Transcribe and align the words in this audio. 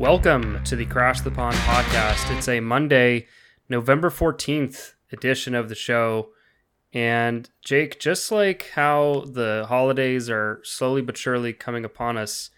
Welcome 0.00 0.64
to 0.64 0.76
the 0.76 0.86
Crash 0.86 1.20
the 1.20 1.30
Pond 1.30 1.54
podcast. 1.56 2.34
It's 2.34 2.48
a 2.48 2.60
Monday, 2.60 3.26
November 3.68 4.08
14th 4.08 4.94
edition 5.12 5.54
of 5.54 5.68
the 5.68 5.74
show. 5.74 6.30
And 6.90 7.50
Jake, 7.62 8.00
just 8.00 8.32
like 8.32 8.70
how 8.70 9.26
the 9.30 9.66
holidays 9.68 10.30
are 10.30 10.62
slowly 10.64 11.02
but 11.02 11.18
surely 11.18 11.52
coming 11.52 11.84
upon 11.84 12.16
us, 12.16 12.48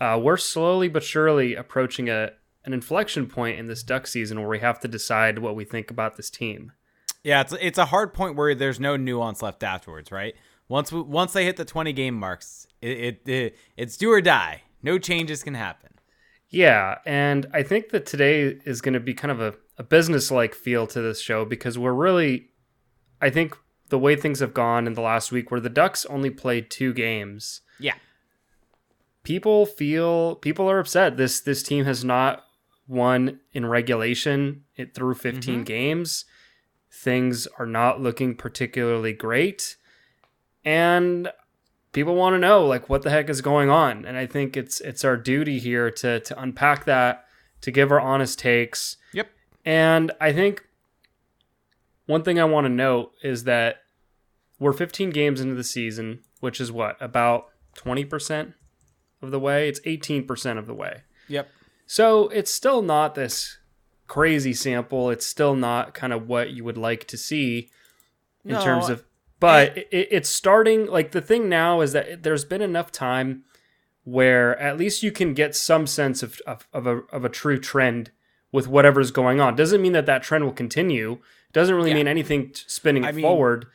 uh, 0.00 0.20
we're 0.22 0.36
slowly 0.36 0.86
but 0.86 1.02
surely 1.02 1.56
approaching 1.56 2.08
a 2.08 2.30
an 2.64 2.72
inflection 2.72 3.26
point 3.26 3.58
in 3.58 3.66
this 3.66 3.82
duck 3.82 4.06
season 4.06 4.38
where 4.38 4.48
we 4.48 4.60
have 4.60 4.78
to 4.78 4.86
decide 4.86 5.40
what 5.40 5.56
we 5.56 5.64
think 5.64 5.90
about 5.90 6.16
this 6.16 6.30
team. 6.30 6.70
Yeah, 7.24 7.40
it's 7.40 7.54
it's 7.60 7.78
a 7.78 7.86
hard 7.86 8.14
point 8.14 8.36
where 8.36 8.54
there's 8.54 8.78
no 8.78 8.96
nuance 8.96 9.42
left 9.42 9.64
afterwards, 9.64 10.12
right? 10.12 10.36
Once 10.68 10.92
we, 10.92 11.00
once 11.00 11.32
they 11.32 11.44
hit 11.44 11.56
the 11.56 11.64
20 11.64 11.92
game 11.92 12.14
marks, 12.14 12.68
it, 12.80 12.98
it, 12.98 13.28
it 13.28 13.56
it's 13.76 13.96
do 13.96 14.12
or 14.12 14.20
die. 14.20 14.62
No 14.80 14.96
changes 14.96 15.42
can 15.42 15.54
happen. 15.54 15.97
Yeah, 16.50 16.98
and 17.04 17.46
I 17.52 17.62
think 17.62 17.90
that 17.90 18.06
today 18.06 18.58
is 18.64 18.80
going 18.80 18.94
to 18.94 19.00
be 19.00 19.14
kind 19.14 19.30
of 19.30 19.40
a, 19.40 19.54
a 19.76 19.82
business 19.82 20.30
like 20.30 20.54
feel 20.54 20.86
to 20.86 21.00
this 21.00 21.20
show 21.20 21.44
because 21.44 21.78
we're 21.78 21.92
really, 21.92 22.48
I 23.20 23.28
think 23.30 23.56
the 23.90 23.98
way 23.98 24.16
things 24.16 24.40
have 24.40 24.54
gone 24.54 24.86
in 24.86 24.94
the 24.94 25.02
last 25.02 25.30
week, 25.30 25.50
where 25.50 25.60
the 25.60 25.68
Ducks 25.68 26.06
only 26.06 26.30
played 26.30 26.70
two 26.70 26.94
games. 26.94 27.60
Yeah, 27.78 27.94
people 29.22 29.66
feel 29.66 30.36
people 30.36 30.70
are 30.70 30.78
upset. 30.78 31.16
This 31.18 31.40
this 31.40 31.62
team 31.62 31.84
has 31.84 32.02
not 32.02 32.44
won 32.86 33.40
in 33.52 33.66
regulation 33.66 34.64
it 34.74 34.94
through 34.94 35.14
15 35.14 35.54
mm-hmm. 35.54 35.62
games. 35.64 36.24
Things 36.90 37.46
are 37.58 37.66
not 37.66 38.00
looking 38.00 38.34
particularly 38.34 39.12
great. 39.12 39.76
And 40.64 41.30
people 41.92 42.14
want 42.14 42.34
to 42.34 42.38
know 42.38 42.66
like 42.66 42.88
what 42.88 43.02
the 43.02 43.10
heck 43.10 43.28
is 43.28 43.40
going 43.40 43.70
on. 43.70 44.04
And 44.04 44.16
I 44.16 44.26
think 44.26 44.56
it's 44.56 44.80
it's 44.80 45.04
our 45.04 45.16
duty 45.16 45.58
here 45.58 45.90
to 45.90 46.20
to 46.20 46.40
unpack 46.40 46.84
that, 46.84 47.24
to 47.62 47.70
give 47.70 47.90
our 47.90 48.00
honest 48.00 48.38
takes. 48.38 48.96
Yep. 49.12 49.28
And 49.64 50.12
I 50.20 50.32
think 50.32 50.64
one 52.06 52.22
thing 52.22 52.40
I 52.40 52.44
want 52.44 52.64
to 52.64 52.70
note 52.70 53.12
is 53.22 53.44
that 53.44 53.82
we're 54.58 54.72
15 54.72 55.10
games 55.10 55.40
into 55.40 55.54
the 55.54 55.64
season, 55.64 56.20
which 56.40 56.60
is 56.60 56.72
what 56.72 56.96
about 57.00 57.48
20% 57.76 58.54
of 59.22 59.30
the 59.30 59.38
way. 59.38 59.68
It's 59.68 59.80
18% 59.80 60.58
of 60.58 60.66
the 60.66 60.74
way. 60.74 61.02
Yep. 61.28 61.48
So 61.86 62.28
it's 62.28 62.50
still 62.50 62.82
not 62.82 63.14
this 63.14 63.58
crazy 64.06 64.52
sample. 64.52 65.10
It's 65.10 65.26
still 65.26 65.54
not 65.54 65.94
kind 65.94 66.12
of 66.12 66.26
what 66.26 66.50
you 66.50 66.64
would 66.64 66.78
like 66.78 67.06
to 67.08 67.16
see 67.16 67.70
in 68.44 68.52
no, 68.52 68.64
terms 68.64 68.88
of. 68.88 69.04
But 69.40 69.76
it, 69.76 69.88
it, 69.90 70.08
it's 70.10 70.28
starting. 70.28 70.86
Like 70.86 71.12
the 71.12 71.20
thing 71.20 71.48
now 71.48 71.80
is 71.80 71.92
that 71.92 72.22
there's 72.22 72.44
been 72.44 72.62
enough 72.62 72.90
time 72.90 73.44
where 74.04 74.58
at 74.58 74.78
least 74.78 75.02
you 75.02 75.12
can 75.12 75.34
get 75.34 75.54
some 75.54 75.86
sense 75.86 76.22
of, 76.22 76.40
of, 76.46 76.66
of, 76.72 76.86
a, 76.86 76.98
of 77.12 77.24
a 77.24 77.28
true 77.28 77.58
trend 77.58 78.10
with 78.50 78.66
whatever's 78.66 79.10
going 79.10 79.40
on. 79.40 79.54
Doesn't 79.54 79.82
mean 79.82 79.92
that 79.92 80.06
that 80.06 80.22
trend 80.22 80.44
will 80.44 80.52
continue. 80.52 81.18
Doesn't 81.52 81.74
really 81.74 81.90
yeah. 81.90 81.96
mean 81.96 82.08
anything 82.08 82.52
spinning 82.54 83.04
it 83.04 83.14
mean, 83.14 83.22
forward 83.22 83.66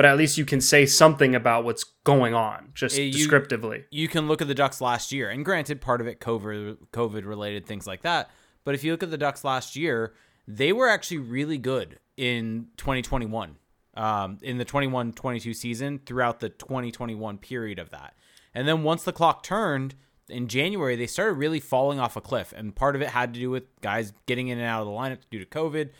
but 0.00 0.06
at 0.06 0.16
least 0.16 0.38
you 0.38 0.46
can 0.46 0.62
say 0.62 0.86
something 0.86 1.34
about 1.34 1.62
what's 1.62 1.84
going 2.04 2.32
on, 2.32 2.70
just 2.74 2.98
eh, 2.98 3.02
you, 3.02 3.12
descriptively. 3.12 3.84
You 3.90 4.08
can 4.08 4.28
look 4.28 4.40
at 4.40 4.48
the 4.48 4.54
Ducks 4.54 4.80
last 4.80 5.12
year, 5.12 5.28
and 5.28 5.44
granted, 5.44 5.82
part 5.82 6.00
of 6.00 6.06
it 6.06 6.20
COVID 6.20 6.78
COVID 6.90 7.26
related 7.26 7.66
things 7.66 7.86
like 7.86 8.00
that. 8.00 8.30
But 8.64 8.74
if 8.74 8.82
you 8.82 8.92
look 8.92 9.02
at 9.02 9.10
the 9.10 9.18
Ducks 9.18 9.44
last 9.44 9.76
year, 9.76 10.14
they 10.48 10.72
were 10.72 10.88
actually 10.88 11.18
really 11.18 11.58
good 11.58 11.98
in 12.16 12.68
2021, 12.78 13.56
um, 14.00 14.38
in 14.42 14.58
the 14.58 14.64
21-22 14.64 15.54
season 15.54 16.00
throughout 16.06 16.40
the 16.40 16.48
2021 16.48 17.38
period 17.38 17.78
of 17.78 17.90
that. 17.90 18.14
And 18.54 18.66
then 18.66 18.82
once 18.82 19.04
the 19.04 19.12
clock 19.12 19.42
turned 19.42 19.94
in 20.28 20.48
January, 20.48 20.96
they 20.96 21.06
started 21.06 21.34
really 21.34 21.60
falling 21.60 22.00
off 22.00 22.16
a 22.16 22.20
cliff, 22.20 22.54
and 22.56 22.74
part 22.74 22.96
of 22.96 23.02
it 23.02 23.10
had 23.10 23.34
to 23.34 23.40
do 23.40 23.50
with 23.50 23.64
guys 23.80 24.12
getting 24.26 24.48
in 24.48 24.58
and 24.58 24.66
out 24.66 24.80
of 24.80 24.86
the 24.86 24.92
lineup 24.92 25.18
due 25.30 25.38
to 25.38 25.44
COVID 25.44 25.90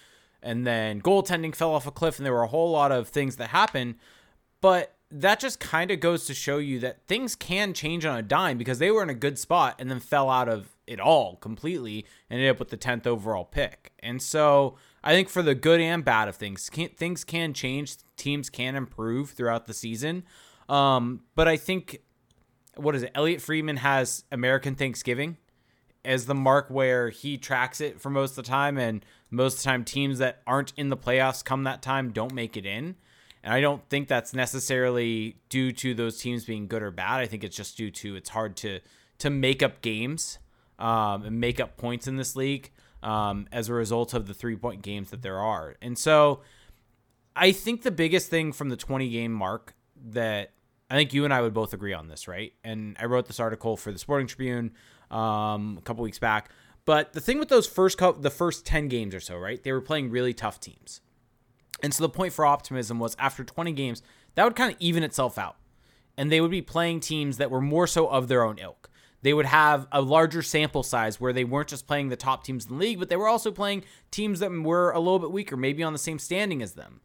and 0.42 0.66
then 0.66 1.02
goaltending 1.02 1.54
fell 1.54 1.75
off 1.75 1.86
a 1.86 1.91
cliff, 1.91 2.19
and 2.19 2.25
there 2.25 2.32
were 2.32 2.42
a 2.42 2.48
whole 2.48 2.70
lot 2.70 2.92
of 2.92 3.08
things 3.08 3.36
that 3.36 3.50
happened. 3.50 3.97
But 4.60 4.94
that 5.10 5.41
just 5.41 5.60
kind 5.60 5.91
of 5.91 6.00
goes 6.00 6.25
to 6.26 6.34
show 6.34 6.58
you 6.58 6.78
that 6.80 7.06
things 7.06 7.34
can 7.34 7.75
change 7.75 8.04
on 8.04 8.16
a 8.16 8.22
dime 8.22 8.56
because 8.56 8.78
they 8.78 8.91
were 8.91 9.02
in 9.02 9.10
a 9.10 9.14
good 9.14 9.38
spot 9.38 9.76
and 9.78 9.91
then 9.91 10.00
fell 10.00 10.30
out 10.30 10.48
of 10.48 10.69
it 10.86 11.00
all 11.00 11.36
completely 11.36 12.06
and 12.28 12.38
ended 12.38 12.50
up 12.50 12.58
with 12.58 12.69
the 12.69 12.76
10th 12.76 13.06
overall 13.06 13.44
pick. 13.44 13.92
And 13.98 14.22
so 14.22 14.76
I 15.03 15.15
think 15.15 15.28
for 15.28 15.43
the 15.43 15.55
good 15.55 15.81
and 15.81 16.05
bad 16.05 16.28
of 16.28 16.37
things, 16.37 16.69
can, 16.69 16.88
things 16.91 17.25
can 17.25 17.55
change. 17.55 17.97
Teams 18.16 18.50
can 18.50 18.77
improve 18.77 19.31
throughout 19.31 19.66
the 19.66 19.75
season. 19.75 20.25
Um, 20.69 21.22
but 21.34 21.49
I 21.49 21.56
think, 21.56 21.99
what 22.77 22.94
is 22.94 23.03
it? 23.03 23.12
Elliotte 23.15 23.41
Friedman 23.41 23.78
has 23.78 24.25
American 24.31 24.75
Thanksgiving 24.75 25.38
as 26.05 26.27
the 26.27 26.34
mark 26.34 26.69
where 26.69 27.11
he 27.11 27.37
tracks 27.38 27.81
it 27.81 28.00
for 28.00 28.11
most 28.11 28.31
of 28.31 28.37
the 28.37 28.50
time. 28.50 28.78
And 28.78 29.05
most 29.31 29.59
of 29.59 29.62
the 29.62 29.65
time, 29.65 29.84
teams 29.84 30.19
that 30.19 30.43
aren't 30.47 30.72
in 30.77 30.91
the 30.91 30.97
playoffs 30.97 31.44
come 31.44 31.65
that 31.65 31.82
time 31.82 32.11
don't 32.11 32.32
make 32.32 32.56
it 32.56 32.67
in. 32.67 32.97
And 33.43 33.55
I 33.55 33.61
don't 33.61 33.87
think 33.88 34.09
that's 34.09 34.34
necessarily 34.34 35.37
due 35.49 35.72
to 35.72 35.94
those 35.94 36.19
teams 36.19 36.44
being 36.44 36.67
good 36.67 36.82
or 36.82 36.91
bad. 36.91 37.21
I 37.21 37.27
think 37.27 37.43
it's 37.43 37.56
just 37.56 37.77
due 37.77 37.91
to 37.91 38.17
it's 38.17 38.31
hard 38.31 38.56
to 38.59 38.81
to 39.19 39.31
make 39.31 39.62
up 39.62 39.81
games 39.82 40.38
um, 40.78 41.25
and 41.25 41.41
make 41.41 41.59
up 41.61 41.77
points 41.77 42.06
in 42.06 42.17
this 42.17 42.37
league 42.37 42.71
um, 43.03 43.47
as 43.53 43.69
a 43.69 43.75
result 43.75 44.15
of 44.15 44.27
the 44.27 44.34
three 44.34 44.56
point 44.56 44.83
games 44.83 45.11
that 45.11 45.22
there 45.22 45.38
are. 45.38 45.77
And 45.81 45.99
so 45.99 46.41
I 47.34 47.53
think 47.53 47.83
the 47.83 47.91
biggest 47.91 48.28
thing 48.31 48.53
from 48.53 48.69
the 48.69 48.77
20 48.77 49.09
game 49.09 49.33
mark 49.33 49.75
that 50.11 50.53
I 50.91 50.97
think 50.97 51.15
you 51.15 51.25
and 51.25 51.33
I 51.33 51.41
would 51.41 51.55
both 51.55 51.72
agree 51.72 51.93
on 51.93 52.09
this, 52.09 52.27
right? 52.27 52.53
And 52.65 52.97
I 52.99 53.06
wrote 53.06 53.27
this 53.27 53.41
article 53.41 53.77
for 53.77 53.93
the 53.93 53.99
Sporting 53.99 54.27
Tribune 54.27 54.72
um, 55.11 55.77
a 55.78 55.83
couple 55.83 56.03
weeks 56.03 56.19
back 56.19 56.50
but 56.84 57.12
the 57.12 57.21
thing 57.21 57.38
with 57.38 57.49
those 57.49 57.66
first 57.66 57.99
co- 57.99 58.12
the 58.12 58.31
first 58.31 58.65
10 58.66 58.88
games 58.88 59.15
or 59.15 59.21
so, 59.21 59.37
right? 59.37 59.62
They 59.62 59.72
were 59.72 59.81
playing 59.81 60.11
really 60.11 60.34
tough 60.34 60.61
teams. 60.61 61.00
And 61.82 61.94
so 61.94 62.03
the 62.03 62.09
point 62.09 62.32
for 62.32 62.44
optimism 62.44 62.99
was 62.99 63.17
after 63.19 63.44
20 63.44 63.72
games, 63.72 64.03
that 64.34 64.44
would 64.44 64.56
kind 64.56 64.72
of 64.72 64.77
even 64.81 65.03
itself 65.03 65.38
out. 65.38 65.56
And 66.17 66.31
they 66.31 66.41
would 66.41 66.50
be 66.50 66.62
playing 66.62 67.00
teams 67.00 67.37
that 67.38 67.50
were 67.50 67.61
more 67.61 67.87
so 67.87 68.06
of 68.09 68.28
their 68.28 68.43
own 68.43 68.59
ilk. 68.59 68.89
They 69.22 69.34
would 69.34 69.47
have 69.47 69.86
a 69.92 70.00
larger 70.00 70.42
sample 70.42 70.82
size 70.82 71.20
where 71.20 71.32
they 71.32 71.44
weren't 71.44 71.69
just 71.69 71.86
playing 71.86 72.08
the 72.08 72.16
top 72.16 72.44
teams 72.44 72.64
in 72.64 72.72
the 72.72 72.78
league, 72.78 72.98
but 72.98 73.08
they 73.08 73.16
were 73.16 73.28
also 73.28 73.50
playing 73.50 73.84
teams 74.10 74.41
that 74.41 74.50
were 74.50 74.91
a 74.92 74.98
little 74.98 75.19
bit 75.19 75.31
weaker, 75.31 75.56
maybe 75.56 75.82
on 75.82 75.92
the 75.92 75.98
same 75.98 76.19
standing 76.19 76.62
as 76.62 76.72
them. 76.72 77.00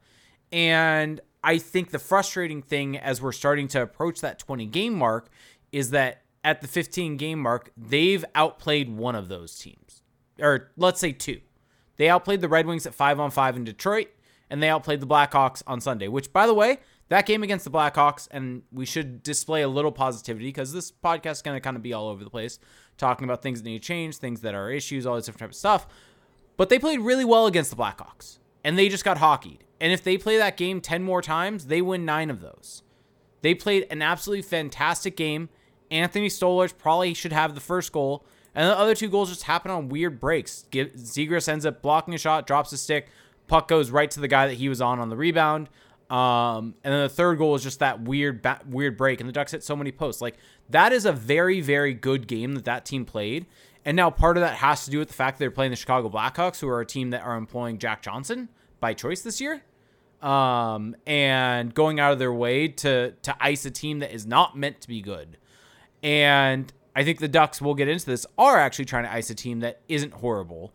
And 0.52 1.20
I 1.44 1.58
think 1.58 1.92
the 1.92 2.00
frustrating 2.00 2.62
thing 2.62 2.98
as 2.98 3.22
we're 3.22 3.32
starting 3.32 3.68
to 3.70 3.82
approach 3.82 4.22
that 4.22 4.40
20 4.40 4.66
game 4.68 4.94
mark 4.94 5.30
is 5.72 5.90
that 5.92 6.22
at 6.44 6.62
the 6.62 6.68
15 6.68 7.18
game 7.18 7.40
mark, 7.40 7.72
they've 7.76 8.24
outplayed 8.34 8.90
one 8.90 9.16
of 9.16 9.28
those 9.28 9.58
teams, 9.58 10.04
or 10.40 10.72
let's 10.78 11.00
say 11.00 11.12
two. 11.12 11.42
They 11.98 12.08
outplayed 12.08 12.42
the 12.42 12.50
Red 12.50 12.66
Wings 12.66 12.86
at 12.86 12.94
five 12.94 13.20
on 13.20 13.32
five 13.32 13.56
in 13.56 13.64
Detroit, 13.64 14.08
and 14.50 14.62
they 14.62 14.70
outplayed 14.70 15.00
the 15.00 15.08
Blackhawks 15.08 15.64
on 15.66 15.82
Sunday. 15.82 16.08
Which, 16.08 16.32
by 16.32 16.46
the 16.46 16.54
way, 16.54 16.80
that 17.10 17.26
game 17.26 17.44
against 17.44 17.66
the 17.66 17.72
Blackhawks, 17.72 18.28
and 18.32 18.64
we 18.72 18.86
should 18.86 19.22
display 19.22 19.62
a 19.62 19.68
little 19.68 19.92
positivity 19.92 20.48
because 20.48 20.74
this 20.74 20.92
podcast 20.92 21.32
is 21.32 21.42
going 21.42 21.56
to 21.56 21.62
kind 21.62 21.76
of 21.76 21.84
be 21.84 21.94
all 21.94 22.10
over 22.10 22.24
the 22.24 22.30
place, 22.30 22.60
talking 22.98 23.26
about 23.26 23.44
things 23.44 23.62
that 23.62 23.70
need 23.70 23.82
to 23.82 23.88
change, 23.88 24.18
things 24.18 24.42
that 24.42 24.56
are 24.56 24.72
issues, 24.72 25.06
all 25.06 25.16
this 25.16 25.26
different 25.26 25.42
type 25.42 25.50
of 25.50 25.56
stuff. 25.56 25.88
But 26.58 26.70
they 26.70 26.80
played 26.80 27.02
really 27.02 27.26
well 27.26 27.46
against 27.48 27.70
the 27.70 27.78
Blackhawks, 27.78 28.40
and 28.64 28.78
they 28.78 28.90
just 28.90 29.04
got 29.04 29.18
hockeyed. 29.18 29.64
And 29.80 29.92
if 29.92 30.04
they 30.04 30.18
play 30.18 30.38
that 30.38 30.58
game 30.58 30.82
10 30.82 31.04
more 31.04 31.22
times, 31.22 31.68
they 31.68 31.82
win 31.82 32.06
nine 32.06 32.30
of 32.30 32.42
those. 32.42 32.82
They 33.42 33.54
played 33.54 33.86
an 33.92 34.02
absolutely 34.02 34.42
fantastic 34.42 35.16
game. 35.16 35.50
Anthony 35.92 36.30
Stolarz 36.30 36.76
probably 36.76 37.14
should 37.14 37.34
have 37.34 37.54
the 37.54 37.62
first 37.62 37.92
goal. 37.92 38.26
And 38.56 38.70
the 38.70 38.80
other 38.80 38.96
two 38.96 39.10
goals 39.10 39.30
just 39.30 39.44
happen 39.44 39.70
on 39.70 39.90
weird 39.90 40.20
breaks. 40.20 40.66
Zegras 40.72 41.50
ends 41.50 41.66
up 41.66 41.82
blocking 41.82 42.14
a 42.14 42.18
shot, 42.18 42.48
drops 42.48 42.72
a 42.72 42.78
stick, 42.78 43.10
puck 43.48 43.68
goes 43.68 43.92
right 43.92 44.10
to 44.12 44.20
the 44.20 44.30
guy 44.30 44.48
that 44.48 44.56
he 44.56 44.70
was 44.70 44.82
on 44.82 45.00
on 45.00 45.10
the 45.10 45.18
rebound. 45.18 45.70
Um, 46.10 46.76
and 46.84 46.94
then 46.94 47.02
the 47.02 47.10
third 47.10 47.38
goal 47.38 47.56
is 47.56 47.64
just 47.64 47.80
that 47.80 48.02
weird, 48.02 48.42
ba- 48.42 48.62
weird 48.68 48.98
break, 48.98 49.20
and 49.20 49.28
the 49.28 49.34
Ducks 49.34 49.52
hit 49.52 49.64
so 49.64 49.76
many 49.76 49.92
posts. 49.92 50.22
Like 50.22 50.36
that 50.70 50.94
is 50.94 51.06
a 51.06 51.12
very, 51.12 51.62
very 51.62 51.94
good 51.94 52.28
game 52.28 52.54
that 52.56 52.66
that 52.66 52.86
team 52.86 53.06
played. 53.06 53.48
And 53.84 53.96
now 53.96 54.10
part 54.10 54.38
of 54.38 54.42
that 54.42 54.56
has 54.56 54.86
to 54.86 54.92
do 54.92 55.00
with 55.00 55.10
the 55.10 55.14
fact 55.14 55.38
that 55.38 55.44
they're 55.44 55.52
playing 55.52 55.72
the 55.72 55.78
Chicago 55.78 56.10
Blackhawks, 56.10 56.60
who 56.60 56.68
are 56.68 56.82
a 56.82 56.86
team 56.86 57.12
that 57.12 57.22
are 57.22 57.36
employing 57.36 57.78
Jack 57.78 58.02
Johnson 58.02 58.50
by 58.80 58.94
choice 58.94 59.22
this 59.22 59.40
year, 59.40 59.64
um, 60.22 60.96
and 61.06 61.74
going 61.74 62.00
out 62.00 62.12
of 62.12 62.20
their 62.20 62.34
way 62.34 62.68
to 62.68 63.12
to 63.12 63.36
ice 63.40 63.66
a 63.66 63.72
team 63.72 64.00
that 64.00 64.14
is 64.14 64.26
not 64.26 64.58
meant 64.58 64.82
to 64.82 64.88
be 64.88 65.02
good. 65.02 65.38
And 66.04 66.72
I 66.96 67.04
think 67.04 67.20
the 67.20 67.28
Ducks, 67.28 67.62
will 67.62 67.76
get 67.76 67.88
into 67.88 68.06
this, 68.06 68.26
are 68.38 68.58
actually 68.58 68.86
trying 68.86 69.04
to 69.04 69.12
ice 69.12 69.30
a 69.30 69.36
team 69.36 69.60
that 69.60 69.82
isn't 69.88 70.14
horrible. 70.14 70.74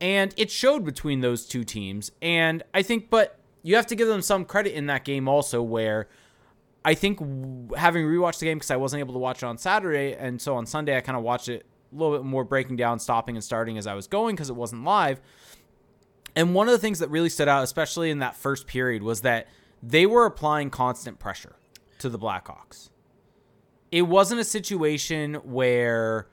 And 0.00 0.34
it 0.36 0.50
showed 0.50 0.84
between 0.84 1.20
those 1.20 1.46
two 1.46 1.62
teams. 1.64 2.10
And 2.20 2.62
I 2.72 2.82
think, 2.82 3.10
but 3.10 3.38
you 3.62 3.76
have 3.76 3.86
to 3.88 3.94
give 3.94 4.08
them 4.08 4.22
some 4.22 4.44
credit 4.44 4.74
in 4.74 4.86
that 4.86 5.04
game 5.04 5.28
also, 5.28 5.62
where 5.62 6.08
I 6.84 6.94
think 6.94 7.18
having 7.76 8.06
rewatched 8.06 8.38
the 8.38 8.46
game 8.46 8.58
because 8.58 8.70
I 8.70 8.76
wasn't 8.76 9.00
able 9.00 9.14
to 9.14 9.18
watch 9.18 9.42
it 9.42 9.46
on 9.46 9.58
Saturday. 9.58 10.14
And 10.14 10.40
so 10.40 10.56
on 10.56 10.66
Sunday, 10.66 10.96
I 10.96 11.00
kind 11.00 11.16
of 11.16 11.22
watched 11.22 11.48
it 11.48 11.66
a 11.92 11.96
little 11.96 12.16
bit 12.16 12.24
more 12.24 12.44
breaking 12.44 12.76
down, 12.76 12.98
stopping 12.98 13.36
and 13.36 13.44
starting 13.44 13.76
as 13.78 13.86
I 13.86 13.94
was 13.94 14.06
going 14.06 14.36
because 14.36 14.50
it 14.50 14.56
wasn't 14.56 14.84
live. 14.84 15.20
And 16.36 16.54
one 16.54 16.68
of 16.68 16.72
the 16.72 16.78
things 16.78 17.00
that 17.00 17.10
really 17.10 17.28
stood 17.28 17.48
out, 17.48 17.64
especially 17.64 18.10
in 18.10 18.20
that 18.20 18.36
first 18.36 18.66
period, 18.66 19.02
was 19.02 19.22
that 19.22 19.48
they 19.82 20.06
were 20.06 20.26
applying 20.26 20.70
constant 20.70 21.18
pressure 21.18 21.56
to 21.98 22.08
the 22.08 22.18
Blackhawks 22.18 22.90
it 23.90 24.02
wasn't 24.02 24.40
a 24.40 24.44
situation 24.44 25.34
where 25.34 26.28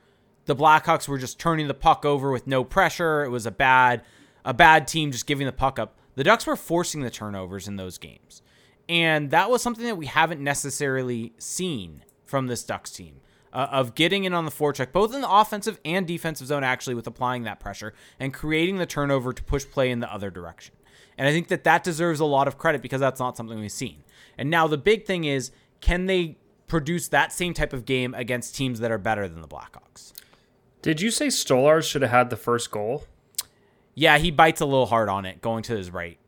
the 0.45 0.55
Blackhawks 0.55 1.07
were 1.07 1.17
just 1.17 1.39
turning 1.39 1.67
the 1.67 1.73
puck 1.73 2.05
over 2.05 2.31
with 2.31 2.47
no 2.47 2.63
pressure. 2.63 3.23
It 3.23 3.29
was 3.29 3.45
a 3.45 3.51
bad 3.51 4.03
a 4.45 4.53
bad 4.53 4.87
team 4.87 5.11
just 5.11 5.27
giving 5.27 5.45
the 5.45 5.51
puck 5.51 5.77
up. 5.77 5.97
The 6.17 6.23
Ducks 6.23 6.47
were 6.47 6.55
forcing 6.55 7.01
the 7.01 7.11
turnovers 7.11 7.67
in 7.67 7.75
those 7.75 7.99
games. 7.99 8.41
And 8.89 9.29
that 9.29 9.51
was 9.51 9.61
something 9.61 9.85
that 9.85 9.97
we 9.97 10.07
haven't 10.07 10.41
necessarily 10.41 11.33
seen 11.37 12.03
from 12.25 12.47
this 12.47 12.63
Ducks 12.63 12.89
team. 12.89 13.21
Uh, 13.53 13.67
of 13.71 13.95
getting 13.95 14.25
in 14.25 14.33
on 14.33 14.43
the 14.43 14.51
forecheck, 14.51 14.91
both 14.91 15.15
in 15.15 15.21
the 15.21 15.29
offensive 15.29 15.79
and 15.85 16.05
defensive 16.05 16.45
zone, 16.45 16.63
actually, 16.63 16.93
with 16.93 17.07
applying 17.07 17.43
that 17.43 17.59
pressure 17.59 17.93
and 18.19 18.33
creating 18.33 18.77
the 18.77 18.85
turnover 18.85 19.31
to 19.31 19.41
push 19.41 19.65
play 19.65 19.89
in 19.89 19.99
the 19.99 20.13
other 20.13 20.29
direction. 20.29 20.75
And 21.17 21.27
I 21.27 21.31
think 21.31 21.47
that 21.47 21.63
that 21.63 21.83
deserves 21.83 22.19
a 22.19 22.25
lot 22.25 22.47
of 22.47 22.57
credit 22.57 22.81
because 22.81 22.99
that's 22.99 23.19
not 23.19 23.37
something 23.37 23.57
we've 23.57 23.71
seen. 23.71 24.03
And 24.37 24.49
now 24.49 24.67
the 24.67 24.77
big 24.77 25.05
thing 25.05 25.23
is, 25.23 25.51
can 25.81 26.07
they 26.07 26.37
produce 26.67 27.07
that 27.07 27.31
same 27.31 27.53
type 27.53 27.73
of 27.73 27.85
game 27.85 28.13
against 28.13 28.55
teams 28.55 28.79
that 28.81 28.91
are 28.91 28.97
better 28.97 29.27
than 29.27 29.41
the 29.41 29.47
Blackhawks? 29.47 30.11
Did 30.81 30.99
you 30.99 31.09
say 31.09 31.27
Stolarz 31.27 31.89
should 31.89 32.01
have 32.01 32.11
had 32.11 32.29
the 32.29 32.37
first 32.37 32.69
goal? 32.69 33.05
Yeah, 33.99 34.19
he 34.19 34.29
bites 34.29 34.61
a 34.61 34.65
little 34.65 34.85
hard 34.85 35.09
on 35.09 35.25
it 35.25 35.41
going 35.41 35.63
to 35.63 35.75
his 35.75 35.89
right. 35.89 36.19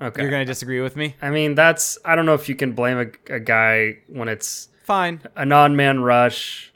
Okay. 0.00 0.22
You're 0.22 0.30
going 0.30 0.46
to 0.46 0.50
disagree 0.50 0.80
with 0.80 0.94
me? 0.94 1.16
I 1.20 1.30
mean, 1.30 1.56
that's 1.56 1.98
I 2.04 2.14
don't 2.14 2.24
know 2.24 2.34
if 2.34 2.48
you 2.48 2.54
can 2.54 2.72
blame 2.72 2.98
a, 3.28 3.34
a 3.34 3.40
guy 3.40 3.98
when 4.06 4.28
it's 4.28 4.68
Fine. 4.84 5.22
a 5.34 5.44
non-man 5.44 6.00
rush, 6.02 6.72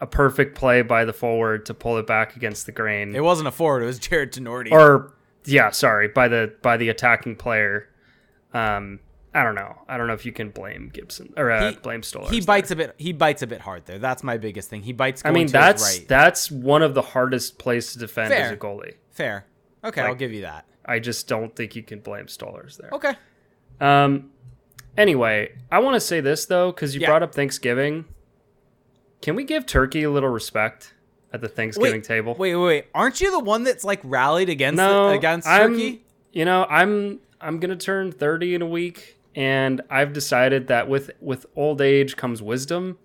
a 0.00 0.06
perfect 0.06 0.56
play 0.56 0.80
by 0.80 1.04
the 1.04 1.12
forward 1.12 1.66
to 1.66 1.74
pull 1.74 1.98
it 1.98 2.06
back 2.06 2.34
against 2.34 2.64
the 2.66 2.72
grain. 2.72 3.14
It 3.14 3.22
wasn't 3.22 3.46
a 3.48 3.52
forward, 3.52 3.82
it 3.82 3.86
was 3.86 3.98
Jared 3.98 4.32
Tenorti. 4.32 4.72
or 4.72 5.12
yeah, 5.44 5.70
sorry, 5.70 6.08
by 6.08 6.28
the 6.28 6.54
by 6.62 6.76
the 6.78 6.88
attacking 6.88 7.36
player. 7.36 7.88
Um, 8.54 9.00
I 9.34 9.42
don't 9.44 9.54
know. 9.54 9.76
I 9.88 9.96
don't 9.96 10.06
know 10.08 10.12
if 10.14 10.26
you 10.26 10.32
can 10.32 10.50
blame 10.50 10.90
Gibson 10.92 11.32
or 11.36 11.50
uh, 11.50 11.70
He- 11.72 11.76
blame 11.76 12.00
Stolarz. 12.02 12.30
he 12.30 12.40
there. 12.40 12.46
bites 12.46 12.70
a 12.70 12.76
bit 12.76 12.94
he 12.98 13.12
bites 13.12 13.42
a 13.42 13.46
bit 13.46 13.60
hard 13.60 13.84
there. 13.86 13.98
That's 13.98 14.22
my 14.22 14.36
biggest 14.38 14.68
thing. 14.70 14.82
He 14.82 14.92
bites 14.92 15.22
I 15.24 15.30
mean, 15.30 15.46
to 15.48 15.52
that's 15.52 15.86
his 15.86 15.98
right. 16.00 16.08
that's 16.08 16.50
one 16.50 16.82
of 16.82 16.94
the 16.94 17.02
hardest 17.02 17.58
plays 17.58 17.92
to 17.92 17.98
defend 17.98 18.32
as 18.32 18.50
a 18.50 18.56
goalie. 18.56 18.94
Fair. 19.12 19.44
Okay, 19.84 20.00
I'll 20.00 20.14
give 20.14 20.32
you 20.32 20.42
that. 20.42 20.64
I 20.84 20.98
just 20.98 21.28
don't 21.28 21.54
think 21.54 21.76
you 21.76 21.82
can 21.82 22.00
blame 22.00 22.26
Stolarz 22.26 22.76
there. 22.76 22.90
Okay. 22.92 23.14
Um. 23.80 24.30
Anyway, 24.96 25.52
I 25.70 25.78
want 25.78 25.94
to 25.94 26.00
say 26.00 26.20
this 26.20 26.46
though, 26.46 26.70
because 26.70 26.94
you 26.94 27.00
Yeah. 27.00 27.08
brought 27.08 27.22
up 27.22 27.34
Thanksgiving. 27.34 28.04
Can 29.22 29.36
we 29.36 29.44
give 29.44 29.66
Turkey 29.66 30.02
a 30.02 30.10
little 30.10 30.28
respect 30.28 30.94
at 31.32 31.40
the 31.40 31.48
Thanksgiving 31.48 31.92
Wait, 32.00 32.04
table? 32.04 32.34
Wait, 32.38 32.54
wait, 32.56 32.64
wait. 32.66 32.84
Aren't 32.94 33.20
you 33.20 33.30
the 33.30 33.38
one 33.40 33.64
that's 33.64 33.84
like 33.84 34.00
rallied 34.02 34.48
against 34.48 34.76
no, 34.76 35.10
against 35.10 35.46
I'm, 35.46 35.72
Turkey? 35.72 36.02
You 36.32 36.44
know, 36.44 36.66
I'm 36.68 37.20
I'm 37.40 37.58
gonna 37.58 37.76
turn 37.76 38.12
30 38.12 38.54
in 38.54 38.62
a 38.62 38.66
week, 38.66 39.18
and 39.34 39.80
I've 39.90 40.12
decided 40.12 40.66
that 40.68 40.88
with 40.88 41.10
with 41.20 41.46
old 41.56 41.80
age 41.80 42.16
comes 42.16 42.42
wisdom, 42.42 42.98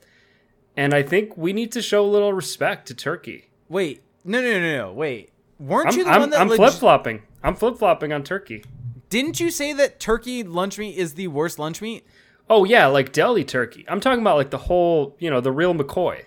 and 0.75 0.93
I 0.93 1.03
think 1.03 1.37
we 1.37 1.53
need 1.53 1.71
to 1.73 1.81
show 1.81 2.03
a 2.03 2.09
little 2.09 2.33
respect 2.33 2.87
to 2.87 2.93
Turkey. 2.93 3.49
Wait. 3.69 4.01
No, 4.25 4.41
no, 4.41 4.59
no, 4.59 4.77
no. 4.77 4.93
Wait. 4.93 5.31
Weren't 5.59 5.89
I'm, 5.89 5.97
you 5.97 6.03
the 6.03 6.09
I'm, 6.11 6.19
one 6.21 6.29
that 6.31 6.41
I'm 6.41 6.47
leg- 6.49 6.57
flip 6.57 6.73
flopping. 6.73 7.21
I'm 7.43 7.55
flip 7.55 7.77
flopping 7.77 8.13
on 8.13 8.23
Turkey. 8.23 8.63
Didn't 9.09 9.39
you 9.39 9.49
say 9.49 9.73
that 9.73 9.99
turkey 9.99 10.43
lunch 10.43 10.77
meat 10.77 10.97
is 10.97 11.13
the 11.13 11.27
worst 11.29 11.57
lunch 11.59 11.81
meat? 11.81 12.05
Oh 12.49 12.63
yeah, 12.65 12.87
like 12.87 13.11
deli 13.13 13.43
turkey. 13.43 13.85
I'm 13.87 13.99
talking 13.99 14.21
about 14.21 14.37
like 14.37 14.49
the 14.51 14.57
whole, 14.57 15.15
you 15.19 15.29
know, 15.29 15.41
the 15.41 15.51
real 15.51 15.73
McCoy, 15.73 16.23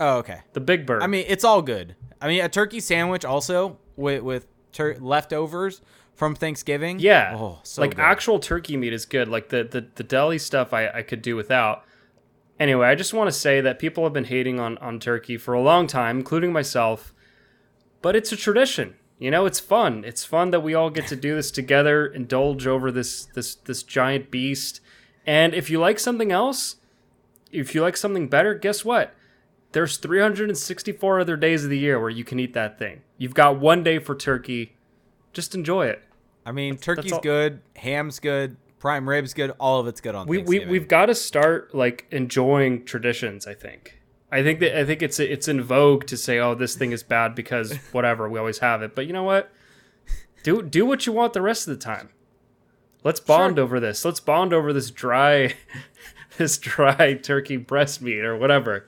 Oh, 0.00 0.18
okay. 0.18 0.40
the 0.52 0.60
big 0.60 0.86
bird. 0.86 1.02
I 1.02 1.06
mean, 1.06 1.24
it's 1.28 1.44
all 1.44 1.62
good. 1.62 1.94
I 2.20 2.28
mean, 2.28 2.42
a 2.44 2.48
turkey 2.48 2.80
sandwich 2.80 3.24
also 3.24 3.78
with 3.96 4.22
with 4.22 4.46
tur- 4.72 4.96
leftovers 5.00 5.80
from 6.14 6.34
Thanksgiving. 6.34 6.98
Yeah. 7.00 7.36
Oh, 7.38 7.60
so 7.62 7.82
like 7.82 7.96
good. 7.96 8.02
actual 8.02 8.38
turkey 8.38 8.76
meat 8.76 8.92
is 8.92 9.04
good. 9.06 9.28
Like 9.28 9.50
the 9.50 9.64
the, 9.64 9.86
the 9.94 10.02
deli 10.02 10.38
stuff 10.38 10.72
I, 10.72 10.88
I 10.88 11.02
could 11.02 11.22
do 11.22 11.36
without. 11.36 11.84
Anyway, 12.58 12.86
I 12.86 12.94
just 12.94 13.12
want 13.14 13.28
to 13.28 13.32
say 13.32 13.60
that 13.60 13.78
people 13.78 14.04
have 14.04 14.12
been 14.12 14.24
hating 14.24 14.60
on, 14.60 14.78
on 14.78 15.00
turkey 15.00 15.36
for 15.36 15.52
a 15.54 15.60
long 15.60 15.86
time, 15.86 16.18
including 16.18 16.52
myself. 16.52 17.12
But 18.02 18.16
it's 18.16 18.32
a 18.32 18.36
tradition. 18.36 18.96
You 19.18 19.30
know, 19.30 19.46
it's 19.46 19.60
fun. 19.60 20.04
It's 20.04 20.24
fun 20.24 20.50
that 20.50 20.60
we 20.60 20.74
all 20.74 20.90
get 20.90 21.06
to 21.06 21.16
do 21.16 21.36
this 21.36 21.52
together, 21.52 22.06
indulge 22.06 22.66
over 22.66 22.90
this 22.90 23.26
this 23.26 23.54
this 23.54 23.82
giant 23.84 24.30
beast. 24.30 24.80
And 25.24 25.54
if 25.54 25.70
you 25.70 25.78
like 25.78 26.00
something 26.00 26.32
else, 26.32 26.76
if 27.52 27.74
you 27.74 27.82
like 27.82 27.96
something 27.96 28.28
better, 28.28 28.54
guess 28.54 28.84
what? 28.84 29.14
There's 29.70 29.96
364 29.96 31.20
other 31.20 31.36
days 31.36 31.64
of 31.64 31.70
the 31.70 31.78
year 31.78 32.00
where 32.00 32.10
you 32.10 32.24
can 32.24 32.40
eat 32.40 32.52
that 32.54 32.78
thing. 32.78 33.02
You've 33.16 33.34
got 33.34 33.58
one 33.58 33.82
day 33.82 34.00
for 34.00 34.14
turkey. 34.14 34.74
Just 35.32 35.54
enjoy 35.54 35.86
it. 35.86 36.02
I 36.44 36.50
mean, 36.52 36.76
turkey's 36.76 37.12
all- 37.12 37.20
good, 37.20 37.60
ham's 37.76 38.18
good, 38.18 38.56
prime 38.82 39.08
ribs 39.08 39.32
good. 39.32 39.52
All 39.60 39.78
of 39.78 39.86
it's 39.86 40.00
good 40.00 40.16
on 40.16 40.26
we, 40.26 40.38
we 40.38 40.66
we've 40.66 40.88
got 40.88 41.06
to 41.06 41.14
start 41.14 41.72
like 41.72 42.06
enjoying 42.10 42.84
traditions 42.84 43.46
i 43.46 43.54
think 43.54 44.01
i 44.32 44.42
think 44.42 44.58
that 44.60 44.76
i 44.76 44.84
think 44.84 45.02
it's 45.02 45.20
it's 45.20 45.46
in 45.46 45.62
vogue 45.62 46.06
to 46.06 46.16
say 46.16 46.38
oh 46.38 46.54
this 46.54 46.74
thing 46.74 46.90
is 46.90 47.02
bad 47.04 47.34
because 47.34 47.76
whatever 47.92 48.28
we 48.28 48.38
always 48.38 48.58
have 48.58 48.82
it. 48.82 48.94
But 48.96 49.06
you 49.06 49.12
know 49.12 49.22
what? 49.22 49.52
Do 50.42 50.60
do 50.62 50.84
what 50.84 51.06
you 51.06 51.12
want 51.12 51.34
the 51.34 51.42
rest 51.42 51.68
of 51.68 51.78
the 51.78 51.80
time. 51.84 52.08
Let's 53.04 53.20
bond 53.20 53.58
over 53.58 53.78
this. 53.78 54.04
Let's 54.04 54.20
bond 54.20 54.52
over 54.52 54.72
this 54.72 54.90
dry 54.90 55.54
this 56.38 56.58
dry 56.58 57.14
turkey 57.14 57.56
breast 57.58 58.02
meat 58.02 58.24
or 58.24 58.36
whatever. 58.36 58.86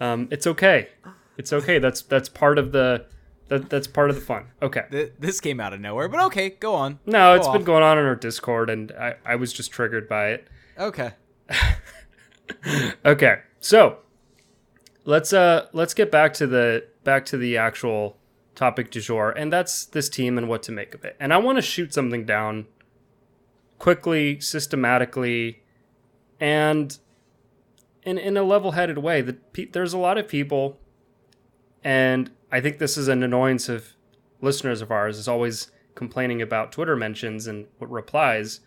Um, 0.00 0.28
it's 0.30 0.46
okay. 0.46 0.88
It's 1.36 1.52
okay. 1.52 1.78
That's 1.78 2.00
that's 2.02 2.28
part 2.28 2.56
of 2.58 2.72
the 2.72 3.06
that, 3.48 3.68
that's 3.68 3.86
part 3.86 4.08
of 4.08 4.16
the 4.16 4.22
fun. 4.22 4.46
Okay. 4.62 4.84
Th- 4.90 5.12
this 5.18 5.40
came 5.40 5.60
out 5.60 5.72
of 5.74 5.80
nowhere, 5.80 6.08
but 6.08 6.20
okay, 6.26 6.50
go 6.50 6.74
on. 6.74 7.00
no 7.04 7.34
Go 7.34 7.40
it's 7.40 7.48
been 7.48 7.64
going 7.64 7.82
on 7.82 7.98
in 7.98 8.04
our 8.06 8.16
discord 8.16 8.70
and 8.70 8.90
i 8.92 9.16
i 9.26 9.34
was 9.34 9.52
just 9.52 9.70
triggered 9.70 10.08
by 10.08 10.28
it. 10.28 10.48
Okay. 10.78 11.12
Okay, 13.04 13.40
so 13.60 13.98
let's 15.04 15.32
uh 15.32 15.66
let's 15.72 15.94
get 15.94 16.10
back 16.10 16.34
to 16.34 16.46
the 16.46 16.86
back 17.04 17.24
to 17.26 17.36
the 17.36 17.56
actual 17.56 18.16
topic 18.54 18.90
du 18.90 19.00
jour, 19.00 19.30
and 19.30 19.52
that's 19.52 19.84
this 19.86 20.08
team 20.08 20.38
and 20.38 20.48
what 20.48 20.62
to 20.64 20.72
make 20.72 20.94
of 20.94 21.04
it. 21.04 21.16
And 21.20 21.32
I 21.32 21.38
want 21.38 21.58
to 21.58 21.62
shoot 21.62 21.92
something 21.92 22.24
down 22.24 22.66
quickly, 23.78 24.40
systematically, 24.40 25.62
and 26.40 26.98
in 28.02 28.18
in 28.18 28.36
a 28.36 28.42
level-headed 28.42 28.98
way. 28.98 29.20
That 29.20 29.52
pe- 29.52 29.66
there's 29.66 29.92
a 29.92 29.98
lot 29.98 30.18
of 30.18 30.28
people, 30.28 30.78
and 31.82 32.30
I 32.50 32.60
think 32.60 32.78
this 32.78 32.96
is 32.96 33.08
an 33.08 33.22
annoyance 33.22 33.68
of 33.68 33.94
listeners 34.40 34.82
of 34.82 34.90
ours 34.90 35.18
is 35.18 35.28
always 35.28 35.70
complaining 35.94 36.42
about 36.42 36.72
Twitter 36.72 36.96
mentions 36.96 37.46
and 37.46 37.66
replies. 37.80 38.60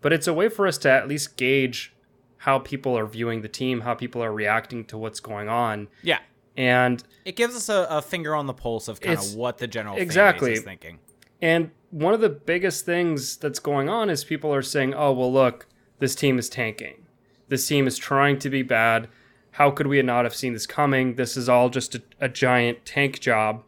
But 0.00 0.12
it's 0.12 0.26
a 0.26 0.34
way 0.34 0.48
for 0.48 0.66
us 0.66 0.78
to 0.78 0.90
at 0.90 1.08
least 1.08 1.36
gauge 1.36 1.94
how 2.40 2.58
people 2.58 2.96
are 2.96 3.06
viewing 3.06 3.42
the 3.42 3.48
team, 3.48 3.82
how 3.82 3.94
people 3.94 4.24
are 4.24 4.32
reacting 4.32 4.82
to 4.86 4.96
what's 4.96 5.20
going 5.20 5.50
on. 5.50 5.88
Yeah. 6.02 6.20
And 6.56 7.04
It 7.26 7.36
gives 7.36 7.54
us 7.54 7.68
a, 7.68 7.86
a 7.90 8.00
finger 8.00 8.34
on 8.34 8.46
the 8.46 8.54
pulse 8.54 8.88
of 8.88 8.98
kind 8.98 9.18
of 9.18 9.34
what 9.34 9.58
the 9.58 9.66
general 9.66 9.96
exactly. 9.98 10.54
is 10.54 10.62
thinking. 10.62 11.00
and 11.42 11.70
one 11.90 12.14
of 12.14 12.20
the 12.20 12.30
biggest 12.30 12.86
things 12.86 13.36
that's 13.36 13.58
going 13.58 13.90
on 13.90 14.08
is 14.08 14.24
people 14.24 14.54
are 14.54 14.62
saying, 14.62 14.94
"Oh, 14.94 15.12
well 15.12 15.30
look, 15.30 15.66
this 15.98 16.14
team 16.14 16.38
is 16.38 16.48
tanking. 16.48 17.06
This 17.48 17.68
team 17.68 17.86
is 17.86 17.98
trying 17.98 18.38
to 18.38 18.48
be 18.48 18.62
bad. 18.62 19.08
How 19.52 19.70
could 19.70 19.88
we 19.88 20.00
not 20.00 20.24
have 20.24 20.34
seen 20.34 20.54
this 20.54 20.66
coming? 20.66 21.16
This 21.16 21.36
is 21.36 21.48
all 21.48 21.68
just 21.68 21.94
a, 21.94 22.02
a 22.20 22.28
giant 22.28 22.86
tank 22.86 23.20
job." 23.20 23.64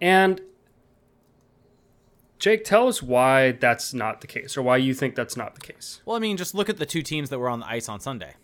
And 0.00 0.40
Jake, 2.38 2.64
tell 2.64 2.86
us 2.86 3.02
why 3.02 3.52
that's 3.52 3.92
not 3.92 4.20
the 4.20 4.26
case 4.26 4.56
or 4.56 4.62
why 4.62 4.76
you 4.76 4.94
think 4.94 5.14
that's 5.14 5.36
not 5.36 5.54
the 5.54 5.60
case. 5.60 6.00
Well, 6.04 6.16
I 6.16 6.20
mean, 6.20 6.36
just 6.36 6.54
look 6.54 6.68
at 6.68 6.76
the 6.76 6.86
two 6.86 7.02
teams 7.02 7.30
that 7.30 7.38
were 7.38 7.48
on 7.48 7.60
the 7.60 7.66
ice 7.66 7.88
on 7.88 8.00
Sunday. 8.00 8.34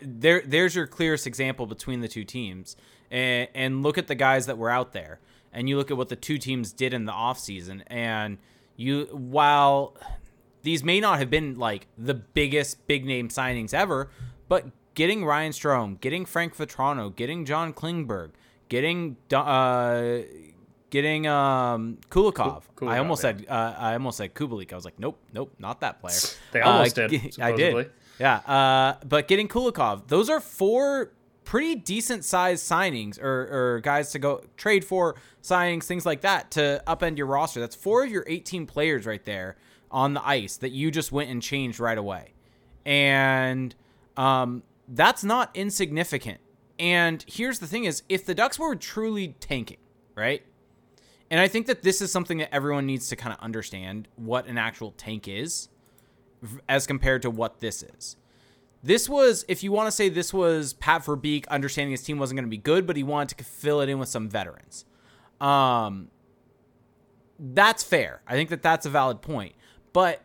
There, 0.00 0.42
there's 0.44 0.74
your 0.74 0.86
clearest 0.86 1.26
example 1.26 1.66
between 1.66 2.00
the 2.00 2.08
two 2.08 2.24
teams, 2.24 2.76
and, 3.10 3.48
and 3.54 3.82
look 3.82 3.98
at 3.98 4.06
the 4.06 4.14
guys 4.14 4.46
that 4.46 4.56
were 4.56 4.70
out 4.70 4.92
there, 4.92 5.20
and 5.52 5.68
you 5.68 5.76
look 5.76 5.90
at 5.90 5.96
what 5.96 6.08
the 6.08 6.16
two 6.16 6.38
teams 6.38 6.72
did 6.72 6.94
in 6.94 7.04
the 7.04 7.12
offseason, 7.12 7.82
and 7.88 8.38
you, 8.76 9.06
while 9.12 9.96
these 10.62 10.82
may 10.84 11.00
not 11.00 11.18
have 11.18 11.30
been 11.30 11.58
like 11.58 11.86
the 11.96 12.14
biggest 12.14 12.86
big 12.86 13.04
name 13.04 13.28
signings 13.28 13.74
ever, 13.74 14.10
but 14.48 14.66
getting 14.94 15.24
Ryan 15.24 15.52
Strome, 15.52 16.00
getting 16.00 16.24
Frank 16.24 16.56
Vatrano, 16.56 17.14
getting 17.14 17.44
John 17.44 17.72
Klingberg, 17.72 18.30
getting 18.68 19.16
uh, 19.32 20.20
getting 20.90 21.26
um, 21.26 21.98
Kulikov. 22.10 22.62
Ku- 22.76 22.88
I 22.88 22.98
almost 22.98 23.20
Kulikov, 23.22 23.38
said 23.40 23.46
uh, 23.48 23.74
I 23.78 23.92
almost 23.94 24.16
said 24.18 24.34
Kubalik. 24.34 24.72
I 24.72 24.76
was 24.76 24.84
like, 24.84 24.98
nope, 24.98 25.18
nope, 25.32 25.52
not 25.58 25.80
that 25.80 26.00
player. 26.00 26.16
They 26.52 26.60
almost 26.60 26.98
Uh, 26.98 27.08
did, 27.08 27.32
g- 27.32 27.42
I 27.42 27.52
did. 27.52 27.90
Yeah, 28.18 28.36
uh, 28.38 28.96
but 29.06 29.28
getting 29.28 29.46
Kulikov, 29.48 30.08
those 30.08 30.28
are 30.28 30.40
four 30.40 31.12
pretty 31.44 31.74
decent 31.76 32.24
sized 32.24 32.68
signings 32.70 33.18
or, 33.22 33.74
or 33.76 33.80
guys 33.80 34.10
to 34.12 34.18
go 34.18 34.42
trade 34.56 34.84
for 34.84 35.14
signings, 35.42 35.84
things 35.84 36.04
like 36.04 36.20
that 36.22 36.50
to 36.52 36.82
upend 36.86 37.16
your 37.16 37.26
roster. 37.26 37.58
That's 37.60 37.74
four 37.76 38.04
of 38.04 38.10
your 38.10 38.24
18 38.26 38.66
players 38.66 39.06
right 39.06 39.24
there 39.24 39.56
on 39.90 40.12
the 40.14 40.26
ice 40.26 40.56
that 40.58 40.70
you 40.72 40.90
just 40.90 41.10
went 41.12 41.30
and 41.30 41.40
changed 41.42 41.80
right 41.80 41.96
away. 41.96 42.34
And 42.84 43.74
um, 44.16 44.62
that's 44.88 45.24
not 45.24 45.50
insignificant. 45.54 46.40
And 46.78 47.24
here's 47.26 47.58
the 47.60 47.66
thing 47.66 47.84
is 47.84 48.02
if 48.08 48.24
the 48.26 48.34
Ducks 48.34 48.58
were 48.58 48.76
truly 48.76 49.28
tanking, 49.40 49.78
right? 50.14 50.42
And 51.30 51.40
I 51.40 51.48
think 51.48 51.66
that 51.66 51.82
this 51.82 52.00
is 52.00 52.10
something 52.10 52.38
that 52.38 52.54
everyone 52.54 52.86
needs 52.86 53.08
to 53.08 53.16
kind 53.16 53.34
of 53.34 53.40
understand 53.40 54.08
what 54.16 54.46
an 54.46 54.56
actual 54.56 54.92
tank 54.92 55.28
is 55.28 55.68
as 56.68 56.86
compared 56.86 57.22
to 57.22 57.30
what 57.30 57.60
this 57.60 57.82
is. 57.82 58.16
This 58.82 59.08
was, 59.08 59.44
if 59.48 59.62
you 59.62 59.72
want 59.72 59.88
to 59.88 59.90
say 59.90 60.08
this 60.08 60.32
was 60.32 60.72
Pat 60.74 61.02
Verbeek 61.02 61.46
understanding 61.48 61.90
his 61.90 62.02
team 62.02 62.18
wasn't 62.18 62.36
going 62.38 62.46
to 62.46 62.50
be 62.50 62.56
good, 62.56 62.86
but 62.86 62.96
he 62.96 63.02
wanted 63.02 63.36
to 63.36 63.44
fill 63.44 63.80
it 63.80 63.88
in 63.88 63.98
with 63.98 64.08
some 64.08 64.28
veterans. 64.28 64.84
Um, 65.40 66.08
that's 67.38 67.82
fair. 67.82 68.22
I 68.26 68.34
think 68.34 68.50
that 68.50 68.62
that's 68.62 68.86
a 68.86 68.90
valid 68.90 69.20
point. 69.20 69.54
But 69.92 70.22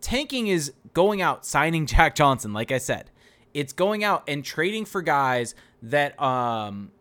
tanking 0.00 0.48
is 0.48 0.72
going 0.92 1.22
out 1.22 1.46
signing 1.46 1.86
Jack 1.86 2.14
Johnson, 2.14 2.52
like 2.52 2.72
I 2.72 2.78
said. 2.78 3.10
It's 3.54 3.72
going 3.72 4.04
out 4.04 4.24
and 4.28 4.44
trading 4.44 4.84
for 4.84 5.02
guys 5.02 5.54
that 5.82 6.20
um 6.22 6.92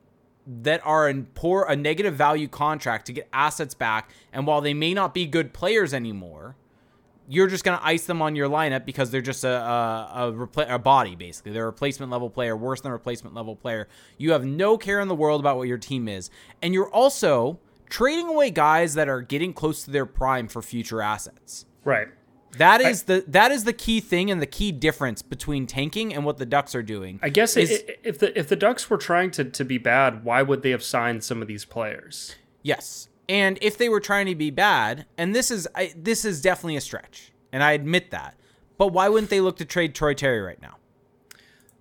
that 0.49 0.81
are 0.83 1.07
in 1.07 1.25
poor 1.35 1.63
a 1.69 1.75
negative 1.75 2.15
value 2.15 2.47
contract 2.47 3.05
to 3.05 3.13
get 3.13 3.29
assets 3.31 3.75
back 3.75 4.09
and 4.33 4.47
while 4.47 4.61
they 4.61 4.73
may 4.73 4.93
not 4.93 5.13
be 5.13 5.27
good 5.27 5.53
players 5.53 5.93
anymore, 5.93 6.55
you're 7.27 7.47
just 7.47 7.63
going 7.63 7.77
to 7.77 7.85
ice 7.85 8.07
them 8.07 8.21
on 8.23 8.35
your 8.35 8.49
lineup 8.49 8.85
because 8.85 9.11
they're 9.11 9.21
just 9.21 9.43
a 9.43 9.49
a, 9.49 10.29
a, 10.29 10.33
repla- 10.33 10.73
a 10.73 10.79
body 10.79 11.15
basically. 11.15 11.51
They're 11.51 11.63
a 11.63 11.67
replacement 11.67 12.11
level 12.11 12.29
player, 12.29 12.57
worse 12.57 12.81
than 12.81 12.89
a 12.89 12.93
replacement 12.93 13.35
level 13.35 13.55
player. 13.55 13.87
You 14.17 14.31
have 14.31 14.43
no 14.43 14.77
care 14.77 14.99
in 14.99 15.07
the 15.07 15.15
world 15.15 15.39
about 15.39 15.57
what 15.57 15.67
your 15.67 15.77
team 15.77 16.07
is, 16.07 16.31
and 16.61 16.73
you're 16.73 16.89
also 16.89 17.59
trading 17.87 18.27
away 18.27 18.49
guys 18.49 18.95
that 18.95 19.07
are 19.07 19.21
getting 19.21 19.53
close 19.53 19.83
to 19.83 19.91
their 19.91 20.05
prime 20.07 20.47
for 20.47 20.61
future 20.61 21.01
assets. 21.01 21.65
Right. 21.83 22.07
That 22.57 22.81
is 22.81 23.03
I, 23.03 23.05
the 23.05 23.25
that 23.27 23.51
is 23.51 23.63
the 23.63 23.73
key 23.73 23.99
thing 23.99 24.31
and 24.31 24.41
the 24.41 24.47
key 24.47 24.71
difference 24.71 25.21
between 25.21 25.67
tanking 25.67 26.13
and 26.13 26.25
what 26.25 26.37
the 26.37 26.45
Ducks 26.45 26.73
are 26.75 26.83
doing. 26.83 27.19
I 27.21 27.29
guess 27.29 27.55
is, 27.55 27.83
if 28.03 28.19
the 28.19 28.37
if 28.37 28.49
the 28.49 28.55
Ducks 28.55 28.89
were 28.89 28.97
trying 28.97 29.31
to 29.31 29.45
to 29.45 29.63
be 29.63 29.77
bad, 29.77 30.23
why 30.23 30.41
would 30.41 30.63
they 30.63 30.71
have 30.71 30.83
signed 30.83 31.23
some 31.23 31.41
of 31.41 31.47
these 31.47 31.65
players? 31.65 32.35
Yes. 32.63 33.07
And 33.27 33.59
if 33.61 33.77
they 33.77 33.89
were 33.89 33.99
trying 33.99 34.25
to 34.25 34.35
be 34.35 34.49
bad, 34.49 35.05
and 35.17 35.35
this 35.35 35.51
is 35.51 35.67
I, 35.75 35.93
this 35.95 36.25
is 36.25 36.41
definitely 36.41 36.77
a 36.77 36.81
stretch, 36.81 37.31
and 37.51 37.63
I 37.63 37.73
admit 37.73 38.11
that. 38.11 38.35
But 38.77 38.87
why 38.87 39.09
wouldn't 39.09 39.29
they 39.29 39.41
look 39.41 39.57
to 39.57 39.65
trade 39.65 39.93
Troy 39.93 40.13
Terry 40.15 40.41
right 40.41 40.61
now? 40.61 40.77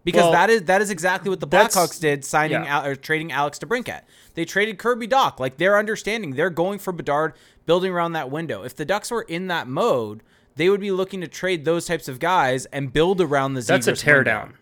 Because 0.05 0.23
well, 0.23 0.33
that 0.33 0.51
is 0.51 0.63
that 0.65 0.83
is 0.83 0.91
exactly 0.91 1.31
what 1.31 1.41
the 1.41 1.47
Blackhawks 1.47 2.01
did, 2.01 2.25
signing 2.25 2.65
yeah. 2.65 2.85
or 2.85 2.95
trading 2.95 3.33
Alex 3.33 3.59
DeBrincat. 3.59 4.03
They 4.35 4.45
traded 4.45 4.79
Kirby 4.79 5.09
Dach. 5.09 5.39
Like 5.39 5.57
they're 5.57 5.79
understanding, 5.79 6.35
they're 6.35 6.51
going 6.51 6.79
for 6.79 6.93
Bedard, 6.93 7.35
building 7.67 7.93
around 7.93 8.13
that 8.13 8.31
window. 8.31 8.63
If 8.63 8.77
the 8.77 8.85
Ducks 8.85 9.11
were 9.11 9.23
in 9.23 9.49
that 9.49 9.69
mode, 9.69 10.23
they 10.59 10.69
would 10.69 10.81
be 10.81 10.91
looking 10.91 11.21
to 11.21 11.29
trade 11.29 11.65
those 11.65 11.87
types 11.87 12.09
of 12.09 12.19
guys 12.19 12.67
and 12.67 12.93
build 12.93 13.21
around 13.21 13.55
the. 13.55 13.61
That's 13.61 13.87
a 13.87 13.93
teardown. 13.93 14.55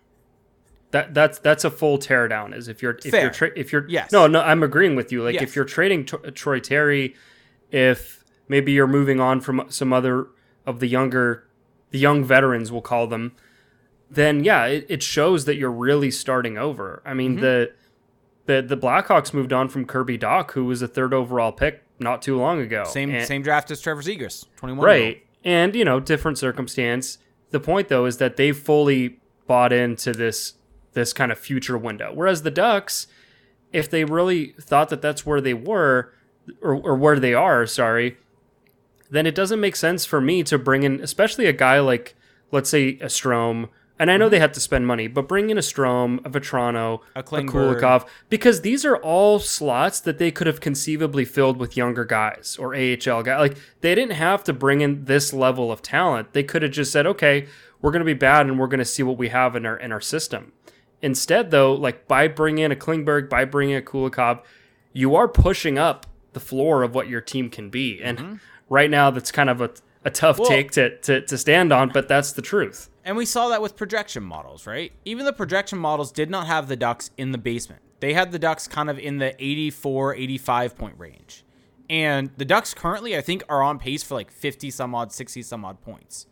That 0.91 1.15
that's 1.15 1.39
that's 1.39 1.65
a 1.65 1.71
full 1.71 1.99
teardown. 1.99 2.55
Is 2.55 2.69
if 2.69 2.83
you're 2.83 2.99
if 3.05 3.11
Fair. 3.11 3.23
you're 3.23 3.31
tra- 3.31 3.53
if 3.57 3.73
you're 3.73 3.89
yes 3.89 4.13
no 4.13 4.27
no 4.27 4.41
I'm 4.41 4.63
agreeing 4.63 4.95
with 4.95 5.11
you. 5.11 5.25
Like 5.25 5.35
yes. 5.35 5.43
if 5.43 5.57
you're 5.57 5.65
trading 5.65 6.05
T- 6.05 6.19
Troy 6.33 6.61
Terry, 6.61 7.17
if 7.73 8.25
maybe 8.47 8.73
you're 8.73 8.87
moving 8.87 9.19
on 9.19 9.41
from 9.41 9.65
some 9.69 9.93
other 9.93 10.29
of 10.65 10.81
the 10.81 10.87
younger 10.87 11.49
the 11.91 11.99
young 11.99 12.23
veterans 12.23 12.71
we'll 12.71 12.83
call 12.83 13.07
them, 13.07 13.33
then 14.11 14.45
yeah, 14.45 14.67
it, 14.67 14.87
it 14.89 15.03
shows 15.03 15.45
that 15.47 15.57
you're 15.57 15.73
really 15.73 16.11
starting 16.11 16.57
over. 16.57 17.03
I 17.05 17.15
mean 17.15 17.33
mm-hmm. 17.33 17.41
the 17.41 17.73
the 18.45 18.63
the 18.63 18.77
Blackhawks 18.77 19.35
moved 19.35 19.53
on 19.53 19.69
from 19.69 19.87
Kirby 19.87 20.19
Dach, 20.19 20.53
who 20.53 20.67
was 20.67 20.83
a 20.83 20.89
third 20.89 21.13
overall 21.13 21.53
pick 21.53 21.83
not 21.99 22.23
too 22.23 22.39
long 22.39 22.61
ago. 22.61 22.85
Same 22.85 23.11
and, 23.11 23.27
same 23.27 23.43
draft 23.43 23.71
as 23.71 23.81
Trevor 23.81 24.03
Zegras, 24.03 24.45
twenty 24.57 24.75
one. 24.75 24.87
Right 24.87 25.26
and 25.47 25.75
you 25.75 25.85
know 25.87 25.99
different 25.99 26.37
circumstance. 26.37 27.17
The 27.51 27.61
point 27.61 27.89
though 27.89 28.05
is 28.05 28.19
that 28.19 28.37
they 28.37 28.53
fully 28.53 29.21
bought 29.47 29.73
into 29.73 30.13
this 30.13 30.55
this 30.93 31.15
kind 31.15 31.33
of 31.33 31.39
future 31.39 31.79
window. 31.79 32.13
Whereas 32.13 32.43
the 32.43 32.51
ducks 32.51 33.07
if 33.73 33.91
they 33.91 34.05
really 34.05 34.55
thought 34.61 34.89
that 34.89 35.03
that's 35.03 35.27
where 35.27 35.41
they 35.41 35.55
were 35.55 36.13
or, 36.63 36.75
or 36.75 36.97
where 36.97 37.19
they 37.19 37.35
are 37.35 37.67
sorry 37.67 38.17
then 39.11 39.27
it 39.27 39.35
doesn't 39.35 39.61
make 39.61 39.77
sense 39.77 40.05
for 40.05 40.21
me 40.21 40.43
to 40.43 40.59
bring 40.59 40.83
in 40.83 41.01
especially 41.01 41.47
a 41.47 41.53
guy 41.53 41.79
like 41.81 42.15
let's 42.53 42.71
say 42.71 42.91
a 43.01 43.07
Strome 43.07 43.69
and 43.99 44.11
I 44.11 44.17
know 44.17 44.29
they 44.29 44.39
had 44.39 44.53
to 44.55 44.61
spend 44.61 44.87
money, 44.87 45.09
but 45.09 45.27
bring 45.27 45.49
in 45.49 45.57
a 45.57 45.63
Strome, 45.63 46.25
a 46.27 46.31
Vatrano, 46.31 47.01
a, 47.15 47.21
a 47.21 47.23
Kulikov, 47.23 48.07
because 48.29 48.61
these 48.61 48.85
are 48.85 48.97
all 48.97 49.39
slots 49.39 50.01
that 50.01 50.19
they 50.19 50.31
could 50.31 50.47
have 50.47 50.61
conceivably 50.61 51.25
filled 51.25 51.57
with 51.57 51.77
younger 51.77 52.05
guys 52.05 52.57
or 52.61 52.75
AHL 52.75 53.23
guys. 53.23 53.39
Like 53.39 53.59
they 53.81 53.95
didn't 53.95 54.13
have 54.13 54.45
to 54.45 54.53
bring 54.53 54.83
in 54.83 55.07
this 55.07 55.33
level 55.33 55.73
of 55.73 55.81
talent. 55.81 56.35
They 56.35 56.43
could 56.43 56.63
have 56.63 56.73
just 56.73 56.93
said, 56.93 57.07
okay, 57.07 57.47
we're 57.81 57.91
going 57.91 58.01
to 58.01 58.07
be 58.07 58.15
bad 58.15 58.47
and 58.47 58.59
we're 58.59 58.67
going 58.67 58.79
to 58.79 58.85
see 58.85 59.03
what 59.03 59.17
we 59.17 59.29
have 59.29 59.57
in 59.57 59.65
our 59.65 59.77
in 59.77 59.93
our 59.93 60.01
system. 60.01 60.53
Instead, 61.03 61.51
though, 61.51 61.73
like 61.73 62.07
by 62.09 62.29
bringing 62.29 62.65
in 62.65 62.73
a 62.73 62.77
Klingberg, 62.77 63.29
by 63.29 63.45
bringing 63.45 63.77
in 63.77 63.83
a 63.83 63.87
Kulikov, 63.87 64.43
you 64.93 65.15
are 65.15 65.29
pushing 65.29 65.79
up 65.79 66.07
the 66.33 66.41
floor 66.41 66.83
of 66.83 66.95
what 66.95 67.09
your 67.09 67.21
team 67.21 67.49
can 67.49 67.71
be. 67.71 68.03
And 68.03 68.19
mm-hmm. 68.19 68.35
right 68.69 68.91
now, 68.91 69.11
that's 69.11 69.31
kind 69.33 69.49
of 69.49 69.61
a, 69.61 69.71
a 70.07 70.11
tough 70.11 70.39
well, 70.39 70.49
take 70.49 70.71
to, 70.71 70.97
to, 71.01 71.21
to 71.21 71.37
stand 71.37 71.73
on, 71.73 71.91
but 71.91 72.07
that's 72.07 72.33
the 72.33 72.41
truth. 72.41 72.89
And 73.05 73.17
we 73.17 73.27
saw 73.27 73.49
that 73.49 73.61
with 73.61 73.77
projection 73.77 74.23
models, 74.23 74.65
right? 74.65 74.93
Even 75.05 75.27
the 75.27 75.33
projection 75.33 75.79
models 75.79 76.13
did 76.13 76.31
not 76.31 76.47
have 76.47 76.69
the 76.69 76.77
Ducks 76.77 77.11
in 77.19 77.33
the 77.33 77.39
basement. 77.39 77.83
They 77.99 78.15
had 78.15 78.31
the 78.31 78.39
Ducks 78.39 78.69
kind 78.69 78.89
of 78.89 79.01
in 79.01 79.19
the 79.19 79.35
84, 79.45 80.15
85 80.15 80.77
point 80.77 80.95
range. 80.97 81.45
And 81.91 82.31
the 82.37 82.45
Ducks 82.45 82.73
currently, 82.73 83.17
I 83.17 83.21
think, 83.21 83.43
are 83.49 83.63
on 83.63 83.81
pace 83.81 84.05
for 84.05 84.15
like 84.15 84.31
50 84.31 84.71
some 84.71 84.95
odd, 84.95 85.13
60 85.13 85.43
some 85.43 85.65
odd 85.65 85.83
points. 85.83 86.27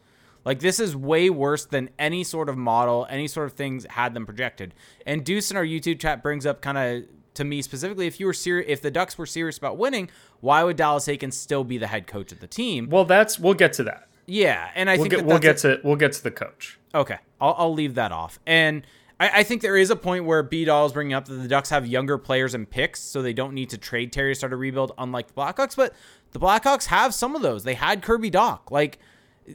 Like 0.44 0.60
this 0.60 0.78
is 0.78 0.94
way 0.94 1.28
worse 1.28 1.64
than 1.64 1.90
any 1.98 2.22
sort 2.22 2.48
of 2.48 2.56
model, 2.56 3.08
any 3.10 3.26
sort 3.26 3.46
of 3.46 3.54
things 3.54 3.86
had 3.90 4.14
them 4.14 4.24
projected. 4.24 4.72
And 5.04 5.24
Deuce 5.24 5.50
in 5.50 5.56
our 5.56 5.64
YouTube 5.64 5.98
chat 5.98 6.22
brings 6.22 6.46
up 6.46 6.60
kind 6.60 6.78
of 6.78 7.04
to 7.34 7.44
me 7.44 7.62
specifically, 7.62 8.06
if 8.06 8.18
you 8.20 8.26
were 8.26 8.32
serious, 8.32 8.66
if 8.68 8.82
the 8.82 8.90
Ducks 8.90 9.18
were 9.18 9.26
serious 9.26 9.58
about 9.58 9.76
winning, 9.76 10.10
why 10.40 10.64
would 10.64 10.76
Dallas 10.76 11.06
Eakins 11.06 11.34
still 11.34 11.64
be 11.64 11.78
the 11.78 11.86
head 11.86 12.06
coach 12.06 12.32
of 12.32 12.40
the 12.40 12.46
team? 12.46 12.88
Well, 12.90 13.04
that's 13.04 13.38
we'll 13.38 13.54
get 13.54 13.72
to 13.74 13.84
that. 13.84 14.08
Yeah, 14.26 14.70
and 14.74 14.88
I 14.88 14.94
we'll 14.94 15.02
think 15.04 15.14
get, 15.14 15.26
we'll 15.26 15.38
get 15.38 15.58
to 15.58 15.80
we'll 15.84 15.96
get 15.96 16.12
to 16.12 16.22
the 16.22 16.30
coach. 16.30 16.78
Okay, 16.94 17.18
I'll, 17.40 17.54
I'll 17.58 17.74
leave 17.74 17.94
that 17.96 18.12
off. 18.12 18.38
And 18.46 18.86
I, 19.20 19.40
I, 19.40 19.42
think 19.42 19.62
there 19.62 19.76
is 19.76 19.90
a 19.90 19.96
point 19.96 20.24
where 20.24 20.42
B 20.42 20.64
Doll 20.64 20.86
is 20.86 20.92
bringing 20.92 21.12
up 21.12 21.26
that 21.26 21.34
the 21.34 21.48
Ducks 21.48 21.70
have 21.70 21.86
younger 21.86 22.18
players 22.18 22.54
and 22.54 22.68
picks, 22.68 23.00
so 23.00 23.20
they 23.20 23.32
don't 23.32 23.52
need 23.52 23.70
to 23.70 23.78
trade 23.78 24.12
Terry 24.12 24.32
to 24.32 24.34
start 24.34 24.52
a 24.52 24.56
rebuild, 24.56 24.92
unlike 24.96 25.28
the 25.28 25.34
Blackhawks. 25.34 25.76
But 25.76 25.94
the 26.32 26.40
Blackhawks 26.40 26.86
have 26.86 27.14
some 27.14 27.36
of 27.36 27.42
those. 27.42 27.64
They 27.64 27.74
had 27.74 28.02
Kirby 28.02 28.30
Dach. 28.30 28.70
Like 28.70 28.98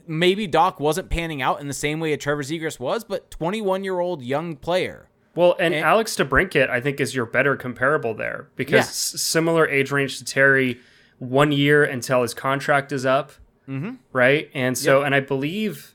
maybe 0.06 0.46
Dach 0.46 0.78
wasn't 0.78 1.10
panning 1.10 1.42
out 1.42 1.60
in 1.60 1.68
the 1.68 1.74
same 1.74 2.00
way 2.00 2.12
a 2.12 2.16
Trevor 2.16 2.42
Zegras 2.42 2.78
was, 2.78 3.04
but 3.04 3.30
21 3.30 3.84
year 3.84 3.98
old 3.98 4.22
young 4.22 4.56
player. 4.56 5.08
Well, 5.34 5.56
and, 5.60 5.74
and, 5.74 5.84
Alex 5.84 6.16
DeBrincat, 6.16 6.68
I 6.68 6.80
think, 6.80 7.00
is 7.00 7.14
your 7.14 7.26
better 7.26 7.56
comparable 7.56 8.14
there 8.14 8.48
because 8.56 8.86
yeah. 8.86 9.18
similar 9.18 9.68
age 9.68 9.92
range 9.92 10.18
to 10.18 10.24
Terry, 10.24 10.80
one 11.18 11.52
year 11.52 11.84
until 11.84 12.22
his 12.22 12.34
contract 12.34 12.90
is 12.90 13.06
up 13.06 13.32
mm-hmm. 13.70 13.94
right? 14.12 14.50
And 14.52 14.76
so, 14.76 14.98
yep. 14.98 15.06
and 15.06 15.14
I 15.14 15.20
believe, 15.20 15.94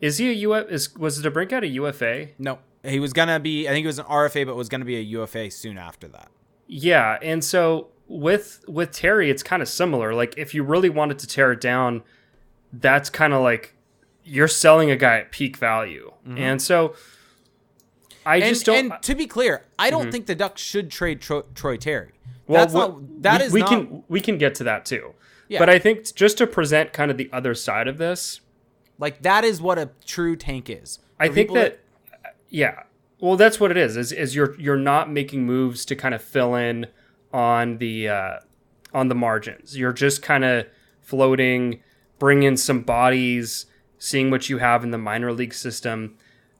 is 0.00 0.18
he 0.18 0.44
a 0.44 0.50
UF? 0.50 0.70
Is 0.70 0.94
was 0.96 1.22
DeBrincat 1.22 1.62
a 1.62 1.68
UFA? 1.68 2.28
No, 2.38 2.58
he 2.82 2.98
was 2.98 3.12
gonna 3.12 3.38
be. 3.38 3.68
I 3.68 3.72
think 3.72 3.84
he 3.84 3.86
was 3.86 3.98
an 3.98 4.06
RFA, 4.06 4.46
but 4.46 4.56
was 4.56 4.68
gonna 4.68 4.84
be 4.84 4.96
a 4.96 5.00
UFA 5.00 5.50
soon 5.50 5.78
after 5.78 6.08
that. 6.08 6.28
Yeah, 6.66 7.18
and 7.22 7.44
so 7.44 7.88
with 8.08 8.64
with 8.66 8.92
Terry, 8.92 9.30
it's 9.30 9.42
kind 9.42 9.62
of 9.62 9.68
similar. 9.68 10.14
Like 10.14 10.34
if 10.36 10.54
you 10.54 10.62
really 10.64 10.90
wanted 10.90 11.18
to 11.20 11.26
tear 11.26 11.52
it 11.52 11.60
down, 11.60 12.02
that's 12.72 13.10
kind 13.10 13.32
of 13.32 13.42
like 13.42 13.74
you're 14.24 14.48
selling 14.48 14.90
a 14.90 14.96
guy 14.96 15.18
at 15.18 15.30
peak 15.30 15.56
value, 15.56 16.12
mm-hmm. 16.26 16.38
and 16.38 16.62
so. 16.62 16.94
I 18.26 18.36
and, 18.36 18.44
just 18.46 18.66
don't. 18.66 18.92
And 18.92 19.02
to 19.02 19.14
be 19.14 19.26
clear, 19.26 19.64
I 19.78 19.88
don't 19.88 20.02
mm-hmm. 20.02 20.10
think 20.10 20.26
the 20.26 20.34
Ducks 20.34 20.60
should 20.60 20.90
trade 20.90 21.20
Troy, 21.20 21.42
Troy 21.54 21.76
Terry. 21.76 22.12
Well, 22.46 22.60
That's 22.60 22.74
not, 22.74 23.22
that 23.22 23.40
we, 23.40 23.46
is 23.46 23.52
we 23.52 23.60
not, 23.60 23.68
can 23.68 24.02
we 24.08 24.20
can 24.20 24.36
get 24.36 24.56
to 24.56 24.64
that 24.64 24.84
too. 24.84 25.14
Yeah. 25.48 25.60
But 25.60 25.70
I 25.70 25.78
think 25.78 26.12
just 26.14 26.38
to 26.38 26.46
present 26.46 26.92
kind 26.92 27.10
of 27.10 27.16
the 27.16 27.30
other 27.32 27.54
side 27.54 27.86
of 27.86 27.98
this, 27.98 28.40
like 28.98 29.22
that 29.22 29.44
is 29.44 29.62
what 29.62 29.78
a 29.78 29.90
true 30.04 30.34
tank 30.36 30.68
is. 30.68 30.98
I 31.20 31.28
think 31.28 31.52
that, 31.52 31.80
that, 32.10 32.36
yeah. 32.50 32.82
Well, 33.20 33.36
that's 33.36 33.58
what 33.58 33.70
it 33.70 33.76
is. 33.76 33.96
Is 33.96 34.12
is 34.12 34.34
you're 34.34 34.58
you're 34.60 34.76
not 34.76 35.10
making 35.10 35.46
moves 35.46 35.84
to 35.86 35.96
kind 35.96 36.14
of 36.14 36.20
fill 36.20 36.56
in 36.56 36.86
on 37.32 37.78
the 37.78 38.08
uh, 38.08 38.38
on 38.92 39.08
the 39.08 39.14
margins. 39.14 39.78
You're 39.78 39.92
just 39.92 40.20
kind 40.20 40.44
of 40.44 40.66
floating, 41.00 41.80
bring 42.18 42.42
in 42.42 42.56
some 42.56 42.82
bodies, 42.82 43.66
seeing 43.98 44.30
what 44.30 44.48
you 44.48 44.58
have 44.58 44.82
in 44.82 44.90
the 44.90 44.98
minor 44.98 45.32
league 45.32 45.54
system. 45.54 46.16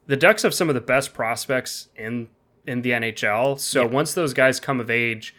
The 0.07 0.17
Ducks 0.17 0.43
have 0.43 0.53
some 0.53 0.69
of 0.69 0.75
the 0.75 0.81
best 0.81 1.13
prospects 1.13 1.89
in 1.95 2.29
in 2.65 2.81
the 2.81 2.91
NHL. 2.91 3.59
So 3.59 3.83
yeah. 3.83 3.87
once 3.87 4.13
those 4.13 4.33
guys 4.33 4.59
come 4.59 4.79
of 4.79 4.89
age, 4.89 5.33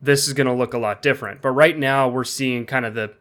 this 0.00 0.26
is 0.26 0.34
going 0.34 0.46
to 0.46 0.52
look 0.52 0.74
a 0.74 0.78
lot 0.78 1.00
different. 1.00 1.40
But 1.40 1.50
right 1.50 1.78
now, 1.78 2.08
we're 2.08 2.24
seeing 2.24 2.66
kind 2.66 2.84
of 2.84 2.94
the 2.94 3.14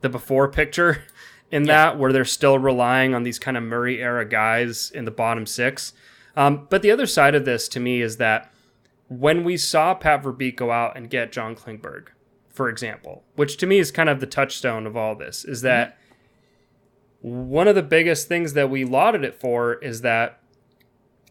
the 0.00 0.08
before 0.08 0.48
picture 0.48 1.04
in 1.50 1.64
yeah. 1.64 1.90
that, 1.90 1.98
where 1.98 2.12
they're 2.12 2.24
still 2.24 2.58
relying 2.58 3.14
on 3.14 3.22
these 3.22 3.38
kind 3.38 3.56
of 3.56 3.62
Murray 3.62 4.02
era 4.02 4.24
guys 4.24 4.90
in 4.90 5.04
the 5.04 5.10
bottom 5.10 5.46
six. 5.46 5.92
Um, 6.36 6.66
but 6.70 6.82
the 6.82 6.90
other 6.90 7.06
side 7.06 7.34
of 7.34 7.44
this 7.44 7.68
to 7.68 7.80
me 7.80 8.00
is 8.00 8.16
that 8.16 8.50
when 9.08 9.44
we 9.44 9.58
saw 9.58 9.94
Pat 9.94 10.22
Verbeek 10.22 10.56
go 10.56 10.70
out 10.70 10.96
and 10.96 11.10
get 11.10 11.30
John 11.30 11.54
Klingberg, 11.54 12.08
for 12.48 12.68
example, 12.68 13.22
which 13.36 13.58
to 13.58 13.66
me 13.66 13.78
is 13.78 13.90
kind 13.90 14.08
of 14.08 14.20
the 14.20 14.26
touchstone 14.26 14.86
of 14.86 14.96
all 14.96 15.14
this, 15.14 15.44
is 15.44 15.60
that 15.60 15.98
mm-hmm. 17.22 17.48
one 17.48 17.68
of 17.68 17.74
the 17.74 17.82
biggest 17.82 18.28
things 18.28 18.54
that 18.54 18.70
we 18.70 18.84
lauded 18.84 19.24
it 19.24 19.38
for 19.38 19.74
is 19.74 20.00
that 20.00 20.40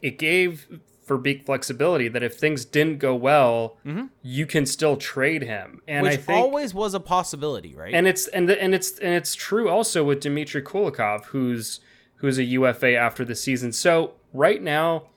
it 0.01 0.17
gave 0.17 0.67
Verbeek 1.07 1.45
flexibility 1.45 2.07
that 2.07 2.23
if 2.23 2.37
things 2.37 2.63
didn't 2.63 2.99
go 2.99 3.13
well, 3.15 3.77
mm-hmm. 3.85 4.05
you 4.21 4.45
can 4.45 4.65
still 4.65 4.95
trade 4.95 5.43
him. 5.43 5.81
And 5.87 6.03
Which 6.03 6.13
I 6.13 6.17
think 6.17 6.39
always 6.39 6.73
was 6.73 6.93
a 6.93 6.99
possibility, 6.99 7.75
right? 7.75 7.93
And 7.93 8.07
it's 8.07 8.27
and 8.27 8.47
the, 8.47 8.61
and 8.61 8.73
it's 8.73 8.97
and 8.99 9.13
it's 9.13 9.35
true 9.35 9.69
also 9.69 10.03
with 10.03 10.21
Dmitry 10.21 10.61
Kulikov, 10.61 11.25
who's 11.25 11.81
who's 12.17 12.37
a 12.37 12.43
UFA 12.43 12.95
after 12.95 13.25
the 13.25 13.35
season. 13.35 13.71
So 13.71 14.13
right 14.31 14.61
now, 14.61 15.07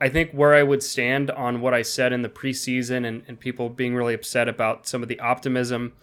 I 0.00 0.08
think 0.08 0.32
where 0.32 0.54
I 0.54 0.62
would 0.62 0.82
stand 0.82 1.30
on 1.30 1.60
what 1.60 1.74
I 1.74 1.82
said 1.82 2.12
in 2.12 2.22
the 2.22 2.28
preseason 2.28 3.06
and, 3.06 3.22
and 3.26 3.40
people 3.40 3.68
being 3.68 3.94
really 3.94 4.14
upset 4.14 4.48
about 4.48 4.86
some 4.86 5.02
of 5.02 5.08
the 5.08 5.18
optimism 5.18 5.94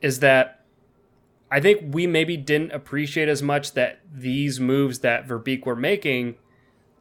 is 0.00 0.20
that 0.20 0.64
I 1.50 1.60
think 1.60 1.94
we 1.94 2.06
maybe 2.06 2.36
didn't 2.36 2.72
appreciate 2.72 3.28
as 3.28 3.42
much 3.42 3.72
that 3.72 4.00
these 4.10 4.60
moves 4.60 5.00
that 5.00 5.26
Verbeek 5.26 5.66
were 5.66 5.76
making 5.76 6.36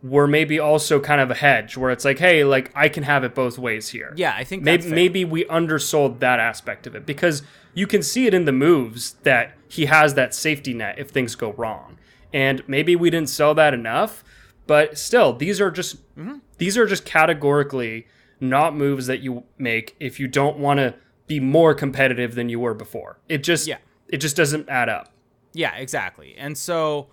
were 0.01 0.27
maybe 0.27 0.59
also 0.59 0.99
kind 0.99 1.19
of 1.19 1.29
a 1.29 1.35
hedge 1.35 1.75
where 1.75 1.91
it's 1.91 2.05
like, 2.05 2.19
hey, 2.19 2.43
like 2.43 2.71
I 2.73 2.87
can 2.87 3.03
have 3.03 3.23
it 3.23 3.35
both 3.35 3.57
ways 3.57 3.89
here. 3.89 4.13
Yeah, 4.15 4.33
I 4.35 4.43
think 4.43 4.63
maybe 4.63 4.89
maybe 4.89 5.25
we 5.25 5.45
undersold 5.47 6.19
that 6.21 6.39
aspect 6.39 6.87
of 6.87 6.95
it 6.95 7.05
because 7.05 7.41
you 7.73 7.85
can 7.85 8.01
see 8.01 8.25
it 8.25 8.33
in 8.33 8.45
the 8.45 8.51
moves 8.51 9.13
that 9.23 9.57
he 9.67 9.85
has 9.85 10.13
that 10.13 10.33
safety 10.33 10.73
net 10.73 10.97
if 10.97 11.09
things 11.09 11.35
go 11.35 11.53
wrong. 11.53 11.97
And 12.33 12.63
maybe 12.67 12.95
we 12.95 13.09
didn't 13.09 13.29
sell 13.29 13.53
that 13.55 13.73
enough, 13.73 14.23
but 14.67 14.97
still, 14.97 15.33
these 15.33 15.59
are 15.59 15.71
just 15.71 15.97
mm-hmm. 16.15 16.37
these 16.57 16.77
are 16.77 16.85
just 16.85 17.03
categorically 17.03 18.07
not 18.39 18.75
moves 18.75 19.07
that 19.07 19.19
you 19.19 19.43
make 19.57 19.95
if 19.99 20.19
you 20.19 20.27
don't 20.27 20.57
want 20.57 20.77
to 20.79 20.95
be 21.27 21.39
more 21.39 21.73
competitive 21.73 22.35
than 22.35 22.49
you 22.49 22.59
were 22.59 22.73
before. 22.73 23.19
It 23.27 23.43
just 23.43 23.67
yeah. 23.67 23.77
it 24.07 24.17
just 24.17 24.37
doesn't 24.37 24.69
add 24.69 24.87
up. 24.87 25.11
Yeah, 25.53 25.75
exactly. 25.75 26.35
And 26.37 26.57
so 26.57 27.07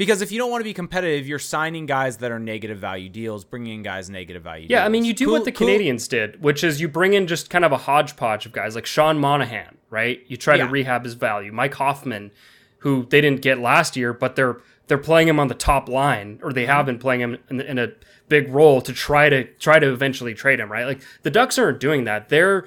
because 0.00 0.22
if 0.22 0.32
you 0.32 0.38
don't 0.38 0.50
want 0.50 0.62
to 0.62 0.64
be 0.64 0.72
competitive, 0.72 1.28
you're 1.28 1.38
signing 1.38 1.84
guys 1.84 2.16
that 2.16 2.30
are 2.30 2.38
negative 2.38 2.78
value 2.78 3.10
deals, 3.10 3.44
bringing 3.44 3.74
in 3.74 3.82
guys 3.82 4.08
negative 4.08 4.42
value. 4.42 4.66
Yeah, 4.66 4.78
deals. 4.78 4.86
I 4.86 4.88
mean, 4.88 5.04
you 5.04 5.12
do 5.12 5.26
cool, 5.26 5.34
what 5.34 5.44
the 5.44 5.52
cool. 5.52 5.66
did, 6.08 6.42
which 6.42 6.64
is 6.64 6.80
you 6.80 6.88
bring 6.88 7.12
in 7.12 7.26
just 7.26 7.50
kind 7.50 7.66
of 7.66 7.72
a 7.72 7.76
hodgepodge 7.76 8.46
of 8.46 8.52
guys 8.52 8.74
like 8.74 8.86
Sean 8.86 9.18
Monahan, 9.18 9.76
right? 9.90 10.24
You 10.26 10.38
try 10.38 10.54
yeah. 10.54 10.64
to 10.64 10.70
rehab 10.70 11.04
his 11.04 11.12
value. 11.12 11.52
Mike 11.52 11.74
Hoffman, 11.74 12.30
who 12.78 13.04
they 13.10 13.20
didn't 13.20 13.42
get 13.42 13.58
last 13.58 13.94
year, 13.94 14.14
but 14.14 14.36
they're 14.36 14.62
they're 14.86 14.96
playing 14.96 15.28
him 15.28 15.38
on 15.38 15.48
the 15.48 15.54
top 15.54 15.86
line, 15.86 16.40
or 16.42 16.54
they 16.54 16.64
have 16.64 16.78
mm-hmm. 16.78 16.86
been 16.86 16.98
playing 16.98 17.20
him 17.20 17.38
in, 17.50 17.60
in 17.60 17.78
a 17.78 17.88
big 18.30 18.48
role 18.48 18.80
to 18.80 18.94
try 18.94 19.28
to 19.28 19.44
try 19.56 19.78
to 19.78 19.92
eventually 19.92 20.32
trade 20.32 20.60
him, 20.60 20.72
right? 20.72 20.86
Like 20.86 21.02
the 21.24 21.30
Ducks 21.30 21.58
aren't 21.58 21.78
doing 21.78 22.04
that. 22.04 22.30
They're 22.30 22.66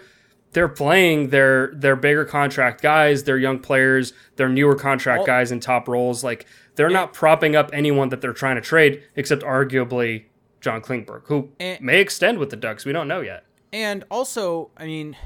they're 0.51 0.69
playing 0.69 1.29
their 1.29 1.73
their 1.73 1.95
bigger 1.95 2.25
contract 2.25 2.83
guys, 2.83 3.23
their 3.23 3.39
young 3.39 3.57
players, 3.57 4.13
their 4.35 4.49
newer 4.49 4.75
contract 4.75 5.21
well, 5.21 5.25
guys 5.27 5.51
in 5.51 5.59
top 5.59 5.87
roles. 5.87 6.23
Like 6.23 6.45
they're 6.75 6.89
not 6.89 7.13
propping 7.13 7.55
up 7.55 7.69
anyone 7.73 8.09
that 8.09 8.21
they're 8.21 8.33
trying 8.33 8.55
to 8.55 8.61
trade, 8.61 9.03
except 9.15 9.43
arguably 9.43 10.25
John 10.61 10.81
Klingberg, 10.81 11.23
who 11.25 11.49
and, 11.59 11.81
may 11.81 11.99
extend 11.99 12.39
with 12.39 12.49
the 12.49 12.55
Ducks. 12.55 12.85
We 12.85 12.93
don't 12.93 13.07
know 13.07 13.21
yet. 13.21 13.45
And 13.71 14.03
also, 14.09 14.71
I 14.77 14.85
mean, 14.85 15.17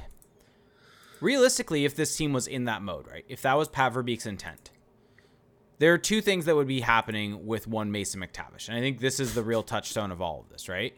realistically, 1.22 1.86
if 1.86 1.96
this 1.96 2.16
team 2.16 2.34
was 2.34 2.48
in 2.48 2.66
that 2.66 2.82
mode, 2.82 3.08
right? 3.08 3.26
If 3.28 3.42
that 3.44 3.58
was 3.58 3.68
Pat 3.68 3.94
Verbeek's 3.94 4.26
intent, 4.26 4.72
there 5.80 5.94
are 5.94 5.98
two 5.98 6.22
things 6.22 6.46
that 6.46 6.56
would 6.56 6.68
be 6.68 6.82
happening 6.82 7.46
with 7.46 7.68
one 7.68 7.92
Mason 7.92 8.22
McTavish. 8.22 8.68
And 8.68 8.78
I 8.78 8.82
think 8.82 9.00
this 9.00 9.20
is 9.20 9.36
the 9.36 9.44
real 9.44 9.64
touchstone 9.64 10.12
of 10.12 10.22
all 10.22 10.40
of 10.40 10.50
this, 10.50 10.68
right? 10.68 10.96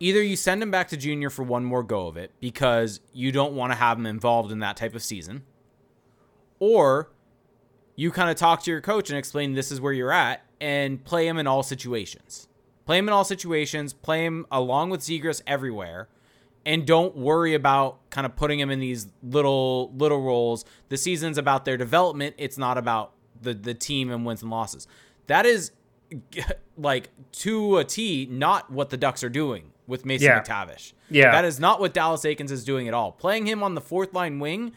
Either 0.00 0.22
you 0.22 0.34
send 0.34 0.62
him 0.62 0.70
back 0.70 0.88
to 0.88 0.96
junior 0.96 1.30
for 1.30 1.42
one 1.42 1.64
more 1.64 1.82
go 1.82 2.06
of 2.06 2.16
it 2.16 2.32
because 2.40 3.00
you 3.12 3.30
don't 3.30 3.52
want 3.52 3.70
to 3.70 3.76
have 3.76 3.98
him 3.98 4.06
involved 4.06 4.50
in 4.50 4.60
that 4.60 4.76
type 4.76 4.94
of 4.94 5.02
season, 5.02 5.42
or 6.58 7.10
you 7.96 8.10
kind 8.10 8.30
of 8.30 8.36
talk 8.36 8.62
to 8.62 8.70
your 8.70 8.80
coach 8.80 9.10
and 9.10 9.18
explain 9.18 9.54
this 9.54 9.70
is 9.70 9.80
where 9.80 9.92
you're 9.92 10.12
at 10.12 10.44
and 10.60 11.04
play 11.04 11.26
him 11.26 11.38
in 11.38 11.46
all 11.46 11.62
situations. 11.62 12.48
Play 12.86 12.98
him 12.98 13.08
in 13.08 13.14
all 13.14 13.24
situations, 13.24 13.92
play 13.92 14.24
him 14.24 14.46
along 14.50 14.90
with 14.90 15.00
Zegras 15.00 15.40
everywhere, 15.46 16.08
and 16.64 16.86
don't 16.86 17.16
worry 17.16 17.54
about 17.54 17.98
kind 18.10 18.24
of 18.24 18.34
putting 18.34 18.58
him 18.58 18.70
in 18.70 18.80
these 18.80 19.06
little 19.22 19.92
little 19.96 20.20
roles. 20.20 20.64
The 20.88 20.96
season's 20.96 21.38
about 21.38 21.64
their 21.64 21.76
development, 21.76 22.34
it's 22.38 22.58
not 22.58 22.78
about 22.78 23.12
the 23.40 23.54
the 23.54 23.74
team 23.74 24.10
and 24.10 24.26
wins 24.26 24.42
and 24.42 24.50
losses. 24.50 24.88
That 25.26 25.46
is 25.46 25.70
like 26.76 27.10
to 27.32 27.78
a 27.78 27.84
T 27.84 28.26
not 28.30 28.70
what 28.70 28.90
the 28.90 28.96
Ducks 28.96 29.22
are 29.22 29.30
doing 29.30 29.70
with 29.86 30.04
Mason 30.04 30.26
yeah. 30.26 30.42
McTavish. 30.42 30.92
Yeah. 31.10 31.32
That 31.32 31.44
is 31.44 31.60
not 31.60 31.80
what 31.80 31.94
Dallas 31.94 32.22
Eakins 32.22 32.50
is 32.50 32.64
doing 32.64 32.88
at 32.88 32.94
all. 32.94 33.12
Playing 33.12 33.46
him 33.46 33.62
on 33.62 33.74
the 33.74 33.80
fourth 33.80 34.12
line 34.14 34.38
wing 34.38 34.72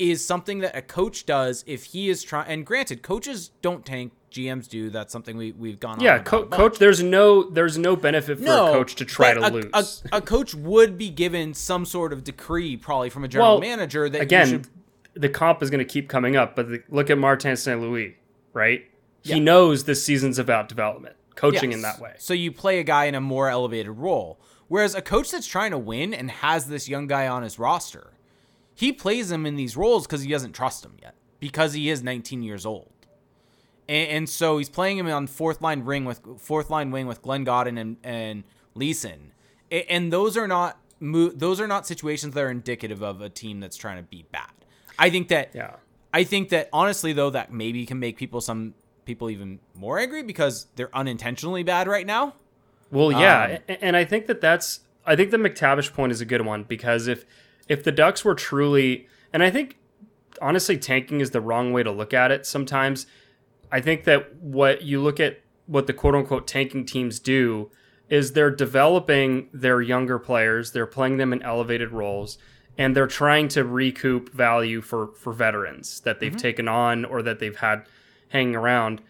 is 0.00 0.24
something 0.24 0.60
that 0.60 0.74
a 0.74 0.80
coach 0.80 1.26
does 1.26 1.62
if 1.66 1.84
he 1.84 2.08
is 2.08 2.22
trying. 2.22 2.48
And 2.48 2.66
granted, 2.66 3.02
coaches 3.02 3.50
don't 3.62 3.84
tank. 3.84 4.12
GMs 4.32 4.68
do. 4.68 4.90
That's 4.90 5.12
something 5.12 5.36
we 5.36 5.50
we've 5.50 5.80
gone. 5.80 5.98
On. 5.98 6.00
Yeah, 6.00 6.20
co- 6.20 6.46
coach. 6.46 6.78
There's 6.78 7.02
no 7.02 7.50
there's 7.50 7.76
no 7.76 7.96
benefit 7.96 8.38
for 8.38 8.44
no, 8.44 8.68
a 8.68 8.72
coach 8.72 8.94
to 8.94 9.04
try 9.04 9.34
to 9.34 9.44
a, 9.44 9.50
lose. 9.50 10.04
A, 10.12 10.18
a, 10.18 10.20
coach 10.20 10.54
would 10.54 10.96
be 10.96 11.10
given 11.10 11.52
some 11.52 11.84
sort 11.84 12.12
of 12.12 12.22
decree, 12.22 12.76
probably 12.76 13.10
from 13.10 13.24
a 13.24 13.28
general 13.28 13.54
well, 13.54 13.60
manager. 13.60 14.08
That 14.08 14.22
again, 14.22 14.46
should... 14.46 14.68
the 15.14 15.28
comp 15.28 15.64
is 15.64 15.70
going 15.70 15.80
to 15.80 15.84
keep 15.84 16.08
coming 16.08 16.36
up. 16.36 16.54
But 16.54 16.68
the, 16.68 16.82
look 16.90 17.10
at 17.10 17.18
Martin 17.18 17.56
St. 17.56 17.80
Louis, 17.80 18.16
right? 18.52 18.88
Yeah. 19.24 19.34
He 19.34 19.40
knows 19.40 19.82
this 19.82 20.06
season's 20.06 20.38
about 20.38 20.68
development, 20.68 21.16
coaching 21.34 21.72
yes. 21.72 21.78
in 21.78 21.82
that 21.82 21.98
way. 21.98 22.14
So 22.18 22.32
you 22.32 22.52
play 22.52 22.78
a 22.78 22.84
guy 22.84 23.06
in 23.06 23.16
a 23.16 23.20
more 23.20 23.48
elevated 23.48 23.98
role, 23.98 24.38
whereas 24.68 24.94
a 24.94 25.02
coach 25.02 25.32
that's 25.32 25.48
trying 25.48 25.72
to 25.72 25.78
win 25.78 26.14
and 26.14 26.30
has 26.30 26.68
this 26.68 26.88
young 26.88 27.08
guy 27.08 27.26
on 27.26 27.42
his 27.42 27.58
roster 27.58 28.12
he 28.80 28.94
plays 28.94 29.30
him 29.30 29.44
in 29.44 29.56
these 29.56 29.76
roles 29.76 30.06
because 30.06 30.22
he 30.22 30.30
doesn't 30.30 30.52
trust 30.52 30.86
him 30.86 30.94
yet 31.02 31.14
because 31.38 31.74
he 31.74 31.90
is 31.90 32.02
19 32.02 32.42
years 32.42 32.64
old. 32.64 32.90
And, 33.86 34.08
and, 34.08 34.28
so 34.28 34.56
he's 34.56 34.70
playing 34.70 34.96
him 34.96 35.06
on 35.06 35.26
fourth 35.26 35.60
line 35.60 35.82
ring 35.82 36.06
with 36.06 36.22
fourth 36.38 36.70
line 36.70 36.90
wing 36.90 37.06
with 37.06 37.20
Glenn 37.20 37.44
Gawdin 37.44 37.76
and, 37.76 37.98
and 38.02 38.44
Leeson. 38.74 39.32
And, 39.70 39.84
and 39.90 40.12
those 40.12 40.38
are 40.38 40.48
not 40.48 40.78
those 41.02 41.60
are 41.60 41.66
not 41.66 41.86
situations 41.86 42.32
that 42.34 42.40
are 42.42 42.50
indicative 42.50 43.02
of 43.02 43.20
a 43.20 43.28
team 43.28 43.60
that's 43.60 43.76
trying 43.76 43.98
to 43.98 44.02
be 44.02 44.24
bad. 44.32 44.50
I 44.98 45.10
think 45.10 45.28
that 45.28 45.50
yeah. 45.54 45.76
I 46.14 46.24
think 46.24 46.48
that 46.48 46.70
honestly 46.72 47.12
though 47.12 47.30
that 47.30 47.52
maybe 47.52 47.84
can 47.84 47.98
make 47.98 48.16
people 48.16 48.40
some 48.40 48.72
people 49.04 49.28
even 49.28 49.60
more 49.74 49.98
angry 49.98 50.22
because 50.22 50.68
they're 50.76 50.94
unintentionally 50.96 51.64
bad 51.64 51.86
right 51.86 52.06
now. 52.06 52.34
Well, 52.90 53.12
yeah, 53.12 53.58
um, 53.68 53.76
and 53.82 53.94
I 53.94 54.06
think 54.06 54.26
that 54.26 54.40
that's 54.40 54.80
I 55.04 55.16
think 55.16 55.32
the 55.32 55.36
McTavish 55.36 55.92
point 55.92 56.12
is 56.12 56.22
a 56.22 56.24
good 56.24 56.46
one 56.46 56.64
because 56.64 57.08
if 57.08 57.26
if 57.70 57.84
the 57.84 57.92
Ducks 57.92 58.24
were 58.24 58.34
truly, 58.34 59.06
and 59.32 59.44
I 59.44 59.50
think 59.50 59.78
honestly, 60.42 60.76
tanking 60.76 61.20
is 61.20 61.30
the 61.30 61.40
wrong 61.40 61.72
way 61.72 61.84
to 61.84 61.90
look 61.92 62.12
at 62.12 62.32
it 62.32 62.44
sometimes. 62.44 63.06
I 63.70 63.80
think 63.80 64.04
that 64.04 64.34
what 64.36 64.82
you 64.82 65.00
look 65.00 65.20
at 65.20 65.40
what 65.66 65.86
the 65.86 65.92
quote 65.92 66.16
unquote 66.16 66.48
tanking 66.48 66.84
teams 66.84 67.20
do 67.20 67.70
is 68.08 68.32
they're 68.32 68.50
developing 68.50 69.48
their 69.52 69.80
younger 69.80 70.18
players, 70.18 70.72
they're 70.72 70.84
playing 70.84 71.18
them 71.18 71.32
in 71.32 71.42
elevated 71.42 71.92
roles, 71.92 72.38
and 72.76 72.96
they're 72.96 73.06
trying 73.06 73.46
to 73.48 73.64
recoup 73.64 74.32
value 74.32 74.80
for 74.80 75.12
for 75.14 75.32
veterans 75.32 76.00
that 76.00 76.18
they've 76.18 76.32
mm-hmm. 76.32 76.38
taken 76.38 76.66
on 76.66 77.04
or 77.04 77.22
that 77.22 77.38
they've 77.38 77.56
had 77.56 77.86
hanging 78.30 78.56
around. 78.56 79.00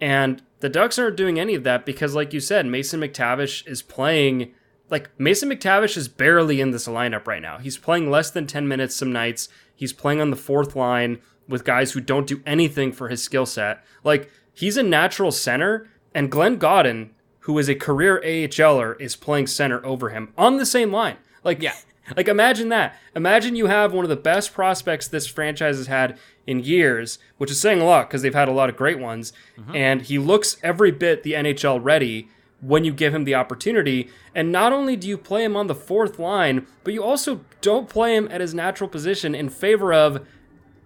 And 0.00 0.42
the 0.58 0.68
Ducks 0.68 0.98
aren't 0.98 1.16
doing 1.16 1.38
any 1.38 1.54
of 1.54 1.62
that 1.62 1.86
because, 1.86 2.16
like 2.16 2.32
you 2.32 2.40
said, 2.40 2.66
Mason 2.66 3.00
McTavish 3.00 3.64
is 3.68 3.80
playing 3.80 4.54
like 4.90 5.10
Mason 5.18 5.50
McTavish 5.50 5.96
is 5.96 6.08
barely 6.08 6.60
in 6.60 6.70
this 6.70 6.88
lineup 6.88 7.26
right 7.26 7.42
now. 7.42 7.58
He's 7.58 7.76
playing 7.76 8.10
less 8.10 8.30
than 8.30 8.46
10 8.46 8.66
minutes 8.66 8.96
some 8.96 9.12
nights. 9.12 9.48
He's 9.74 9.92
playing 9.92 10.20
on 10.20 10.30
the 10.30 10.36
fourth 10.36 10.74
line 10.74 11.18
with 11.46 11.64
guys 11.64 11.92
who 11.92 12.00
don't 12.00 12.26
do 12.26 12.42
anything 12.46 12.92
for 12.92 13.08
his 13.08 13.22
skill 13.22 13.46
set. 13.46 13.84
Like 14.04 14.30
he's 14.52 14.76
a 14.76 14.82
natural 14.82 15.30
center 15.30 15.88
and 16.14 16.30
Glenn 16.30 16.56
Gawdin, 16.56 17.10
who 17.40 17.58
is 17.58 17.68
a 17.68 17.74
career 17.74 18.22
AHLer, 18.24 19.00
is 19.00 19.16
playing 19.16 19.46
center 19.46 19.84
over 19.84 20.10
him 20.10 20.32
on 20.36 20.56
the 20.56 20.66
same 20.66 20.92
line. 20.92 21.16
Like 21.44 21.62
yeah. 21.62 21.74
Like 22.16 22.28
imagine 22.28 22.70
that. 22.70 22.96
Imagine 23.14 23.54
you 23.54 23.66
have 23.66 23.92
one 23.92 24.04
of 24.04 24.08
the 24.08 24.16
best 24.16 24.54
prospects 24.54 25.08
this 25.08 25.26
franchise 25.26 25.76
has 25.76 25.88
had 25.88 26.18
in 26.46 26.60
years, 26.60 27.18
which 27.36 27.50
is 27.50 27.60
saying 27.60 27.80
a 27.80 27.84
lot 27.84 28.08
because 28.08 28.22
they've 28.22 28.34
had 28.34 28.48
a 28.48 28.52
lot 28.52 28.70
of 28.70 28.76
great 28.76 28.98
ones, 28.98 29.34
mm-hmm. 29.58 29.76
and 29.76 30.02
he 30.02 30.18
looks 30.18 30.56
every 30.62 30.90
bit 30.90 31.22
the 31.22 31.34
NHL 31.34 31.78
ready 31.82 32.28
when 32.60 32.84
you 32.84 32.92
give 32.92 33.14
him 33.14 33.24
the 33.24 33.34
opportunity. 33.34 34.10
And 34.34 34.50
not 34.50 34.72
only 34.72 34.96
do 34.96 35.08
you 35.08 35.16
play 35.16 35.44
him 35.44 35.56
on 35.56 35.66
the 35.68 35.74
fourth 35.74 36.18
line, 36.18 36.66
but 36.84 36.92
you 36.92 37.02
also 37.02 37.40
don't 37.60 37.88
play 37.88 38.16
him 38.16 38.28
at 38.30 38.40
his 38.40 38.54
natural 38.54 38.88
position 38.88 39.34
in 39.34 39.48
favor 39.48 39.92
of 39.92 40.26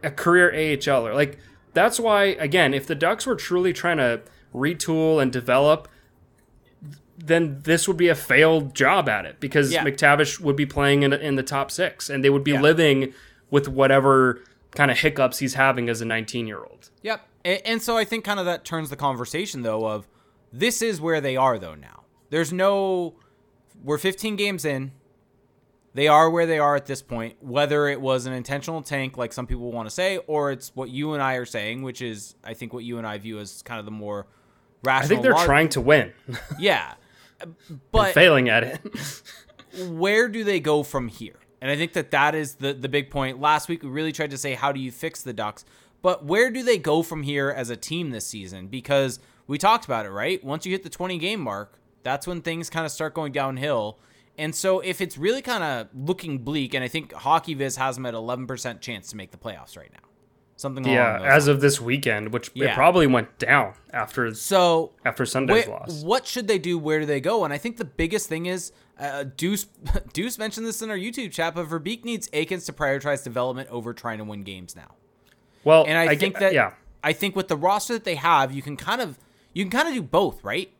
a 0.03 0.11
career 0.11 0.53
AHLer. 0.53 1.15
Like 1.15 1.39
that's 1.73 1.99
why 1.99 2.25
again, 2.25 2.75
if 2.75 2.87
the 2.87 2.95
Ducks 2.95 3.27
were 3.27 3.37
truly 3.37 3.73
trying 3.73 3.99
to 3.99 4.21
retool 4.55 5.21
and 5.21 5.33
develop 5.33 5.89
then 7.25 7.61
this 7.63 7.87
would 7.87 7.97
be 7.97 8.09
a 8.09 8.15
failed 8.15 8.75
job 8.75 9.09
at 9.09 9.25
it 9.25 9.39
because 9.39 9.73
yeah. 9.73 9.85
McTavish 9.85 10.41
would 10.41 10.57
be 10.57 10.67
playing 10.67 11.05
in, 11.05 11.13
in 11.13 11.37
the 11.37 11.43
top 11.43 11.71
six 11.71 12.11
and 12.11 12.25
they 12.25 12.31
would 12.31 12.43
be 12.43 12.53
yeah. 12.53 12.61
living 12.61 13.15
with 13.51 13.69
whatever 13.69 14.43
kind 14.73 14.91
of 14.91 14.99
hiccups 14.99 15.39
he's 15.39 15.55
having 15.55 15.89
as 15.89 16.01
a 16.01 16.05
19 16.05 16.47
year 16.47 16.59
old. 16.59 16.91
Yep. 17.03 17.27
And, 17.45 17.63
and 17.65 17.83
so 17.83 17.97
I 17.97 18.05
think 18.05 18.25
kind 18.25 18.41
of 18.41 18.47
that 18.47 18.65
turns 18.65 18.91
the 18.91 18.97
conversation 18.97 19.63
though 19.63 19.87
of 19.87 20.09
this 20.53 20.83
is 20.83 21.01
where 21.01 21.21
they 21.21 21.37
are 21.37 21.59
though 21.59 21.75
now. 21.75 22.05
There's 22.31 22.53
no 22.53 23.15
we're 23.83 23.99
15 23.99 24.37
games 24.37 24.65
in. 24.65 24.93
They 25.95 26.09
are 26.09 26.31
where 26.31 26.47
they 26.47 26.59
are 26.59 26.75
at 26.75 26.87
this 26.87 27.03
point, 27.03 27.37
whether 27.43 27.87
it 27.87 28.01
was 28.01 28.25
an 28.25 28.33
intentional 28.33 28.83
tank 28.83 29.19
like 29.19 29.33
some 29.33 29.47
people 29.47 29.71
want 29.73 29.87
to 29.87 29.95
say 29.95 30.19
or 30.27 30.51
it's 30.51 30.75
what 30.75 30.89
you 30.89 31.13
and 31.13 31.23
I 31.23 31.35
are 31.35 31.45
saying, 31.45 31.83
which 31.83 32.01
is 32.01 32.35
I 32.45 32.55
think 32.55 32.73
what 32.73 32.85
you 32.85 32.99
and 32.99 33.07
I 33.07 33.19
view 33.19 33.39
as 33.39 33.63
kind 33.63 33.79
of 33.79 33.85
the 33.85 33.91
more 33.91 34.27
rational 34.85 35.05
I 35.05 35.09
think 35.09 35.23
they're 35.23 35.45
trying 35.45 35.69
to 35.71 35.81
win. 35.81 36.13
yeah. 36.59 36.95
But 37.91 38.07
and 38.07 38.15
failing 38.15 38.49
at 38.49 38.65
it. 38.65 39.23
where 39.89 40.29
do 40.29 40.45
they 40.45 40.61
go 40.61 40.83
from 40.83 41.09
here? 41.09 41.37
And 41.61 41.71
I 41.71 41.77
think 41.77 41.93
that 41.93 42.11
that 42.11 42.35
is 42.35 42.57
the 42.57 42.73
the 42.73 42.89
big 42.89 43.11
point. 43.11 43.41
Last 43.41 43.69
week 43.69 43.83
we 43.83 43.89
really 43.89 44.13
tried 44.13 44.31
to 44.31 44.39
say 44.39 44.55
how 44.55 44.73
do 44.73 44.81
you 44.81 44.91
fix 44.91 45.23
the 45.23 45.33
Ducks, 45.33 45.65
But 46.03 46.25
where 46.25 46.51
do 46.51 46.63
they 46.63 46.79
go 46.79 47.03
from 47.03 47.23
here 47.23 47.51
as 47.51 47.71
a 47.71 47.77
team 47.77 48.11
this 48.11 48.27
season? 48.27 48.67
Because 48.67 49.21
we 49.47 49.59
talked 49.59 49.85
about 49.85 50.07
it, 50.07 50.11
right? 50.11 50.43
Once 50.43 50.67
you 50.67 50.73
hit 50.73 50.83
the 50.83 50.91
20 50.91 51.19
game 51.19 51.41
mark, 51.41 51.79
that's 52.03 52.27
when 52.27 52.43
things 52.43 52.71
kind 52.71 52.87
of 52.87 52.93
start 52.93 53.15
going 53.15 53.33
downhill. 53.33 53.99
And 54.39 54.55
so 54.55 54.81
if 54.81 55.01
it's 55.01 55.19
really 55.19 55.43
kind 55.43 55.63
of 55.63 55.89
looking 55.95 56.39
bleak, 56.39 56.75
and 56.75 56.83
I 56.83 56.89
think 56.89 57.13
HockeyViz 57.13 57.77
has 57.77 57.97
them 57.97 58.07
at 58.07 58.15
11% 58.15 58.81
chance 58.81 59.11
to 59.11 59.17
make 59.17 59.31
the 59.31 59.37
playoffs 59.37 59.77
right 59.77 59.93
now. 59.93 60.09
Something 60.57 60.85
yeah, 60.87 61.17
as 61.17 61.23
lines. 61.23 61.47
of 61.49 61.61
this 61.61 61.81
weekend, 61.81 62.33
which 62.33 62.51
yeah. 62.55 62.67
it 62.67 62.75
probably 62.75 63.09
went 63.09 63.37
down 63.39 63.75
after 63.93 64.33
so 64.33 64.93
after 65.05 65.27
Sunday's 65.27 65.67
where, 65.67 65.77
loss. 65.77 66.05
What 66.05 66.25
should 66.25 66.47
they 66.47 66.59
do? 66.59 66.79
Where 66.79 67.01
do 67.01 67.07
they 67.07 67.21
go? 67.21 67.43
And 67.43 67.53
I 67.53 67.59
think 67.59 67.79
the 67.79 67.85
biggest 67.85 68.29
thing 68.29 68.47
is 68.47 68.71
uh, 68.97 69.25
Deuce 69.37 69.65
Deuce 70.13 70.39
mentioned 70.39 70.65
this 70.65 70.81
in 70.81 70.89
our 70.89 70.97
YouTube 70.97 71.33
chat, 71.33 71.57
but 71.57 71.67
Verbeek 71.67 72.05
needs 72.05 72.29
Eakins 72.29 72.65
to 72.67 72.73
prioritize 72.73 73.25
development 73.25 73.71
over 73.71 73.93
trying 73.93 74.19
to 74.19 74.25
win 74.25 74.45
games 74.45 74.77
now. 74.77 74.95
Well, 75.65 75.85
and 75.85 75.99
I, 75.99 76.13
I 76.13 76.17
think 76.17 76.35
get, 76.35 76.41
that 76.41 76.55
yeah, 76.55 76.75
I 77.03 77.13
think 77.13 77.35
with 77.35 77.49
the 77.49 77.57
roster 77.57 77.95
that 77.95 78.05
they 78.05 78.15
have, 78.15 78.53
you 78.53 78.63
can 78.63 78.77
kind 78.77 79.01
of 79.01 79.19
you 79.53 79.65
can 79.65 79.71
kind 79.71 79.89
of 79.89 79.95
do 79.95 80.03
both, 80.03 80.43
right? 80.45 80.73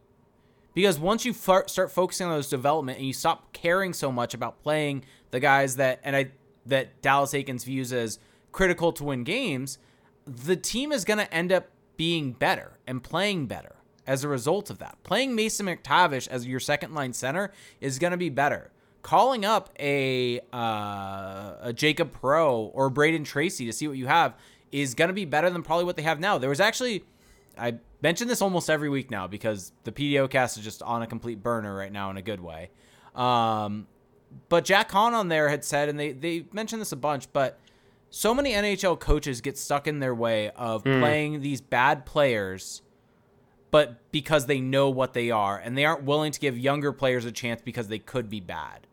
Because 0.75 0.99
once 0.99 1.25
you 1.25 1.33
f- 1.33 1.69
start 1.69 1.91
focusing 1.91 2.27
on 2.27 2.33
those 2.35 2.49
development 2.49 2.99
and 2.99 3.07
you 3.07 3.13
stop 3.13 3.53
caring 3.53 3.93
so 3.93 4.11
much 4.11 4.35
about 4.35 4.63
playing 4.63 5.05
the 5.31 5.41
guys 5.41 5.77
that 5.77 6.01
and 6.03 6.17
I 6.17 6.31
that 6.67 7.03
Dallas 7.03 7.33
Eakins 7.33 7.65
views 7.65 7.93
as 7.93 8.19
critical 8.53 8.93
to 8.93 9.05
win 9.05 9.25
games, 9.25 9.79
the 10.27 10.57
team 10.57 10.93
is 10.93 11.05
going 11.05 11.19
to 11.19 11.33
end 11.35 11.53
up 11.53 11.69
being 11.97 12.33
better 12.33 12.79
and 12.87 13.03
playing 13.03 13.47
better 13.47 13.77
as 14.07 14.25
a 14.25 14.29
result 14.29 14.71
of 14.71 14.79
that. 14.79 14.97
Playing 15.05 15.35
Mason 15.35 15.67
McTavish 15.67 16.29
as 16.29 16.47
your 16.47 16.61
second 16.61 16.95
line 16.95 17.13
center 17.13 17.53
is 17.81 17.99
going 17.99 18.11
to 18.13 18.17
be 18.17 18.29
better. 18.29 18.71
Calling 19.03 19.45
up 19.45 19.71
a 19.79 20.41
uh, 20.53 21.55
a 21.61 21.73
Jacob 21.75 22.17
Perreault 22.21 22.71
or 22.73 22.91
Brayden 22.91 23.25
Tracey 23.25 23.67
to 23.67 23.73
see 23.73 23.89
what 23.89 23.97
you 23.97 24.07
have 24.07 24.35
is 24.71 24.95
going 24.95 25.09
to 25.09 25.15
be 25.15 25.25
better 25.25 25.51
than 25.51 25.63
probably 25.63 25.85
what 25.85 25.97
they 25.97 26.03
have 26.03 26.21
now. 26.21 26.39
There 26.39 26.49
was 26.49 26.61
actually 26.61 27.05
I 27.59 27.75
mention 28.03 28.29
this 28.29 28.43
almost 28.43 28.69
every 28.69 28.89
week 28.89 29.11
now 29.11 29.27
because 29.27 29.73
the 29.85 29.93
PDOcast 29.93 30.59
is 30.59 30.65
just 30.65 30.83
on 30.83 31.03
a 31.03 31.07
complete 31.07 31.43
burner 31.43 31.75
right 31.75 31.93
now 31.93 32.11
in 32.11 32.17
a 32.17 32.23
good 32.23 32.41
way. 32.41 32.71
Um, 33.15 33.87
but 34.49 34.65
Jack 34.65 34.91
Han 34.93 35.15
on 35.15 35.29
there 35.29 35.49
had 35.49 35.65
said, 35.65 35.89
and 35.89 35.99
they 35.99 36.13
they 36.13 36.47
mentioned 36.53 36.81
this 36.81 36.93
a 36.93 36.97
bunch, 36.97 37.33
but 37.33 37.59
so 38.11 38.35
many 38.35 38.53
NHL 38.53 38.99
coaches 38.99 39.41
get 39.41 39.57
stuck 39.57 39.87
in 39.87 40.01
their 40.01 40.15
way 40.15 40.51
of 40.51 40.85
mm. 40.85 41.01
playing 41.01 41.41
these 41.41 41.61
bad 41.61 42.05
players, 42.05 42.83
but 43.71 44.11
because 44.13 44.47
they 44.47 44.61
know 44.61 44.91
what 44.91 45.13
they 45.15 45.31
are, 45.31 45.59
and 45.59 45.77
they 45.77 45.85
aren't 45.85 46.05
willing 46.05 46.33
to 46.33 46.41
give 46.41 46.59
younger 46.59 46.93
players 46.93 47.25
a 47.25 47.33
chance 47.33 47.63
because 47.63 47.89
they 47.89 47.99
could 47.99 48.29
be 48.29 48.41
bad. 48.41 48.87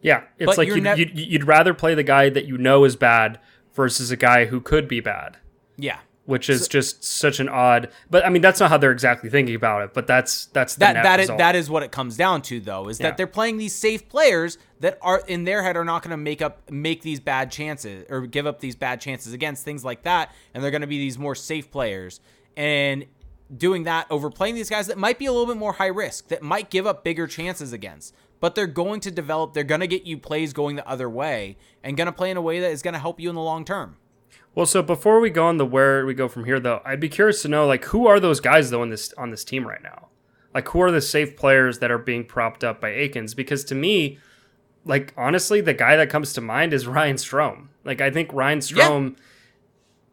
Yeah, 0.00 0.24
it's 0.38 0.46
but 0.46 0.58
like 0.58 0.68
you'd, 0.68 0.82
ne- 0.82 0.96
you'd, 0.96 1.18
you'd 1.18 1.44
rather 1.44 1.74
play 1.74 1.94
the 1.94 2.02
guy 2.02 2.28
that 2.28 2.44
you 2.44 2.58
know 2.58 2.84
is 2.84 2.96
bad 2.96 3.38
versus 3.72 4.10
a 4.10 4.16
guy 4.16 4.46
who 4.46 4.60
could 4.60 4.88
be 4.88 5.00
bad. 5.00 5.38
Yeah, 5.76 5.98
which 6.24 6.48
is 6.48 6.62
so, 6.62 6.68
just 6.68 7.02
such 7.02 7.40
an 7.40 7.48
odd. 7.48 7.90
But 8.10 8.24
I 8.24 8.28
mean, 8.28 8.42
that's 8.42 8.60
not 8.60 8.70
how 8.70 8.78
they're 8.78 8.92
exactly 8.92 9.28
thinking 9.28 9.54
about 9.54 9.82
it. 9.82 9.94
But 9.94 10.06
that's 10.06 10.46
that's 10.46 10.76
that 10.76 11.02
that 11.02 11.20
is, 11.20 11.28
that 11.28 11.56
is 11.56 11.68
what 11.68 11.82
it 11.82 11.90
comes 11.90 12.16
down 12.16 12.42
to, 12.42 12.60
though, 12.60 12.88
is 12.88 13.00
yeah. 13.00 13.08
that 13.08 13.16
they're 13.16 13.26
playing 13.26 13.56
these 13.56 13.74
safe 13.74 14.08
players 14.08 14.58
that 14.80 14.98
are 15.02 15.22
in 15.26 15.44
their 15.44 15.62
head 15.62 15.76
are 15.76 15.84
not 15.84 16.02
going 16.02 16.10
to 16.10 16.16
make 16.16 16.40
up 16.40 16.70
make 16.70 17.02
these 17.02 17.20
bad 17.20 17.50
chances 17.50 18.06
or 18.08 18.26
give 18.26 18.46
up 18.46 18.60
these 18.60 18.76
bad 18.76 19.00
chances 19.00 19.32
against 19.32 19.64
things 19.64 19.84
like 19.84 20.02
that, 20.04 20.32
and 20.54 20.62
they're 20.62 20.70
going 20.70 20.82
to 20.82 20.86
be 20.86 20.98
these 20.98 21.18
more 21.18 21.34
safe 21.34 21.70
players 21.70 22.20
and 22.56 23.06
doing 23.54 23.84
that 23.84 24.06
over 24.10 24.30
playing 24.30 24.54
these 24.54 24.70
guys 24.70 24.86
that 24.86 24.96
might 24.96 25.18
be 25.18 25.26
a 25.26 25.32
little 25.32 25.46
bit 25.46 25.56
more 25.56 25.74
high 25.74 25.86
risk 25.86 26.28
that 26.28 26.42
might 26.42 26.70
give 26.70 26.86
up 26.86 27.04
bigger 27.04 27.26
chances 27.26 27.72
against 27.72 28.14
but 28.40 28.54
they're 28.54 28.66
going 28.66 28.98
to 28.98 29.10
develop 29.10 29.52
they're 29.52 29.62
going 29.62 29.80
to 29.80 29.86
get 29.86 30.04
you 30.04 30.16
plays 30.16 30.54
going 30.54 30.76
the 30.76 30.88
other 30.88 31.08
way 31.08 31.56
and 31.82 31.96
going 31.96 32.06
to 32.06 32.12
play 32.12 32.30
in 32.30 32.36
a 32.36 32.42
way 32.42 32.60
that 32.60 32.70
is 32.70 32.80
going 32.80 32.94
to 32.94 33.00
help 33.00 33.20
you 33.20 33.28
in 33.28 33.34
the 33.34 33.42
long 33.42 33.64
term 33.64 33.96
well, 34.54 34.66
so 34.66 34.82
before 34.82 35.20
we 35.20 35.30
go 35.30 35.46
on 35.46 35.56
the 35.56 35.64
where 35.64 36.04
we 36.04 36.14
go 36.14 36.28
from 36.28 36.44
here, 36.44 36.60
though, 36.60 36.82
I'd 36.84 37.00
be 37.00 37.08
curious 37.08 37.42
to 37.42 37.48
know 37.48 37.66
like 37.66 37.84
who 37.86 38.06
are 38.06 38.20
those 38.20 38.40
guys 38.40 38.70
though 38.70 38.82
on 38.82 38.90
this 38.90 39.12
on 39.14 39.30
this 39.30 39.44
team 39.44 39.66
right 39.66 39.82
now? 39.82 40.08
Like 40.54 40.68
who 40.68 40.80
are 40.80 40.90
the 40.90 41.00
safe 41.00 41.36
players 41.36 41.78
that 41.78 41.90
are 41.90 41.98
being 41.98 42.24
propped 42.24 42.62
up 42.62 42.80
by 42.80 42.90
Eakins? 42.90 43.34
Because 43.34 43.64
to 43.64 43.74
me, 43.74 44.18
like 44.84 45.14
honestly, 45.16 45.62
the 45.62 45.72
guy 45.72 45.96
that 45.96 46.10
comes 46.10 46.34
to 46.34 46.42
mind 46.42 46.74
is 46.74 46.86
Ryan 46.86 47.16
Strome. 47.16 47.68
Like 47.84 48.00
I 48.02 48.10
think 48.10 48.30
Ryan 48.32 48.58
Strome, 48.58 49.16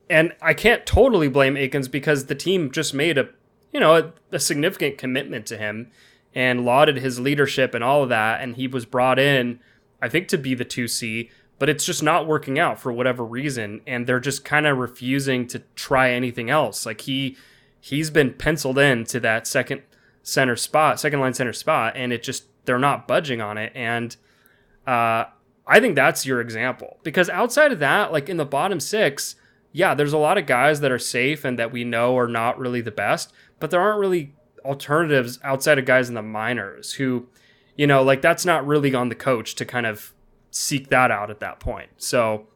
yeah. 0.09 0.17
and 0.17 0.35
I 0.41 0.53
can't 0.53 0.85
totally 0.85 1.27
blame 1.27 1.55
Eakins 1.55 1.91
because 1.91 2.27
the 2.27 2.35
team 2.35 2.71
just 2.71 2.93
made 2.93 3.17
a 3.17 3.29
you 3.73 3.79
know 3.81 3.97
a, 3.97 4.13
a 4.31 4.39
significant 4.39 4.97
commitment 4.97 5.45
to 5.47 5.57
him 5.57 5.91
and 6.33 6.63
lauded 6.63 6.97
his 6.97 7.19
leadership 7.19 7.73
and 7.73 7.83
all 7.83 8.03
of 8.03 8.09
that, 8.09 8.39
and 8.39 8.55
he 8.55 8.67
was 8.67 8.85
brought 8.85 9.19
in, 9.19 9.59
I 10.01 10.07
think, 10.07 10.29
to 10.29 10.37
be 10.37 10.53
the 10.53 10.63
two 10.63 10.87
C 10.87 11.29
but 11.59 11.69
it's 11.69 11.85
just 11.85 12.01
not 12.01 12.25
working 12.25 12.57
out 12.57 12.79
for 12.79 12.91
whatever 12.91 13.23
reason 13.23 13.81
and 13.85 14.07
they're 14.07 14.19
just 14.19 14.43
kind 14.43 14.65
of 14.65 14.77
refusing 14.77 15.45
to 15.47 15.59
try 15.75 16.11
anything 16.11 16.49
else. 16.49 16.85
Like 16.85 17.01
he 17.01 17.37
he's 17.79 18.09
been 18.09 18.33
penciled 18.33 18.77
in 18.77 19.03
to 19.05 19.19
that 19.19 19.47
second 19.47 19.81
center 20.23 20.55
spot 20.55 20.99
second 20.99 21.19
line 21.19 21.33
center 21.33 21.53
spot 21.53 21.93
and 21.95 22.11
it 22.11 22.21
just 22.21 22.45
they're 22.65 22.79
not 22.79 23.07
budging 23.07 23.41
on 23.41 23.57
it 23.57 23.71
and 23.73 24.15
uh, 24.85 25.23
i 25.65 25.79
think 25.79 25.95
that's 25.95 26.25
your 26.25 26.41
example 26.41 26.97
because 27.03 27.29
outside 27.29 27.71
of 27.71 27.79
that 27.79 28.11
like 28.11 28.29
in 28.29 28.37
the 28.37 28.45
bottom 28.45 28.79
six 28.79 29.35
yeah 29.71 29.93
there's 29.93 30.13
a 30.13 30.17
lot 30.17 30.37
of 30.37 30.45
guys 30.45 30.81
that 30.81 30.91
are 30.91 30.99
safe 30.99 31.45
and 31.45 31.57
that 31.57 31.71
we 31.71 31.83
know 31.83 32.17
are 32.17 32.27
not 32.27 32.59
really 32.59 32.81
the 32.81 32.91
best 32.91 33.31
but 33.59 33.71
there 33.71 33.81
aren't 33.81 33.99
really 33.99 34.33
alternatives 34.65 35.39
outside 35.43 35.79
of 35.79 35.85
guys 35.85 36.09
in 36.09 36.15
the 36.15 36.21
minors 36.21 36.93
who 36.93 37.27
you 37.75 37.87
know 37.87 38.03
like 38.03 38.21
that's 38.21 38.45
not 38.45 38.65
really 38.67 38.93
on 38.93 39.09
the 39.09 39.15
coach 39.15 39.55
to 39.55 39.65
kind 39.65 39.85
of 39.85 40.13
seek 40.51 40.89
that 40.89 41.11
out 41.11 41.29
at 41.29 41.39
that 41.39 41.59
point. 41.59 41.89
So 41.97 42.47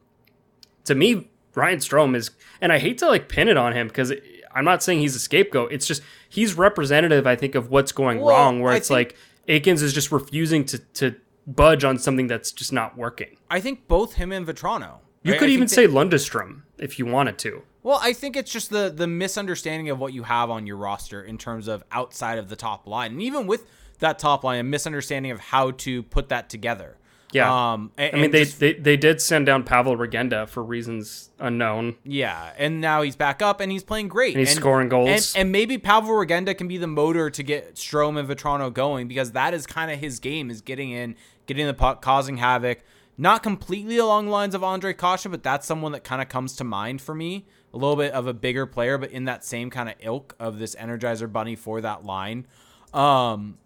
to 0.84 0.94
me, 0.94 1.28
Ryan 1.54 1.78
Strome 1.78 2.16
is, 2.16 2.30
and 2.60 2.72
I 2.72 2.78
hate 2.78 2.98
to 2.98 3.06
like 3.06 3.28
pin 3.28 3.48
it 3.48 3.56
on 3.56 3.72
him 3.72 3.88
because 3.88 4.12
I'm 4.54 4.64
not 4.64 4.82
saying 4.82 5.00
he's 5.00 5.16
a 5.16 5.20
scapegoat. 5.20 5.72
It's 5.72 5.86
just 5.86 6.02
he's 6.28 6.54
representative, 6.54 7.26
I 7.26 7.36
think, 7.36 7.54
of 7.54 7.70
what's 7.70 7.92
going 7.92 8.20
well, 8.20 8.36
wrong. 8.36 8.60
Where 8.60 8.72
I 8.72 8.76
it's 8.76 8.90
like 8.90 9.16
Eakins 9.48 9.82
is 9.82 9.92
just 9.92 10.12
refusing 10.12 10.64
to 10.66 10.78
to 10.78 11.16
budge 11.46 11.84
on 11.84 11.98
something 11.98 12.26
that's 12.26 12.52
just 12.52 12.72
not 12.72 12.96
working. 12.96 13.36
I 13.50 13.60
think 13.60 13.86
both 13.88 14.14
him 14.14 14.32
and 14.32 14.46
Vatrano. 14.46 14.98
You 15.22 15.32
right? 15.32 15.40
could 15.40 15.50
even 15.50 15.68
say 15.68 15.86
Lundestrom 15.86 16.62
if 16.78 16.98
you 16.98 17.06
wanted 17.06 17.38
to. 17.38 17.62
Well, 17.82 17.98
I 18.02 18.12
think 18.12 18.36
it's 18.36 18.52
just 18.52 18.70
the 18.70 18.90
the 18.94 19.06
misunderstanding 19.06 19.90
of 19.90 19.98
what 19.98 20.12
you 20.12 20.22
have 20.22 20.50
on 20.50 20.66
your 20.66 20.76
roster 20.76 21.22
in 21.22 21.38
terms 21.38 21.68
of 21.68 21.82
outside 21.90 22.38
of 22.38 22.48
the 22.48 22.56
top 22.56 22.86
line, 22.86 23.12
and 23.12 23.22
even 23.22 23.46
with 23.46 23.66
that 23.98 24.18
top 24.18 24.44
line, 24.44 24.60
a 24.60 24.62
misunderstanding 24.62 25.32
of 25.32 25.40
how 25.40 25.70
to 25.72 26.02
put 26.02 26.28
that 26.28 26.48
together. 26.48 26.96
Yeah. 27.34 27.72
Um, 27.72 27.90
and, 27.98 28.14
I 28.14 28.20
mean, 28.20 28.30
they, 28.30 28.44
just, 28.44 28.60
they 28.60 28.74
they 28.74 28.96
did 28.96 29.20
send 29.20 29.46
down 29.46 29.64
Pavel 29.64 29.96
Regenda 29.96 30.48
for 30.48 30.62
reasons 30.62 31.30
unknown. 31.40 31.96
Yeah, 32.04 32.52
and 32.56 32.80
now 32.80 33.02
he's 33.02 33.16
back 33.16 33.42
up 33.42 33.60
and 33.60 33.72
he's 33.72 33.82
playing 33.82 34.08
great. 34.08 34.34
And 34.34 34.40
he's 34.40 34.50
and, 34.50 34.60
scoring 34.60 34.88
goals. 34.88 35.34
And, 35.34 35.42
and, 35.42 35.52
maybe 35.52 35.76
Pavel 35.76 36.10
Regenda 36.10 36.56
can 36.56 36.68
be 36.68 36.78
the 36.78 36.86
motor 36.86 37.30
to 37.30 37.42
get 37.42 37.74
Strome 37.74 38.18
and 38.18 38.28
Vatrano 38.28 38.72
going 38.72 39.08
because 39.08 39.32
that 39.32 39.52
is 39.52 39.66
kind 39.66 39.90
of 39.90 39.98
his 39.98 40.20
game 40.20 40.48
is 40.48 40.60
getting 40.60 40.92
in, 40.92 41.16
getting 41.46 41.66
the 41.66 41.74
puck, 41.74 42.00
causing 42.00 42.36
havoc. 42.36 42.82
Not 43.16 43.42
completely 43.42 43.98
along 43.98 44.26
the 44.26 44.32
lines 44.32 44.54
of 44.54 44.62
Ondrej 44.62 44.98
Kase, 44.98 45.26
but 45.30 45.42
that's 45.42 45.66
someone 45.66 45.92
that 45.92 46.02
kind 46.02 46.20
of 46.20 46.28
comes 46.28 46.56
to 46.56 46.64
mind 46.64 47.00
for 47.00 47.14
me. 47.14 47.46
A 47.72 47.76
little 47.76 47.96
bit 47.96 48.12
of 48.12 48.26
a 48.26 48.32
bigger 48.32 48.66
player, 48.66 48.98
but 48.98 49.10
in 49.10 49.24
that 49.24 49.44
same 49.44 49.70
kind 49.70 49.88
of 49.88 49.96
ilk 50.00 50.34
of 50.38 50.58
this 50.58 50.74
Energizer 50.76 51.30
Bunny 51.32 51.56
for 51.56 51.80
that 51.80 52.04
line. 52.04 52.46
Um, 52.92 53.58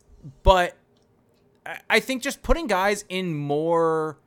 but 0.43 0.77
I 1.89 2.01
think 2.01 2.23
just 2.23 2.43
putting 2.43 2.67
guys 2.67 3.05
in 3.09 3.35
more 3.35 4.19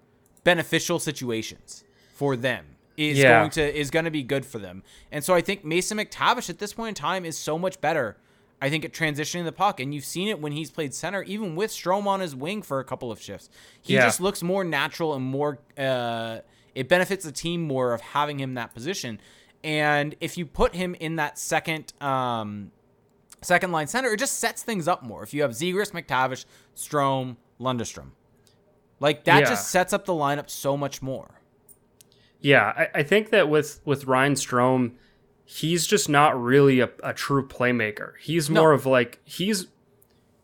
beneficial 0.44 1.00
situations 1.00 1.84
for 2.14 2.36
them 2.36 2.66
is 2.98 3.18
yeah. 3.18 3.40
going 3.40 3.50
to 3.52 3.80
is 3.80 3.90
going 3.90 4.06
to 4.06 4.12
be 4.12 4.24
good 4.24 4.46
for 4.46 4.60
them. 4.60 4.84
And 5.12 5.24
so 5.24 5.34
I 5.34 5.42
think 5.42 5.66
Mason 5.66 5.98
McTavish 5.98 6.50
at 6.50 6.60
this 6.60 6.74
point 6.74 6.90
in 6.90 6.96
time 6.96 7.26
is 7.26 7.38
so 7.38 7.58
much 7.58 7.82
better. 7.82 8.18
I 8.64 8.70
think 8.70 8.86
at 8.86 8.94
transitioning 8.94 9.44
the 9.44 9.52
puck, 9.52 9.80
and 9.80 9.92
you've 9.92 10.06
seen 10.06 10.28
it 10.28 10.40
when 10.40 10.52
he's 10.52 10.70
played 10.70 10.94
center, 10.94 11.24
even 11.24 11.56
with 11.56 11.72
Strome 11.72 12.06
on 12.06 12.20
his 12.20 12.36
wing 12.36 12.62
for 12.62 12.80
a 12.80 12.84
couple 12.84 13.12
of 13.12 13.20
shifts. 13.20 13.50
He 13.82 13.96
yeah. 13.96 14.06
just 14.06 14.22
looks 14.22 14.44
more 14.44 14.64
natural 14.64 15.16
and 15.16 15.26
more. 15.26 15.58
Uh, 15.76 16.40
it 16.76 16.88
benefits 16.88 17.26
the 17.26 17.32
team 17.32 17.64
more 17.64 17.94
of 17.94 18.02
having 18.02 18.40
him 18.40 18.54
that 18.54 18.76
position. 18.76 19.20
And 19.64 20.16
if 20.20 20.38
you 20.38 20.46
put 20.46 20.76
him 20.76 20.96
in 21.00 21.16
that 21.16 21.40
second 21.40 21.92
um, 22.02 22.72
second 23.42 23.72
line 23.72 23.88
center, 23.88 24.14
it 24.14 24.18
just 24.18 24.40
sets 24.40 24.64
things 24.64 24.88
up 24.88 25.04
more. 25.04 25.24
If 25.24 25.34
you 25.34 25.42
have 25.42 25.52
Zegras, 25.52 25.92
McTavish, 25.92 26.46
Strome, 26.76 27.38
Lundestrom, 27.60 28.12
like 29.00 29.24
that 29.26 29.42
yeah. 29.42 29.50
just 29.50 29.70
sets 29.70 29.94
up 29.94 30.06
the 30.06 30.14
lineup 30.14 30.50
so 30.50 30.78
much 30.78 31.02
more. 31.02 31.42
Yeah, 32.40 32.74
I, 32.76 33.00
I, 33.00 33.04
think 33.04 33.30
that 33.30 33.50
with 33.50 33.82
with 33.86 34.06
Ryan 34.06 34.34
Strome, 34.34 34.94
he's 35.46 35.86
just 35.86 36.10
not 36.10 36.42
really 36.42 36.80
a, 36.80 36.90
a 37.04 37.14
true 37.14 37.48
playmaker. 37.48 38.14
He's 38.20 38.50
more 38.50 38.70
no. 38.70 38.76
of 38.76 38.86
like 38.86 39.20
he's 39.24 39.68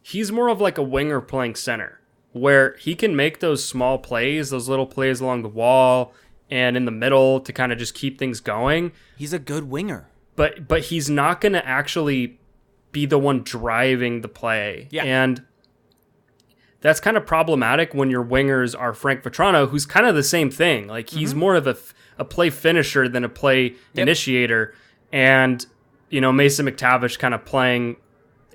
he's 0.04 0.32
more 0.32 0.48
of 0.48 0.62
like 0.62 0.78
a 0.78 0.84
winger 0.84 1.22
playing 1.22 1.56
center, 1.56 2.00
where 2.34 2.76
he 2.78 2.94
can 2.94 3.16
make 3.16 3.40
those 3.40 3.66
small 3.66 3.98
plays, 3.98 4.52
those 4.52 4.70
little 4.70 4.86
plays 4.86 5.22
along 5.22 5.42
the 5.42 5.50
wall 5.50 6.14
and 6.50 6.78
in 6.78 6.86
the 6.86 6.92
middle 6.92 7.40
to 7.42 7.52
kind 7.52 7.72
of 7.72 7.78
just 7.78 7.94
keep 7.94 8.18
things 8.18 8.40
going. 8.40 8.92
He's 9.18 9.34
a 9.34 9.40
good 9.40 9.66
winger. 9.66 10.08
But 10.36 10.68
but 10.68 10.84
he's 10.86 11.10
not 11.10 11.42
going 11.42 11.54
to 11.54 11.68
actually 11.68 12.40
be 12.98 13.06
the 13.06 13.20
one 13.20 13.44
driving 13.44 14.22
the 14.22 14.28
play. 14.28 14.88
Yeah. 14.90 15.04
And 15.04 15.44
that's 16.82 17.00
kind 17.00 17.16
of 17.16 17.28
problematic 17.28 17.94
when 17.94 18.10
your 18.10 18.26
wingers 18.26 18.74
are 18.80 18.92
Frank 18.92 19.22
Vatrano, 19.22 19.70
who's 19.70 19.86
kind 19.86 20.08
of 20.08 20.16
the 20.16 20.24
same 20.24 20.50
thing. 20.50 20.88
Like 20.88 21.12
he's 21.12 21.30
mm-hmm. 21.30 21.40
more 21.40 21.56
of 21.56 21.68
a 21.68 22.26
play 22.26 22.50
finisher 22.50 23.08
than 23.08 23.24
a 23.24 23.30
play 23.30 23.76
initiator. 23.94 24.74
And, 25.14 25.64
you 26.10 26.22
know, 26.22 26.32
Mason 26.32 26.66
McTavish 26.66 27.20
kind 27.20 27.36
of 27.36 27.46
playing 27.46 27.98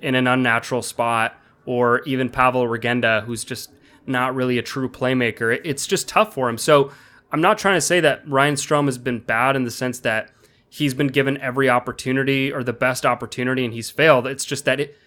in 0.01 0.13
an 0.13 0.27
unnatural 0.27 0.81
spot, 0.81 1.39
or 1.65 2.01
even 2.01 2.29
Pavel 2.29 2.67
Regenda, 2.67 3.23
who's 3.23 3.45
just 3.45 3.71
not 4.05 4.35
really 4.35 4.57
a 4.57 4.61
true 4.61 4.89
playmaker. 4.89 5.55
It- 5.55 5.61
It's 5.63 5.87
just 5.87 6.09
tough 6.09 6.33
for 6.33 6.49
him. 6.49 6.57
So 6.57 6.91
I'm 7.31 7.39
not 7.39 7.57
trying 7.57 7.77
to 7.77 7.81
say 7.81 8.01
that 8.01 8.27
Ryan 8.27 8.55
Strome 8.55 8.87
has 8.87 8.97
been 8.97 9.19
bad 9.19 9.55
in 9.55 9.63
the 9.63 9.71
sense 9.71 9.99
that 9.99 10.31
he's 10.73 10.95
been 10.95 11.05
given 11.05 11.39
every 11.39 11.69
opportunity 11.69 12.51
or 12.51 12.63
the 12.63 12.73
best 12.73 13.05
opportunity 13.05 13.63
and 13.63 13.75
he's 13.75 13.91
failed. 13.91 14.25
It's 14.25 14.43
just 14.43 14.65
that 14.65 14.79
it, 14.79 14.97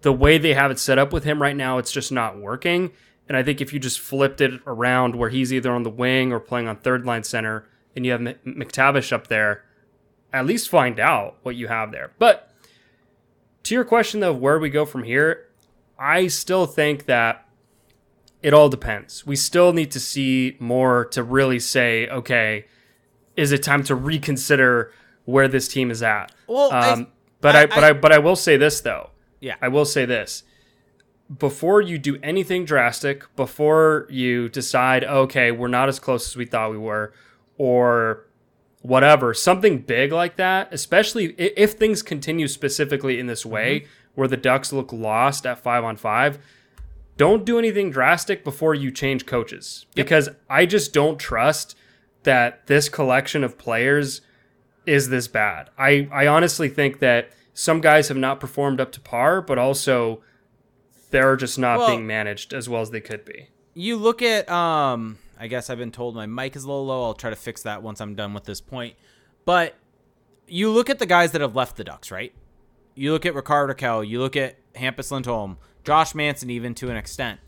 the 0.00 0.12
way 0.12 0.36
they 0.36 0.54
have 0.54 0.72
it 0.72 0.80
set 0.80 0.98
up 0.98 1.12
with 1.12 1.22
him 1.22 1.40
right 1.40 1.54
now, 1.54 1.78
it's 1.78 1.92
just 1.92 2.10
not 2.10 2.38
working. 2.38 2.90
And 3.28 3.36
I 3.36 3.44
think 3.44 3.60
if 3.60 3.72
you 3.72 3.78
just 3.78 4.00
flipped 4.00 4.40
it 4.40 4.60
around 4.66 5.14
where 5.14 5.28
he's 5.28 5.52
either 5.52 5.70
on 5.70 5.84
the 5.84 5.90
wing 5.90 6.32
or 6.32 6.40
playing 6.40 6.66
on 6.66 6.74
third 6.74 7.06
line 7.06 7.22
center 7.22 7.68
and 7.94 8.04
you 8.04 8.10
have 8.10 8.20
McTavish 8.20 9.12
up 9.12 9.28
there, 9.28 9.62
at 10.32 10.44
least 10.44 10.68
find 10.68 10.98
out 10.98 11.36
what 11.44 11.54
you 11.54 11.68
have 11.68 11.92
there. 11.92 12.10
But 12.18 12.50
to 13.62 13.74
your 13.76 13.84
question 13.84 14.18
though, 14.18 14.32
of 14.32 14.40
where 14.40 14.58
we 14.58 14.70
go 14.70 14.84
from 14.84 15.04
here, 15.04 15.46
I 16.00 16.26
still 16.26 16.66
think 16.66 17.06
that 17.06 17.46
it 18.42 18.52
all 18.52 18.68
depends. 18.68 19.24
We 19.24 19.36
still 19.36 19.72
need 19.72 19.92
to 19.92 20.00
see 20.00 20.56
more 20.58 21.04
to 21.12 21.22
really 21.22 21.60
say, 21.60 22.08
okay, 22.08 22.64
is 23.36 23.52
it 23.52 23.62
time 23.62 23.84
to 23.84 23.94
reconsider 23.94 24.90
where 25.24 25.48
this 25.48 25.68
team 25.68 25.90
is 25.90 26.02
at? 26.02 26.32
Well, 26.46 26.70
I- 26.72 26.90
um, 26.90 27.06
but 27.40 27.56
I, 27.56 27.62
I- 27.62 27.66
but 27.66 27.84
I 27.84 27.92
but 27.92 28.12
I 28.12 28.18
will 28.18 28.36
say 28.36 28.56
this 28.56 28.80
though. 28.80 29.10
Yeah. 29.40 29.56
I 29.60 29.68
will 29.68 29.84
say 29.84 30.04
this. 30.04 30.44
Before 31.38 31.80
you 31.80 31.96
do 31.98 32.18
anything 32.22 32.64
drastic, 32.66 33.24
before 33.36 34.06
you 34.10 34.48
decide, 34.50 35.02
okay, 35.02 35.50
we're 35.50 35.68
not 35.68 35.88
as 35.88 35.98
close 35.98 36.28
as 36.28 36.36
we 36.36 36.44
thought 36.44 36.70
we 36.70 36.76
were, 36.78 37.14
or 37.56 38.26
whatever, 38.82 39.32
something 39.32 39.78
big 39.78 40.12
like 40.12 40.36
that, 40.36 40.68
especially 40.72 41.30
i- 41.38 41.52
if 41.56 41.72
things 41.72 42.02
continue 42.02 42.46
specifically 42.48 43.18
in 43.18 43.28
this 43.28 43.46
way, 43.46 43.86
where 44.14 44.28
the 44.28 44.36
Ducks 44.36 44.72
look 44.72 44.92
lost 44.92 45.46
at 45.46 45.58
five 45.58 45.84
on 45.84 45.96
five, 45.96 46.38
don't 47.16 47.44
do 47.46 47.58
anything 47.58 47.90
drastic 47.90 48.44
before 48.44 48.74
you 48.74 48.90
change 48.90 49.24
coaches. 49.24 49.86
Because 49.94 50.28
I 50.50 50.66
just 50.66 50.92
don't 50.92 51.18
trust 51.18 51.76
that 52.24 52.66
this 52.66 52.88
collection 52.90 53.42
of 53.42 53.56
players 53.56 54.20
is 54.86 55.08
this 55.08 55.28
bad. 55.28 55.70
I, 55.78 56.08
I 56.12 56.26
honestly 56.26 56.68
think 56.68 56.98
that 57.00 57.30
some 57.54 57.80
guys 57.80 58.08
have 58.08 58.16
not 58.16 58.40
performed 58.40 58.80
up 58.80 58.92
to 58.92 59.00
par, 59.00 59.40
but 59.42 59.58
also 59.58 60.22
they're 61.10 61.36
just 61.36 61.58
not 61.58 61.78
Well- 61.78 61.88
being 61.88 62.06
managed 62.06 62.52
as 62.54 62.68
well 62.68 62.80
as 62.82 62.90
they 62.90 63.00
could 63.00 63.24
be. 63.24 63.48
you 63.74 63.96
look 63.96 64.20
at 64.22 64.50
um 64.50 65.18
I 65.38 65.46
guess 65.48 65.68
I've 65.70 65.78
been 65.78 65.90
told 65.92 66.14
my 66.14 66.26
mic 66.26 66.54
is 66.56 66.62
a 66.64 66.68
little 66.68 66.86
low. 66.86 67.02
I'll 67.04 67.14
try 67.14 67.30
to 67.30 67.36
fix 67.36 67.62
that 67.62 67.82
once 67.82 68.00
I'm 68.00 68.14
done 68.14 68.32
with 68.32 68.44
this 68.44 68.60
point. 68.60 68.94
But 69.44 69.74
you 70.46 70.70
look 70.70 70.88
at 70.88 70.98
the 71.00 71.06
guys 71.06 71.32
that 71.32 71.40
have 71.40 71.56
left 71.56 71.76
the 71.76 71.82
Ducks, 71.84 72.10
right? 72.12 72.32
You 72.94 73.10
look 73.12 73.26
at 73.26 73.34
Rickard 73.34 73.70
Rakell, 73.76 74.06
you 74.06 74.20
look 74.20 74.36
at 74.36 74.56
Hampus 74.74 75.10
Lindholm, 75.10 75.58
Josh 75.84 76.14
Manson 76.14 76.48
even 76.50 76.74
to 76.76 76.90
an 76.90 76.96
extent. 76.96 77.40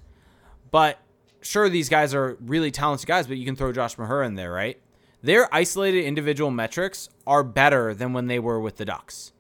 But 0.72 0.98
sure 1.40 1.68
these 1.68 1.88
guys 1.88 2.14
are 2.14 2.36
really 2.40 2.70
talented 2.72 3.06
guys, 3.06 3.26
but 3.28 3.36
you 3.36 3.44
can 3.44 3.54
throw 3.54 3.70
Josh 3.70 3.94
Mahura 3.96 4.26
in 4.26 4.34
there, 4.34 4.50
right? 4.50 4.80
Their 5.24 5.52
isolated 5.54 6.04
individual 6.04 6.50
metrics 6.50 7.08
are 7.26 7.42
better 7.42 7.94
than 7.94 8.12
when 8.12 8.26
they 8.26 8.38
were 8.38 8.60
with 8.60 8.76
the 8.76 8.84
Ducks. 8.84 9.32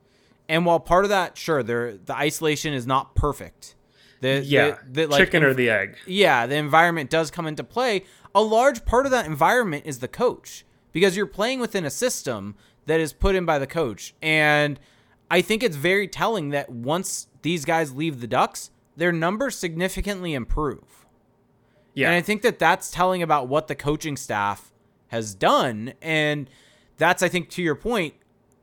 And 0.48 0.64
while 0.64 0.80
part 0.80 1.04
of 1.04 1.10
that, 1.10 1.36
sure, 1.36 1.62
their 1.62 1.98
the 1.98 2.16
isolation 2.16 2.72
is 2.72 2.86
not 2.86 3.14
perfect. 3.14 3.74
The, 4.22 4.42
Yeah, 4.42 4.78
the, 4.90 5.02
the, 5.02 5.06
like, 5.08 5.18
chicken 5.20 5.42
or 5.44 5.52
the 5.52 5.68
egg. 5.68 5.98
yeah, 6.06 6.46
the 6.46 6.54
environment 6.56 7.10
does 7.10 7.30
come 7.30 7.46
into 7.46 7.62
play. 7.62 8.04
A 8.34 8.40
large 8.40 8.86
part 8.86 9.04
of 9.04 9.12
that 9.12 9.26
environment 9.26 9.82
is 9.84 9.98
the 9.98 10.08
coach 10.08 10.64
because 10.92 11.18
you're 11.18 11.26
playing 11.26 11.60
within 11.60 11.84
a 11.84 11.90
system 11.90 12.54
that 12.86 12.98
is 12.98 13.12
put 13.12 13.34
in 13.34 13.44
by 13.44 13.58
the 13.58 13.66
coach. 13.66 14.14
And 14.22 14.80
I 15.30 15.42
think 15.42 15.62
it's 15.62 15.76
very 15.76 16.08
telling 16.08 16.48
that 16.50 16.70
once 16.70 17.28
these 17.42 17.66
guys 17.66 17.94
leave 17.94 18.22
the 18.22 18.26
Ducks, 18.26 18.70
their 18.96 19.12
numbers 19.12 19.54
significantly 19.54 20.32
improve. 20.32 21.04
Yeah, 21.92 22.06
And 22.08 22.16
I 22.16 22.22
think 22.22 22.40
that 22.40 22.58
that's 22.58 22.90
telling 22.90 23.22
about 23.22 23.48
what 23.48 23.68
the 23.68 23.74
coaching 23.74 24.16
staff 24.16 24.72
has 25.14 25.34
done. 25.34 25.94
And 26.02 26.50
that's, 26.98 27.22
I 27.22 27.28
think, 27.28 27.48
to 27.50 27.62
your 27.62 27.74
point, 27.76 28.14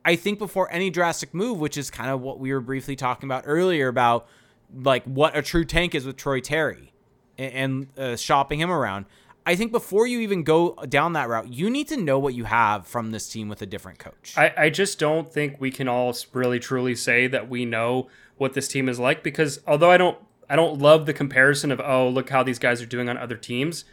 I 0.04 0.16
think 0.16 0.38
before 0.38 0.70
any 0.72 0.90
drastic 0.90 1.32
move, 1.34 1.58
which 1.58 1.76
is 1.76 1.90
kind 1.90 2.10
of 2.10 2.20
what 2.20 2.38
we 2.38 2.52
were 2.52 2.60
briefly 2.60 2.94
talking 2.96 3.26
about 3.26 3.44
earlier 3.46 3.88
about 3.88 4.28
like 4.74 5.04
what 5.04 5.36
a 5.36 5.42
true 5.42 5.64
tank 5.64 5.94
is 5.94 6.04
with 6.04 6.16
Troy 6.16 6.40
Terry 6.40 6.92
and, 7.38 7.52
and 7.52 7.98
uh, 7.98 8.16
shopping 8.16 8.60
him 8.60 8.70
around. 8.70 9.06
I 9.44 9.56
think 9.56 9.72
before 9.72 10.06
you 10.06 10.20
even 10.20 10.44
go 10.44 10.74
down 10.88 11.14
that 11.14 11.28
route, 11.28 11.52
you 11.52 11.68
need 11.68 11.88
to 11.88 11.96
know 11.96 12.18
what 12.18 12.34
you 12.34 12.44
have 12.44 12.86
from 12.86 13.10
this 13.10 13.28
team 13.28 13.48
with 13.48 13.60
a 13.60 13.66
different 13.66 13.98
coach. 13.98 14.34
I, 14.36 14.52
I 14.56 14.70
just 14.70 14.98
don't 15.00 15.28
think 15.28 15.56
we 15.60 15.70
can 15.70 15.88
all 15.88 16.16
really 16.32 16.60
truly 16.60 16.94
say 16.94 17.26
that 17.26 17.48
we 17.48 17.64
know 17.64 18.08
what 18.38 18.54
this 18.54 18.68
team 18.68 18.88
is 18.88 18.98
like 19.00 19.22
because 19.22 19.60
although 19.66 19.90
I 19.90 19.96
don't 19.96 20.18
I 20.48 20.56
don't 20.56 20.78
love 20.78 21.06
the 21.06 21.12
comparison 21.12 21.72
of 21.72 21.80
oh 21.80 22.08
look 22.08 22.30
how 22.30 22.42
these 22.42 22.58
guys 22.58 22.82
are 22.82 22.86
doing 22.86 23.08
on 23.08 23.16
other 23.16 23.36
teams, 23.36 23.84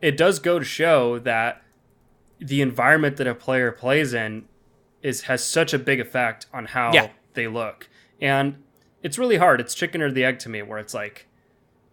it 0.00 0.16
does 0.16 0.38
go 0.38 0.58
to 0.58 0.64
show 0.64 1.18
that 1.20 1.62
the 2.40 2.60
environment 2.62 3.16
that 3.16 3.26
a 3.26 3.34
player 3.34 3.72
plays 3.72 4.14
in 4.14 4.44
is 5.02 5.22
has 5.22 5.44
such 5.44 5.72
a 5.72 5.78
big 5.78 6.00
effect 6.00 6.46
on 6.52 6.66
how 6.66 6.92
Yeah. 6.92 7.10
they 7.34 7.46
look. 7.48 7.88
And 8.20 8.62
it's 9.02 9.18
really 9.18 9.36
hard. 9.36 9.60
It's 9.60 9.74
chicken 9.74 10.02
or 10.02 10.10
the 10.10 10.24
egg 10.24 10.38
to 10.40 10.48
me 10.48 10.62
where 10.62 10.78
it's 10.78 10.94
like 10.94 11.26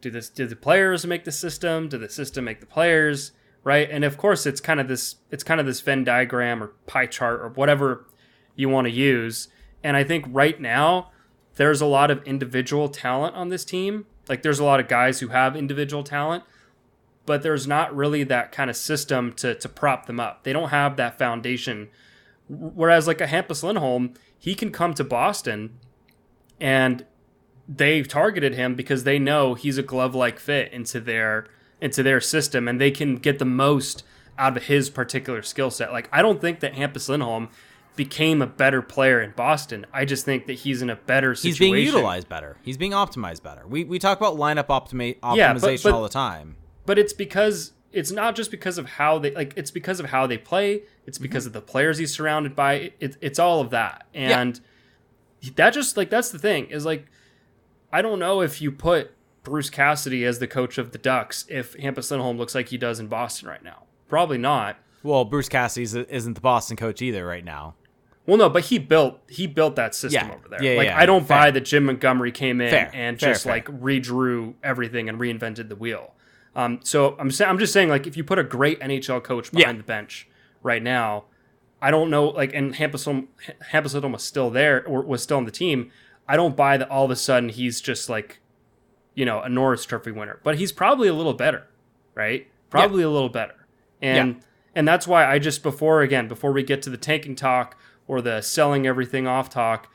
do 0.02 0.10
this 0.12 0.30
do 0.30 0.46
the 0.46 0.56
players 0.56 1.06
make 1.06 1.24
the 1.24 1.32
system? 1.32 1.88
Do 1.90 1.98
the 1.98 2.10
system 2.10 2.46
make 2.46 2.60
the 2.60 2.66
players? 2.66 3.32
Right? 3.64 3.90
And 3.90 4.04
of 4.04 4.18
course 4.18 4.46
it's 4.46 4.62
kind 4.62 4.80
of 4.80 4.88
this 4.88 5.16
it's 5.32 5.44
kind 5.44 5.60
of 5.60 5.66
this 5.66 5.82
Venn 5.82 6.04
diagram 6.04 6.62
or 6.64 6.68
pie 6.88 7.08
chart 7.08 7.42
or 7.42 7.50
whatever 7.50 8.06
you 8.56 8.70
want 8.70 8.86
to 8.86 8.92
use. 8.92 9.48
And 9.84 9.96
I 9.98 10.04
think 10.04 10.26
right 10.30 10.60
now 10.60 11.12
there's 11.56 11.82
a 11.82 11.86
lot 11.86 12.12
of 12.12 12.24
individual 12.24 12.90
talent 12.90 13.36
on 13.36 13.50
this 13.50 13.64
team. 13.66 14.06
Like 14.28 14.42
there's 14.42 14.60
a 14.60 14.64
lot 14.64 14.80
of 14.80 14.88
guys 14.88 15.20
who 15.20 15.28
have 15.30 15.56
individual 15.56 16.04
talent, 16.04 16.44
but 17.26 17.44
there's 17.44 17.68
not 17.68 17.96
really 17.96 18.24
that 18.24 18.52
kind 18.52 18.70
of 18.70 18.76
system 18.76 19.34
to 19.34 19.56
to 19.56 19.70
prop 19.70 20.06
them 20.06 20.20
up. 20.20 20.44
They 20.44 20.54
don't 20.54 20.70
have 20.70 20.96
that 20.98 21.18
foundation. 21.18 21.90
Whereas 22.48 23.08
like 23.08 23.22
a 23.22 23.28
Hampus 23.28 23.64
Lindholm, 23.64 24.14
he 24.38 24.54
can 24.54 24.72
come 24.72 24.94
to 24.94 25.04
Boston 25.04 25.80
and 26.60 27.06
they've 27.68 28.08
targeted 28.08 28.54
him 28.54 28.76
because 28.76 29.04
they 29.04 29.18
know 29.18 29.56
he's 29.56 29.78
a 29.78 29.84
glove-like 29.84 30.40
fit 30.40 30.72
into 30.72 31.00
their 31.00 31.48
into 31.82 32.04
their 32.04 32.22
system 32.22 32.68
and 32.68 32.80
they 32.80 32.92
can 32.92 33.16
get 33.18 33.40
the 33.40 33.46
most 33.46 34.04
out 34.38 34.56
of 34.56 34.64
his 34.64 34.90
particular 34.90 35.42
skill 35.42 35.72
set. 35.72 35.92
Like 35.92 36.08
I 36.12 36.22
don't 36.22 36.40
think 36.40 36.60
that 36.60 36.74
Hampus 36.74 37.10
Lindholm 37.10 37.50
became 37.96 38.42
a 38.42 38.48
better 38.48 38.82
player 38.82 39.22
in 39.22 39.32
Boston. 39.32 39.86
I 39.94 40.06
just 40.06 40.26
think 40.26 40.48
that 40.48 40.54
he's 40.54 40.82
in 40.82 40.90
a 40.90 40.96
better 40.98 41.34
situation. 41.34 41.66
He's 41.66 41.72
being 41.72 41.86
utilized 41.86 42.28
better. 42.30 42.58
He's 42.62 42.78
being 42.78 42.92
optimized 42.92 43.42
better. 43.42 43.66
We, 43.66 43.86
we 43.86 44.00
talk 44.00 44.18
about 44.18 44.36
lineup 44.36 44.68
optimi- 44.70 45.16
optimization 45.24 45.36
Yeah, 45.38 45.54
but- 45.54 45.84
but- 45.84 45.94
all 45.94 46.04
the 46.04 46.10
time. 46.10 46.58
But 46.86 46.98
it's 47.00 47.14
because 47.14 47.74
it's 47.92 48.12
not 48.12 48.36
just 48.36 48.52
because 48.52 48.78
of 48.78 48.86
how 48.90 49.18
they 49.20 49.32
like 49.32 49.54
it's 49.56 49.72
because 49.72 50.00
of 50.00 50.08
how 50.08 50.28
they 50.28 50.38
play 50.38 50.84
it's 51.06 51.18
Mm-hmm. 51.18 51.24
because 51.24 51.46
of 51.46 51.54
the 51.54 51.62
players 51.62 51.98
he's 51.98 52.14
surrounded 52.14 52.56
by 52.56 52.74
it, 52.74 52.94
it, 53.00 53.18
it's 53.22 53.40
all 53.40 53.62
of 53.62 53.70
that. 53.72 54.06
And 54.14 54.60
that 55.56 55.72
just 55.72 55.96
like 55.98 56.10
that's 56.10 56.30
the 56.30 56.40
thing 56.40 56.66
is 56.72 56.86
like 56.86 57.06
i 57.94 58.02
don't 58.02 58.18
know 58.20 58.42
if 58.42 58.62
you 58.62 58.72
put 58.72 59.12
bruce 59.44 59.70
cassidy 59.70 60.26
as 60.26 60.40
the 60.40 60.48
coach 60.48 60.80
of 60.80 60.92
the 60.92 60.98
ducks 60.98 61.46
if 61.50 61.78
hampus 61.78 62.10
lindholm 62.10 62.36
looks 62.38 62.56
like 62.56 62.70
he 62.70 62.78
does 62.78 63.00
in 63.00 63.08
boston 63.08 63.48
right 63.48 63.64
now. 63.64 63.84
Probably 64.08 64.38
not. 64.38 64.78
Well, 65.04 65.24
Bruce 65.26 65.50
Cassidy 65.50 65.84
isn't 66.10 66.34
the 66.34 66.42
Boston 66.42 66.78
coach 66.78 67.02
either 67.02 67.26
right 67.26 67.46
now. 67.46 67.76
well 68.26 68.38
no 68.38 68.50
but 68.50 68.66
he 68.66 68.80
built 68.80 69.20
he 69.30 69.46
built 69.46 69.76
that 69.76 69.94
system 69.94 70.28
Yeah. 70.30 70.34
over 70.36 70.48
there. 70.50 70.64
Yeah, 70.64 70.78
like 70.78 70.86
yeah, 70.88 70.98
i 70.98 71.06
don't 71.06 71.28
fair. 71.28 71.38
buy 71.38 71.52
that 71.52 71.62
jim 71.62 71.86
montgomery 71.86 72.32
came 72.32 72.60
in 72.60 72.72
Fair, 72.72 72.90
and 72.94 73.20
fair, 73.20 73.34
just 73.34 73.46
like 73.46 73.66
redrew 73.68 74.56
everything 74.64 75.10
and 75.10 75.20
reinvented 75.20 75.70
the 75.70 75.76
wheel 75.76 76.14
um, 76.56 76.80
so 76.84 77.16
I'm 77.20 77.32
sa- 77.32 77.46
I'm 77.46 77.60
just 77.60 77.74
saying 77.74 77.90
like 77.90 78.08
if 78.08 78.16
you 78.18 78.24
put 78.24 78.40
a 78.40 78.44
great 78.44 78.80
NHL 78.80 79.24
coach 79.24 79.52
behind 79.52 79.78
Yeah. 79.78 79.82
the 79.82 79.86
bench 79.88 80.28
right 80.64 80.82
now, 80.82 81.26
I 81.82 81.92
don't 81.92 82.10
know 82.10 82.28
like 82.30 82.54
and 82.54 82.74
Hampus 82.76 83.06
Hampus 83.72 84.12
was 84.12 84.24
still 84.24 84.50
there 84.50 84.86
or 84.86 85.02
was 85.04 85.22
still 85.24 85.38
on 85.38 85.46
the 85.46 85.52
team. 85.52 85.92
I 86.28 86.36
don't 86.38 86.56
buy 86.56 86.78
that 86.78 86.90
all 86.90 87.06
of 87.06 87.12
a 87.12 87.16
sudden 87.16 87.50
he's 87.50 87.82
just 87.82 88.10
like, 88.10 88.40
you 89.14 89.26
know, 89.26 89.42
a 89.42 89.50
Norris 89.50 89.86
Trophy 89.86 90.12
winner, 90.12 90.40
but 90.44 90.58
he's 90.58 90.72
probably 90.72 91.08
a 91.08 91.14
little 91.14 91.34
better, 91.34 91.68
right? 92.16 92.48
Probably 92.70 93.04
a 93.04 93.10
little 93.10 93.30
better, 93.30 93.68
and 94.02 94.42
and 94.74 94.88
that's 94.88 95.08
why 95.08 95.26
I 95.26 95.40
just 95.40 95.62
before 95.64 96.02
again 96.02 96.28
before 96.28 96.52
we 96.52 96.64
get 96.64 96.82
to 96.84 96.90
the 96.90 96.98
tanking 96.98 97.36
talk 97.36 97.78
or 98.08 98.22
the 98.22 98.42
selling 98.42 98.86
everything 98.88 99.28
off 99.28 99.50
talk, 99.50 99.88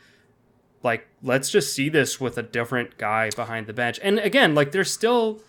like 0.82 1.06
let's 1.22 1.50
just 1.50 1.74
see 1.74 1.88
this 1.88 2.20
with 2.20 2.38
a 2.38 2.42
different 2.42 2.96
guy 2.96 3.30
behind 3.36 3.66
the 3.66 3.72
bench. 3.72 3.98
And 4.02 4.18
again, 4.18 4.54
like 4.54 4.72
there's 4.72 4.90
still 4.90 5.40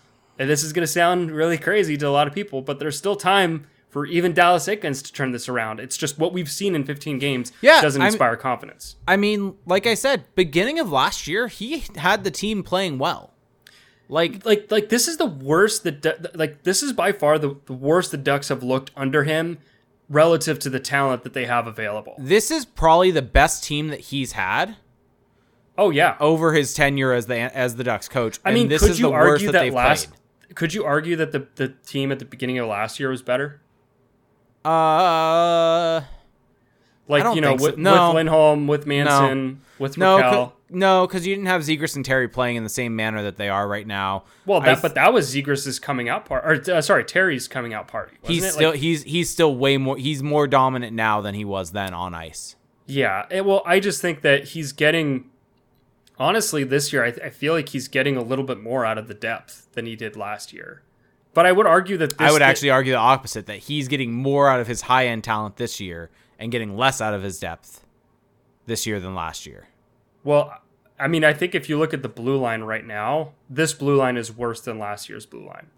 and 0.42 0.50
this 0.50 0.64
is 0.64 0.74
going 0.74 0.82
to 0.82 0.92
sound 0.92 1.30
really 1.30 1.56
crazy 1.60 1.96
to 1.98 2.08
a 2.08 2.10
lot 2.10 2.28
of 2.28 2.34
people, 2.34 2.64
but 2.64 2.80
there's 2.80 2.98
still 2.98 3.16
time 3.16 3.68
for 3.90 4.08
even 4.08 4.34
Dallas 4.34 4.66
Eakins 4.68 5.04
to 5.04 5.14
turn 5.14 5.34
this 5.34 5.48
around. 5.48 5.80
It's 5.80 5.96
just 5.96 6.18
what 6.18 6.34
we've 6.34 6.50
seen 6.50 6.74
in 6.74 6.84
15 6.84 7.20
games 7.20 7.52
Yeah, 7.62 7.80
doesn't 7.80 8.02
I'm- 8.02 8.08
inspire 8.08 8.36
confidence. 8.38 8.96
I 9.08 9.18
mean, 9.18 9.56
like 9.68 9.86
I 9.86 9.94
said, 9.94 10.24
beginning 10.34 10.80
of 10.80 10.92
last 10.92 11.28
year, 11.28 11.48
he 11.48 11.84
had 11.96 12.24
the 12.24 12.32
team 12.32 12.64
playing 12.64 12.98
well. 12.98 13.36
Like 14.10 14.44
like 14.44 14.72
like 14.72 14.90
this 14.90 15.08
is 15.08 15.18
the 15.18 15.28
worst 15.28 15.84
that 15.84 16.36
like 16.36 16.64
this 16.64 16.82
is 16.82 16.92
by 16.92 17.12
far 17.12 17.38
the, 17.38 17.56
the 17.68 17.74
worst 17.74 18.10
the 18.12 18.18
Ducks 18.18 18.50
have 18.50 18.64
looked 18.64 18.90
under 18.96 19.24
him 19.24 19.60
relative 20.10 20.58
to 20.60 20.70
the 20.72 20.80
talent 20.82 21.24
that 21.24 21.34
they 21.34 21.46
have 21.46 21.68
available. 21.68 22.16
This 22.18 22.50
is 22.50 22.66
probably 22.66 23.12
the 23.12 23.22
best 23.22 23.64
team 23.64 23.88
that 23.90 24.00
he's 24.02 24.32
had. 24.34 24.76
Oh 25.78 25.92
yeah, 25.92 26.18
over 26.20 26.52
his 26.54 26.74
tenure 26.74 27.14
as 27.14 27.28
the 27.28 27.38
as 27.38 27.76
the 27.78 27.84
Ducks 27.86 28.10
coach. 28.10 28.40
I 28.44 28.52
mean, 28.52 28.68
this 28.68 28.82
could 28.82 28.92
is 28.92 29.00
you 29.00 29.08
the 29.08 29.14
argue 29.14 29.48
worst 29.48 29.54
that, 29.54 29.64
that, 29.64 29.74
last? 29.74 30.10
Played. 30.10 30.21
Could 30.56 30.74
you 30.74 30.84
argue 30.84 31.16
that 31.16 31.32
the 31.32 31.48
the 31.56 31.70
team 31.70 32.12
at 32.12 32.20
the 32.20 32.26
beginning 32.26 32.58
of 32.60 32.68
last 32.68 33.00
year 33.00 33.10
was 33.10 33.22
better? 33.22 33.62
Uh, 34.64 36.02
like 37.08 37.36
you 37.36 37.42
know, 37.42 37.54
with, 37.54 37.76
so. 37.76 37.76
no. 37.78 38.08
with 38.08 38.16
Lindholm, 38.16 38.68
with 38.68 38.86
Manson, 38.86 39.48
no. 39.48 39.58
with 39.80 39.98
no, 39.98 40.54
no, 40.70 41.08
because 41.08 41.26
you 41.28 41.36
didn't 41.36 41.48
have 41.48 41.62
Zegras 41.62 41.96
and 41.96 42.06
Terry 42.06 42.28
playing 42.28 42.56
in 42.56 42.64
the 42.64 42.70
same 42.70 42.96
manner 42.96 43.24
that 43.24 43.38
they 43.38 43.50
are 43.50 43.68
right 43.68 43.86
now. 43.86 44.24
Well, 44.46 44.62
that 44.62 44.76
th- 44.76 44.82
but 44.82 44.96
that 44.96 45.12
was 45.14 45.34
Zegras's 45.34 45.80
coming 45.80 46.10
out 46.10 46.26
party, 46.26 46.72
or 46.72 46.78
uh, 46.78 46.82
sorry, 46.82 47.04
Terry's 47.04 47.48
coming 47.48 47.74
out 47.74 47.88
party. 47.88 48.18
he's 48.24 48.44
it? 48.44 48.54
still 48.54 48.72
like, 48.72 48.80
he's 48.80 49.04
he's 49.04 49.30
still 49.30 49.56
way 49.56 49.78
more 49.78 49.98
he's 49.98 50.22
more 50.22 50.48
dominant 50.48 50.94
now 50.94 51.22
than 51.22 51.34
he 51.34 51.44
was 51.44 51.72
then 51.72 51.94
on 51.94 52.14
ice. 52.14 52.56
Yeah, 52.86 53.26
it, 53.32 53.46
well, 53.46 53.64
I 53.66 53.80
just 53.80 54.02
think 54.02 54.22
that 54.22 54.50
he's 54.50 54.72
getting. 54.72 55.31
Honestly, 56.22 56.64
this 56.64 56.94
year 56.94 57.04
I, 57.04 57.10
th- 57.10 57.26
I 57.26 57.32
feel 57.32 57.54
like 57.54 57.70
he's 57.70 57.88
getting 57.88 58.16
a 58.16 58.22
little 58.22 58.46
bit 58.46 58.62
more 58.62 58.86
out 58.86 59.00
of 59.00 59.08
the 59.08 59.16
depth 59.16 59.68
than 59.74 59.88
he 59.88 59.96
did 59.96 60.16
last 60.16 60.54
year. 60.54 60.84
But 61.34 61.48
I 61.48 61.52
would 61.52 61.66
argue 61.66 61.98
that 61.98 62.14
I 62.22 62.32
would 62.32 62.44
actually 62.44 62.70
argue 62.70 62.92
the 62.92 63.00
opposite 63.00 63.48
that 63.48 63.58
he's 63.58 63.88
getting 63.88 64.14
more 64.14 64.48
out 64.48 64.60
of 64.60 64.68
his 64.68 64.82
high 64.82 65.08
end 65.08 65.24
talent 65.24 65.56
this 65.56 65.80
year 65.80 66.12
and 66.38 66.52
getting 66.52 66.78
less 66.78 67.02
out 67.02 67.16
of 67.16 67.24
his 67.24 67.40
depth 67.40 67.84
this 68.68 68.86
year 68.86 69.00
than 69.00 69.16
last 69.16 69.48
year. 69.48 69.70
Well, 70.24 70.62
I 71.00 71.08
mean, 71.08 71.24
I 71.24 71.34
think 71.34 71.56
if 71.56 71.68
you 71.68 71.80
look 71.80 71.92
at 71.92 72.04
the 72.04 72.10
blue 72.10 72.38
line 72.38 72.62
right 72.62 72.86
now, 72.86 73.32
this 73.50 73.74
blue 73.74 73.96
line 73.96 74.16
is 74.16 74.32
worse 74.32 74.62
than 74.62 74.78
last 74.78 75.10
year's 75.10 75.26
blue 75.26 75.48
line 75.48 75.72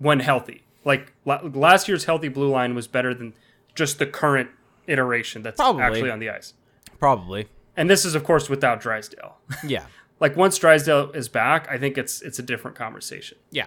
when 0.00 0.18
healthy. 0.18 0.64
Like 0.84 1.12
last 1.24 1.86
year's 1.86 2.06
healthy 2.06 2.28
blue 2.28 2.50
line 2.50 2.74
was 2.74 2.88
better 2.88 3.14
than 3.14 3.34
just 3.76 4.00
the 4.00 4.06
current 4.06 4.50
iteration 4.88 5.42
that's 5.42 5.58
Probably. 5.58 5.82
actually 5.82 6.10
on 6.10 6.18
the 6.18 6.30
ice. 6.30 6.54
Probably. 6.98 7.46
And 7.76 7.90
this 7.90 8.04
is 8.04 8.14
of 8.14 8.24
course 8.24 8.48
without 8.48 8.80
Drysdale. 8.80 9.36
Yeah. 9.66 9.86
like 10.20 10.36
once 10.36 10.58
Drysdale 10.58 11.10
is 11.12 11.28
back, 11.28 11.68
I 11.70 11.78
think 11.78 11.98
it's 11.98 12.22
it's 12.22 12.38
a 12.38 12.42
different 12.42 12.76
conversation. 12.76 13.38
Yeah. 13.50 13.66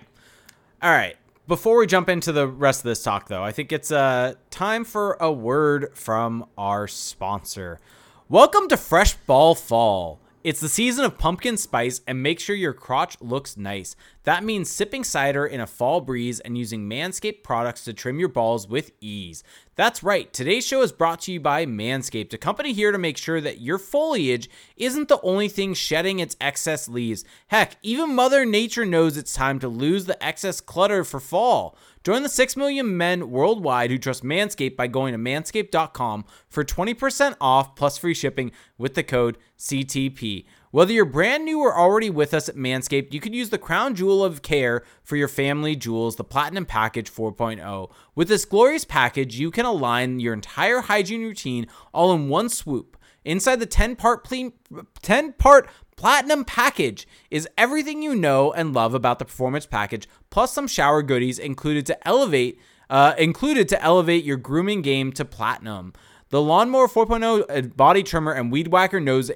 All 0.81 0.91
right. 0.91 1.15
Before 1.47 1.77
we 1.79 1.87
jump 1.87 2.09
into 2.09 2.31
the 2.31 2.47
rest 2.47 2.81
of 2.81 2.83
this 2.83 3.01
talk, 3.01 3.27
though, 3.27 3.43
I 3.43 3.51
think 3.51 3.71
it's 3.71 3.91
uh, 3.91 4.35
time 4.51 4.83
for 4.85 5.17
a 5.19 5.31
word 5.31 5.97
from 5.97 6.45
our 6.57 6.87
sponsor. 6.87 7.79
Welcome 8.27 8.67
to 8.69 8.77
Fresh 8.77 9.15
Ball 9.25 9.55
Fall. 9.55 10.19
It's 10.43 10.59
the 10.59 10.69
season 10.69 11.05
of 11.05 11.17
pumpkin 11.17 11.57
spice, 11.57 12.01
and 12.07 12.21
make 12.21 12.39
sure 12.39 12.55
your 12.55 12.73
crotch 12.73 13.17
looks 13.19 13.57
nice. 13.57 13.95
That 14.23 14.43
means 14.43 14.69
sipping 14.69 15.03
cider 15.03 15.45
in 15.45 15.61
a 15.61 15.67
fall 15.67 16.01
breeze 16.01 16.39
and 16.41 16.57
using 16.57 16.89
Manscaped 16.89 17.41
products 17.41 17.85
to 17.85 17.93
trim 17.93 18.19
your 18.19 18.27
balls 18.27 18.67
with 18.67 18.91
ease. 18.99 19.43
That's 19.75 20.03
right, 20.03 20.31
today's 20.33 20.67
show 20.67 20.81
is 20.81 20.91
brought 20.91 21.21
to 21.21 21.31
you 21.31 21.39
by 21.39 21.65
Manscaped, 21.65 22.33
a 22.33 22.37
company 22.37 22.73
here 22.73 22.91
to 22.91 22.97
make 22.97 23.17
sure 23.17 23.39
that 23.39 23.61
your 23.61 23.77
foliage 23.77 24.49
isn't 24.75 25.07
the 25.07 25.21
only 25.21 25.47
thing 25.47 25.73
shedding 25.73 26.19
its 26.19 26.35
excess 26.41 26.89
leaves. 26.89 27.23
Heck, 27.47 27.77
even 27.81 28.13
Mother 28.13 28.45
Nature 28.45 28.85
knows 28.85 29.15
it's 29.15 29.33
time 29.33 29.57
to 29.59 29.69
lose 29.69 30.05
the 30.05 30.21
excess 30.21 30.59
clutter 30.59 31.05
for 31.05 31.21
fall. 31.21 31.77
Join 32.03 32.23
the 32.23 32.29
6 32.29 32.57
million 32.57 32.97
men 32.97 33.29
worldwide 33.29 33.89
who 33.89 33.97
trust 33.97 34.23
Manscaped 34.23 34.75
by 34.75 34.87
going 34.87 35.13
to 35.13 35.19
manscaped.com 35.19 36.25
for 36.49 36.65
20% 36.65 37.35
off 37.39 37.75
plus 37.75 37.97
free 37.97 38.13
shipping 38.13 38.51
with 38.77 38.95
the 38.95 39.03
code 39.03 39.37
CTP. 39.57 40.45
Whether 40.71 40.93
you're 40.93 41.05
brand 41.05 41.45
new 41.45 41.59
or 41.59 41.75
already 41.75 42.11
with 42.11 42.33
us 42.33 42.47
at 42.47 42.55
Manscaped, 42.55 43.11
you 43.11 43.19
can 43.19 43.33
use 43.33 43.49
the 43.49 43.57
crown 43.57 43.95
jewel 43.95 44.23
of 44.23 44.43
care 44.43 44.83
for 45.01 45.15
your 45.15 45.27
family 45.27 45.75
jewels, 45.75 46.15
the 46.15 46.23
Platinum 46.23 46.65
Package 46.65 47.11
4.0. 47.11 47.89
With 48.13 48.27
this 48.27 48.45
glorious 48.45 48.85
package, 48.85 49.39
you 49.39 49.49
can 49.49 49.65
align 49.65 50.19
your 50.19 50.33
entire 50.33 50.81
hygiene 50.81 51.23
routine 51.23 51.65
all 51.91 52.13
in 52.13 52.29
one 52.29 52.49
swoop. 52.49 52.97
Inside 53.25 53.59
the 53.59 53.65
10 53.65 53.95
part 53.95 54.23
ple- 54.23 54.53
10 55.01 55.33
part 55.33 55.69
Platinum 55.99 56.45
package 56.45 57.05
is 57.29 57.45
everything 57.57 58.01
you 58.01 58.15
know 58.15 58.53
and 58.53 58.73
love 58.73 58.93
about 58.93 59.19
the 59.19 59.25
performance 59.25 59.65
package, 59.65 60.07
plus 60.29 60.53
some 60.53 60.65
shower 60.65 61.03
goodies 61.03 61.37
included 61.37 61.85
to 61.87 62.07
elevate 62.07 62.57
uh, 62.89 63.13
included 63.17 63.67
to 63.69 63.83
elevate 63.83 64.23
your 64.23 64.37
grooming 64.37 64.81
game 64.81 65.11
to 65.11 65.25
platinum. 65.25 65.91
The 66.29 66.41
Lawnmower 66.41 66.87
4.0 66.87 67.45
uh, 67.49 67.67
body 67.69 68.03
trimmer 68.03 68.31
and 68.31 68.51
Weed 68.51 68.67
Whacker 68.67 68.99
nose, 68.99 69.31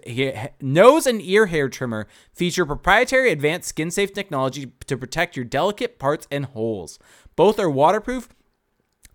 nose 0.61 1.07
and 1.07 1.21
ear 1.21 1.47
hair 1.47 1.67
trimmer 1.67 2.07
feature 2.33 2.67
proprietary 2.67 3.31
advanced 3.31 3.69
skin 3.69 3.89
safe 3.89 4.13
technology 4.13 4.71
to 4.85 4.97
protect 4.97 5.35
your 5.35 5.45
delicate 5.45 5.97
parts 5.97 6.27
and 6.29 6.45
holes. 6.45 6.99
Both 7.35 7.57
are 7.57 7.69
waterproof, 7.69 8.29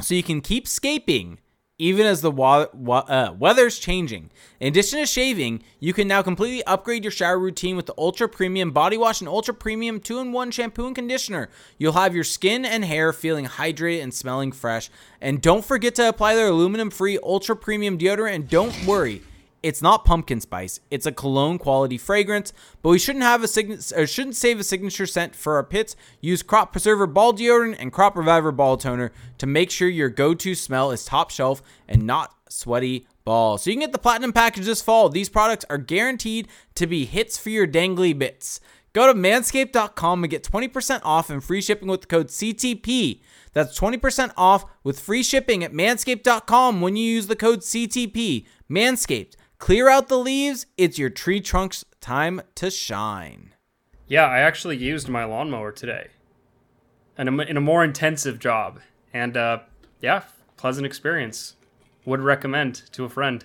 so 0.00 0.14
you 0.14 0.24
can 0.24 0.40
keep 0.40 0.66
scaping 0.66 1.38
even 1.78 2.04
as 2.06 2.20
the 2.20 2.30
wa- 2.30 2.66
wa- 2.74 3.04
uh, 3.08 3.34
weather's 3.38 3.78
changing. 3.78 4.30
In 4.58 4.68
addition 4.68 4.98
to 4.98 5.06
shaving, 5.06 5.62
you 5.78 5.92
can 5.92 6.08
now 6.08 6.22
completely 6.22 6.64
upgrade 6.64 7.04
your 7.04 7.12
shower 7.12 7.38
routine 7.38 7.76
with 7.76 7.86
the 7.86 7.94
Ultra 7.96 8.28
Premium 8.28 8.72
Body 8.72 8.96
Wash 8.96 9.20
and 9.20 9.28
Ultra 9.28 9.54
Premium 9.54 10.00
2 10.00 10.18
in 10.18 10.32
1 10.32 10.50
shampoo 10.50 10.86
and 10.86 10.96
conditioner. 10.96 11.48
You'll 11.78 11.92
have 11.92 12.16
your 12.16 12.24
skin 12.24 12.64
and 12.64 12.84
hair 12.84 13.12
feeling 13.12 13.46
hydrated 13.46 14.02
and 14.02 14.12
smelling 14.12 14.50
fresh. 14.50 14.90
And 15.20 15.40
don't 15.40 15.64
forget 15.64 15.94
to 15.96 16.08
apply 16.08 16.34
their 16.34 16.48
aluminum 16.48 16.90
free 16.90 17.18
Ultra 17.22 17.54
Premium 17.54 17.96
deodorant. 17.96 18.34
And 18.34 18.48
don't 18.48 18.74
worry, 18.84 19.22
it's 19.62 19.82
not 19.82 20.04
pumpkin 20.04 20.40
spice. 20.40 20.80
It's 20.90 21.06
a 21.06 21.12
cologne 21.12 21.58
quality 21.58 21.98
fragrance, 21.98 22.52
but 22.82 22.90
we 22.90 22.98
shouldn't 22.98 23.24
have 23.24 23.42
a 23.42 23.48
sign- 23.48 23.80
shouldn't 24.06 24.36
save 24.36 24.60
a 24.60 24.64
signature 24.64 25.06
scent 25.06 25.34
for 25.34 25.54
our 25.54 25.64
pits. 25.64 25.96
Use 26.20 26.42
Crop 26.42 26.72
Preserver 26.72 27.06
ball 27.06 27.32
deodorant 27.32 27.76
and 27.78 27.92
Crop 27.92 28.16
Reviver 28.16 28.52
ball 28.52 28.76
toner 28.76 29.12
to 29.38 29.46
make 29.46 29.70
sure 29.70 29.88
your 29.88 30.08
go-to 30.08 30.54
smell 30.54 30.90
is 30.90 31.04
top 31.04 31.30
shelf 31.30 31.62
and 31.88 32.06
not 32.06 32.34
sweaty 32.48 33.06
balls. 33.24 33.62
So 33.62 33.70
you 33.70 33.76
can 33.76 33.82
get 33.82 33.92
the 33.92 33.98
platinum 33.98 34.32
package 34.32 34.64
this 34.64 34.82
fall. 34.82 35.08
These 35.08 35.28
products 35.28 35.64
are 35.68 35.78
guaranteed 35.78 36.48
to 36.76 36.86
be 36.86 37.04
hits 37.04 37.36
for 37.36 37.50
your 37.50 37.66
dangly 37.66 38.18
bits. 38.18 38.60
Go 38.92 39.06
to 39.06 39.18
manscaped.com 39.18 40.24
and 40.24 40.30
get 40.30 40.44
20% 40.44 41.00
off 41.04 41.30
and 41.30 41.44
free 41.44 41.60
shipping 41.60 41.88
with 41.88 42.02
the 42.02 42.06
code 42.06 42.28
CTP. 42.28 43.20
That's 43.52 43.78
20% 43.78 44.32
off 44.36 44.64
with 44.82 45.00
free 45.00 45.22
shipping 45.22 45.62
at 45.62 45.72
manscaped.com 45.72 46.80
when 46.80 46.96
you 46.96 47.04
use 47.04 47.26
the 47.26 47.36
code 47.36 47.60
CTP. 47.60 48.46
Manscaped 48.70 49.34
Clear 49.58 49.88
out 49.88 50.08
the 50.08 50.18
leaves. 50.18 50.66
It's 50.76 50.98
your 50.98 51.10
tree 51.10 51.40
trunk's 51.40 51.84
time 52.00 52.40
to 52.54 52.70
shine. 52.70 53.54
Yeah, 54.06 54.24
I 54.24 54.38
actually 54.38 54.76
used 54.76 55.08
my 55.08 55.24
lawnmower 55.24 55.72
today, 55.72 56.08
and 57.18 57.28
in 57.40 57.56
a 57.56 57.60
more 57.60 57.84
intensive 57.84 58.38
job, 58.38 58.80
and 59.12 59.36
uh, 59.36 59.58
yeah, 60.00 60.22
pleasant 60.56 60.86
experience. 60.86 61.54
Would 62.04 62.20
recommend 62.20 62.90
to 62.92 63.04
a 63.04 63.08
friend. 63.10 63.44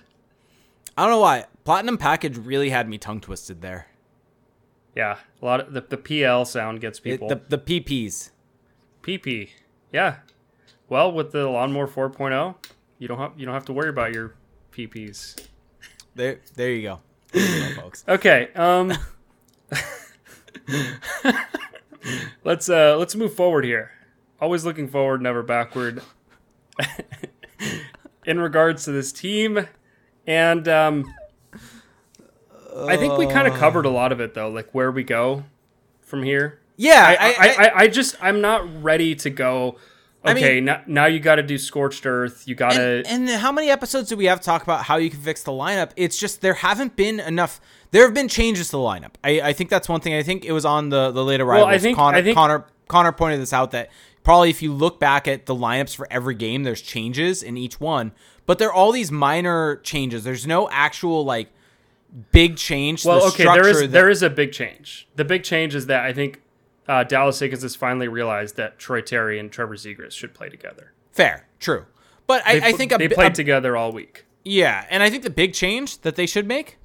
I 0.96 1.02
don't 1.02 1.10
know 1.10 1.20
why 1.20 1.44
platinum 1.64 1.98
package 1.98 2.38
really 2.38 2.70
had 2.70 2.88
me 2.88 2.96
tongue 2.96 3.20
twisted 3.20 3.60
there. 3.60 3.88
Yeah, 4.94 5.18
a 5.42 5.44
lot 5.44 5.60
of 5.60 5.74
the, 5.74 5.82
the 5.82 5.98
PL 5.98 6.46
sound 6.46 6.80
gets 6.80 6.98
people. 6.98 7.30
It, 7.30 7.50
the 7.50 7.58
the 7.58 7.80
PPs. 7.80 8.30
PP. 9.02 9.50
Yeah. 9.92 10.16
Well, 10.88 11.12
with 11.12 11.32
the 11.32 11.46
lawnmower 11.48 11.88
4.0, 11.88 12.54
you 12.98 13.08
don't 13.08 13.18
have 13.18 13.32
you 13.36 13.44
don't 13.44 13.54
have 13.54 13.66
to 13.66 13.72
worry 13.74 13.90
about 13.90 14.14
your 14.14 14.34
PPs. 14.72 15.48
There, 16.14 16.38
there 16.54 16.70
you 16.70 16.82
go, 16.82 17.00
there 17.32 17.42
you 17.42 17.74
go 17.74 17.82
folks. 17.82 18.04
Okay. 18.06 18.50
Um, 18.54 18.92
let's 22.44 22.68
uh, 22.68 22.96
let's 22.96 23.16
move 23.16 23.34
forward 23.34 23.64
here. 23.64 23.90
Always 24.40 24.64
looking 24.64 24.88
forward, 24.88 25.22
never 25.22 25.42
backward. 25.42 26.02
In 28.26 28.38
regards 28.38 28.84
to 28.84 28.92
this 28.92 29.12
team, 29.12 29.66
and 30.26 30.68
um, 30.68 31.12
I 32.76 32.96
think 32.96 33.18
we 33.18 33.26
kind 33.26 33.46
of 33.46 33.54
covered 33.54 33.84
a 33.84 33.90
lot 33.90 34.12
of 34.12 34.20
it 34.20 34.34
though, 34.34 34.48
like 34.48 34.70
where 34.72 34.90
we 34.90 35.04
go 35.04 35.44
from 36.00 36.22
here. 36.22 36.60
Yeah, 36.76 37.04
I, 37.06 37.14
I, 37.14 37.34
I, 37.38 37.70
I, 37.82 37.88
just 37.88 38.16
I'm 38.20 38.40
not 38.40 38.82
ready 38.82 39.14
to 39.16 39.30
go 39.30 39.76
okay, 40.24 40.52
I 40.52 40.54
mean, 40.54 40.64
now, 40.64 40.82
now 40.86 41.06
you 41.06 41.20
got 41.20 41.36
to 41.36 41.42
do 41.42 41.58
scorched 41.58 42.06
earth. 42.06 42.46
You 42.46 42.54
got 42.54 42.72
to. 42.72 43.02
And, 43.06 43.06
and, 43.06 43.28
how 43.28 43.52
many 43.52 43.70
episodes 43.70 44.08
do 44.08 44.16
we 44.16 44.24
have 44.26 44.40
to 44.40 44.44
talk 44.44 44.62
about 44.62 44.84
how 44.84 44.96
you 44.96 45.10
can 45.10 45.20
fix 45.20 45.42
the 45.42 45.52
lineup? 45.52 45.90
It's 45.96 46.18
just 46.18 46.40
there 46.40 46.54
haven't 46.54 46.96
been 46.96 47.20
enough. 47.20 47.60
There 47.90 48.04
have 48.04 48.14
been 48.14 48.28
changes 48.28 48.68
to 48.68 48.72
the 48.72 48.78
lineup. 48.78 49.14
I, 49.22 49.40
I 49.40 49.52
think 49.52 49.70
that's 49.70 49.88
one 49.88 50.00
thing. 50.00 50.14
I 50.14 50.22
think 50.22 50.44
it 50.44 50.52
was 50.52 50.64
on 50.64 50.88
the 50.88 51.10
the 51.10 51.24
later 51.24 51.44
rivals. 51.44 51.66
Well, 51.66 51.74
I 51.74 51.78
think 51.78 51.96
Connor, 51.96 52.18
I 52.18 52.22
think, 52.22 52.36
Connor 52.36 52.66
Connor 52.88 53.12
pointed 53.12 53.40
this 53.40 53.52
out 53.52 53.70
that 53.72 53.90
probably 54.22 54.50
if 54.50 54.62
you 54.62 54.72
look 54.72 54.98
back 54.98 55.28
at 55.28 55.46
the 55.46 55.54
lineups 55.54 55.94
for 55.94 56.06
every 56.10 56.34
game, 56.34 56.62
there's 56.62 56.82
changes 56.82 57.42
in 57.42 57.56
each 57.56 57.80
one, 57.80 58.12
but 58.46 58.58
there 58.58 58.68
are 58.68 58.74
all 58.74 58.92
these 58.92 59.12
minor 59.12 59.76
changes. 59.76 60.24
There's 60.24 60.46
no 60.46 60.68
actual 60.70 61.24
like 61.24 61.50
big 62.32 62.56
change. 62.56 63.04
Well, 63.04 63.26
okay, 63.28 63.44
there 63.44 63.68
is 63.68 63.80
that, 63.80 63.90
there 63.90 64.10
is 64.10 64.22
a 64.22 64.30
big 64.30 64.52
change. 64.52 65.08
The 65.16 65.24
big 65.24 65.42
change 65.44 65.74
is 65.74 65.86
that 65.86 66.04
I 66.04 66.12
think 66.12 66.40
uh, 66.88 67.04
Dallas 67.04 67.40
Eakins 67.40 67.62
has 67.62 67.74
finally 67.76 68.08
realized 68.08 68.56
that 68.56 68.78
Troy 68.78 69.00
Terry 69.00 69.38
and 69.38 69.50
Trevor 69.50 69.76
Zegras 69.76 70.12
should 70.12 70.34
play 70.34 70.48
together. 70.48 70.92
Fair, 71.12 71.46
true, 71.60 71.86
but 72.26 72.46
I, 72.46 72.68
I 72.68 72.72
think 72.72 72.92
a, 72.92 72.98
they 72.98 73.08
played 73.08 73.32
a, 73.32 73.34
together 73.34 73.76
all 73.76 73.92
week. 73.92 74.24
Yeah, 74.44 74.84
and 74.90 75.02
I 75.02 75.10
think 75.10 75.22
the 75.22 75.30
big 75.30 75.54
change 75.54 76.00
that 76.00 76.16
they 76.16 76.26
should 76.26 76.46
make, 76.46 76.78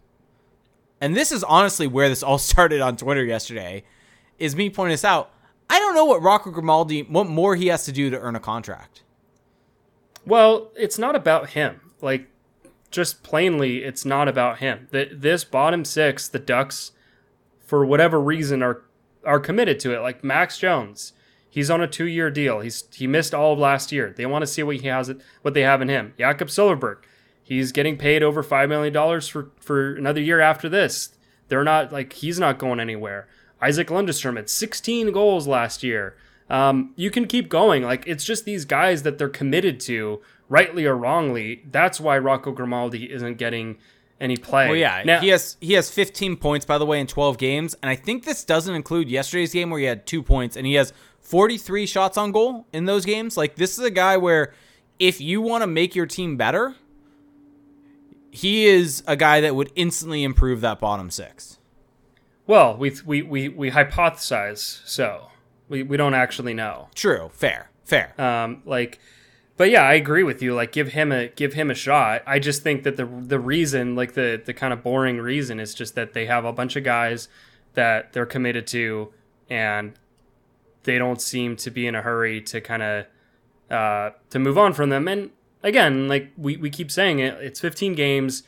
and 1.02 1.16
this 1.16 1.32
is 1.32 1.44
honestly 1.44 1.88
where 1.88 2.10
this 2.10 2.24
all 2.24 2.38
started 2.40 2.82
on 2.82 2.98
Twitter 2.98 3.24
yesterday, 3.24 3.84
is 4.38 4.56
me 4.56 4.70
pointing 4.70 4.94
this 4.94 5.06
out. 5.06 5.32
I 5.70 5.78
don't 5.80 5.94
know 5.94 6.06
what 6.06 6.22
Rocco 6.22 6.50
Grimaldi, 6.50 7.04
what 7.04 7.28
more 7.28 7.56
he 7.56 7.68
has 7.68 7.86
to 7.86 7.92
do 7.92 8.10
to 8.10 8.20
earn 8.20 8.36
a 8.36 8.40
contract. 8.40 9.04
Well, 10.26 10.72
it's 10.76 10.98
not 10.98 11.16
about 11.16 11.52
him. 11.52 11.92
Like, 12.02 12.28
just 12.92 13.24
plainly, 13.24 13.84
it's 13.84 14.04
not 14.04 14.28
about 14.28 14.60
him. 14.60 14.88
That 14.92 15.22
this 15.22 15.44
bottom 15.44 15.86
six, 15.86 16.28
the 16.28 16.40
Ducks, 16.40 16.92
for 17.66 17.86
whatever 17.86 18.20
reason, 18.20 18.64
are 18.64 18.82
are 19.26 19.40
committed 19.40 19.80
to 19.82 19.96
it. 19.96 20.00
Like 20.00 20.24
Max 20.24 20.58
Jones, 20.58 21.14
he's 21.50 21.70
on 21.70 21.82
a 21.82 21.88
two 21.88 22.06
year 22.06 22.30
deal. 22.30 22.60
He's 22.60 22.84
he 22.94 23.08
missed 23.08 23.34
all 23.34 23.54
of 23.54 23.60
last 23.60 23.92
year. 23.92 24.14
They 24.16 24.26
want 24.26 24.44
to 24.44 24.48
see 24.48 24.64
what 24.64 24.78
he 24.78 24.88
has, 24.88 25.12
what 25.42 25.54
they 25.54 25.62
have 25.62 25.82
in 25.82 25.90
him. 25.90 26.14
Jakob 26.18 26.50
Silfverberg, 26.50 26.98
he's 27.44 27.72
getting 27.72 27.98
paid 27.98 28.24
over 28.24 28.44
five 28.44 28.70
million 28.70 28.94
dollars 28.94 29.28
for 29.28 29.52
for 29.60 29.96
another 29.96 30.22
year 30.22 30.40
after 30.40 30.70
this. 30.70 31.10
They're 31.48 31.64
not 31.64 31.92
like 31.92 32.14
he's 32.14 32.40
not 32.40 32.60
going 32.60 32.80
anywhere. 32.80 33.28
Isac 33.62 33.88
Lundestrom 33.88 34.38
had 34.38 34.50
16 34.50 35.12
goals 35.12 35.48
last 35.48 35.84
year. 35.84 36.16
Um, 36.50 36.94
you 36.96 37.12
can 37.12 37.28
keep 37.28 37.50
going. 37.50 37.84
Like 37.84 38.04
it's 38.08 38.24
just 38.24 38.46
these 38.46 38.66
guys 38.66 39.04
that 39.04 39.18
they're 39.18 39.30
committed 39.30 39.80
to, 39.82 40.22
rightly 40.48 40.86
or 40.86 40.96
wrongly. 40.96 41.64
That's 41.70 42.00
why 42.00 42.18
Rocco 42.18 42.52
Grimaldi 42.52 43.12
isn't 43.12 43.38
getting 43.38 43.78
any 44.20 44.38
play. 44.38 44.68
Well, 44.68 44.76
yeah, 44.76 45.02
Now- 45.06 45.20
he 45.20 45.30
has 45.30 45.58
he 45.62 45.74
has 45.74 45.90
15 45.90 46.36
points 46.38 46.66
by 46.66 46.78
the 46.78 46.86
way 46.86 47.00
in 47.00 47.08
12 47.08 47.38
games, 47.38 47.76
and 47.82 47.90
I 47.90 47.96
think 47.96 48.26
this 48.26 48.44
doesn't 48.44 48.74
include 48.76 49.10
yesterday's 49.10 49.54
game 49.54 49.70
where 49.70 49.80
he 49.80 49.86
had 49.86 50.06
two 50.06 50.22
points, 50.24 50.56
and 50.58 50.66
he 50.68 50.74
has 50.74 50.94
43 51.22 51.86
shots 51.86 52.18
on 52.18 52.32
goal 52.32 52.66
in 52.74 52.86
those 52.86 53.06
games. 53.06 53.38
Like 53.38 53.56
this 53.56 53.78
is 53.78 53.84
a 53.86 53.92
guy 53.92 54.18
where 54.18 54.54
if 54.98 55.22
you 55.22 55.42
want 55.42 55.62
to 55.64 55.68
make 55.68 55.96
your 55.96 56.06
team 56.06 56.36
better, 56.38 56.76
he 58.32 58.66
is 58.66 59.04
a 59.08 59.16
guy 59.16 59.42
that 59.42 59.56
would 59.56 59.72
instantly 59.76 60.24
improve 60.24 60.62
that 60.62 60.80
bottom 60.80 61.10
six. 61.10 61.58
Well, 62.48 62.76
we 62.78 62.94
we 63.06 63.22
we 63.22 63.50
we 63.50 63.72
hypothesize 63.72 64.82
so. 64.86 65.28
We 65.68 65.84
we 65.84 65.98
don't 65.98 66.14
actually 66.16 66.54
know. 66.54 66.90
True, 66.96 67.30
fair, 67.34 67.70
fair. 67.86 68.20
Um, 68.20 68.64
like, 68.66 69.00
but 69.60 69.70
yeah, 69.70 69.84
I 69.84 69.96
agree 69.96 70.24
with 70.24 70.42
you. 70.42 70.56
Like, 70.56 70.72
give 70.72 70.94
him 70.94 71.12
a 71.12 71.28
give 71.28 71.52
him 71.52 71.70
a 71.70 71.74
shot. 71.76 72.24
I 72.26 72.40
just 72.40 72.64
think 72.64 72.84
that 72.84 72.96
the 72.96 73.06
the 73.06 73.42
reason, 73.42 73.94
like 73.94 74.14
the 74.14 74.42
the 74.44 74.54
kind 74.54 74.72
of 74.72 74.82
boring 74.82 75.18
reason, 75.18 75.60
is 75.60 75.74
just 75.74 75.96
that 75.96 76.14
they 76.14 76.28
have 76.28 76.46
a 76.46 76.54
bunch 76.54 76.78
of 76.78 76.86
guys 76.86 77.28
that 77.74 78.14
they're 78.14 78.26
committed 78.26 78.66
to, 78.68 79.12
and 79.50 80.00
they 80.84 80.98
don't 80.98 81.22
seem 81.22 81.58
to 81.58 81.70
be 81.70 81.88
in 81.88 81.94
a 81.94 82.02
hurry 82.02 82.40
to 82.44 82.62
kind 82.62 82.82
of 82.82 83.06
uh, 83.70 84.12
to 84.30 84.40
move 84.40 84.58
on 84.58 84.72
from 84.72 84.92
them. 84.92 85.10
And 85.10 85.32
again, 85.62 86.08
like 86.08 86.32
we 86.38 86.56
we 86.56 86.70
keep 86.70 86.90
saying 86.90 87.20
it, 87.20 87.34
it's 87.42 87.60
15 87.60 87.96
games. 87.96 88.44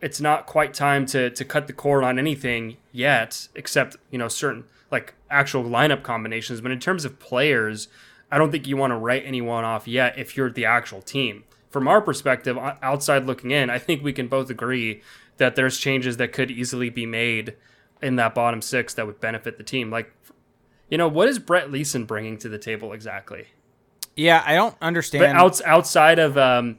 It's 0.00 0.18
not 0.18 0.46
quite 0.46 0.72
time 0.72 1.04
to 1.08 1.28
to 1.28 1.44
cut 1.44 1.66
the 1.66 1.74
cord 1.74 2.04
on 2.04 2.18
anything 2.18 2.78
yet, 2.90 3.48
except 3.54 3.98
you 4.10 4.16
know 4.16 4.28
certain 4.28 4.64
like 4.90 5.12
actual 5.28 5.62
lineup 5.62 6.02
combinations. 6.02 6.62
But 6.62 6.70
in 6.70 6.80
terms 6.80 7.04
of 7.04 7.20
players, 7.20 7.88
I 8.32 8.38
don't 8.38 8.50
think 8.50 8.66
you 8.66 8.76
want 8.76 8.90
to 8.90 8.96
write 8.96 9.22
anyone 9.24 9.62
off 9.62 9.86
yet 9.86 10.18
if 10.18 10.36
you're 10.36 10.50
the 10.50 10.64
actual 10.64 11.02
team. 11.02 11.44
From 11.70 11.86
our 11.86 12.00
perspective, 12.00 12.58
outside 12.58 13.26
looking 13.26 13.52
in, 13.52 13.70
I 13.70 13.78
think 13.78 14.02
we 14.02 14.12
can 14.12 14.26
both 14.26 14.50
agree 14.50 15.02
that 15.36 15.54
there's 15.54 15.78
changes 15.78 16.16
that 16.16 16.32
could 16.32 16.50
easily 16.50 16.90
be 16.90 17.06
made 17.06 17.54
in 18.02 18.16
that 18.16 18.34
bottom 18.34 18.60
six 18.60 18.92
that 18.94 19.06
would 19.06 19.20
benefit 19.20 19.56
the 19.56 19.62
team. 19.62 19.90
Like, 19.90 20.12
you 20.90 20.98
know, 20.98 21.08
what 21.08 21.28
is 21.28 21.38
Brett 21.38 21.70
Leason 21.70 22.04
bringing 22.04 22.36
to 22.38 22.48
the 22.48 22.58
table 22.58 22.92
exactly? 22.92 23.46
yeah, 24.16 24.42
I 24.44 24.54
don't 24.54 24.76
understand. 24.80 25.22
But 25.22 25.36
outs, 25.36 25.62
outside 25.64 26.18
of 26.18 26.36
um, 26.36 26.78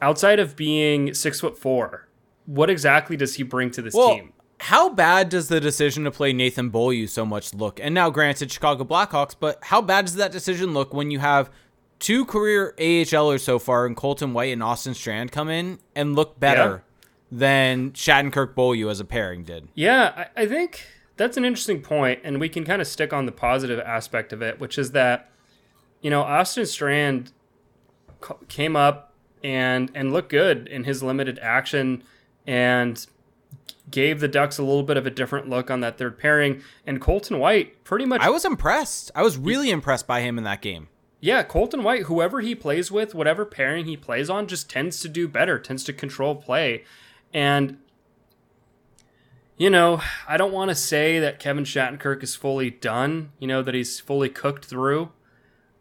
outside 0.00 0.38
of 0.38 0.56
being 0.56 1.14
six 1.14 1.40
foot 1.40 1.56
four, 1.56 2.08
what 2.46 2.70
exactly 2.70 3.16
does 3.16 3.36
he 3.36 3.42
bring 3.42 3.70
to 3.72 3.82
this 3.82 3.94
well, 3.94 4.14
team? 4.14 4.32
How 4.64 4.88
bad 4.88 5.28
does 5.28 5.48
the 5.48 5.60
decision 5.60 6.04
to 6.04 6.10
play 6.10 6.32
Nathan 6.32 6.70
Beaulieu 6.70 7.06
so 7.06 7.26
much 7.26 7.52
look? 7.52 7.78
And 7.82 7.94
now, 7.94 8.08
granted, 8.08 8.50
Chicago 8.50 8.82
Blackhawks, 8.82 9.36
but 9.38 9.58
how 9.64 9.82
bad 9.82 10.06
does 10.06 10.14
that 10.14 10.32
decision 10.32 10.72
look 10.72 10.94
when 10.94 11.10
you 11.10 11.18
have 11.18 11.50
two 11.98 12.24
career 12.24 12.74
AHLers 12.78 13.40
so 13.40 13.58
far 13.58 13.86
in 13.86 13.94
Colton 13.94 14.32
White 14.32 14.54
and 14.54 14.62
Austin 14.62 14.94
Strand 14.94 15.32
come 15.32 15.50
in 15.50 15.80
and 15.94 16.16
look 16.16 16.40
better 16.40 16.82
than 17.30 17.90
Shattenkirk 17.90 18.54
Beaulieu 18.54 18.88
as 18.88 19.00
a 19.00 19.04
pairing 19.04 19.44
did? 19.44 19.68
Yeah, 19.74 20.28
I, 20.34 20.44
I 20.44 20.46
think 20.46 20.86
that's 21.18 21.36
an 21.36 21.44
interesting 21.44 21.82
point, 21.82 22.20
and 22.24 22.40
we 22.40 22.48
can 22.48 22.64
kind 22.64 22.80
of 22.80 22.88
stick 22.88 23.12
on 23.12 23.26
the 23.26 23.32
positive 23.32 23.80
aspect 23.80 24.32
of 24.32 24.40
it, 24.40 24.58
which 24.60 24.78
is 24.78 24.92
that 24.92 25.30
you 26.00 26.08
know 26.08 26.22
Austin 26.22 26.64
Strand 26.64 27.32
came 28.48 28.76
up 28.76 29.12
and 29.42 29.90
and 29.94 30.10
looked 30.10 30.30
good 30.30 30.66
in 30.68 30.84
his 30.84 31.02
limited 31.02 31.38
action 31.40 32.02
and 32.46 33.06
gave 33.90 34.20
the 34.20 34.28
Ducks 34.28 34.58
a 34.58 34.62
little 34.62 34.82
bit 34.82 34.96
of 34.96 35.06
a 35.06 35.10
different 35.10 35.48
look 35.48 35.70
on 35.70 35.80
that 35.80 35.98
third 35.98 36.18
pairing. 36.18 36.62
And 36.86 37.00
Colton 37.00 37.38
White 37.38 37.84
pretty 37.84 38.06
much 38.06 38.20
I 38.20 38.30
was 38.30 38.44
impressed. 38.44 39.10
I 39.14 39.22
was 39.22 39.36
really 39.36 39.70
impressed 39.70 40.06
by 40.06 40.20
him 40.20 40.38
in 40.38 40.44
that 40.44 40.62
game. 40.62 40.88
Yeah, 41.20 41.42
Colton 41.42 41.82
White, 41.82 42.02
whoever 42.02 42.40
he 42.40 42.54
plays 42.54 42.90
with, 42.90 43.14
whatever 43.14 43.46
pairing 43.46 43.86
he 43.86 43.96
plays 43.96 44.28
on, 44.28 44.46
just 44.46 44.68
tends 44.68 45.00
to 45.00 45.08
do 45.08 45.26
better, 45.26 45.58
tends 45.58 45.82
to 45.84 45.92
control 45.94 46.34
play. 46.34 46.84
And, 47.32 47.78
you 49.56 49.70
know, 49.70 50.02
I 50.28 50.36
don't 50.36 50.52
want 50.52 50.68
to 50.68 50.74
say 50.74 51.18
that 51.20 51.38
Kevin 51.38 51.64
Shattenkirk 51.64 52.22
is 52.22 52.36
fully 52.36 52.68
done, 52.70 53.32
you 53.38 53.46
know, 53.46 53.62
that 53.62 53.74
he's 53.74 54.00
fully 54.00 54.28
cooked 54.28 54.66
through. 54.66 55.12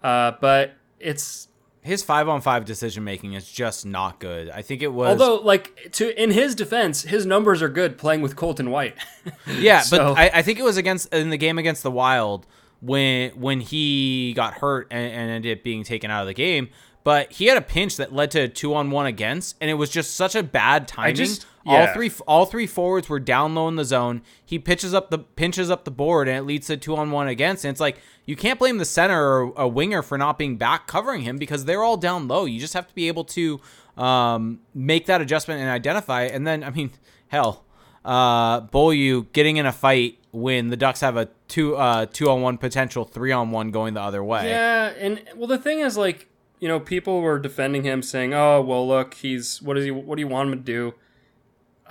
Uh, 0.02 0.32
but 0.40 0.76
it's 1.00 1.50
His 1.84 2.02
five 2.04 2.30
on 2.30 2.42
five 2.42 2.66
decision 2.66 3.04
making 3.04 3.34
is 3.34 3.48
just 3.50 3.86
not 3.86 4.20
good. 4.20 4.50
I 4.50 4.62
think 4.62 4.82
it 4.82 4.88
was 4.94 5.10
although 5.22 5.42
like 5.44 5.90
to 5.94 6.22
in 6.22 6.32
his 6.32 6.56
defense, 6.56 7.02
his 7.04 7.26
numbers 7.26 7.62
are 7.62 7.70
good 7.70 7.98
playing 7.98 8.22
with 8.22 8.36
Colton 8.36 8.72
White. 8.72 8.96
Yeah, 9.48 9.82
So- 9.82 9.98
but 10.16 10.18
I, 10.18 10.40
I 10.40 10.42
think 10.42 10.60
it 10.60 10.64
was 10.64 10.78
against 10.78 11.14
in 11.14 11.30
the 11.30 11.38
game 11.38 11.58
against 11.58 11.84
the 11.84 11.92
Wild 11.92 12.46
when 12.82 13.32
when 13.32 13.60
he 13.62 14.34
got 14.34 14.54
hurt 14.56 14.88
and, 14.92 15.12
and 15.14 15.32
ended 15.32 15.58
up 15.58 15.64
being 15.64 15.84
taken 15.84 16.10
out 16.12 16.22
of 16.22 16.28
the 16.28 16.34
game. 16.34 16.70
But 17.04 17.34
he 17.34 17.48
had 17.48 17.58
a 17.58 17.62
pinch 17.62 17.98
that 17.98 18.14
led 18.14 18.32
to 18.32 18.42
a 18.42 18.48
two 18.48 18.74
on 18.74 18.90
one 18.92 19.06
against, 19.06 19.58
and 19.60 19.70
it 19.70 19.74
was 19.74 19.90
just 19.90 20.16
such 20.16 20.36
a 20.36 20.44
bad 20.44 20.88
timing. 20.88 21.16
just- 21.16 21.46
all 21.66 21.88
three 21.94 22.12
all 22.28 22.46
three 22.46 22.68
forwards 22.68 23.08
were 23.08 23.22
down 23.22 23.56
low 23.56 23.70
in 23.70 23.78
the 23.78 23.86
zone. 23.86 24.22
He 24.44 24.60
pitches 24.60 24.94
up 24.94 25.10
the 25.12 25.20
pinches 25.20 25.72
up 25.72 25.86
the 25.86 25.92
board, 25.92 26.28
and 26.28 26.38
it 26.38 26.42
leads 26.42 26.68
to 26.68 26.76
two 26.76 26.94
on 26.98 27.10
one 27.12 27.30
against. 27.30 27.64
And 27.64 27.72
it's 27.72 27.80
like 27.80 28.00
you 28.26 28.36
can't 28.36 28.60
blame 28.60 28.80
the 28.80 28.86
center 28.86 29.22
or 29.22 29.54
a 29.56 29.68
winger 29.68 30.02
for 30.02 30.18
not 30.18 30.38
being 30.38 30.58
back 30.58 30.88
covering 30.88 31.22
him 31.22 31.38
because 31.38 31.64
they're 31.64 31.82
all 31.82 31.96
down 31.96 32.28
low. 32.28 32.44
You 32.44 32.60
just 32.60 32.74
have 32.74 32.86
to 32.88 32.94
be 32.94 33.08
able 33.08 33.24
to 33.26 33.62
um, 33.98 34.60
make 34.74 35.06
that 35.06 35.22
adjustment 35.22 35.62
and 35.62 35.70
identify. 35.70 36.24
And 36.24 36.46
then 36.46 36.66
I 36.66 36.70
mean, 36.70 36.92
hell, 37.30 37.64
uh, 38.04 38.60
Beaulieu 38.62 39.28
getting 39.32 39.56
in 39.58 39.66
a 39.66 39.72
fight 39.72 40.20
when 40.32 40.70
the 40.70 40.76
Ducks 40.78 41.00
have 41.00 41.16
a 41.16 41.30
two 41.48 41.78
uh, 41.78 42.08
two 42.12 42.30
on 42.30 42.42
one 42.42 42.58
potential 42.58 43.06
three 43.06 43.32
on 43.32 43.52
one 43.52 43.72
going 43.72 43.94
the 43.94 44.02
other 44.02 44.22
way. 44.24 44.50
Yeah, 44.50 44.88
and 44.98 45.22
well, 45.38 45.48
the 45.48 45.58
thing 45.58 45.80
is, 45.80 45.96
like, 45.96 46.28
you 46.64 46.70
know, 46.70 46.80
people 46.80 47.20
were 47.20 47.40
defending 47.40 47.84
him, 47.84 48.02
saying, 48.02 48.34
"Oh, 48.34 48.62
well, 48.62 48.88
look, 48.88 49.16
he's 49.16 49.62
what 49.62 49.78
is 49.78 49.84
he? 49.84 49.92
What 49.92 50.16
do 50.16 50.22
you 50.22 50.30
want 50.30 50.50
him 50.50 50.60
to 50.60 50.64
do?" 50.64 50.94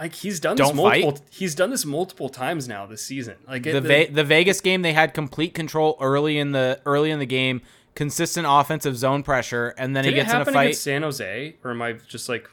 Like, 0.00 0.14
he's 0.14 0.40
done 0.40 0.56
this 0.56 0.66
Don't 0.66 0.76
multiple. 0.76 1.10
fight? 1.16 1.20
He's 1.30 1.54
done 1.54 1.68
this 1.68 1.84
multiple 1.84 2.30
times 2.30 2.66
now 2.66 2.86
this 2.86 3.04
season. 3.04 3.36
Like, 3.46 3.64
the 3.64 3.76
it, 3.76 3.82
Ve- 3.82 4.06
the 4.06 4.24
Vegas 4.24 4.62
game 4.62 4.80
they 4.80 4.94
had 4.94 5.12
complete 5.12 5.52
control 5.52 5.98
early 6.00 6.38
in 6.38 6.52
the 6.52 6.80
early 6.86 7.10
in 7.10 7.18
the 7.18 7.26
game, 7.26 7.60
consistent 7.94 8.46
offensive 8.48 8.96
zone 8.96 9.22
pressure, 9.22 9.74
and 9.76 9.94
then 9.94 10.04
he 10.06 10.12
gets 10.14 10.32
in 10.32 10.40
a 10.40 10.44
fight, 10.46 10.62
against 10.68 10.82
San 10.84 11.02
Jose, 11.02 11.56
or 11.62 11.70
am 11.72 11.82
I 11.82 11.92
just 12.08 12.30
like 12.30 12.48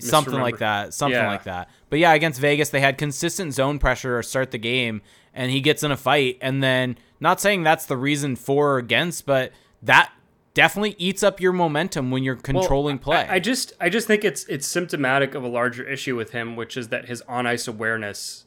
something 0.00 0.34
like 0.40 0.58
that, 0.58 0.92
something 0.92 1.16
Yeah. 1.20 1.28
like 1.28 1.44
that. 1.44 1.70
But 1.88 2.00
yeah, 2.00 2.12
against 2.14 2.40
Vegas 2.40 2.70
they 2.70 2.80
had 2.80 2.98
consistent 2.98 3.54
zone 3.54 3.78
pressure 3.78 4.20
to 4.20 4.28
start 4.28 4.50
the 4.50 4.58
game, 4.58 5.02
and 5.32 5.52
he 5.52 5.60
gets 5.60 5.84
in 5.84 5.92
a 5.92 5.96
fight, 5.96 6.38
and 6.40 6.62
then 6.64 6.98
not 7.20 7.40
saying 7.40 7.62
that's 7.62 7.86
the 7.86 7.96
reason 7.96 8.34
for 8.34 8.72
or 8.74 8.78
against, 8.78 9.24
but 9.24 9.52
that 9.82 10.10
definitely 10.54 10.94
eats 10.98 11.22
up 11.22 11.40
your 11.40 11.52
momentum 11.52 12.10
when 12.10 12.22
you're 12.22 12.34
Well, 12.36 12.42
controlling 12.42 12.98
play. 12.98 13.26
I, 13.28 13.34
I 13.34 13.38
just, 13.38 13.72
I 13.80 13.88
just 13.88 14.06
think 14.06 14.24
it's 14.24 14.44
it's 14.44 14.66
symptomatic 14.66 15.34
of 15.34 15.42
a 15.42 15.48
larger 15.48 15.82
issue 15.88 16.16
with 16.16 16.30
him, 16.30 16.56
which 16.56 16.76
is 16.76 16.88
that 16.88 17.06
his 17.06 17.22
on 17.22 17.46
ice 17.46 17.66
awareness. 17.68 18.46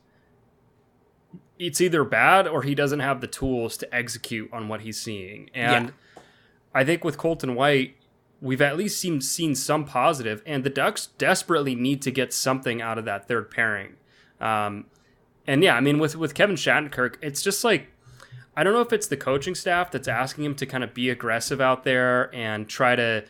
It's 1.58 1.80
either 1.80 2.04
bad 2.04 2.48
or 2.48 2.64
he 2.64 2.76
doesn't 2.76 3.00
have 3.00 3.22
the 3.22 3.28
tools 3.28 3.78
to 3.78 3.96
execute 3.96 4.52
on 4.52 4.68
what 4.68 4.82
he's 4.82 5.00
seeing, 5.00 5.50
and 5.54 5.88
Yeah. 5.88 6.22
I 6.74 6.84
think 6.84 7.06
with 7.06 7.18
Colton 7.18 7.56
White, 7.56 7.96
we've 8.42 8.62
at 8.62 8.76
least 8.76 9.00
seen 9.00 9.22
seen 9.22 9.56
some 9.56 9.86
positive, 9.86 10.44
and 10.46 10.66
the 10.66 10.70
Ducks 10.70 11.08
desperately 11.18 11.74
need 11.74 12.02
to 12.02 12.12
get 12.12 12.34
something 12.34 12.82
out 12.82 12.98
of 12.98 13.06
that 13.06 13.30
third 13.30 13.50
pairing. 13.50 13.94
Um, 14.42 14.88
and 15.48 15.64
yeah, 15.64 15.76
I 15.76 15.80
mean 15.80 15.98
with 15.98 16.18
with 16.18 16.34
Kevin 16.34 16.58
Shattenkirk, 16.58 17.16
it's 17.22 17.42
just 17.42 17.64
like 17.64 17.88
I 18.58 18.64
don't 18.64 18.74
know 18.74 18.82
if 18.82 18.94
it's 18.94 19.08
the 19.08 19.18
coaching 19.18 19.56
staff 19.56 19.92
that's 19.92 20.08
asking 20.08 20.46
him 20.46 20.56
to 20.56 20.66
kind 20.66 20.84
of 20.84 20.94
be 20.94 21.10
aggressive 21.10 21.60
out 21.60 21.84
there 21.84 22.34
and 22.34 22.68
try 22.68 22.96
to 22.96 23.26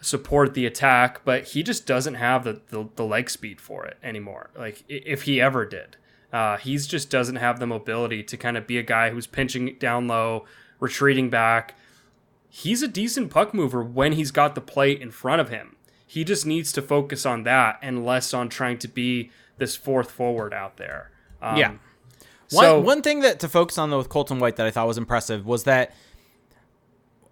support 0.00 0.54
the 0.54 0.66
attack, 0.66 1.24
but 1.24 1.44
he 1.48 1.62
just 1.62 1.86
doesn't 1.86 2.14
have 2.14 2.44
the, 2.44 2.60
the, 2.68 2.88
the 2.96 3.04
leg 3.04 3.30
speed 3.30 3.60
for 3.60 3.84
it 3.86 3.96
anymore. 4.02 4.50
Like 4.56 4.84
if 4.88 5.22
he 5.22 5.40
ever 5.40 5.64
did, 5.64 5.96
uh, 6.32 6.56
he's 6.56 6.86
just 6.86 7.10
doesn't 7.10 7.36
have 7.36 7.60
the 7.60 7.66
mobility 7.66 8.22
to 8.24 8.36
kind 8.36 8.56
of 8.56 8.66
be 8.66 8.78
a 8.78 8.82
guy 8.82 9.10
who's 9.10 9.26
pinching 9.26 9.76
down 9.78 10.08
low, 10.08 10.44
retreating 10.80 11.30
back. 11.30 11.74
He's 12.48 12.82
a 12.82 12.88
decent 12.88 13.30
puck 13.30 13.54
mover 13.54 13.82
when 13.82 14.12
he's 14.12 14.30
got 14.30 14.54
the 14.54 14.60
plate 14.60 15.00
in 15.00 15.10
front 15.10 15.40
of 15.40 15.48
him. 15.48 15.76
He 16.06 16.24
just 16.24 16.44
needs 16.44 16.72
to 16.72 16.82
focus 16.82 17.24
on 17.24 17.44
that 17.44 17.78
and 17.80 18.04
less 18.04 18.34
on 18.34 18.48
trying 18.48 18.78
to 18.78 18.88
be 18.88 19.30
this 19.58 19.76
fourth 19.76 20.10
forward 20.10 20.52
out 20.52 20.76
there. 20.76 21.10
Um, 21.40 21.56
Yeah. 21.56 21.72
One, 22.52 22.64
So- 22.64 22.80
one 22.80 23.02
thing 23.02 23.20
that 23.20 23.40
to 23.40 23.48
focus 23.48 23.78
on 23.78 23.90
though 23.90 23.98
with 23.98 24.08
Colton 24.08 24.38
White 24.38 24.56
that 24.56 24.66
I 24.66 24.70
thought 24.70 24.86
was 24.86 24.98
impressive 24.98 25.46
was 25.46 25.64
that 25.64 25.92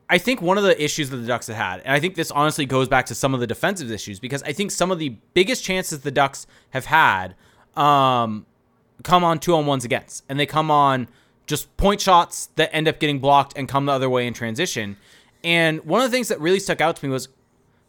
I 0.08 0.18
think 0.18 0.42
one 0.42 0.58
of 0.58 0.64
the 0.64 0.82
issues 0.82 1.10
that 1.10 1.18
the 1.18 1.26
Ducks 1.26 1.46
have 1.46 1.56
had, 1.56 1.80
and 1.84 1.92
I 1.92 2.00
think 2.00 2.16
this 2.16 2.32
honestly 2.32 2.66
goes 2.66 2.88
back 2.88 3.06
to 3.06 3.14
some 3.14 3.32
of 3.32 3.38
the 3.38 3.46
defensive 3.46 3.92
issues 3.92 4.18
because 4.18 4.42
I 4.42 4.52
think 4.52 4.72
some 4.72 4.90
of 4.90 4.98
the 4.98 5.10
biggest 5.34 5.62
chances 5.62 6.00
the 6.00 6.10
Ducks 6.10 6.48
have 6.70 6.86
had 6.86 7.36
um, 7.76 8.44
come 9.04 9.22
on 9.22 9.38
two 9.38 9.54
on 9.54 9.66
ones 9.66 9.84
against, 9.84 10.24
and 10.28 10.38
they 10.38 10.46
come 10.46 10.68
on 10.70 11.08
just 11.46 11.74
point 11.76 12.00
shots 12.00 12.46
that 12.56 12.74
end 12.74 12.88
up 12.88 12.98
getting 12.98 13.20
blocked 13.20 13.52
and 13.56 13.68
come 13.68 13.86
the 13.86 13.92
other 13.92 14.10
way 14.10 14.26
in 14.26 14.34
transition. 14.34 14.96
And 15.44 15.84
one 15.84 16.00
of 16.02 16.10
the 16.10 16.14
things 16.14 16.26
that 16.28 16.40
really 16.40 16.58
stuck 16.60 16.80
out 16.80 16.96
to 16.96 17.06
me 17.06 17.12
was 17.12 17.28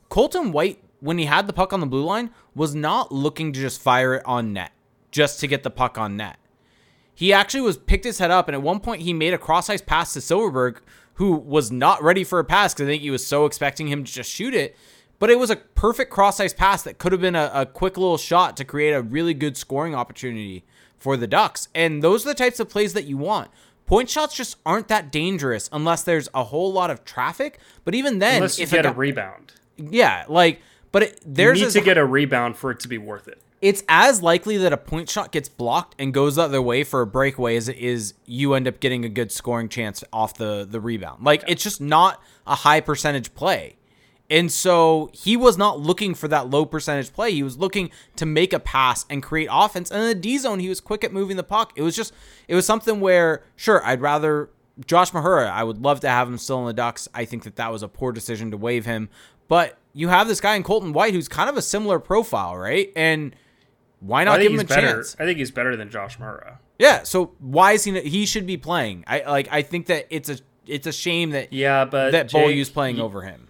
Colton 0.09 0.51
White, 0.51 0.79
when 0.99 1.17
he 1.17 1.25
had 1.25 1.47
the 1.47 1.53
puck 1.53 1.73
on 1.73 1.79
the 1.79 1.85
blue 1.87 2.03
line, 2.03 2.29
was 2.53 2.75
not 2.75 3.11
looking 3.11 3.51
to 3.53 3.59
just 3.59 3.81
fire 3.81 4.13
it 4.15 4.25
on 4.25 4.53
net 4.53 4.71
just 5.09 5.39
to 5.39 5.47
get 5.47 5.63
the 5.63 5.69
puck 5.71 5.97
on 5.97 6.17
net. 6.17 6.37
He 7.21 7.31
actually 7.31 7.61
was 7.61 7.77
picked 7.77 8.03
his 8.03 8.17
head 8.17 8.31
up, 8.31 8.47
and 8.47 8.55
at 8.55 8.63
one 8.63 8.79
point 8.79 9.03
he 9.03 9.13
made 9.13 9.31
a 9.31 9.37
cross 9.37 9.69
ice 9.69 9.79
pass 9.79 10.11
to 10.13 10.19
Silfverberg, 10.19 10.77
who 11.13 11.33
was 11.33 11.71
not 11.71 12.01
ready 12.01 12.23
for 12.23 12.39
a 12.39 12.43
pass 12.43 12.73
because 12.73 12.87
I 12.87 12.89
think 12.93 13.03
he 13.03 13.11
was 13.11 13.23
so 13.23 13.45
expecting 13.45 13.87
him 13.89 14.03
to 14.03 14.11
just 14.11 14.27
shoot 14.31 14.55
it. 14.55 14.75
But 15.19 15.29
it 15.29 15.37
was 15.37 15.51
a 15.51 15.55
perfect 15.55 16.09
cross 16.09 16.39
ice 16.39 16.51
pass 16.51 16.81
that 16.81 16.97
could 16.97 17.11
have 17.11 17.21
been 17.21 17.35
a, 17.35 17.51
a 17.53 17.65
quick 17.67 17.95
little 17.95 18.17
shot 18.17 18.57
to 18.57 18.65
create 18.65 18.93
a 18.93 19.03
really 19.03 19.35
good 19.35 19.55
scoring 19.55 19.93
opportunity 19.93 20.65
for 20.97 21.15
the 21.15 21.27
Ducks. 21.27 21.67
And 21.75 22.01
those 22.01 22.25
are 22.25 22.29
the 22.29 22.33
types 22.33 22.59
of 22.59 22.69
plays 22.69 22.93
that 22.93 23.05
you 23.05 23.17
want. 23.17 23.51
Point 23.85 24.09
shots 24.09 24.33
just 24.35 24.57
aren't 24.65 24.87
that 24.87 25.11
dangerous 25.11 25.69
unless 25.71 26.01
there's 26.01 26.27
a 26.33 26.45
whole 26.45 26.73
lot 26.73 26.89
of 26.89 27.05
traffic. 27.05 27.59
But 27.85 27.93
even 27.93 28.17
then, 28.17 28.37
Unless 28.37 28.57
you 28.57 28.63
if 28.63 28.71
get 28.71 28.87
it 28.87 28.89
a 28.89 28.93
rebound. 28.93 29.53
yeah, 29.77 30.25
like, 30.27 30.59
but 30.91 31.03
it, 31.03 31.19
You 31.23 31.33
there's 31.35 31.59
need 31.59 31.67
as- 31.67 31.73
to 31.73 31.81
get 31.81 31.99
a 31.99 32.05
rebound 32.05 32.57
for 32.57 32.71
it 32.71 32.79
to 32.79 32.87
be 32.87 32.97
worth 32.97 33.27
it. 33.27 33.39
It's 33.61 33.83
as 33.87 34.21
likely 34.23 34.57
that 34.57 34.73
a 34.73 34.77
point 34.77 35.09
shot 35.09 35.31
gets 35.31 35.47
blocked 35.47 35.95
and 35.99 36.13
goes 36.13 36.35
the 36.35 36.43
other 36.43 36.61
way 36.61 36.83
for 36.83 37.01
a 37.01 37.07
breakaway 37.07 37.55
as 37.55 37.69
it 37.69 37.77
is 37.77 38.15
you 38.25 38.53
end 38.55 38.67
up 38.67 38.79
getting 38.79 39.05
a 39.05 39.09
good 39.09 39.31
scoring 39.31 39.69
chance 39.69 40.03
off 40.11 40.33
the 40.35 40.67
the 40.69 40.79
rebound. 40.79 41.23
Like 41.23 41.43
it's 41.47 41.63
just 41.63 41.79
not 41.79 42.21
a 42.47 42.55
high 42.55 42.81
percentage 42.81 43.33
play. 43.33 43.77
And 44.31 44.49
so 44.49 45.09
he 45.13 45.35
was 45.35 45.57
not 45.57 45.81
looking 45.81 46.15
for 46.15 46.29
that 46.29 46.49
low 46.49 46.65
percentage 46.65 47.11
play. 47.11 47.33
He 47.33 47.43
was 47.43 47.57
looking 47.57 47.91
to 48.15 48.25
make 48.25 48.53
a 48.53 48.59
pass 48.59 49.05
and 49.09 49.21
create 49.21 49.49
offense. 49.51 49.91
And 49.91 50.01
in 50.01 50.07
the 50.07 50.15
D 50.15 50.37
zone, 50.37 50.59
he 50.59 50.69
was 50.69 50.79
quick 50.79 51.03
at 51.03 51.11
moving 51.11 51.35
the 51.35 51.43
puck. 51.43 51.73
It 51.75 51.81
was 51.81 51.97
just, 51.97 52.13
it 52.47 52.55
was 52.55 52.65
something 52.65 53.01
where, 53.01 53.43
sure, 53.57 53.85
I'd 53.85 53.99
rather 53.99 54.49
Josh 54.85 55.11
Mahura. 55.11 55.51
I 55.51 55.65
would 55.65 55.81
love 55.81 55.99
to 55.99 56.09
have 56.09 56.29
him 56.29 56.37
still 56.37 56.61
in 56.61 56.65
the 56.65 56.73
Ducks. 56.73 57.09
I 57.13 57.25
think 57.25 57.43
that 57.43 57.57
that 57.57 57.73
was 57.73 57.83
a 57.83 57.89
poor 57.89 58.13
decision 58.13 58.51
to 58.51 58.57
waive 58.57 58.85
him. 58.85 59.09
But 59.49 59.77
you 59.91 60.07
have 60.07 60.29
this 60.29 60.39
guy 60.39 60.55
in 60.55 60.63
Colton 60.63 60.93
White 60.93 61.13
who's 61.13 61.27
kind 61.27 61.49
of 61.49 61.57
a 61.57 61.61
similar 61.61 61.99
profile, 61.99 62.55
right? 62.55 62.89
And 62.95 63.35
why 64.01 64.23
not 64.25 64.41
give 64.41 64.51
him 64.51 64.59
a 64.59 64.63
better. 64.65 64.95
chance? 64.95 65.15
I 65.19 65.23
think 65.25 65.37
he's 65.39 65.51
better 65.51 65.75
than 65.77 65.89
Josh 65.89 66.17
Mahura. 66.17 66.57
Yeah. 66.77 67.03
So 67.03 67.33
why 67.39 67.71
is 67.73 67.85
he? 67.85 67.91
Not, 67.91 68.03
he 68.03 68.25
should 68.25 68.45
be 68.45 68.57
playing. 68.57 69.05
I 69.07 69.21
like. 69.21 69.47
I 69.49 69.61
think 69.61 69.85
that 69.85 70.07
it's 70.09 70.27
a 70.29 70.37
it's 70.67 70.87
a 70.87 70.91
shame 70.91 71.29
that 71.29 71.53
Yeah, 71.53 71.85
but 71.85 72.11
that 72.11 72.27
Jake, 72.27 72.41
Beaulieu's 72.43 72.69
playing 72.69 72.99
over 72.99 73.21
him. 73.21 73.47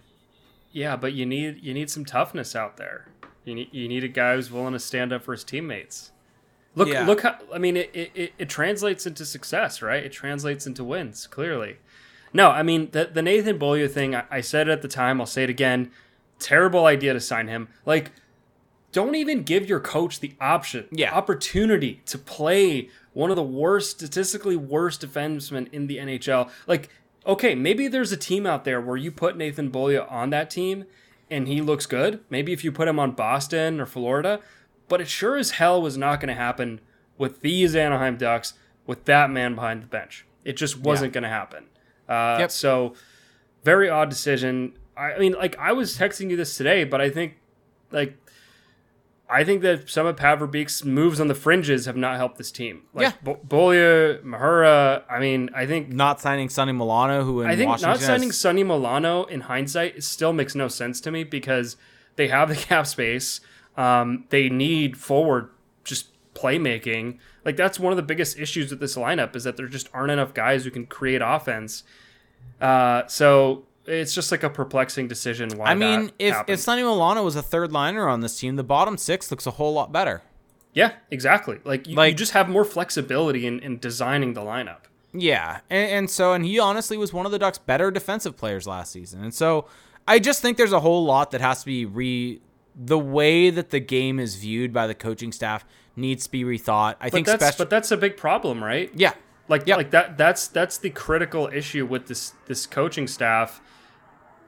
Yeah, 0.70 0.96
but 0.96 1.12
you 1.12 1.26
need 1.26 1.58
you 1.62 1.74
need 1.74 1.90
some 1.90 2.04
toughness 2.04 2.54
out 2.54 2.76
there. 2.76 3.08
You 3.44 3.54
need 3.54 3.68
you 3.72 3.88
need 3.88 4.04
a 4.04 4.08
guy 4.08 4.36
who's 4.36 4.50
willing 4.52 4.72
to 4.74 4.78
stand 4.78 5.12
up 5.12 5.22
for 5.24 5.32
his 5.32 5.42
teammates. 5.44 6.12
Look 6.74 6.88
Yeah. 6.88 7.04
look 7.06 7.22
how 7.22 7.36
I 7.52 7.58
mean 7.58 7.76
it, 7.76 7.90
it, 7.92 8.10
it, 8.14 8.32
it 8.38 8.48
translates 8.48 9.06
into 9.06 9.24
success, 9.26 9.82
right? 9.82 10.02
It 10.02 10.12
translates 10.12 10.66
into 10.66 10.84
wins, 10.84 11.26
clearly. 11.26 11.76
No, 12.32 12.50
I 12.50 12.62
mean 12.62 12.88
the 12.92 13.10
the 13.12 13.20
Nathan 13.22 13.58
Beaulieu 13.58 13.88
thing, 13.88 14.14
I, 14.14 14.24
I 14.30 14.40
said 14.40 14.68
it 14.68 14.72
at 14.72 14.82
the 14.82 14.88
time, 14.88 15.20
I'll 15.20 15.26
say 15.26 15.44
it 15.44 15.50
again. 15.50 15.90
Terrible 16.38 16.86
idea 16.86 17.12
to 17.12 17.20
sign 17.20 17.48
him. 17.48 17.68
Like 17.84 18.12
don't 18.92 19.14
even 19.14 19.42
give 19.42 19.68
your 19.68 19.80
coach 19.80 20.20
the 20.20 20.34
option, 20.40 20.86
Yeah. 20.90 21.12
opportunity 21.12 22.00
to 22.06 22.18
play 22.18 22.88
one 23.14 23.30
of 23.30 23.36
the 23.36 23.42
worst, 23.42 23.90
statistically 23.98 24.56
worst 24.56 25.00
defensemen 25.06 25.68
in 25.72 25.86
the 25.86 25.98
NHL. 25.98 26.50
Like, 26.66 26.88
okay, 27.26 27.54
maybe 27.54 27.88
there's 27.88 28.12
a 28.12 28.16
team 28.16 28.46
out 28.46 28.64
there 28.64 28.80
where 28.80 28.96
you 28.96 29.10
put 29.10 29.36
Nathan 29.36 29.68
Beaulieu 29.70 30.02
on 30.08 30.30
that 30.30 30.50
team 30.50 30.84
and 31.30 31.48
he 31.48 31.60
looks 31.60 31.86
good. 31.86 32.20
Maybe 32.30 32.52
if 32.52 32.64
you 32.64 32.70
put 32.72 32.88
him 32.88 32.98
on 32.98 33.12
Boston 33.12 33.80
or 33.80 33.86
Florida, 33.86 34.40
but 34.88 35.00
it 35.00 35.08
sure 35.08 35.36
as 35.36 35.52
hell 35.52 35.80
was 35.80 35.96
not 35.96 36.20
going 36.20 36.28
to 36.28 36.34
happen 36.34 36.80
with 37.16 37.40
these 37.40 37.74
Anaheim 37.74 38.16
Ducks 38.16 38.54
with 38.86 39.04
that 39.06 39.30
man 39.30 39.54
behind 39.54 39.82
the 39.82 39.86
bench. 39.86 40.26
It 40.44 40.56
just 40.56 40.78
wasn't 40.78 41.12
going 41.12 41.22
to 41.22 41.28
happen. 41.30 41.64
Uh, 42.08 42.36
Yep. 42.40 42.50
So, 42.50 42.94
very 43.64 43.88
odd 43.88 44.10
decision. 44.10 44.72
I 44.96 45.18
mean, 45.18 45.32
like 45.32 45.56
I 45.58 45.72
was 45.72 45.96
texting 45.96 46.28
you 46.30 46.36
this 46.36 46.56
today, 46.56 46.84
but 46.84 47.00
I 47.00 47.08
think, 47.08 47.36
like, 47.92 48.16
I 49.32 49.44
think 49.44 49.62
that 49.62 49.88
some 49.88 50.06
of 50.06 50.16
Pat 50.16 50.38
Verbeek's 50.38 50.84
moves 50.84 51.18
on 51.20 51.28
the 51.28 51.34
fringes 51.34 51.86
have 51.86 51.96
not 51.96 52.16
helped 52.16 52.36
this 52.38 52.50
team. 52.52 52.82
Like 52.92 53.04
Yeah. 53.04 53.12
Bo- 53.22 53.40
Beaulieu, 53.42 54.20
Mahura. 54.22 55.02
I 55.10 55.18
mean, 55.18 55.48
I 55.54 55.64
think 55.66 55.88
Not 55.88 56.20
signing 56.20 56.48
Sonny 56.50 56.72
Milano, 56.72 57.24
who 57.24 57.40
in 57.40 57.48
I 57.48 57.56
think 57.56 57.68
Washington 57.70 57.90
not 57.90 57.96
has- 57.98 58.06
signing 58.06 58.32
Sonny 58.32 58.62
Milano 58.64 59.24
in 59.24 59.40
hindsight 59.42 60.02
still 60.04 60.32
makes 60.32 60.54
no 60.54 60.68
sense 60.68 61.00
to 61.02 61.10
me 61.10 61.24
because 61.24 61.76
they 62.16 62.28
have 62.28 62.48
the 62.50 62.56
cap 62.68 62.86
space. 62.86 63.40
Um, 63.76 64.24
they 64.28 64.48
need 64.50 64.98
forward 64.98 65.48
just 65.82 66.08
playmaking. 66.34 67.18
Like 67.44 67.56
that's 67.56 67.80
one 67.80 67.92
of 67.92 67.96
the 67.96 68.02
biggest 68.02 68.38
issues 68.38 68.70
with 68.70 68.80
this 68.80 68.96
lineup 68.96 69.34
is 69.34 69.44
that 69.44 69.56
there 69.56 69.66
just 69.66 69.88
aren't 69.94 70.10
enough 70.12 70.34
guys 70.34 70.64
who 70.64 70.70
can 70.70 70.86
create 70.86 71.22
offense. 71.24 71.84
Uh, 72.60 73.06
so 73.06 73.64
it's 73.86 74.14
just 74.14 74.30
like 74.30 74.42
a 74.42 74.50
perplexing 74.50 75.08
decision. 75.08 75.50
Why 75.56 75.66
I 75.70 75.74
mean, 75.74 76.12
if 76.18 76.34
happened. 76.34 76.54
if 76.54 76.60
Sonny 76.60 76.82
Milano 76.82 77.24
was 77.24 77.36
a 77.36 77.42
third 77.42 77.72
liner 77.72 78.08
on 78.08 78.20
this 78.20 78.38
team, 78.38 78.56
the 78.56 78.64
bottom 78.64 78.96
six 78.96 79.30
looks 79.30 79.46
a 79.46 79.52
whole 79.52 79.72
lot 79.72 79.92
better. 79.92 80.22
yeah, 80.74 80.92
exactly. 81.10 81.60
Like 81.64 81.86
you, 81.86 82.00
you 82.00 82.14
just 82.14 82.32
have 82.32 82.48
more 82.48 82.64
flexibility 82.64 83.46
in, 83.46 83.58
in 83.60 83.78
designing 83.78 84.34
the 84.34 84.40
lineup. 84.42 84.82
Yeah, 85.14 85.60
and, 85.68 85.90
and 85.90 86.10
so 86.10 86.32
and 86.32 86.44
he 86.44 86.58
honestly 86.58 86.96
was 86.96 87.12
one 87.12 87.26
of 87.26 87.32
the 87.32 87.38
Ducks' 87.38 87.58
better 87.58 87.90
defensive 87.90 88.36
players 88.36 88.66
last 88.66 88.92
season, 88.92 89.22
and 89.22 89.34
so 89.34 89.66
I 90.08 90.18
just 90.18 90.40
think 90.40 90.56
there's 90.56 90.72
a 90.72 90.80
whole 90.80 91.04
lot 91.04 91.30
that 91.32 91.40
has 91.40 91.60
to 91.60 91.66
be 91.66 91.84
re. 91.84 92.40
The 92.74 92.98
way 92.98 93.50
that 93.50 93.68
the 93.68 93.80
game 93.80 94.18
is 94.18 94.36
viewed 94.36 94.72
by 94.72 94.86
the 94.86 94.94
coaching 94.94 95.30
staff 95.32 95.66
needs 95.94 96.24
to 96.24 96.30
be 96.30 96.42
rethought. 96.44 96.94
I 96.98 97.06
But 97.06 97.12
think 97.12 97.26
that's 97.26 97.44
special. 97.44 97.58
but 97.66 97.68
that's 97.70 97.90
a 97.90 97.98
big 97.98 98.16
problem, 98.16 98.64
right? 98.64 98.90
yeah, 98.94 99.12
like 99.48 99.66
Yep. 99.66 99.76
like 99.76 99.90
that 99.90 100.16
that's 100.16 100.46
that's 100.48 100.78
the 100.78 100.88
critical 100.88 101.50
issue 101.52 101.84
with 101.84 102.06
this 102.06 102.32
this 102.46 102.64
coaching 102.64 103.06
staff 103.06 103.60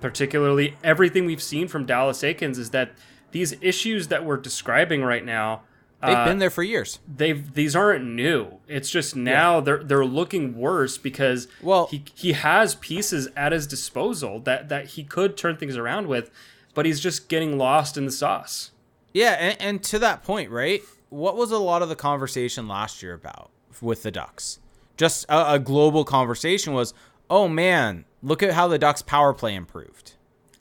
particularly 0.05 0.77
everything 0.85 1.25
we've 1.25 1.43
seen 1.43 1.67
from 1.67 1.87
Dallas 1.87 2.21
Eakins 2.21 2.59
is 2.59 2.71
that 2.71 2.91
these 3.33 3.55
issues 3.63 4.09
that 4.09 4.23
we're 4.23 4.37
describing 4.37 5.03
right 5.03 5.25
now 5.25 5.63
they've 6.03 6.15
uh, 6.15 6.27
been 6.27 6.39
there 6.41 6.51
for 6.51 6.63
years. 6.63 6.99
they've 7.09 7.55
these 7.55 7.75
aren't 7.75 8.05
new 8.05 8.59
it's 8.69 8.91
just 8.91 9.17
now 9.17 9.61
they're 9.61 9.83
they're 9.83 10.05
looking 10.05 10.59
worse 10.59 10.99
because 10.99 11.49
Well- 11.63 11.87
he 11.87 12.05
he 12.15 12.33
has 12.33 12.75
pieces 12.75 13.29
at 13.35 13.53
his 13.53 13.67
disposal 13.67 14.41
that 14.41 14.69
that 14.69 14.89
he 14.89 15.05
could 15.05 15.39
turn 15.39 15.57
things 15.57 15.75
around 15.79 16.07
with 16.07 16.31
but 16.75 16.85
he's 16.85 17.01
just 17.01 17.31
getting 17.31 17.57
lost 17.57 17.97
in 17.97 18.05
the 18.05 18.13
sauce 18.13 18.73
Yeah, 19.15 19.31
and, 19.41 19.57
and 19.59 19.83
to 19.85 19.99
that 20.01 20.23
point, 20.23 20.51
right? 20.51 20.83
What 21.09 21.35
was 21.39 21.51
a 21.51 21.57
lot 21.59 21.81
of 21.81 21.89
the 21.89 21.97
conversation 21.97 22.69
last 22.69 23.03
year 23.03 23.15
about 23.15 23.51
with 23.81 24.03
the 24.03 24.11
Ducks? 24.11 24.59
Just 24.99 25.25
a, 25.31 25.55
a 25.55 25.59
global 25.59 26.05
conversation 26.05 26.75
was, 26.75 26.93
oh 27.31 27.49
man, 27.49 28.05
look 28.23 28.43
at 28.43 28.53
how 28.53 28.69
the 28.69 28.79
Ducks 28.79 29.03
power 29.03 29.33
play 29.33 29.55
improved. 29.55 30.13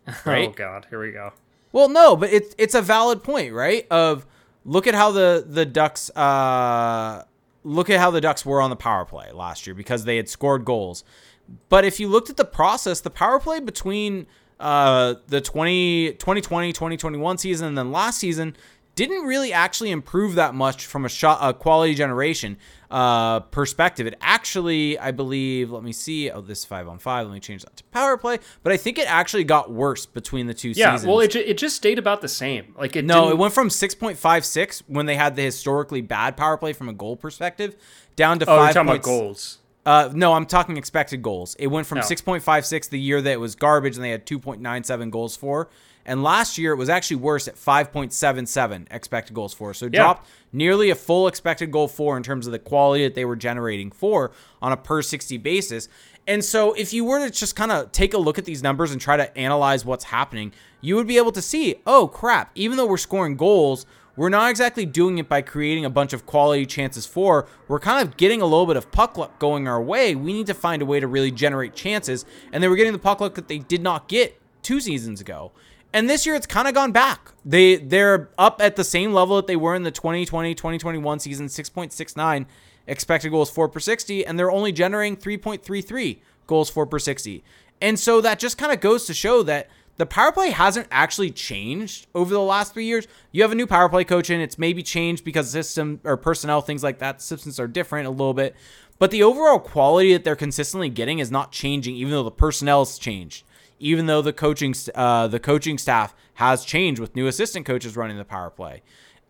Right? 0.26 0.50
oh 0.50 0.52
god 0.52 0.86
here 0.90 1.00
we 1.02 1.12
go 1.12 1.32
Well, 1.72 1.88
no, 1.88 2.18
but 2.18 2.32
it's 2.34 2.54
it's 2.58 2.76
a 2.76 2.82
valid 2.82 3.24
point, 3.24 3.54
right? 3.54 3.88
Of 3.90 4.26
look 4.66 4.86
at 4.86 4.96
how 4.96 5.12
the 5.12 5.46
the 5.48 5.66
Ducks 5.66 6.10
uh 6.16 7.24
look 7.64 7.90
at 7.90 8.00
how 8.00 8.12
the 8.12 8.20
Ducks 8.20 8.46
were 8.46 8.60
on 8.62 8.70
the 8.70 8.76
power 8.76 9.06
play 9.06 9.32
last 9.32 9.66
year 9.66 9.74
because 9.74 10.04
they 10.04 10.18
had 10.18 10.28
scored 10.28 10.66
goals. 10.66 11.06
But 11.70 11.86
if 11.86 12.00
you 12.02 12.10
looked 12.10 12.30
at 12.30 12.38
the 12.38 12.46
process, 12.46 13.00
the 13.00 13.10
power 13.10 13.40
play 13.40 13.62
between 13.62 14.28
uh 14.60 15.16
the 15.28 15.40
20 15.42 16.14
2020 16.14 16.74
2021 16.74 17.38
season 17.38 17.68
and 17.70 17.78
then 17.78 17.92
last 17.92 18.20
season 18.20 18.56
didn't 18.96 19.26
really 19.26 19.52
actually 19.52 19.90
improve 19.92 20.36
that 20.36 20.54
much 20.54 20.86
from 20.86 21.06
a 21.06 21.10
shot 21.10 21.40
a 21.42 21.54
quality 21.54 21.96
generation 21.96 22.58
uh 22.94 23.40
perspective. 23.40 24.06
It 24.06 24.14
actually, 24.22 25.00
I 25.00 25.10
believe, 25.12 25.72
let 25.72 25.82
me 25.84 25.92
see. 25.92 26.30
Oh, 26.30 26.42
this 26.42 26.64
5 26.64 26.88
on 26.88 27.00
5. 27.00 27.28
Let 27.28 27.34
me 27.34 27.40
change 27.40 27.64
that 27.64 27.76
to 27.78 27.84
power 27.86 28.18
play, 28.18 28.38
but 28.62 28.72
I 28.72 28.78
think 28.78 29.00
it 29.00 29.12
actually 29.12 29.44
got 29.46 29.72
worse 29.72 30.06
between 30.06 30.46
the 30.46 30.54
two 30.54 30.70
yeah 30.70 30.92
seasons. 30.94 31.08
well 31.08 31.20
it, 31.20 31.36
it 31.36 31.58
just 31.58 31.76
stayed 31.76 31.98
about 31.98 32.22
the 32.22 32.28
same 32.28 32.76
like 32.78 32.96
it 32.96 33.04
No, 33.04 33.30
it 33.32 33.38
went 33.38 33.54
from 33.54 33.70
6.56 33.70 34.84
when 34.88 35.08
they 35.08 35.16
had 35.16 35.36
the 35.36 35.42
historically 35.42 36.02
bad 36.02 36.38
power 36.38 36.56
play 36.58 36.74
from 36.74 36.88
a 36.88 36.94
goal 36.94 37.16
perspective 37.16 37.76
down 38.16 38.38
to 38.40 38.46
oh 38.50 38.56
you're 38.56 38.66
5. 38.68 38.74
talking 38.76 38.90
about 38.90 39.02
goals 39.02 39.58
Uh, 39.86 40.10
no, 40.14 40.32
I'm 40.34 40.46
talking 40.46 40.78
expected 40.78 41.22
goals. 41.22 41.56
It 41.60 41.68
went 41.68 41.86
from 41.88 41.98
No. 41.98 42.04
6.56 42.06 42.90
the 42.90 43.00
year 43.00 43.22
that 43.22 43.32
it 43.32 43.40
was 43.40 43.56
garbage 43.56 43.96
and 43.98 44.06
they 44.06 44.12
had 44.12 44.26
2.97 44.26 45.10
goals 45.12 45.36
for. 45.36 45.68
And 46.06 46.22
last 46.24 46.58
year 46.58 46.74
it 46.74 46.78
was 46.78 46.90
actually 46.90 47.18
worse 47.18 47.48
at 47.48 47.56
5.77 47.56 48.88
expected 48.92 49.34
goals 49.34 49.54
for. 49.54 49.74
So 49.74 49.86
it 49.86 49.94
Yeah. 49.94 50.02
dropped 50.04 50.28
nearly 50.52 50.90
a 50.90 50.96
full 50.96 51.28
expected 51.28 51.72
goal 51.72 51.88
for 51.88 52.18
in 52.18 52.24
terms 52.24 52.46
of 52.46 52.52
the 52.52 52.60
quality 52.60 53.04
that 53.04 53.16
they 53.16 53.26
were 53.26 53.36
generating 53.36 53.92
for 53.92 54.32
on 54.62 54.72
a 54.72 54.78
per 54.78 55.02
60 55.02 55.38
basis. 55.38 55.88
And 56.28 56.44
so 56.44 56.74
if 56.74 56.94
you 56.94 57.04
were 57.04 57.20
to 57.20 57.30
just 57.30 57.56
kind 57.56 57.72
of 57.72 57.92
take 57.92 58.14
a 58.14 58.18
look 58.18 58.38
at 58.38 58.46
these 58.46 58.64
numbers 58.64 58.92
and 58.92 59.02
try 59.02 59.18
to 59.18 59.36
analyze 59.38 59.84
what's 59.86 60.06
happening, 60.06 60.54
you 60.82 60.96
would 60.96 61.08
be 61.08 61.18
able 61.18 61.32
to 61.34 61.42
see, 61.42 61.76
oh 61.86 62.08
crap, 62.08 62.52
even 62.56 62.78
though 62.78 62.86
we're 62.86 62.98
scoring 62.98 63.36
goals, 63.36 63.86
we're 64.16 64.30
not 64.30 64.50
exactly 64.52 64.86
doing 64.86 65.18
it 65.18 65.28
by 65.28 65.42
creating 65.42 65.86
a 65.86 65.90
bunch 65.90 66.14
of 66.14 66.26
quality 66.28 66.66
chances 66.68 67.06
for. 67.06 67.48
We're 67.68 67.80
kind 67.80 68.08
of 68.08 68.16
getting 68.16 68.42
a 68.42 68.46
little 68.46 68.68
bit 68.68 68.78
of 68.78 68.92
puck 68.92 69.18
luck 69.18 69.40
going 69.40 69.68
our 69.68 69.82
way. 69.82 70.14
We 70.14 70.34
need 70.34 70.46
to 70.48 70.54
find 70.54 70.82
a 70.82 70.86
way 70.86 71.00
to 71.00 71.08
really 71.08 71.32
generate 71.32 71.74
chances. 71.74 72.24
And 72.52 72.62
they 72.64 72.68
were 72.68 72.76
getting 72.76 72.94
the 72.94 73.00
puck 73.00 73.20
luck 73.22 73.34
that 73.36 73.48
they 73.48 73.58
did 73.58 73.82
not 73.82 74.08
get 74.08 74.40
two 74.62 74.80
seasons 74.80 75.20
ago. 75.20 75.52
And 75.94 76.10
this 76.10 76.26
year 76.26 76.36
it's 76.36 76.48
kind 76.48 76.68
of 76.68 76.74
gone 76.74 76.92
back. 76.92 77.32
They 77.46 77.76
they're 77.76 78.32
up 78.38 78.60
at 78.62 78.76
the 78.76 78.84
same 78.84 79.14
level 79.14 79.36
that 79.36 79.46
they 79.46 79.56
were 79.56 79.76
in 79.76 79.84
the 79.84 79.92
2020 79.92 80.56
2021 80.56 81.20
season 81.20 81.46
6.69 81.48 82.46
expected 82.88 83.30
goals 83.30 83.50
for 83.50 83.70
per 83.70 83.80
60 83.80 84.26
and 84.26 84.38
they're 84.38 84.52
only 84.52 84.72
generating 84.72 85.16
3.33 85.16 86.20
goals 86.48 86.70
for 86.70 86.86
per 86.88 87.00
60. 87.00 87.44
And 87.80 88.00
so 88.00 88.22
that 88.22 88.40
just 88.40 88.58
kind 88.58 88.72
of 88.72 88.80
goes 88.80 89.06
to 89.06 89.14
show 89.14 89.44
that 89.44 89.70
the 89.98 90.08
power 90.08 90.32
play 90.32 90.50
hasn't 90.50 90.88
actually 90.90 91.30
changed 91.30 92.08
over 92.16 92.34
the 92.34 92.42
last 92.42 92.74
three 92.74 92.86
years. 92.86 93.08
You 93.32 93.44
have 93.44 93.52
a 93.52 93.56
new 93.56 93.68
power 93.68 93.88
play 93.88 94.04
coach 94.04 94.32
and 94.32 94.42
it's 94.42 94.58
maybe 94.58 94.82
changed 94.82 95.24
because 95.24 95.52
system 95.52 96.00
or 96.04 96.18
personnel, 96.18 96.62
things 96.62 96.82
like 96.82 96.98
that, 97.00 97.22
systems 97.22 97.60
are 97.60 97.68
different 97.68 98.08
a 98.08 98.12
little 98.12 98.34
bit. 98.34 98.56
But 98.98 99.12
the 99.12 99.22
overall 99.22 99.60
quality 99.60 100.14
that 100.14 100.24
they're 100.24 100.36
consistently 100.36 100.90
getting 100.90 101.20
is 101.20 101.30
not 101.30 101.52
changing, 101.52 101.96
even 101.96 102.12
though 102.12 102.24
the 102.24 102.32
personnel's 102.32 102.98
changed 102.98 103.44
even 103.84 104.06
though 104.06 104.22
the 104.22 104.34
coaching 104.34 104.74
uh, 104.96 105.28
the 105.28 105.40
coaching 105.40 105.78
staff 105.78 106.16
has 106.36 106.64
changed 106.64 107.00
with 107.00 107.16
new 107.16 107.28
assistant 107.28 107.66
coaches 107.66 107.96
running 107.96 108.18
the 108.18 108.26
power 108.26 108.50
play, 108.50 108.82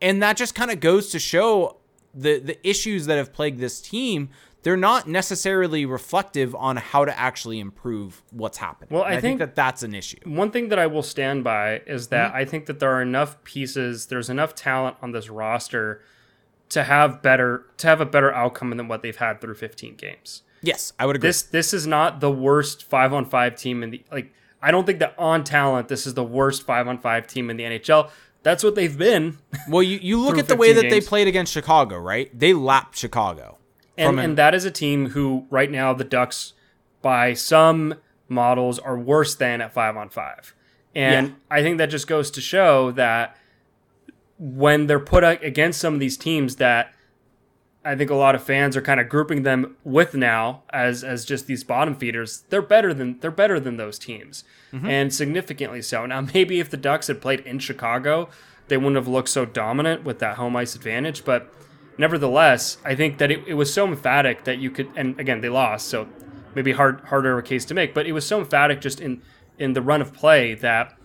and 0.01 0.22
that 0.22 0.38
just 0.38 0.56
kind 0.56 0.72
of 0.72 0.80
goes 0.80 1.10
to 1.10 1.20
show 1.20 1.78
the 2.14 2.39
the 2.39 2.68
issues 2.68 3.08
that 3.08 3.18
have 3.18 3.34
plagued 3.34 3.60
this 3.60 3.82
team. 3.82 4.30
They're 4.62 4.78
not 4.78 5.10
necessarily 5.10 5.86
reflective 5.86 6.56
on 6.56 6.78
how 6.78 7.04
to 7.04 7.20
actually 7.20 7.60
improve 7.60 8.24
what's 8.32 8.58
happening. 8.60 8.88
Well, 8.93 9.04
I, 9.04 9.08
I 9.08 9.12
think, 9.12 9.22
think, 9.22 9.39
that 9.39 9.56
that's 9.56 9.84
an 9.84 9.93
issue. 9.93 10.20
One 10.24 10.51
thing 10.51 10.70
that 10.70 10.80
I 10.80 10.88
will 10.88 11.04
stand 11.04 11.43
by 11.43 11.82
is 11.86 12.08
that 12.08 12.30
Mm-hmm. 12.30 12.38
I 12.38 12.45
think 12.45 12.68
that 12.68 12.80
there 12.80 12.89
are 12.91 13.01
enough 13.01 13.43
pieces, 13.43 14.06
there's 14.06 14.30
enough 14.30 14.56
talent 14.56 14.95
on 15.01 15.12
this 15.12 15.30
roster 15.30 16.01
to 16.70 16.84
have 16.84 17.22
better 17.22 17.66
to 17.78 17.88
have 17.88 17.99
a 17.99 18.06
better 18.06 18.34
outcome 18.34 18.70
than 18.70 18.88
what 18.88 19.01
they've 19.01 19.18
had 19.18 19.41
through 19.41 19.56
15 19.56 19.95
games. 19.95 20.43
Yes, 20.62 20.93
I 20.97 21.06
would 21.06 21.18
agree. 21.18 21.28
This 21.28 21.41
this 21.41 21.74
is 21.74 21.86
not 21.86 22.22
the 22.22 22.32
worst 22.32 22.86
5 22.86 23.14
on 23.14 23.26
5 23.26 23.56
team 23.56 23.84
in 23.84 23.89
the 23.89 24.04
like 24.14 24.34
I 24.64 24.72
don't 24.72 24.86
think 24.86 24.99
that 24.99 25.14
on 25.20 25.43
talent 25.43 25.89
this 25.89 26.07
is 26.07 26.14
the 26.14 26.24
worst 26.24 26.64
5 26.66 26.88
on 26.88 26.97
5 26.97 27.28
team 27.28 27.49
in 27.49 27.57
the 27.57 27.64
NHL. 27.66 28.09
That's 28.43 28.64
what 28.64 28.76
they've 28.76 28.97
been. 28.97 29.38
well, 29.70 29.84
you, 29.84 29.99
you 30.01 30.20
look 30.26 30.38
at 30.38 30.47
the 30.47 30.55
way 30.55 30.74
15 30.74 30.84
that 30.84 30.89
they 30.95 31.01
played 31.05 31.28
against 31.28 31.51
Chicago, 31.53 31.97
right? 31.97 32.30
They 32.38 32.53
lapped 32.53 32.97
Chicago. 32.97 33.57
And, 33.97 34.18
an- 34.20 34.26
and 34.26 34.38
that 34.38 34.55
is 34.55 34.66
a 34.66 34.72
team 34.72 35.09
who 35.09 35.45
right 35.49 35.70
now 35.70 35.93
the 35.93 36.03
Ducks 36.03 36.53
by 37.01 37.34
some 37.34 37.95
models 38.30 38.80
are 38.80 38.97
worse 38.97 39.36
than 39.36 39.61
at 39.61 39.74
5 39.74 39.97
on 39.97 40.09
5. 40.09 40.55
And 40.95 41.28
Yeah. 41.28 41.34
I 41.51 41.61
think 41.61 41.78
that 41.80 41.88
just 41.88 42.07
goes 42.07 42.32
to 42.32 42.41
show 42.41 42.91
that 42.91 43.36
when 44.39 44.88
they're 44.88 44.99
put 44.99 45.24
against 45.43 45.80
some 45.80 45.93
of 45.93 45.99
these 45.99 46.18
teams 46.18 46.55
that 46.57 46.93
I 47.86 47.96
think 47.96 48.10
a 48.10 48.16
lot 48.16 48.36
of 48.36 48.44
fans 48.44 48.78
are 48.78 48.82
kind 48.82 49.00
of 49.00 49.10
grouping 49.10 49.44
them 49.44 49.76
with 49.84 50.14
now 50.14 50.64
as 50.72 51.04
as 51.04 51.26
just 51.26 51.48
these 51.48 51.64
bottom 51.64 51.96
feeders. 51.96 52.44
They're 52.50 52.62
better 52.62 52.94
than 52.94 53.20
they're 53.20 53.32
better 53.32 53.60
than 53.60 53.78
those 53.78 54.00
teams, 54.00 54.44
mm-hmm. 54.72 54.88
and 54.88 55.14
significantly 55.14 55.82
so. 55.82 56.06
Now 56.06 56.22
maybe 56.34 56.60
if 56.60 56.70
the 56.70 56.78
Ducks 56.78 57.08
had 57.08 57.22
played 57.22 57.42
in 57.42 57.60
Chicago, 57.60 58.30
they 58.68 58.78
wouldn't 58.78 58.96
have 58.96 59.08
looked 59.08 59.30
so 59.30 59.46
dominant 59.46 60.04
with 60.04 60.20
that 60.20 60.38
home 60.38 60.56
ice 60.56 60.76
advantage. 60.76 61.26
But 61.26 61.54
nevertheless, 61.98 62.78
I 62.86 62.96
think 62.96 63.18
that 63.18 63.32
it, 63.32 63.48
it 63.48 63.54
was 63.56 63.74
so 63.74 63.88
emphatic 63.88 64.46
that 64.46 64.60
you 64.60 64.72
could. 64.72 64.90
And 64.96 65.20
again, 65.20 65.42
they 65.42 65.50
lost, 65.50 65.88
so 65.90 66.08
maybe 66.56 66.72
hard 66.72 67.02
harder 67.02 67.38
a 67.38 67.44
case 67.44 67.66
to 67.66 67.74
make. 67.74 67.94
But 67.94 68.08
it 68.08 68.14
was 68.14 68.26
so 68.26 68.40
emphatic 68.40 68.82
just 68.82 69.02
in 69.02 69.22
in 69.60 69.74
the 69.74 69.82
run 69.82 70.02
of 70.02 70.14
play 70.14 70.54
that 70.56 70.98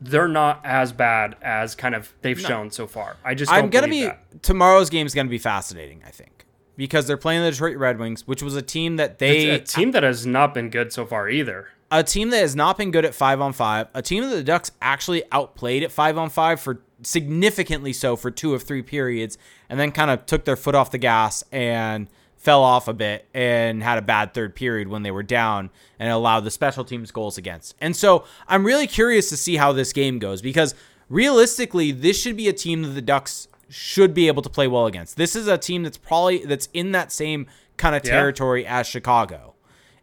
they're 0.00 0.28
not 0.28 0.60
as 0.64 0.92
bad 0.92 1.36
as 1.42 1.74
kind 1.74 1.94
of 1.94 2.12
they've 2.22 2.40
shown 2.40 2.70
so 2.70 2.86
far. 2.86 3.16
I 3.24 3.34
just 3.34 3.50
don't 3.50 3.64
I'm 3.64 3.70
gonna 3.70 3.88
be 3.88 4.04
that. 4.04 4.42
tomorrow's 4.42 4.90
game 4.90 5.06
is 5.06 5.14
gonna 5.14 5.28
be 5.30 5.38
fascinating. 5.38 6.02
I 6.06 6.10
think 6.10 6.44
because 6.76 7.06
they're 7.06 7.16
playing 7.16 7.42
the 7.42 7.50
Detroit 7.50 7.76
Red 7.76 7.98
Wings, 7.98 8.26
which 8.26 8.42
was 8.42 8.54
a 8.56 8.62
team 8.62 8.96
that 8.96 9.18
they 9.18 9.46
It's 9.50 9.72
a 9.72 9.76
team 9.76 9.92
that 9.92 10.02
has 10.02 10.26
not 10.26 10.52
been 10.54 10.68
good 10.70 10.92
so 10.92 11.06
far 11.06 11.28
either. 11.28 11.68
a 11.90 12.02
team 12.02 12.30
that 12.30 12.38
has 12.38 12.54
not 12.54 12.76
been 12.76 12.90
good 12.90 13.04
at 13.04 13.14
five 13.14 13.40
on 13.40 13.52
five, 13.52 13.88
a 13.94 14.02
team 14.02 14.22
that 14.22 14.34
the 14.34 14.42
Ducks 14.44 14.72
actually 14.82 15.22
outplayed 15.32 15.82
at 15.82 15.90
five 15.92 16.18
on 16.18 16.28
five 16.30 16.60
for 16.60 16.82
significantly 17.02 17.92
so 17.92 18.16
for 18.16 18.30
two 18.30 18.54
of 18.54 18.62
three 18.62 18.82
periods, 18.82 19.38
and 19.68 19.78
then 19.80 19.92
kind 19.92 20.10
of 20.10 20.26
took 20.26 20.44
their 20.44 20.56
foot 20.56 20.74
off 20.74 20.90
the 20.90 20.98
gas 20.98 21.42
and 21.52 22.08
fell 22.46 22.62
off 22.62 22.86
a 22.86 22.94
bit 22.94 23.26
and 23.34 23.82
had 23.82 23.98
a 23.98 24.02
bad 24.02 24.32
third 24.32 24.54
period 24.54 24.86
when 24.86 25.02
they 25.02 25.10
were 25.10 25.24
down 25.24 25.68
and 25.98 26.12
allowed 26.12 26.40
the 26.44 26.50
special 26.50 26.84
teams 26.84 27.10
goals 27.10 27.36
against. 27.36 27.74
And 27.80 27.96
so 27.96 28.24
I'm 28.46 28.64
really 28.64 28.86
curious 28.86 29.28
to 29.30 29.36
see 29.36 29.56
how 29.56 29.72
this 29.72 29.92
game 29.92 30.20
goes 30.20 30.40
because 30.40 30.72
realistically, 31.08 31.90
this 31.90 32.20
should 32.20 32.36
be 32.36 32.46
a 32.48 32.52
team 32.52 32.82
that 32.82 32.90
the 32.90 33.02
Ducks 33.02 33.48
should 33.68 34.14
be 34.14 34.28
able 34.28 34.42
to 34.42 34.48
play 34.48 34.68
well 34.68 34.86
against. 34.86 35.16
This 35.16 35.34
is 35.34 35.48
a 35.48 35.58
team 35.58 35.82
that's 35.82 35.98
probably 35.98 36.44
that's 36.44 36.68
in 36.72 36.92
that 36.92 37.10
same 37.10 37.46
kind 37.76 37.96
of 37.96 38.04
Yeah. 38.04 38.12
territory 38.12 38.64
as 38.64 38.86
Chicago 38.86 39.54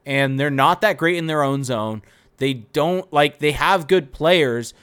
and 0.05 0.37
they're 0.37 0.49
not 0.51 0.81
that 0.81 0.97
great 0.97 1.15
in 1.15 1.27
their 1.27 1.43
own 1.43 1.63
zone. 1.63 2.01
They 2.39 2.53
don't 2.55 3.11
like 3.13 3.39
they 3.39 3.53
have 3.53 3.87
good 3.87 4.11
players, 4.11 4.73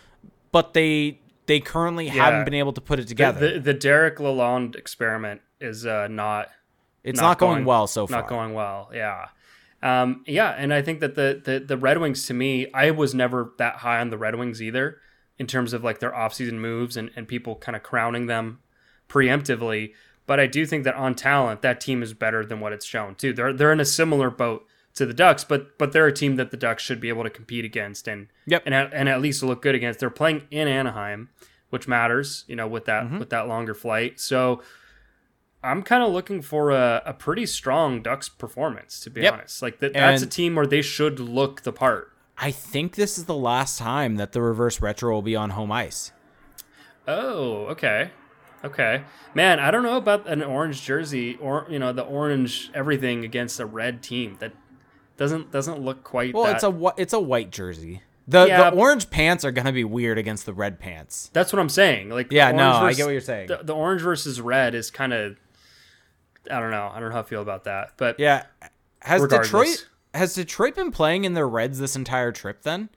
but 0.51 0.73
they 0.73 1.21
they 1.45 1.61
currently 1.61 2.07
Yeah. 2.07 2.13
haven't 2.25 2.45
been 2.47 2.55
able 2.55 2.73
to 2.73 2.81
put 2.81 2.99
it 2.99 3.07
together. 3.07 3.39
The, 3.41 3.55
the, 3.55 3.61
the 3.61 3.75
Derek 3.75 4.17
Lalonde 4.17 4.77
experiment 4.77 5.43
is 5.61 5.85
uh, 5.85 6.09
not 6.09 6.49
it's 7.05 7.21
not, 7.21 7.39
going, 7.39 7.65
well 7.65 7.87
so 7.87 8.07
far. 8.07 8.21
not 8.21 8.29
going 8.29 8.53
well. 8.55 8.91
Yeah. 8.93 9.29
Um, 9.83 10.23
yeah, 10.27 10.51
and 10.51 10.75
I 10.75 10.83
think 10.83 11.01
that 11.01 11.15
the, 11.15 11.41
the 11.43 11.59
the 11.61 11.77
Red 11.79 11.99
Wings 11.99 12.27
to 12.27 12.35
me, 12.35 12.67
I 12.75 12.91
was 12.91 13.15
never 13.15 13.53
that 13.57 13.77
high 13.77 13.99
on 14.01 14.11
the 14.11 14.19
Red 14.19 14.35
Wings 14.35 14.61
either 14.61 14.99
in 15.39 15.47
terms 15.47 15.73
of 15.73 15.83
like 15.83 16.01
their 16.01 16.13
offseason 16.13 16.55
moves 16.59 16.99
and, 16.99 17.11
and 17.17 17.27
people 17.27 17.57
kind 17.57 17.75
of 17.75 17.83
crowning 17.83 18.27
them 18.27 18.59
preemptively. 19.09 19.93
But 20.27 20.39
I 20.39 20.47
do 20.47 20.65
think 20.67 20.85
that 20.85 20.95
on 20.95 21.15
talent, 21.15 21.63
that 21.63 21.81
team 21.81 22.03
is 22.03 22.15
better 22.15 22.45
than 22.45 22.61
what 22.61 22.73
it's 22.73 22.85
shown 22.87 23.15
too. 23.17 23.33
They're 23.33 23.53
they're 23.53 23.73
in 23.73 23.81
a 23.81 23.85
similar 23.85 24.31
boat 24.31 24.67
to 24.95 25.07
the 25.07 25.15
Ducks, 25.15 25.45
but 25.45 25.77
but 25.79 25.93
they're 25.93 26.07
a 26.07 26.13
team 26.13 26.37
that 26.37 26.51
the 26.51 26.57
Ducks 26.57 26.83
should 26.83 27.01
be 27.01 27.09
able 27.09 27.25
to 27.25 27.31
compete 27.31 27.65
against 27.65 28.07
and 28.07 28.29
Yep. 28.47 28.63
and 28.67 28.75
at, 28.75 28.93
and 28.93 29.09
at 29.09 29.21
least 29.21 29.43
look 29.43 29.63
good 29.63 29.75
against. 29.75 29.99
They're 30.01 30.11
playing 30.11 30.43
in 30.51 30.69
Anaheim, 30.69 31.31
which 31.71 31.89
matters, 31.89 32.45
you 32.47 32.55
know, 32.57 32.69
with 32.69 32.85
that 32.85 33.05
Mm-hmm. 33.05 33.19
with 33.19 33.31
that 33.31 33.49
longer 33.49 33.75
flight. 33.75 34.21
So 34.21 34.63
I'm 35.63 35.83
kind 35.83 36.03
of 36.03 36.11
looking 36.13 36.41
for 36.43 36.71
a, 36.71 37.03
a 37.05 37.13
pretty 37.13 37.45
strong 37.47 38.01
Ducks 38.03 38.29
performance, 38.29 38.99
to 39.01 39.11
be 39.11 39.21
Yep. 39.23 39.33
honest. 39.35 39.63
Like 39.63 39.79
that, 39.81 39.93
that's 39.93 40.23
a 40.23 40.27
team 40.27 40.55
where 40.55 40.67
they 40.67 40.81
should 40.83 41.21
look 41.21 41.63
the 41.63 41.73
part. 41.73 42.13
I 42.39 42.51
think 42.51 42.95
this 42.95 43.19
is 43.19 43.27
the 43.27 43.35
last 43.37 43.79
time 43.79 44.17
that 44.17 44.33
the 44.33 44.41
reverse 44.41 44.81
retro 44.81 45.13
will 45.13 45.21
be 45.23 45.37
on 45.37 45.51
home 45.51 45.71
ice. 45.71 46.13
Oh, 47.07 47.65
okay, 47.67 48.11
okay, 48.65 49.03
man. 49.35 49.59
I 49.59 49.71
don't 49.71 49.83
know 49.83 49.97
about 49.97 50.27
an 50.29 50.43
orange 50.43 50.83
jersey 50.83 51.37
or 51.41 51.67
you 51.69 51.79
know 51.79 51.93
the 51.93 52.03
orange 52.03 52.71
everything 52.75 53.25
against 53.25 53.59
a 53.61 53.67
red 53.67 54.03
team. 54.03 54.37
That 54.41 54.53
doesn't 55.17 55.51
doesn't 55.51 55.81
look 55.81 56.05
quite. 56.05 56.35
Well, 56.35 56.45
that, 56.45 56.55
it's 56.57 56.65
a 56.65 56.93
it's 56.97 57.13
a 57.13 57.21
white 57.21 57.51
jersey. 57.51 58.03
The 58.29 58.47
Yeah. 58.47 58.71
the 58.71 58.77
orange 58.77 59.11
pants 59.11 59.45
are 59.45 59.51
gonna 59.51 59.73
be 59.73 59.85
weird 59.85 60.19
against 60.19 60.47
the 60.47 60.53
red 60.55 60.79
pants. 60.79 61.31
That's 61.33 61.53
what 61.53 61.59
I'm 61.59 61.69
saying. 61.69 62.11
Like, 62.11 62.31
Yeah, 62.31 62.53
no, 62.53 62.75
orange 62.77 62.95
I 62.95 62.97
get 62.97 63.05
what 63.07 63.13
you're 63.13 63.21
saying. 63.21 63.49
The, 63.49 63.61
the 63.63 63.75
orange 63.75 64.03
versus 64.03 64.41
red 64.41 64.75
is 64.75 64.91
kind 64.91 65.13
of. 65.13 65.37
I 66.51 66.61
don't 66.61 66.71
know. 66.71 66.91
I 66.93 67.01
don't 67.01 67.09
know 67.09 67.15
how 67.15 67.21
I 67.21 67.25
feel 67.25 67.43
about 67.43 67.65
that, 67.65 67.93
but 67.97 68.19
Yeah. 68.19 68.45
Has 69.01 69.23
Regardless. 69.23 69.49
Detroit 69.49 69.87
has 70.15 70.35
Detroit 70.35 70.75
been 70.75 70.91
playing 70.91 71.25
in 71.25 71.35
their 71.35 71.49
reds 71.49 71.79
this 71.79 71.97
entire 71.97 72.33
trip 72.33 72.63
then? 72.63 72.89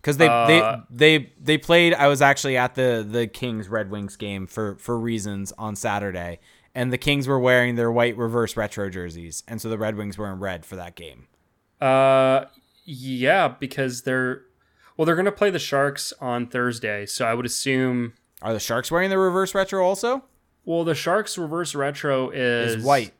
Because 0.00 0.18
they, 0.18 0.28
Uh, 0.28 0.46
they 0.46 1.18
they 1.18 1.32
they 1.40 1.58
played. 1.58 1.94
I 1.94 2.08
was 2.08 2.20
actually 2.20 2.56
at 2.56 2.74
the 2.74 3.06
the 3.08 3.26
Kings 3.26 3.68
Red 3.68 3.90
Wings 3.90 4.16
game 4.16 4.46
for 4.46 4.76
for 4.76 4.98
reasons 4.98 5.52
on 5.56 5.76
Saturday, 5.76 6.40
and 6.74 6.92
the 6.92 6.98
Kings 6.98 7.26
were 7.26 7.38
wearing 7.40 7.76
their 7.76 7.90
white 7.90 8.16
reverse 8.16 8.56
retro 8.56 8.90
jerseys, 8.90 9.42
and 9.48 9.62
so 9.62 9.70
the 9.70 9.78
Red 9.78 9.96
Wings 9.96 10.18
were 10.18 10.30
in 10.30 10.40
red 10.40 10.66
for 10.66 10.76
that 10.76 10.94
game. 10.94 11.26
Uh, 11.80 12.44
yeah, 12.84 13.48
because 13.48 14.02
they're 14.02 14.42
well, 14.96 15.06
they're 15.06 15.16
gonna 15.16 15.32
play 15.32 15.48
the 15.50 15.58
Sharks 15.58 16.12
on 16.20 16.48
Thursday, 16.48 17.06
so 17.06 17.24
I 17.24 17.32
would 17.32 17.46
assume. 17.46 18.12
Are 18.42 18.52
the 18.52 18.60
Sharks 18.60 18.90
wearing 18.90 19.08
the 19.08 19.18
reverse 19.18 19.54
retro 19.54 19.82
also? 19.82 20.24
Well, 20.64 20.84
the 20.84 20.94
Sharks 20.94 21.36
reverse 21.36 21.74
retro 21.74 22.30
is, 22.30 22.76
Is 22.76 22.84
white. 22.84 23.12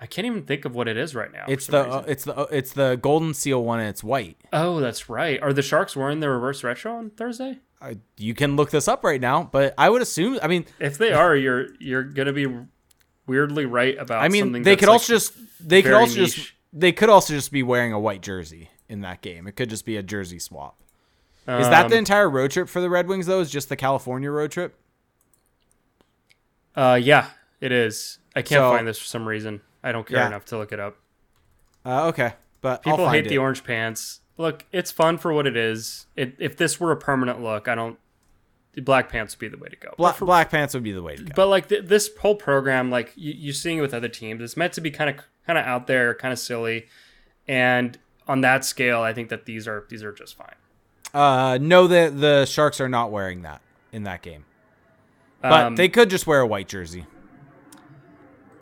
I 0.00 0.06
can't 0.06 0.26
even 0.26 0.42
think 0.44 0.64
of 0.64 0.74
what 0.74 0.86
it 0.86 0.96
is 0.96 1.14
right 1.14 1.32
now. 1.32 1.44
It's 1.48 1.66
the 1.66 1.78
uh, 1.78 2.04
it's 2.06 2.24
the 2.24 2.36
uh, 2.36 2.46
it's 2.50 2.72
the 2.72 2.96
Golden 3.00 3.32
Seal 3.32 3.64
one, 3.64 3.80
and 3.80 3.88
it's 3.88 4.04
white. 4.04 4.36
oh, 4.52 4.80
that's 4.80 5.08
right. 5.08 5.40
Are 5.42 5.52
the 5.52 5.62
Sharks 5.62 5.96
wearing 5.96 6.20
the 6.20 6.28
reverse 6.28 6.62
retro 6.62 6.96
on 6.96 7.10
Thursday? 7.10 7.60
Uh, 7.80 7.94
you 8.16 8.34
can 8.34 8.56
look 8.56 8.70
this 8.70 8.88
up 8.88 9.04
right 9.04 9.20
now, 9.20 9.48
but 9.50 9.74
I 9.78 9.90
would 9.90 10.02
assume. 10.02 10.38
I 10.42 10.48
mean, 10.48 10.66
If 10.78 10.98
they 10.98 11.12
are, 11.12 11.34
you're 11.34 11.68
you're 11.78 12.02
gonna 12.02 12.32
be 12.32 12.46
weirdly 13.26 13.66
right 13.66 13.96
about. 13.98 14.22
I 14.22 14.28
mean, 14.28 14.42
something 14.42 14.62
they 14.62 14.76
could 14.76 14.88
like, 14.88 14.94
also 14.94 15.14
just 15.14 15.34
they 15.60 15.80
could 15.80 15.92
also 15.94 16.14
just 16.14 16.52
they 16.72 16.92
could 16.92 17.08
also 17.08 17.32
just 17.32 17.50
be 17.50 17.62
wearing 17.62 17.92
a 17.92 17.98
white 17.98 18.20
jersey 18.20 18.70
in 18.88 19.00
that 19.02 19.22
game. 19.22 19.46
It 19.46 19.56
could 19.56 19.70
just 19.70 19.86
be 19.86 19.96
a 19.96 20.02
jersey 20.02 20.38
swap. 20.38 20.78
Is 21.46 21.68
that 21.68 21.88
the 21.88 21.96
um, 21.96 21.98
entire 21.98 22.28
road 22.28 22.50
trip 22.50 22.68
for 22.68 22.80
the 22.80 22.88
Red 22.90 23.06
Wings 23.06 23.26
though? 23.26 23.40
Is 23.40 23.50
just 23.50 23.68
the 23.68 23.76
California 23.76 24.30
road 24.30 24.50
trip? 24.50 24.78
Uh, 26.76 26.98
yeah, 27.00 27.28
it 27.60 27.72
is. 27.72 28.18
I 28.34 28.42
can't 28.42 28.60
So- 28.60 28.70
find 28.70 28.86
this 28.86 28.98
for 28.98 29.04
some 29.06 29.26
reason. 29.28 29.60
I 29.82 29.92
don't 29.92 30.06
care 30.06 30.18
Yeah. 30.18 30.26
enough 30.28 30.44
to 30.46 30.58
look 30.58 30.72
it 30.72 30.80
up. 30.80 30.96
Uh, 31.84 32.06
okay, 32.08 32.34
but 32.62 32.82
People 32.82 33.08
hate 33.10 33.24
find 33.24 33.30
the 33.30 33.38
orange 33.38 33.62
pants. 33.64 34.20
Look, 34.38 34.64
it's 34.72 34.90
fun 34.90 35.18
for 35.18 35.32
what 35.32 35.46
it 35.46 35.56
is. 35.56 36.06
It, 36.16 36.34
if 36.38 36.56
this 36.56 36.80
were 36.80 36.90
a 36.90 36.96
permanent 36.96 37.42
look, 37.42 37.68
I 37.68 37.74
don't 37.74 37.98
the 38.72 38.80
Black 38.82 39.08
Pants 39.08 39.34
would 39.36 39.38
be 39.38 39.46
the 39.46 39.56
way 39.62 39.68
to 39.68 39.76
go. 39.76 39.94
Black, 39.96 40.18
Black 40.18 40.50
Pants 40.50 40.74
would 40.74 40.82
be 40.82 40.90
the 40.90 41.00
way 41.02 41.14
to 41.14 41.22
go. 41.22 41.32
But 41.36 41.46
like 41.46 41.68
th- 41.68 41.84
this 41.84 42.10
whole 42.20 42.34
program, 42.34 42.90
like 42.90 43.12
you, 43.14 43.32
you're 43.36 43.54
seeing 43.54 43.78
it 43.78 43.82
with 43.82 43.94
other 43.94 44.08
teams, 44.08 44.42
it's 44.42 44.56
meant 44.56 44.72
to 44.72 44.80
be 44.80 44.90
kind 44.90 45.08
of 45.10 45.24
kind 45.46 45.56
of 45.58 45.64
out 45.64 45.86
there, 45.86 46.12
kind 46.14 46.32
of 46.32 46.38
silly, 46.40 46.88
and 47.46 47.96
on 48.26 48.40
that 48.40 48.64
scale, 48.64 49.00
I 49.02 49.12
think 49.12 49.28
that 49.28 49.44
these 49.44 49.68
are 49.68 49.84
these 49.90 50.02
are 50.02 50.10
just 50.12 50.36
fine. 50.36 50.54
Uh, 51.12 51.58
no, 51.60 51.86
the 51.86 52.10
the 52.12 52.46
Sharks 52.46 52.80
are 52.80 52.88
not 52.88 53.12
wearing 53.12 53.42
that 53.42 53.60
in 53.92 54.02
that 54.04 54.22
game, 54.22 54.44
but 55.50 55.64
Um, 55.66 55.76
they 55.76 55.88
could 55.88 56.10
just 56.10 56.26
wear 56.26 56.40
a 56.40 56.46
white 56.46 56.68
jersey. 56.68 57.06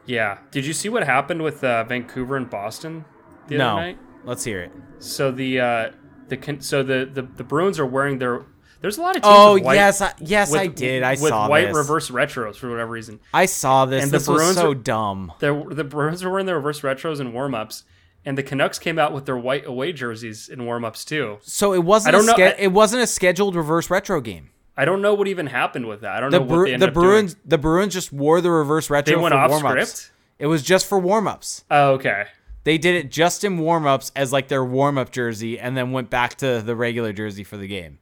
Yeah. 0.06 0.38
Did 0.50 0.66
you 0.66 0.72
see 0.72 0.88
what 0.88 1.04
happened 1.04 1.42
with 1.42 1.62
uh, 1.62 1.84
Vancouver 1.84 2.36
and 2.36 2.48
Boston 2.50 3.04
the 3.48 3.58
No, 3.58 3.72
other 3.76 3.80
night? 3.80 3.98
let's 4.24 4.44
hear 4.44 4.60
it. 4.60 4.72
So 4.98 5.30
the 5.30 5.60
uh, 5.60 5.90
the 6.28 6.56
so 6.60 6.82
the, 6.82 7.08
the 7.12 7.22
the 7.22 7.44
Bruins 7.44 7.78
are 7.78 7.86
wearing 7.86 8.18
their. 8.18 8.44
There's 8.80 8.98
a 8.98 9.00
lot 9.02 9.14
of 9.16 9.22
teams. 9.22 9.34
Oh 9.36 9.58
white, 9.60 9.74
yes, 9.76 10.00
I, 10.00 10.12
yes, 10.18 10.50
with, 10.50 10.60
I 10.60 10.66
did. 10.66 11.02
I 11.04 11.12
with 11.12 11.20
saw 11.28 11.48
white 11.48 11.68
this. 11.68 11.76
reverse 11.76 12.10
retros 12.10 12.56
for 12.56 12.68
whatever 12.68 12.90
reason. 12.90 13.20
I 13.32 13.46
saw 13.46 13.84
this. 13.86 14.02
And 14.02 14.10
the 14.10 14.18
Bruins 14.18 14.48
was 14.48 14.56
so 14.56 14.74
dumb. 14.74 15.32
The 15.38 15.64
the 15.70 15.84
Bruins 15.84 16.24
were 16.24 16.30
wearing 16.30 16.46
their 16.46 16.56
reverse 16.56 16.80
retros 16.80 17.20
in 17.20 17.32
warm-ups, 17.32 17.84
and 18.24 18.36
the 18.36 18.42
Canucks 18.42 18.80
came 18.80 18.98
out 18.98 19.12
with 19.12 19.24
their 19.24 19.36
white 19.36 19.66
away 19.66 19.92
jerseys 19.92 20.48
in 20.48 20.66
warm-ups 20.66 21.04
too. 21.04 21.38
So 21.42 21.72
it 21.74 21.84
wasn't. 21.84 22.16
I 22.16 22.18
don't 22.18 22.24
a 22.24 22.26
know- 22.26 22.32
ske- 22.34 22.58
I- 22.58 22.62
it 22.62 22.72
wasn't 22.72 23.02
a 23.04 23.06
scheduled 23.06 23.54
reverse 23.54 23.88
retro 23.88 24.20
game. 24.20 24.50
I 24.76 24.84
don't 24.84 25.02
know 25.02 25.14
what 25.14 25.28
even 25.28 25.46
happened 25.46 25.86
with 25.86 26.00
that. 26.00 26.16
I 26.16 26.20
don't 26.20 26.30
The 26.30 26.40
know 26.40 26.46
Bru- 26.46 26.58
what 26.58 26.64
they 26.64 26.70
the 26.70 26.74
ended 26.74 26.88
up 26.90 26.94
Bruins 26.94 27.36
the 27.44 27.58
Bruins 27.58 27.92
just 27.92 28.12
wore 28.12 28.40
the 28.40 28.50
reverse 28.50 28.88
retro. 28.90 29.14
They 29.14 29.20
went 29.20 29.34
off 29.34 29.50
warm-ups. 29.50 29.90
script. 29.90 30.12
It 30.38 30.46
was 30.46 30.62
just 30.62 30.86
for 30.86 30.98
warm 30.98 31.26
ups. 31.28 31.64
Oh, 31.70 31.92
okay. 31.92 32.24
They 32.64 32.78
did 32.78 32.94
it 32.94 33.10
just 33.10 33.44
in 33.44 33.58
warm 33.58 33.86
ups 33.86 34.12
as 34.16 34.32
like 34.32 34.48
their 34.48 34.64
warm 34.64 34.96
up 34.98 35.10
jersey, 35.10 35.58
and 35.58 35.76
then 35.76 35.92
went 35.92 36.10
back 36.10 36.36
to 36.36 36.62
the 36.62 36.74
regular 36.76 37.12
jersey 37.12 37.44
for 37.44 37.56
the 37.56 37.66
game. 37.68 37.98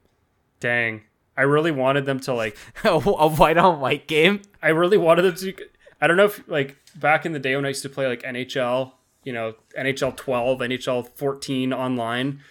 Dang. 0.59 1.01
I 1.35 1.43
really 1.43 1.71
wanted 1.71 2.05
them 2.05 2.19
to 2.21 2.33
like. 2.33 2.55
a 2.83 2.99
white 2.99 3.57
on 3.57 3.79
white 3.79 4.07
game. 4.07 4.41
I 4.61 4.69
really 4.69 4.97
wanted 4.97 5.23
them 5.23 5.35
to. 5.35 5.53
I 5.99 6.07
don't 6.07 6.17
know 6.17 6.25
if 6.25 6.47
like 6.47 6.77
back 6.95 7.25
in 7.25 7.33
the 7.33 7.39
day 7.39 7.55
when 7.55 7.65
I 7.65 7.69
used 7.69 7.81
to 7.83 7.89
play 7.89 8.07
like 8.07 8.21
NHL, 8.23 8.91
you 9.23 9.33
know, 9.33 9.55
NHL 9.77 10.15
12, 10.15 10.59
NHL 10.59 11.09
14 11.15 11.73
online, 11.73 12.41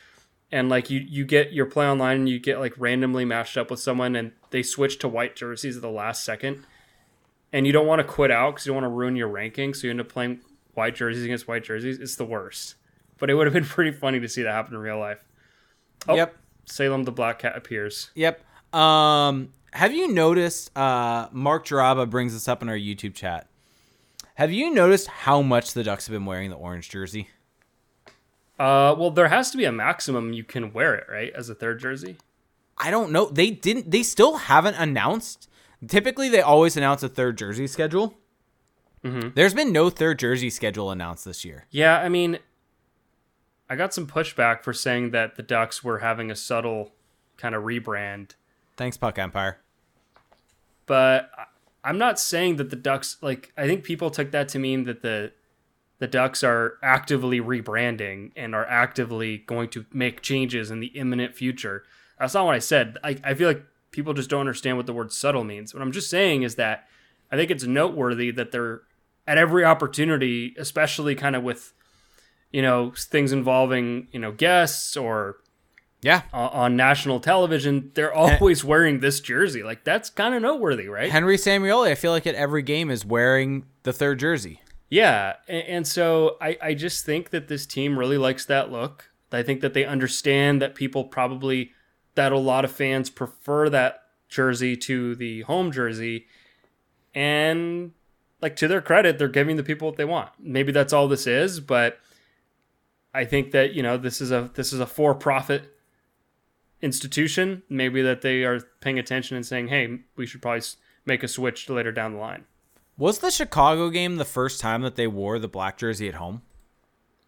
and 0.52 0.68
like 0.68 0.90
you 0.90 1.00
you 1.00 1.24
get 1.24 1.52
your 1.52 1.66
play 1.66 1.86
online 1.86 2.16
and 2.18 2.28
you 2.28 2.38
get 2.38 2.58
like 2.58 2.74
randomly 2.76 3.24
matched 3.24 3.56
up 3.56 3.70
with 3.70 3.80
someone 3.80 4.16
and 4.16 4.32
they 4.50 4.62
switch 4.62 4.98
to 5.00 5.08
white 5.08 5.36
jerseys 5.36 5.76
at 5.76 5.82
the 5.82 5.90
last 5.90 6.24
second, 6.24 6.64
and 7.52 7.66
you 7.66 7.72
don't 7.72 7.86
want 7.86 8.00
to 8.00 8.04
quit 8.04 8.30
out 8.30 8.52
because 8.54 8.66
you 8.66 8.72
don't 8.72 8.82
want 8.82 8.92
to 8.92 8.96
ruin 8.96 9.16
your 9.16 9.28
ranking, 9.28 9.74
so 9.74 9.86
you 9.86 9.90
end 9.90 10.00
up 10.00 10.08
playing 10.08 10.40
white 10.74 10.94
jerseys 10.94 11.24
against 11.24 11.46
white 11.48 11.64
jerseys. 11.64 11.98
It's 11.98 12.16
the 12.16 12.24
worst. 12.24 12.74
But 13.18 13.30
it 13.30 13.34
would 13.34 13.46
have 13.46 13.54
been 13.54 13.64
pretty 13.76 13.92
funny 13.92 14.18
to 14.20 14.28
see 14.28 14.42
that 14.42 14.52
happen 14.52 14.74
in 14.74 14.80
real 14.80 14.98
life. 14.98 15.24
Oh, 16.08 16.14
Yep. 16.16 16.36
Salem 16.64 17.04
the 17.04 17.12
Black 17.12 17.40
Cat 17.40 17.56
appears. 17.56 18.10
Yep. 18.14 18.42
Um, 18.74 19.52
have 19.72 19.92
you 19.92 20.12
noticed? 20.12 20.76
Uh, 20.76 21.28
Mark 21.32 21.66
Jaraba 21.66 22.08
brings 22.08 22.32
this 22.32 22.48
up 22.48 22.62
in 22.62 22.68
our 22.68 22.76
YouTube 22.76 23.14
chat. 23.14 23.48
Have 24.34 24.52
you 24.52 24.72
noticed 24.72 25.06
how 25.08 25.42
much 25.42 25.74
the 25.74 25.82
Ducks 25.84 26.06
have 26.06 26.12
been 26.12 26.24
wearing 26.24 26.48
the 26.50 26.56
orange 26.56 26.88
jersey? 26.88 27.28
Uh, 28.60 28.94
well, 28.98 29.10
there 29.10 29.28
has 29.28 29.50
to 29.50 29.56
be 29.56 29.64
a 29.64 29.72
maximum 29.72 30.34
you 30.34 30.44
can 30.44 30.72
wear 30.72 30.94
it, 30.94 31.06
right, 31.10 31.32
as 31.34 31.48
a 31.48 31.54
third 31.54 31.80
jersey. 31.80 32.16
I 32.76 32.90
don't 32.90 33.10
know. 33.10 33.26
They 33.26 33.50
didn't. 33.50 33.90
They 33.90 34.02
still 34.02 34.36
haven't 34.36 34.74
announced. 34.74 35.48
Typically, 35.88 36.28
they 36.28 36.42
always 36.42 36.76
announce 36.76 37.02
a 37.02 37.08
third 37.08 37.38
jersey 37.38 37.66
schedule. 37.66 38.14
There's 39.02 39.54
been 39.54 39.72
no 39.72 39.88
third 39.88 40.18
jersey 40.18 40.50
schedule 40.50 40.90
announced 40.90 41.24
this 41.24 41.42
year. 41.42 41.64
Yeah, 41.70 41.98
I 41.98 42.10
mean, 42.10 42.38
I 43.70 43.74
got 43.76 43.94
some 43.94 44.06
pushback 44.06 44.62
for 44.62 44.74
saying 44.74 45.12
that 45.12 45.36
the 45.36 45.42
Ducks 45.42 45.82
were 45.82 46.00
having 46.00 46.30
a 46.30 46.36
subtle 46.36 46.92
kind 47.38 47.54
of 47.54 47.62
rebrand, 47.62 48.32
Thanks, 48.76 48.98
Puck 48.98 49.18
Empire. 49.18 49.58
but 50.84 51.30
I'm 51.82 51.96
not 51.96 52.20
saying 52.20 52.56
that 52.56 52.68
the 52.68 52.76
Ducks 52.76 53.16
like 53.22 53.52
I 53.56 53.66
think 53.66 53.84
people 53.84 54.10
took 54.10 54.32
that 54.32 54.48
to 54.50 54.58
mean 54.58 54.84
that 54.84 55.00
the 55.00 55.32
the 56.00 56.08
Ducks 56.08 56.42
are 56.42 56.74
actively 56.82 57.40
rebranding 57.40 58.32
and 58.34 58.54
are 58.54 58.66
actively 58.66 59.38
going 59.46 59.68
to 59.70 59.86
make 59.92 60.20
changes 60.22 60.70
in 60.70 60.80
the 60.80 60.88
imminent 60.88 61.36
future. 61.36 61.84
That's 62.18 62.34
not 62.34 62.46
what 62.46 62.54
I 62.56 62.58
said. 62.58 62.98
I, 63.04 63.16
I 63.22 63.34
feel 63.34 63.46
like 63.48 63.62
people 63.92 64.12
just 64.14 64.28
don't 64.30 64.40
understand 64.40 64.76
what 64.76 64.86
the 64.86 64.92
word 64.92 65.12
subtle 65.12 65.44
means. 65.44 65.72
What 65.72 65.82
I'm 65.82 65.92
just 65.92 66.10
saying 66.10 66.42
is 66.42 66.56
that 66.56 66.86
I 67.30 67.36
think 67.36 67.50
it's 67.50 67.64
noteworthy 67.64 68.30
that 68.32 68.50
they're 68.50 68.80
at 69.26 69.38
every 69.38 69.64
opportunity, 69.64 70.54
especially 70.58 71.14
kind 71.14 71.36
of 71.36 71.42
with, 71.42 71.72
you 72.50 72.62
know, 72.62 72.92
things 72.96 73.30
involving, 73.32 74.08
you 74.12 74.18
know, 74.18 74.32
guests 74.32 74.96
or 74.96 75.36
Yeah. 76.02 76.22
on 76.32 76.76
national 76.76 77.20
television, 77.20 77.90
they're 77.94 78.12
always 78.14 78.64
wearing 78.64 79.00
this 79.00 79.20
jersey. 79.20 79.62
Like 79.62 79.84
that's 79.84 80.08
kind 80.10 80.34
of 80.34 80.42
noteworthy, 80.42 80.88
right? 80.88 81.10
Henry 81.10 81.36
Samueli, 81.36 81.90
I 81.90 81.94
feel 81.94 82.10
like 82.12 82.26
at 82.26 82.34
every 82.34 82.62
game 82.62 82.90
is 82.90 83.04
wearing 83.04 83.66
the 83.82 83.92
third 83.92 84.18
jersey. 84.18 84.60
Yeah, 84.90 85.36
and, 85.48 85.66
and 85.66 85.86
so 85.86 86.36
I, 86.40 86.58
I 86.60 86.74
just 86.74 87.06
think 87.06 87.30
that 87.30 87.48
this 87.48 87.64
team 87.64 87.98
really 87.98 88.18
likes 88.18 88.44
that 88.46 88.70
look. 88.70 89.10
I 89.32 89.44
think 89.44 89.60
that 89.60 89.74
they 89.74 89.84
understand 89.84 90.60
that 90.60 90.74
people 90.74 91.04
probably 91.04 91.70
that 92.16 92.32
a 92.32 92.38
lot 92.38 92.64
of 92.64 92.72
fans 92.72 93.08
prefer 93.08 93.70
that 93.70 94.02
jersey 94.28 94.76
to 94.76 95.14
the 95.14 95.42
home 95.42 95.70
jersey, 95.70 96.26
and 97.14 97.92
like 98.42 98.56
to 98.56 98.68
their 98.68 98.80
credit, 98.80 99.18
they're 99.18 99.28
giving 99.28 99.56
the 99.56 99.62
people 99.62 99.86
what 99.88 99.96
they 99.96 100.04
want. 100.04 100.30
Maybe 100.40 100.72
that's 100.72 100.92
all 100.92 101.06
this 101.06 101.26
is, 101.28 101.60
but 101.60 102.00
I 103.14 103.24
think 103.24 103.52
that 103.52 103.72
you 103.72 103.82
know 103.82 103.96
this 103.96 104.20
is 104.20 104.32
a 104.32 104.50
this 104.54 104.72
is 104.72 104.80
a 104.80 104.86
for 104.86 105.14
profit 105.14 105.76
institution. 106.82 107.62
Maybe 107.68 108.02
that 108.02 108.22
they 108.22 108.44
are 108.44 108.60
paying 108.80 108.98
attention 108.98 109.36
and 109.36 109.46
saying, 109.46 109.68
hey, 109.68 110.00
we 110.16 110.26
should 110.26 110.42
probably 110.42 110.62
make 111.06 111.22
a 111.22 111.28
switch 111.28 111.68
later 111.68 111.92
down 111.92 112.14
the 112.14 112.18
line. 112.18 112.44
Was 112.96 113.18
the 113.20 113.30
Chicago 113.30 113.88
game 113.88 114.16
the 114.16 114.24
first 114.24 114.60
time 114.60 114.82
that 114.82 114.96
they 114.96 115.06
wore 115.06 115.38
the 115.38 115.48
black 115.48 115.78
jersey 115.78 116.08
at 116.08 116.14
home? 116.14 116.42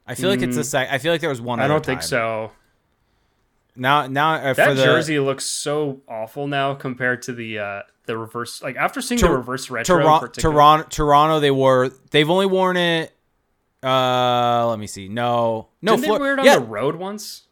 I 0.06 0.14
feel 0.14 0.28
like 0.28 0.42
it's 0.42 0.56
the 0.56 0.64
sec. 0.64 0.88
I 0.90 0.98
feel 0.98 1.12
like 1.12 1.20
there 1.20 1.30
was 1.30 1.40
one. 1.40 1.60
I 1.60 1.68
don't 1.68 1.84
think 1.84 2.00
time. 2.00 2.08
so. 2.08 2.52
Now, 3.74 4.06
now 4.06 4.34
uh, 4.34 4.52
That 4.52 4.68
for 4.68 4.74
the 4.74 4.84
jersey 4.84 5.18
looks 5.18 5.44
so 5.46 6.00
awful 6.06 6.46
now 6.46 6.74
compared 6.74 7.22
to 7.22 7.32
the 7.32 7.58
uh 7.58 7.82
the 8.06 8.18
reverse. 8.18 8.62
Like 8.62 8.76
after 8.76 9.00
seeing 9.00 9.20
the 9.20 9.30
reverse 9.30 9.70
retro, 9.70 9.98
Toronto, 10.28 10.88
Toronto, 10.88 11.40
they 11.40 11.50
wore. 11.50 11.88
They've 12.10 12.28
only 12.28 12.46
worn 12.46 12.76
it. 12.76 13.12
Uh, 13.82 14.66
let 14.68 14.78
me 14.78 14.86
see. 14.86 15.08
No, 15.08 15.68
no. 15.80 15.92
Didn't 15.96 16.04
Flor- 16.06 16.18
they 16.18 16.22
wear 16.22 16.32
it 16.34 16.38
on 16.40 16.44
yeah, 16.44 16.58
the 16.58 16.66
road 16.66 16.96
once? 16.96 17.44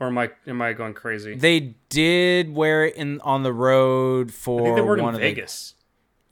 Or 0.00 0.08
am 0.08 0.18
I 0.18 0.30
am 0.48 0.60
I 0.60 0.72
going 0.72 0.94
crazy? 0.94 1.36
they 1.36 1.76
did 1.88 2.52
wear 2.54 2.86
it 2.86 2.96
in 2.96 3.20
on 3.20 3.44
the 3.44 3.52
road 3.52 4.32
for 4.32 4.60
I 4.60 4.64
think 4.64 4.76
they 4.76 4.82
wore 4.82 4.98
it 4.98 5.02
one 5.02 5.10
in 5.10 5.14
of 5.16 5.20
the- 5.20 5.28
Vegas. 5.28 5.74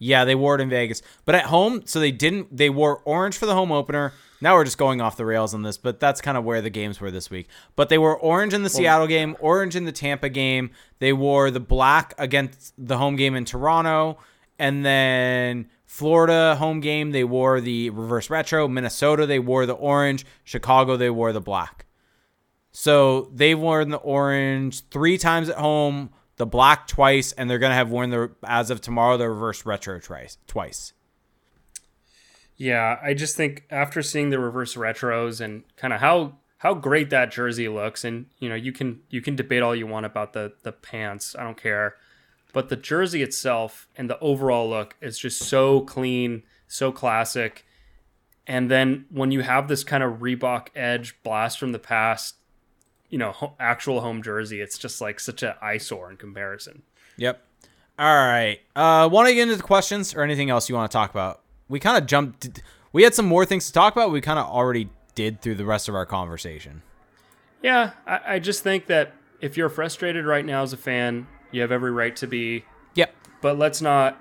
Yeah, 0.03 0.24
they 0.24 0.34
wore 0.34 0.55
it 0.55 0.62
in 0.62 0.70
Vegas, 0.70 1.03
but 1.26 1.34
at 1.34 1.44
home, 1.44 1.82
so 1.84 2.01
they 2.01 2.11
didn't. 2.11 2.57
They 2.57 2.70
wore 2.70 3.03
orange 3.05 3.36
for 3.36 3.44
the 3.44 3.55
home 3.55 3.70
opener. 3.70 4.14
Now 4.40 4.55
we're 4.55 4.64
just 4.64 4.78
going 4.78 5.03
off 5.03 5.18
the 5.18 5.26
rails 5.26 5.53
on 5.53 5.62
this, 5.62 5.76
but 5.76 6.01
that's 6.01 6.22
kind 6.22 6.38
of 6.38 6.44
where 6.44 6.62
the 6.62 6.70
games 6.70 6.98
were 6.98 7.11
this 7.11 7.28
week. 7.28 7.48
But 7.76 7.90
they 7.90 7.98
wore 7.98 8.16
orange 8.16 8.55
in 8.55 8.62
the 8.62 8.70
Seattle 8.70 9.07
game, 9.07 9.36
orange 9.40 9.76
in 9.76 9.84
the 9.84 9.92
Tampa 9.92 10.30
game. 10.30 10.70
They 11.01 11.12
wore 11.12 11.51
the 11.51 11.61
black 11.61 12.14
against 12.16 12.72
the 12.78 12.96
home 12.96 13.16
game 13.16 13.34
in 13.36 13.44
Toronto, 13.44 14.16
and 14.59 14.86
then 14.86 15.68
Florida 15.84 16.57
home 16.57 16.80
game 16.80 17.11
they 17.11 17.24
wore 17.24 17.61
the 17.61 17.90
reverse 17.90 18.30
retro. 18.30 18.66
Minnesota 18.66 19.26
they 19.26 19.38
wore 19.38 19.66
the 19.66 19.74
orange. 19.74 20.24
Chicago 20.44 20.96
they 20.96 21.11
wore 21.11 21.34
the 21.34 21.42
black. 21.42 21.84
So 22.72 23.30
they've 23.34 23.59
worn 23.59 23.90
the 23.90 23.98
orange 23.98 24.88
three 24.88 25.18
times 25.18 25.51
at 25.51 25.59
home, 25.59 26.11
the 26.41 26.47
black 26.47 26.86
twice, 26.86 27.32
and 27.32 27.51
they're 27.51 27.59
gonna 27.59 27.74
have 27.74 27.91
worn 27.91 28.09
the 28.09 28.30
as 28.43 28.70
of 28.70 28.80
tomorrow 28.80 29.18
the 29.18 29.28
reverse 29.28 29.66
retro 29.66 30.01
twice. 30.01 30.38
Twice. 30.47 30.95
Yeah, 32.57 32.99
I 33.03 33.12
just 33.12 33.36
think 33.36 33.64
after 33.70 34.01
seeing 34.01 34.30
the 34.30 34.38
reverse 34.38 34.74
retros 34.74 35.43
and 35.43 35.64
kind 35.76 35.93
of 35.93 36.01
how 36.01 36.38
how 36.57 36.72
great 36.72 37.11
that 37.11 37.30
jersey 37.30 37.68
looks, 37.68 38.05
and 38.05 38.24
you 38.38 38.49
know 38.49 38.55
you 38.55 38.72
can 38.72 39.03
you 39.11 39.20
can 39.20 39.36
debate 39.36 39.62
all 39.62 39.76
you 39.76 39.86
want 39.86 40.07
about 40.07 40.32
the 40.32 40.55
the 40.62 40.72
pants, 40.72 41.36
I 41.38 41.45
don't 41.45 41.61
care, 41.61 41.97
but 42.55 42.70
the 42.70 42.76
jersey 42.76 43.22
itself 43.22 43.86
and 43.95 44.09
the 44.09 44.18
overall 44.20 44.66
look 44.70 44.97
is 45.03 45.18
just 45.18 45.43
so 45.43 45.82
clean, 45.82 46.43
so 46.66 46.91
classic. 46.91 47.66
And 48.47 48.70
then 48.70 49.05
when 49.11 49.30
you 49.30 49.43
have 49.43 49.68
this 49.68 49.84
kind 49.84 50.03
of 50.03 50.20
Reebok 50.20 50.68
edge 50.74 51.22
blast 51.22 51.59
from 51.59 51.72
the 51.72 51.78
past, 51.78 52.36
you 53.11 53.19
know, 53.19 53.33
ho- 53.33 53.55
actual 53.61 54.01
home 54.01 54.23
jersey, 54.23 54.61
it's 54.61 54.79
just 54.79 55.01
like 55.01 55.21
such 55.21 55.43
an 55.43 55.55
eyesore 55.61 56.11
in 56.11 56.17
comparison. 56.17 56.83
Yep. 57.17 57.45
All 57.99 58.07
right. 58.07 58.61
Uh, 58.75 59.09
want 59.13 59.29
to 59.29 59.35
get 59.35 59.43
into 59.43 59.57
the 59.57 59.63
questions 59.63 60.15
or 60.15 60.23
anything 60.23 60.49
else 60.49 60.69
you 60.69 60.75
want 60.75 60.91
to 60.91 60.97
talk 60.97 61.11
about? 61.11 61.43
We 61.69 61.79
kind 61.81 61.99
of 61.99 62.07
jumped. 62.07 62.63
We 62.93 63.03
had 63.03 63.15
some 63.15 63.27
more 63.27 63.45
things 63.45 63.67
to 63.67 63.73
talk 63.73 63.95
about. 63.95 64.11
We 64.11 64.21
kind 64.21 64.39
of 64.39 64.47
already 64.47 64.89
did 65.15 65.43
through 65.43 65.57
the 65.57 65.67
rest 65.67 65.89
of 65.89 65.95
our 65.95 66.07
conversation. 66.07 66.83
Yeah, 67.63 67.91
I, 68.07 68.21
I 68.27 68.39
just 68.39 68.63
think 68.63 68.87
that 68.87 69.13
if 69.41 69.57
you're 69.57 69.69
frustrated 69.69 70.25
right 70.25 70.45
now 70.45 70.63
as 70.63 70.73
a 70.73 70.77
fan, 70.77 71.27
you 71.51 71.61
have 71.61 71.73
every 71.73 71.91
right 71.91 72.17
to 72.17 72.27
be. 72.27 72.65
Yep. 72.95 73.15
But 73.43 73.59
let's 73.59 73.83
not 73.83 74.19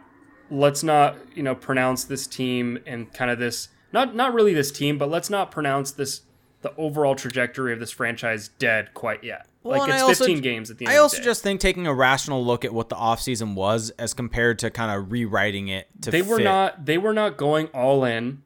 let's 0.52 0.84
not 0.84 1.16
you 1.36 1.44
know 1.44 1.56
pronounce 1.56 2.04
this 2.04 2.28
team 2.28 2.80
and 2.86 3.14
kind 3.14 3.30
of 3.30 3.40
this 3.40 3.70
not 3.94 4.16
not 4.16 4.34
really 4.34 4.54
this 4.54 4.72
team, 4.72 4.98
but 4.98 5.10
let's 5.10 5.30
not 5.30 5.52
pronounce 5.52 5.92
this 5.92 6.22
the 6.62 6.74
overall 6.78 7.16
trajectory 7.16 7.72
of 7.74 7.80
this 7.80 7.92
franchise 7.92 8.50
dead 8.60 8.94
quite 8.94 9.24
yet. 9.24 9.48
Well, 9.64 9.80
like 9.80 9.90
it's 9.94 10.02
also- 10.02 10.26
15 10.26 10.42
games 10.42 10.70
at 10.72 10.78
the 10.78 10.86
end. 10.86 10.94
I 10.94 10.98
of 10.98 11.04
also 11.04 11.18
the 11.18 11.22
day. 11.24 11.26
just 11.30 11.44
think 11.44 11.60
taking 11.60 11.86
a 11.88 11.94
rational 11.94 12.44
look 12.46 12.64
at 12.66 12.74
what 12.74 12.90
the 12.90 12.96
offseason 12.96 13.56
was 13.56 13.90
as 13.92 14.14
compared 14.14 14.60
to 14.60 14.70
kind 14.70 14.92
of 14.92 15.12
rewriting 15.12 15.68
it 15.68 15.88
to 16.02 16.12
they 16.12 16.22
were 16.22 16.38
fit. 16.38 16.44
not 16.44 16.86
they 16.86 16.98
were 16.98 17.14
not 17.14 17.38
going 17.38 17.68
all 17.68 18.04
in. 18.06 18.44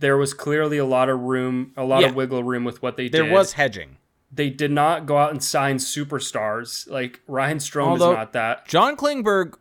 There 0.00 0.16
was 0.16 0.34
clearly 0.34 0.78
a 0.78 0.84
lot 0.84 1.08
of 1.08 1.20
room, 1.20 1.72
a 1.76 1.84
lot 1.84 2.02
Yeah. 2.02 2.08
of 2.08 2.14
wiggle 2.16 2.42
room 2.44 2.64
with 2.64 2.82
what 2.82 2.96
they 2.96 3.08
there 3.08 3.22
did. 3.22 3.30
There 3.30 3.36
was 3.38 3.52
hedging. 3.52 3.96
They 4.32 4.50
did 4.50 4.72
not 4.72 5.06
go 5.06 5.16
out 5.18 5.30
and 5.30 5.42
sign 5.42 5.76
superstars. 5.78 6.88
Like 6.90 7.20
Ryan 7.26 7.58
Strome 7.58 7.86
Although- 7.88 8.12
is 8.12 8.16
not 8.16 8.32
that. 8.32 8.66
John 8.66 8.96
Klingberg 8.96 9.54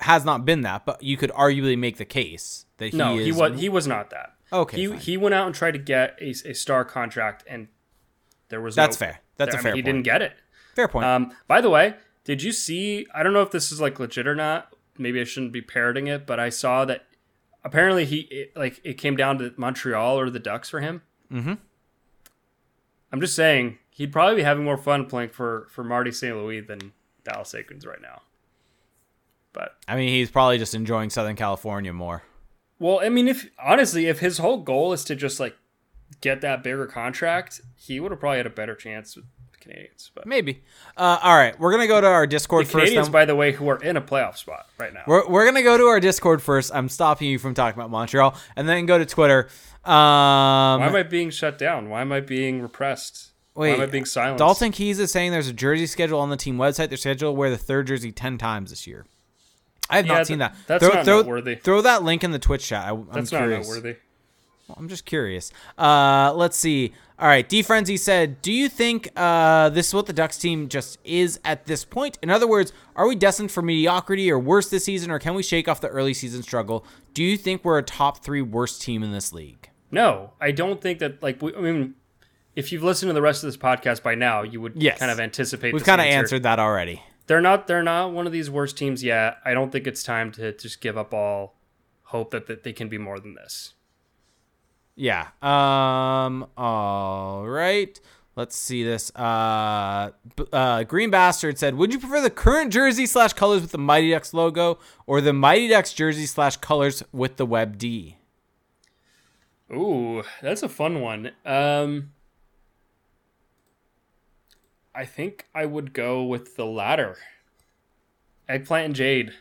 has 0.00 0.24
not 0.24 0.44
been 0.44 0.62
that, 0.62 0.84
but 0.84 1.02
you 1.02 1.16
could 1.16 1.30
arguably 1.32 1.78
make 1.78 1.96
the 1.98 2.04
case 2.04 2.66
that 2.78 2.90
he 2.92 2.96
No, 2.96 3.16
is 3.18 3.26
he 3.26 3.32
was 3.32 3.60
he 3.60 3.68
was 3.68 3.86
not 3.86 4.10
that. 4.10 4.33
Okay, 4.60 4.76
He 4.76 4.86
fine. 4.86 4.98
he 4.98 5.16
went 5.16 5.34
out 5.34 5.46
and 5.46 5.54
tried 5.54 5.72
to 5.72 5.78
get 5.78 6.16
a, 6.20 6.30
a 6.30 6.54
star 6.54 6.84
contract, 6.84 7.44
and 7.48 7.68
there 8.48 8.60
was 8.60 8.74
That's 8.76 8.96
no, 9.00 9.06
fair. 9.06 9.20
That's 9.36 9.54
I 9.54 9.58
a 9.58 9.58
mean, 9.58 9.62
fair 9.62 9.72
He 9.74 9.82
point. 9.82 9.86
didn't 9.86 10.02
get 10.04 10.22
it. 10.22 10.32
fair 10.74 10.88
point. 10.88 11.06
Um, 11.06 11.32
by 11.48 11.60
the 11.60 11.70
way, 11.70 11.94
did 12.24 12.42
you 12.42 12.52
see? 12.52 13.06
I 13.14 13.22
don't 13.22 13.32
know 13.32 13.42
if 13.42 13.50
this 13.50 13.70
is 13.72 13.80
like 13.80 13.98
legit 13.98 14.26
or 14.26 14.34
not. 14.34 14.74
Maybe 14.96 15.20
I 15.20 15.24
shouldn't 15.24 15.52
be 15.52 15.60
parroting 15.62 16.06
it, 16.06 16.24
but 16.26 16.38
I 16.38 16.48
saw 16.50 16.84
that 16.84 17.04
apparently 17.64 18.04
he 18.04 18.20
it, 18.30 18.56
like 18.56 18.80
it 18.84 18.94
came 18.94 19.16
down 19.16 19.38
to 19.38 19.52
Montreal 19.56 20.18
or 20.18 20.30
the 20.30 20.38
Ducks 20.38 20.70
for 20.70 20.80
him. 20.80 21.02
Mhm. 21.32 21.58
I'm 23.12 23.20
just 23.20 23.34
saying 23.36 23.78
he'd 23.90 24.12
probably 24.12 24.36
be 24.36 24.42
having 24.42 24.64
more 24.64 24.76
fun 24.78 25.06
playing 25.06 25.30
for 25.30 25.66
for 25.70 25.82
Marty 25.84 26.12
St. 26.12 26.36
Louis 26.36 26.60
than 26.60 26.92
Dallas 27.24 27.52
Eakins 27.56 27.86
right 27.86 28.00
now. 28.02 28.22
But 29.52 29.76
I 29.88 29.96
mean, 29.96 30.08
he's 30.10 30.30
probably 30.30 30.58
just 30.58 30.74
enjoying 30.74 31.10
Southern 31.10 31.36
California 31.36 31.92
more. 31.92 32.22
Well, 32.78 33.00
I 33.00 33.08
mean, 33.08 33.28
if 33.28 33.50
honestly, 33.62 34.06
if 34.06 34.20
his 34.20 34.38
whole 34.38 34.58
goal 34.58 34.92
is 34.92 35.04
to 35.04 35.16
just 35.16 35.40
like 35.40 35.56
get 36.20 36.40
that 36.40 36.62
bigger 36.62 36.86
contract, 36.86 37.60
he 37.76 38.00
would 38.00 38.10
have 38.10 38.20
probably 38.20 38.38
had 38.38 38.46
a 38.46 38.50
better 38.50 38.74
chance 38.74 39.16
with 39.16 39.24
the 39.52 39.58
Canadiens. 39.58 40.10
But 40.14 40.26
Maybe. 40.26 40.62
Uh, 40.96 41.18
all 41.22 41.36
right, 41.36 41.58
we're 41.58 41.70
gonna 41.70 41.86
go 41.86 42.00
to 42.00 42.06
our 42.06 42.26
Discord 42.26 42.66
the 42.66 42.70
first. 42.70 42.92
Canadiens, 42.92 43.04
then- 43.04 43.12
by 43.12 43.24
the 43.24 43.36
way, 43.36 43.52
who 43.52 43.68
are 43.68 43.82
in 43.82 43.96
a 43.96 44.02
playoff 44.02 44.36
spot 44.36 44.66
right 44.78 44.92
now. 44.92 45.02
We're, 45.06 45.26
we're 45.28 45.44
gonna 45.44 45.62
go 45.62 45.78
to 45.78 45.84
our 45.84 46.00
Discord 46.00 46.42
first. 46.42 46.74
I'm 46.74 46.88
stopping 46.88 47.28
you 47.28 47.38
from 47.38 47.54
talking 47.54 47.78
about 47.78 47.90
Montreal, 47.90 48.36
and 48.56 48.68
then 48.68 48.86
go 48.86 48.98
to 48.98 49.06
Twitter. 49.06 49.48
Um, 49.84 50.80
Why 50.80 50.86
am 50.86 50.96
I 50.96 51.02
being 51.02 51.30
shut 51.30 51.58
down? 51.58 51.90
Why 51.90 52.00
am 52.00 52.10
I 52.10 52.20
being 52.20 52.62
repressed? 52.62 53.32
Why 53.52 53.62
Wait, 53.62 53.74
am 53.74 53.80
I 53.82 53.86
being 53.86 54.04
silenced? 54.04 54.38
Dalton 54.38 54.72
Keys 54.72 54.98
is 54.98 55.12
saying 55.12 55.30
there's 55.30 55.48
a 55.48 55.52
jersey 55.52 55.86
schedule 55.86 56.18
on 56.18 56.30
the 56.30 56.36
team 56.36 56.56
website. 56.56 56.88
They're 56.88 56.96
scheduled 56.96 57.34
to 57.34 57.38
wear 57.38 57.50
the 57.50 57.58
third 57.58 57.86
jersey 57.86 58.10
ten 58.10 58.36
times 58.36 58.70
this 58.70 58.86
year. 58.86 59.06
I 59.90 59.96
have 59.96 60.06
Yeah, 60.06 60.14
not 60.14 60.26
seen 60.26 60.38
that. 60.38 60.54
that's 60.66 60.84
throw, 60.84 60.94
not 60.94 61.04
throw, 61.04 61.16
noteworthy. 61.18 61.54
Throw 61.56 61.82
that 61.82 62.02
link 62.02 62.24
in 62.24 62.30
the 62.30 62.38
Twitch 62.38 62.66
chat. 62.66 62.86
I, 62.86 62.90
am 62.90 63.06
That's 63.12 63.30
curious. 63.30 63.66
not 63.68 63.74
noteworthy. 63.74 63.96
Well, 64.68 64.76
I'm 64.78 64.88
just 64.88 65.04
curious. 65.04 65.52
Uh, 65.78 66.32
let's 66.34 66.56
see. 66.56 66.94
All 67.18 67.28
right, 67.28 67.46
D 67.48 67.62
Frenzy 67.62 67.96
said, 67.98 68.40
"Do 68.42 68.50
you 68.50 68.68
think 68.68 69.10
uh, 69.14 69.68
this 69.68 69.88
is 69.88 69.94
what 69.94 70.06
the 70.06 70.12
Ducks 70.14 70.38
team 70.38 70.68
just 70.68 70.98
is 71.04 71.38
at 71.44 71.66
this 71.66 71.84
point? 71.84 72.18
In 72.22 72.30
other 72.30 72.46
words, 72.46 72.72
are 72.96 73.06
we 73.06 73.14
destined 73.14 73.52
for 73.52 73.60
mediocrity 73.62 74.30
or 74.32 74.38
worse 74.38 74.70
this 74.70 74.84
season, 74.84 75.10
or 75.10 75.18
can 75.18 75.34
we 75.34 75.42
shake 75.42 75.68
off 75.68 75.80
the 75.82 75.88
early 75.88 76.14
season 76.14 76.42
struggle? 76.42 76.84
Do 77.12 77.22
you 77.22 77.36
think 77.36 77.62
we're 77.64 77.78
a 77.78 77.82
top 77.82 78.24
three 78.24 78.42
worst 78.42 78.80
team 78.82 79.02
in 79.02 79.12
this 79.12 79.32
league?" 79.32 79.68
No, 79.90 80.32
I 80.40 80.50
don't 80.50 80.80
think 80.80 80.98
that. 81.00 81.22
Like, 81.22 81.40
we, 81.42 81.54
I 81.54 81.60
mean, 81.60 81.94
if 82.56 82.72
you've 82.72 82.82
listened 82.82 83.10
to 83.10 83.12
the 83.14 83.22
rest 83.22 83.44
of 83.44 83.48
this 83.48 83.56
podcast 83.58 84.02
by 84.02 84.14
now, 84.16 84.42
you 84.42 84.60
would 84.62 84.72
Yes. 84.74 84.98
kind 84.98 85.12
of 85.12 85.20
anticipate. 85.20 85.72
We've 85.74 85.84
kind 85.84 86.00
of 86.00 86.06
answer. 86.06 86.18
answered 86.18 86.42
that 86.44 86.58
already. 86.58 87.02
They're 87.26 87.40
not. 87.40 87.66
They're 87.66 87.82
not 87.82 88.12
one 88.12 88.26
of 88.26 88.32
these 88.32 88.50
worst 88.50 88.76
teams 88.76 89.02
yet. 89.02 89.38
I 89.44 89.54
don't 89.54 89.70
think 89.72 89.86
it's 89.86 90.02
time 90.02 90.30
to 90.32 90.52
just 90.52 90.80
give 90.80 90.98
up 90.98 91.14
all 91.14 91.54
hope 92.04 92.30
that, 92.32 92.46
that 92.46 92.62
they 92.62 92.72
can 92.72 92.88
be 92.88 92.98
more 92.98 93.18
than 93.18 93.34
this. 93.34 93.74
Yeah. 94.94 95.28
Um. 95.42 96.46
All 96.56 97.46
right. 97.46 97.98
Let's 98.36 98.56
see 98.56 98.82
this. 98.82 99.14
Uh, 99.14 100.10
uh, 100.52 100.82
Green 100.84 101.10
Bastard 101.10 101.58
said, 101.58 101.76
"Would 101.76 101.92
you 101.92 102.00
prefer 102.00 102.20
the 102.20 102.30
current 102.30 102.72
jersey 102.72 103.06
slash 103.06 103.32
colors 103.32 103.62
with 103.62 103.70
the 103.70 103.78
Mighty 103.78 104.10
Ducks 104.10 104.34
logo, 104.34 104.78
or 105.06 105.20
the 105.20 105.32
Mighty 105.32 105.68
Ducks 105.68 105.92
jersey 105.92 106.26
slash 106.26 106.56
colors 106.56 107.02
with 107.12 107.36
the 107.36 107.46
Web 107.46 107.78
D?" 107.78 108.16
Ooh, 109.72 110.22
that's 110.42 110.62
a 110.62 110.68
fun 110.68 111.00
one. 111.00 111.30
Um, 111.46 112.12
I 114.94 115.04
think 115.04 115.46
I 115.54 115.66
would 115.66 115.92
go 115.92 116.22
with 116.22 116.56
the 116.56 116.66
latter. 116.66 117.16
Eggplant 118.48 118.86
and 118.86 118.94
Jade. 118.94 119.32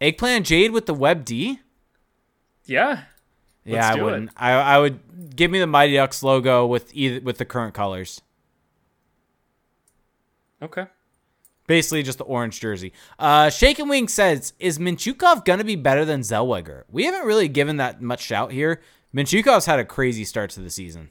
Eggplant 0.00 0.46
Jade 0.46 0.72
with 0.72 0.86
the 0.86 0.94
Web 0.94 1.24
D. 1.24 1.60
Yeah, 2.64 3.02
Yeah, 3.64 3.92
I 3.92 4.02
wouldn't. 4.02 4.30
I 4.36 4.52
I 4.52 4.78
would 4.78 5.36
give 5.36 5.50
me 5.50 5.58
the 5.58 5.66
Mighty 5.66 5.94
Ducks 5.94 6.22
logo 6.22 6.66
with 6.66 6.90
either 6.94 7.20
with 7.20 7.38
the 7.38 7.44
current 7.44 7.74
colors. 7.74 8.20
Okay. 10.60 10.86
Basically, 11.66 12.02
just 12.02 12.18
the 12.18 12.24
orange 12.24 12.60
jersey. 12.60 12.92
Uh, 13.18 13.48
Shake 13.50 13.78
and 13.78 13.88
Wing 13.88 14.08
says, 14.08 14.52
"Is 14.58 14.78
Mintyukov 14.78 15.44
gonna 15.44 15.64
be 15.64 15.76
better 15.76 16.04
than 16.04 16.20
Zellweger?" 16.20 16.84
We 16.90 17.04
haven't 17.04 17.26
really 17.26 17.48
given 17.48 17.76
that 17.76 18.02
much 18.02 18.20
shout 18.20 18.52
here. 18.52 18.80
Mintyukov's 19.14 19.66
had 19.66 19.78
a 19.78 19.84
crazy 19.84 20.24
start 20.24 20.50
to 20.50 20.60
the 20.60 20.70
season. 20.70 21.10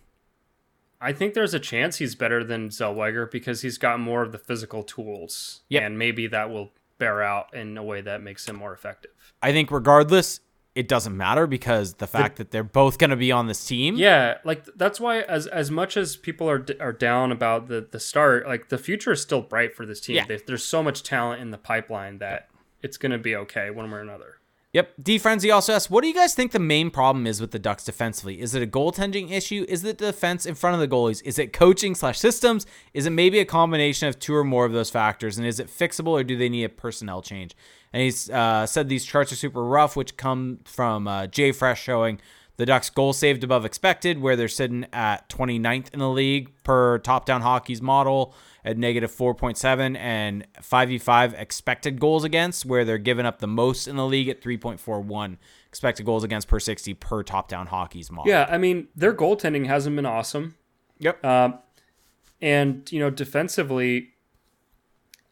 I 1.02 1.14
think 1.14 1.34
there's 1.34 1.54
a 1.54 1.60
chance 1.60 1.98
he's 1.98 2.14
better 2.16 2.44
than 2.44 2.70
Zellweger 2.70 3.30
because 3.30 3.62
he's 3.64 3.78
got 3.78 4.00
more 4.00 4.22
of 4.22 4.32
the 4.32 4.38
physical 4.38 4.84
tools. 4.84 5.62
Yep. 5.70 5.84
And 5.84 5.98
maybe 6.00 6.28
that 6.28 6.50
will 6.50 6.72
bear 7.00 7.24
out 7.24 7.54
in 7.56 7.78
a 7.78 7.84
way 7.84 8.02
that 8.02 8.22
makes 8.22 8.48
him 8.48 8.56
more 8.58 8.74
effective. 8.74 9.12
I 9.42 9.52
think 9.52 9.72
regardless, 9.72 10.40
it 10.76 10.88
doesn't 10.88 11.18
matter 11.18 11.48
because 11.48 11.96
the 11.96 12.08
fact 12.08 12.38
that 12.38 12.52
they're 12.52 12.64
both 12.64 12.98
gonna 12.98 13.16
be 13.18 13.32
on 13.32 13.48
this 13.48 13.66
team. 13.66 13.96
Yeah, 13.98 14.38
like 14.46 14.64
that's 14.78 15.00
why 15.02 15.22
as 15.22 15.48
as 15.48 15.70
much 15.72 15.98
as 15.98 16.16
people 16.16 16.48
are 16.50 16.60
d- 16.60 16.76
are 16.80 16.94
down 16.94 17.32
about 17.32 17.68
the 17.68 17.86
the 17.92 18.00
start, 18.00 18.48
like 18.48 18.70
the 18.70 18.78
future 18.78 19.12
is 19.12 19.22
still 19.22 19.42
bright 19.42 19.76
for 19.76 19.86
this 19.86 20.00
team. 20.00 20.16
Yeah. 20.18 20.26
There- 20.28 20.40
There's 20.46 20.64
so 20.64 20.82
much 20.84 21.04
talent 21.04 21.42
in 21.42 21.50
the 21.52 21.58
pipeline 21.58 22.20
that 22.20 22.48
it's 22.84 22.98
going 22.98 23.12
to 23.12 23.18
be 23.18 23.36
okay 23.36 23.70
one 23.70 23.90
way 23.92 23.98
or 23.98 24.02
another. 24.02 24.38
Yep. 24.74 24.94
D 25.02 25.18
Frenzy 25.18 25.52
also 25.52 25.74
asks, 25.74 25.90
what 25.90 26.02
do 26.02 26.08
you 26.08 26.14
guys 26.14 26.34
think 26.34 26.54
the 26.54 26.60
main 26.60 26.92
problem 26.92 27.28
is 27.28 27.42
with 27.42 27.52
the 27.52 27.60
Ducks 27.60 27.84
defensively? 27.84 28.40
Is 28.40 28.56
it 28.56 28.64
a 28.64 28.68
goaltending 28.68 29.30
issue? 29.30 29.66
Is 29.68 29.84
it 29.84 29.98
the 29.98 30.06
defense 30.08 30.46
in 30.46 30.56
front 30.56 30.76
of 30.76 30.80
the 30.80 30.88
goalies? 30.88 31.22
Is 31.26 31.38
it 31.38 31.52
coaching 31.52 31.94
slash 31.94 32.18
systems? 32.18 32.66
Is 32.94 33.06
it 33.06 33.10
maybe 33.10 33.40
a 33.40 33.46
combination 33.46 34.08
of 34.08 34.18
two 34.18 34.34
or 34.34 34.46
more 34.46 34.66
of 34.66 34.72
those 34.72 34.90
factors? 34.90 35.38
And 35.38 35.46
is 35.46 35.60
it 35.60 35.68
fixable 35.68 36.12
or 36.12 36.24
do 36.24 36.38
they 36.38 36.48
need 36.48 36.64
a 36.64 36.70
personnel 36.70 37.22
change? 37.22 37.54
And 37.92 38.02
he's 38.02 38.30
uh, 38.30 38.66
said 38.66 38.88
these 38.88 39.06
charts 39.06 39.34
are 39.34 39.36
super 39.36 39.64
rough, 39.66 39.98
which 39.98 40.16
come 40.16 40.60
from 40.64 41.06
uh, 41.06 41.28
Jay 41.28 41.52
Fresh 41.52 41.84
showing 41.84 42.22
the 42.62 42.68
Ducks 42.68 42.92
goal 42.92 43.12
saved 43.12 43.44
above 43.44 43.66
expected, 43.66 44.22
where 44.22 44.36
they're 44.36 44.48
sitting 44.48 44.86
at 44.94 45.28
29th 45.30 45.92
in 45.96 46.00
the 46.00 46.12
league 46.12 46.52
per 46.64 47.00
top 47.00 47.26
down 47.26 47.42
hockey's 47.42 47.82
model 47.82 48.36
at 48.64 48.78
negative 48.78 49.12
4.7 49.12 49.98
and 49.98 50.46
5v5 50.62 51.34
expected 51.40 52.00
goals 52.00 52.24
against, 52.24 52.64
where 52.64 52.86
they're 52.86 53.00
giving 53.00 53.26
up 53.26 53.40
the 53.40 53.48
most 53.48 53.88
in 53.88 53.96
the 53.96 54.06
league 54.06 54.30
at 54.30 54.44
3.41 54.44 55.38
expected 55.70 56.06
goals 56.06 56.24
against 56.24 56.48
per 56.48 56.60
60 56.60 56.94
per 56.94 57.24
top 57.24 57.48
down 57.48 57.66
hockey's 57.66 58.12
model. 58.12 58.32
Yeah, 58.32 58.46
I 58.48 58.60
mean 58.60 58.90
their 58.96 59.16
goaltending 59.16 59.66
hasn't 59.66 59.96
been 59.96 60.06
awesome. 60.06 60.54
Yep. 61.00 61.26
Um, 61.26 61.58
and 62.44 62.92
you 62.92 63.00
know, 63.00 63.10
defensively, 63.10 64.10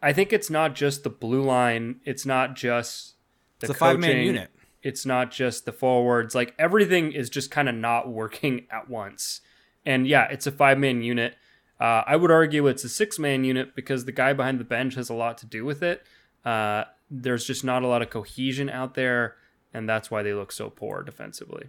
I 0.02 0.14
think 0.14 0.34
it's 0.34 0.50
not 0.50 0.74
just 0.74 1.04
the 1.04 1.12
blue 1.12 1.44
line. 1.44 2.00
It's 2.06 2.26
not 2.26 2.56
just 2.56 3.14
the 3.60 3.68
It's 3.68 3.76
a 3.76 3.78
five-man 3.78 4.26
unit. 4.26 4.50
It's 4.82 5.06
not 5.06 5.32
just 5.32 5.66
the 5.66 5.72
forwards. 5.72 6.36
Like 6.36 6.54
everything 6.58 7.12
is 7.12 7.30
just 7.30 7.52
kind 7.52 7.68
of 7.68 7.76
not 7.76 8.10
working 8.10 8.66
at 8.72 8.90
once. 8.90 9.42
And 9.86 10.08
yeah, 10.08 10.26
it's 10.26 10.48
a 10.48 10.52
five 10.52 10.78
man 10.78 11.02
unit. 11.02 11.36
Uh, 11.80 12.04
I 12.06 12.18
would 12.18 12.32
argue 12.32 12.68
it's 12.68 12.84
a 12.84 12.90
six 12.90 13.18
man 13.18 13.44
unit 13.44 13.76
because 13.76 14.06
the 14.06 14.12
guy 14.12 14.34
behind 14.34 14.60
the 14.60 14.66
bench 14.66 14.96
has 14.96 15.10
a 15.10 15.14
lot 15.14 15.38
to 15.40 15.46
do 15.46 15.64
with 15.64 15.82
it. 15.82 16.04
Uh, 16.44 16.84
there's 17.10 17.46
just 17.46 17.64
not 17.64 17.84
a 17.84 17.88
lot 17.88 18.02
of 18.02 18.10
cohesion 18.10 18.70
out 18.70 18.96
there, 18.96 19.36
and 19.74 19.88
that's 19.88 20.12
why 20.12 20.22
they 20.22 20.34
look 20.34 20.52
so 20.52 20.70
poor 20.70 21.04
defensively. 21.04 21.68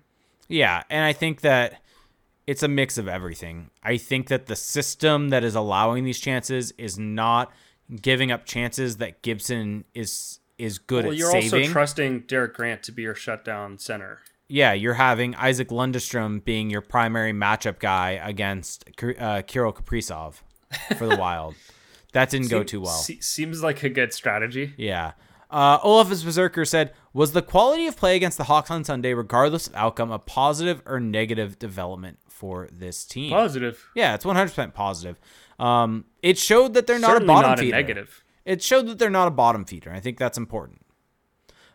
Yeah, 0.48 0.82
and 0.90 1.04
I 1.04 1.12
think 1.12 1.42
that 1.42 1.80
it's 2.46 2.64
a 2.64 2.68
mix 2.68 2.98
of 2.98 3.06
everything. 3.06 3.70
I 3.84 3.96
think 3.96 4.26
that 4.28 4.46
the 4.46 4.56
system 4.56 5.28
that 5.28 5.44
is 5.44 5.54
allowing 5.54 6.04
these 6.04 6.18
chances 6.18 6.72
is 6.72 6.98
not 6.98 7.52
giving 8.02 8.32
up 8.32 8.44
chances 8.44 8.96
that 8.96 9.22
Gibson 9.22 9.84
is 9.94 10.39
is 10.60 10.78
good 10.78 11.04
Well, 11.04 11.12
at 11.12 11.18
you're 11.18 11.30
saving. 11.30 11.60
also 11.62 11.72
trusting 11.72 12.20
Derek 12.28 12.54
Grant 12.54 12.82
to 12.84 12.92
be 12.92 13.02
your 13.02 13.14
shutdown 13.14 13.78
center. 13.78 14.18
yeah, 14.48 14.72
you're 14.72 14.94
having 14.94 15.34
Isac 15.34 15.68
Lundestrom 15.68 16.44
being 16.44 16.70
your 16.70 16.80
primary 16.80 17.32
matchup 17.32 17.78
guy 17.78 18.20
against 18.22 18.88
uh, 19.18 19.42
Kirill 19.46 19.72
Kaprizov 19.72 20.34
for 20.98 21.06
the 21.06 21.16
Wild. 21.18 21.54
That 22.12 22.30
didn't 22.30 22.48
go 22.50 22.62
too 22.64 22.80
well. 22.80 22.92
se- 22.92 23.20
seems 23.20 23.62
like 23.62 23.82
a 23.84 23.88
good 23.88 24.12
strategy. 24.12 24.74
Yeah. 24.76 25.12
Uh, 25.50 25.78
Olafus 25.80 26.24
Berserker 26.24 26.64
said, 26.64 26.92
"Was 27.12 27.32
the 27.32 27.42
quality 27.42 27.86
of 27.88 27.96
play 27.96 28.14
against 28.16 28.38
the 28.38 28.44
Hawks 28.44 28.70
on 28.70 28.84
Sunday, 28.84 29.14
regardless 29.14 29.66
of 29.66 29.74
outcome, 29.74 30.10
a 30.12 30.18
positive 30.20 30.80
or 30.86 31.00
negative 31.00 31.58
development 31.58 32.18
for 32.28 32.68
this 32.72 33.04
team?" 33.04 33.30
Positive. 33.30 33.84
Yeah, 33.96 34.14
it's 34.14 34.24
100% 34.24 34.74
positive. 34.74 35.18
Um, 35.58 36.04
it 36.22 36.38
showed 36.38 36.74
that 36.74 36.86
they're 36.86 36.98
not 37.00 37.10
Certainly 37.12 37.32
a 37.32 37.36
bottom 37.36 37.50
not 37.50 37.58
a 37.58 37.62
feeder. 37.62 37.76
negative. 37.76 38.24
It 38.44 38.62
showed 38.62 38.86
that 38.86 38.98
they're 38.98 39.10
not 39.10 39.28
a 39.28 39.32
bottom 39.32 39.64
feeder. 39.64 39.92
I 39.92 40.00
think 40.00 40.18
that's 40.18 40.38
important. 40.38 40.82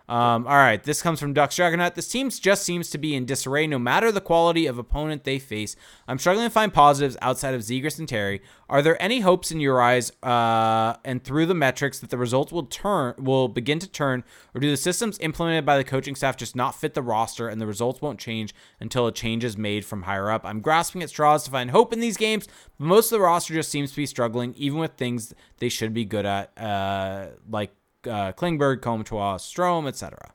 Um, 0.08 0.46
all 0.46 0.56
right, 0.56 0.84
this 0.84 1.02
comes 1.02 1.20
from 1.20 1.34
Ducks 1.34 1.56
Juggernaut. 1.56 1.96
This 1.96 2.08
team 2.08 2.30
just 2.30 2.64
seems 2.64 2.92
to 2.92 3.00
be 3.00 3.16
in 3.16 3.26
disarray 3.26 3.66
no 3.66 3.80
matter 3.80 4.12
the 4.12 4.22
quality 4.22 4.68
of 4.68 4.78
opponent 4.78 5.24
they 5.24 5.40
face. 5.40 5.76
I'm 6.08 6.20
struggling 6.20 6.46
to 6.46 6.52
find 6.52 6.72
positives 6.72 7.18
outside 7.22 7.56
of 7.56 7.62
Zegras 7.62 7.98
and 7.98 8.08
Terry. 8.08 8.42
Are 8.70 8.84
there 8.84 9.02
any 9.02 9.22
hopes 9.22 9.52
in 9.52 9.60
your 9.60 9.82
eyes 9.82 10.12
uh, 10.22 10.96
and 11.04 11.24
through 11.24 11.48
the 11.48 11.56
metrics 11.56 12.00
that 12.00 12.12
the 12.12 12.18
results 12.18 12.52
will 12.52 12.66
turn 12.66 13.16
will 13.18 13.48
begin 13.48 13.80
to 13.80 13.88
turn, 13.88 14.24
or 14.54 14.62
do 14.62 14.70
the 14.70 14.78
systems 14.78 15.18
implemented 15.20 15.66
by 15.66 15.78
the 15.78 15.84
coaching 15.84 16.16
staff 16.16 16.38
just 16.38 16.56
not 16.56 16.76
fit 16.76 16.94
the 16.94 17.02
roster 17.02 17.48
and 17.48 17.60
the 17.60 17.68
results 17.68 18.02
won't 18.02 18.20
change 18.20 18.54
until 18.80 19.08
a 19.08 19.12
change 19.12 19.44
is 19.44 19.58
made 19.58 19.86
from 19.86 20.04
higher 20.04 20.30
up? 20.30 20.46
I'm 20.46 20.62
grasping 20.62 21.02
at 21.02 21.10
straws 21.10 21.44
to 21.46 21.52
find 21.52 21.72
hope 21.72 21.92
in 21.92 22.00
these 22.00 22.18
games, 22.18 22.48
but 22.78 22.86
most 22.86 23.12
of 23.12 23.18
the 23.18 23.24
roster 23.24 23.56
just 23.56 23.72
seems 23.72 23.90
to 23.92 23.98
be 23.98 24.06
struggling, 24.06 24.54
even 24.56 24.78
with 24.78 24.94
things 24.94 25.34
they 25.58 25.70
should 25.70 25.94
be 25.94 26.06
good 26.06 26.26
at, 26.28 26.56
uh, 26.60 27.28
like 27.50 27.72
uh, 28.08 28.34
Klingberg, 28.34 28.82
Comtois, 28.82 29.38
Strome, 29.38 29.88
etc. 29.88 30.34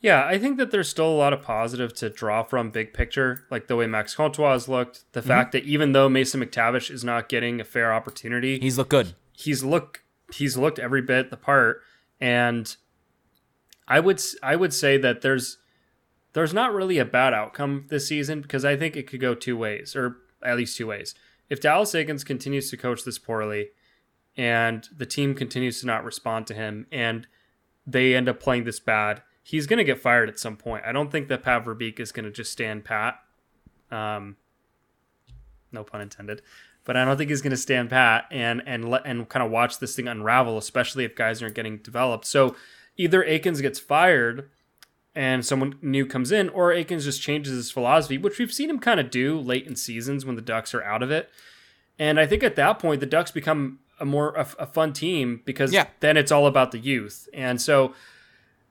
Yeah, 0.00 0.24
I 0.24 0.38
think 0.38 0.58
that 0.58 0.70
there's 0.70 0.88
still 0.88 1.08
a 1.08 1.16
lot 1.16 1.32
of 1.32 1.42
positive 1.42 1.94
to 1.94 2.10
draw 2.10 2.42
from 2.42 2.70
big 2.70 2.92
picture, 2.92 3.44
like 3.50 3.66
the 3.66 3.76
way 3.76 3.86
Max 3.86 4.14
Comtois 4.14 4.52
has 4.52 4.68
looked, 4.68 5.04
the 5.12 5.20
mm-hmm. 5.20 5.28
fact 5.28 5.52
that 5.52 5.64
even 5.64 5.92
though 5.92 6.08
Mason 6.08 6.40
McTavish 6.40 6.90
is 6.90 7.02
not 7.02 7.28
getting 7.28 7.60
a 7.60 7.64
fair 7.64 7.92
opportunity, 7.92 8.58
he's 8.60 8.78
looked 8.78 8.90
good. 8.90 9.14
He's 9.32 9.64
look 9.64 10.04
he's 10.32 10.56
looked 10.56 10.78
every 10.78 11.02
bit 11.02 11.30
the 11.30 11.36
part, 11.36 11.82
and 12.20 12.76
I 13.88 14.00
would 14.00 14.20
I 14.42 14.56
would 14.56 14.74
say 14.74 14.96
that 14.98 15.22
there's 15.22 15.58
there's 16.34 16.52
not 16.52 16.74
really 16.74 16.98
a 16.98 17.04
bad 17.04 17.32
outcome 17.32 17.86
this 17.88 18.06
season 18.06 18.42
because 18.42 18.64
I 18.64 18.76
think 18.76 18.96
it 18.96 19.06
could 19.06 19.20
go 19.20 19.34
two 19.34 19.56
ways, 19.56 19.96
or 19.96 20.18
at 20.42 20.56
least 20.56 20.76
two 20.76 20.86
ways. 20.86 21.14
If 21.48 21.60
Dallas 21.60 21.92
Eakins 21.92 22.24
continues 22.24 22.70
to 22.70 22.76
coach 22.76 23.04
this 23.04 23.18
poorly, 23.18 23.68
and 24.36 24.88
the 24.96 25.06
team 25.06 25.34
continues 25.34 25.80
to 25.80 25.86
not 25.86 26.04
respond 26.04 26.46
to 26.46 26.54
him 26.54 26.86
and 26.92 27.26
they 27.86 28.14
end 28.14 28.28
up 28.28 28.40
playing 28.40 28.64
this 28.64 28.80
bad, 28.80 29.22
he's 29.42 29.66
going 29.66 29.78
to 29.78 29.84
get 29.84 30.00
fired 30.00 30.28
at 30.28 30.38
some 30.38 30.56
point. 30.56 30.84
I 30.84 30.92
don't 30.92 31.10
think 31.10 31.28
that 31.28 31.42
Pat 31.42 31.64
Verbeek 31.64 32.00
is 32.00 32.12
going 32.12 32.24
to 32.24 32.30
just 32.30 32.50
stand 32.50 32.84
pat. 32.84 33.18
Um, 33.90 34.36
no 35.70 35.84
pun 35.84 36.00
intended. 36.00 36.42
But 36.84 36.96
I 36.96 37.04
don't 37.04 37.16
think 37.16 37.30
he's 37.30 37.42
going 37.42 37.50
to 37.50 37.56
stand 37.56 37.90
pat 37.90 38.26
and 38.30 38.62
and 38.66 38.88
let 38.88 39.02
and 39.04 39.28
kind 39.28 39.44
of 39.44 39.50
watch 39.50 39.78
this 39.78 39.96
thing 39.96 40.08
unravel, 40.08 40.56
especially 40.56 41.04
if 41.04 41.16
guys 41.16 41.42
aren't 41.42 41.54
getting 41.54 41.78
developed. 41.78 42.26
So 42.26 42.54
either 42.96 43.24
Eakins 43.24 43.60
gets 43.60 43.78
fired 43.78 44.50
and 45.14 45.44
someone 45.44 45.78
new 45.80 46.06
comes 46.06 46.30
in, 46.30 46.48
or 46.50 46.70
Eakins 46.70 47.04
just 47.04 47.22
changes 47.22 47.54
his 47.54 47.70
philosophy, 47.70 48.18
which 48.18 48.38
we've 48.38 48.52
seen 48.52 48.70
him 48.70 48.78
kind 48.78 49.00
of 49.00 49.10
do 49.10 49.38
late 49.38 49.66
in 49.66 49.74
seasons 49.74 50.24
when 50.24 50.36
the 50.36 50.42
Ducks 50.42 50.74
are 50.74 50.82
out 50.82 51.02
of 51.02 51.10
it. 51.10 51.30
And 51.98 52.20
I 52.20 52.26
think 52.26 52.42
at 52.42 52.56
that 52.56 52.78
point 52.78 53.00
the 53.00 53.06
Ducks 53.06 53.30
become 53.30 53.80
a 53.98 54.04
more 54.04 54.34
a, 54.34 54.46
a 54.58 54.66
fun 54.66 54.92
team 54.92 55.42
because 55.44 55.72
yeah. 55.72 55.86
then 56.00 56.16
it's 56.16 56.32
all 56.32 56.46
about 56.46 56.70
the 56.70 56.78
youth. 56.78 57.28
And 57.32 57.60
so 57.60 57.94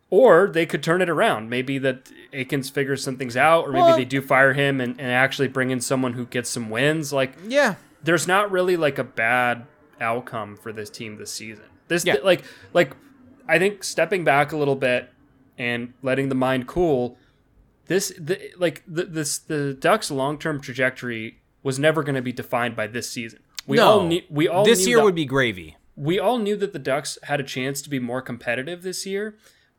or 0.09 0.47
they 0.47 0.65
could 0.65 0.83
turn 0.83 1.01
it 1.01 1.09
around. 1.09 1.49
Maybe 1.49 1.77
that 1.79 2.11
Eakins 2.31 2.71
figures 2.71 3.03
some 3.03 3.17
things 3.17 3.35
out, 3.35 3.67
or 3.67 3.71
maybe 3.71 3.83
well, 3.83 3.97
they 3.97 4.05
do 4.05 4.21
fire 4.21 4.53
him 4.53 4.79
and, 4.79 4.99
and 4.99 5.11
actually 5.11 5.47
bring 5.47 5.71
in 5.71 5.81
someone 5.81 6.13
who 6.13 6.25
gets 6.25 6.49
some 6.49 6.69
wins. 6.69 7.11
Like, 7.11 7.33
yeah, 7.47 7.75
there's 8.03 8.27
not 8.27 8.51
really 8.51 8.77
like 8.77 8.97
a 8.97 9.03
bad 9.03 9.65
outcome 9.99 10.55
for 10.55 10.71
this 10.71 10.89
team 10.89 11.17
this 11.17 11.33
season. 11.33 11.65
This 11.87 12.05
yeah. 12.05 12.17
like 12.23 12.43
like 12.73 12.95
I 13.47 13.59
think 13.59 13.83
stepping 13.83 14.23
back 14.23 14.51
a 14.51 14.57
little 14.57 14.75
bit 14.75 15.11
and 15.57 15.93
letting 16.01 16.29
the 16.29 16.35
mind 16.35 16.67
cool. 16.67 17.17
This 17.87 18.13
the, 18.19 18.51
like 18.57 18.83
the, 18.87 19.05
this 19.05 19.37
the 19.37 19.73
Ducks' 19.73 20.11
long 20.11 20.37
term 20.37 20.61
trajectory 20.61 21.39
was 21.63 21.79
never 21.79 22.03
going 22.03 22.15
to 22.15 22.21
be 22.21 22.31
defined 22.31 22.75
by 22.75 22.87
this 22.87 23.09
season. 23.09 23.39
We 23.67 23.77
no, 23.77 23.87
all 23.87 24.07
knew, 24.07 24.21
we 24.29 24.47
all 24.47 24.65
this 24.65 24.87
year 24.87 24.97
that, 24.97 25.03
would 25.03 25.15
be 25.15 25.25
gravy. 25.25 25.77
We 25.95 26.19
all 26.19 26.37
knew 26.37 26.55
that 26.57 26.73
the 26.73 26.79
Ducks 26.79 27.17
had 27.23 27.39
a 27.39 27.43
chance 27.43 27.81
to 27.81 27.89
be 27.89 27.99
more 27.99 28.21
competitive 28.21 28.83
this 28.83 29.05
year, 29.05 29.35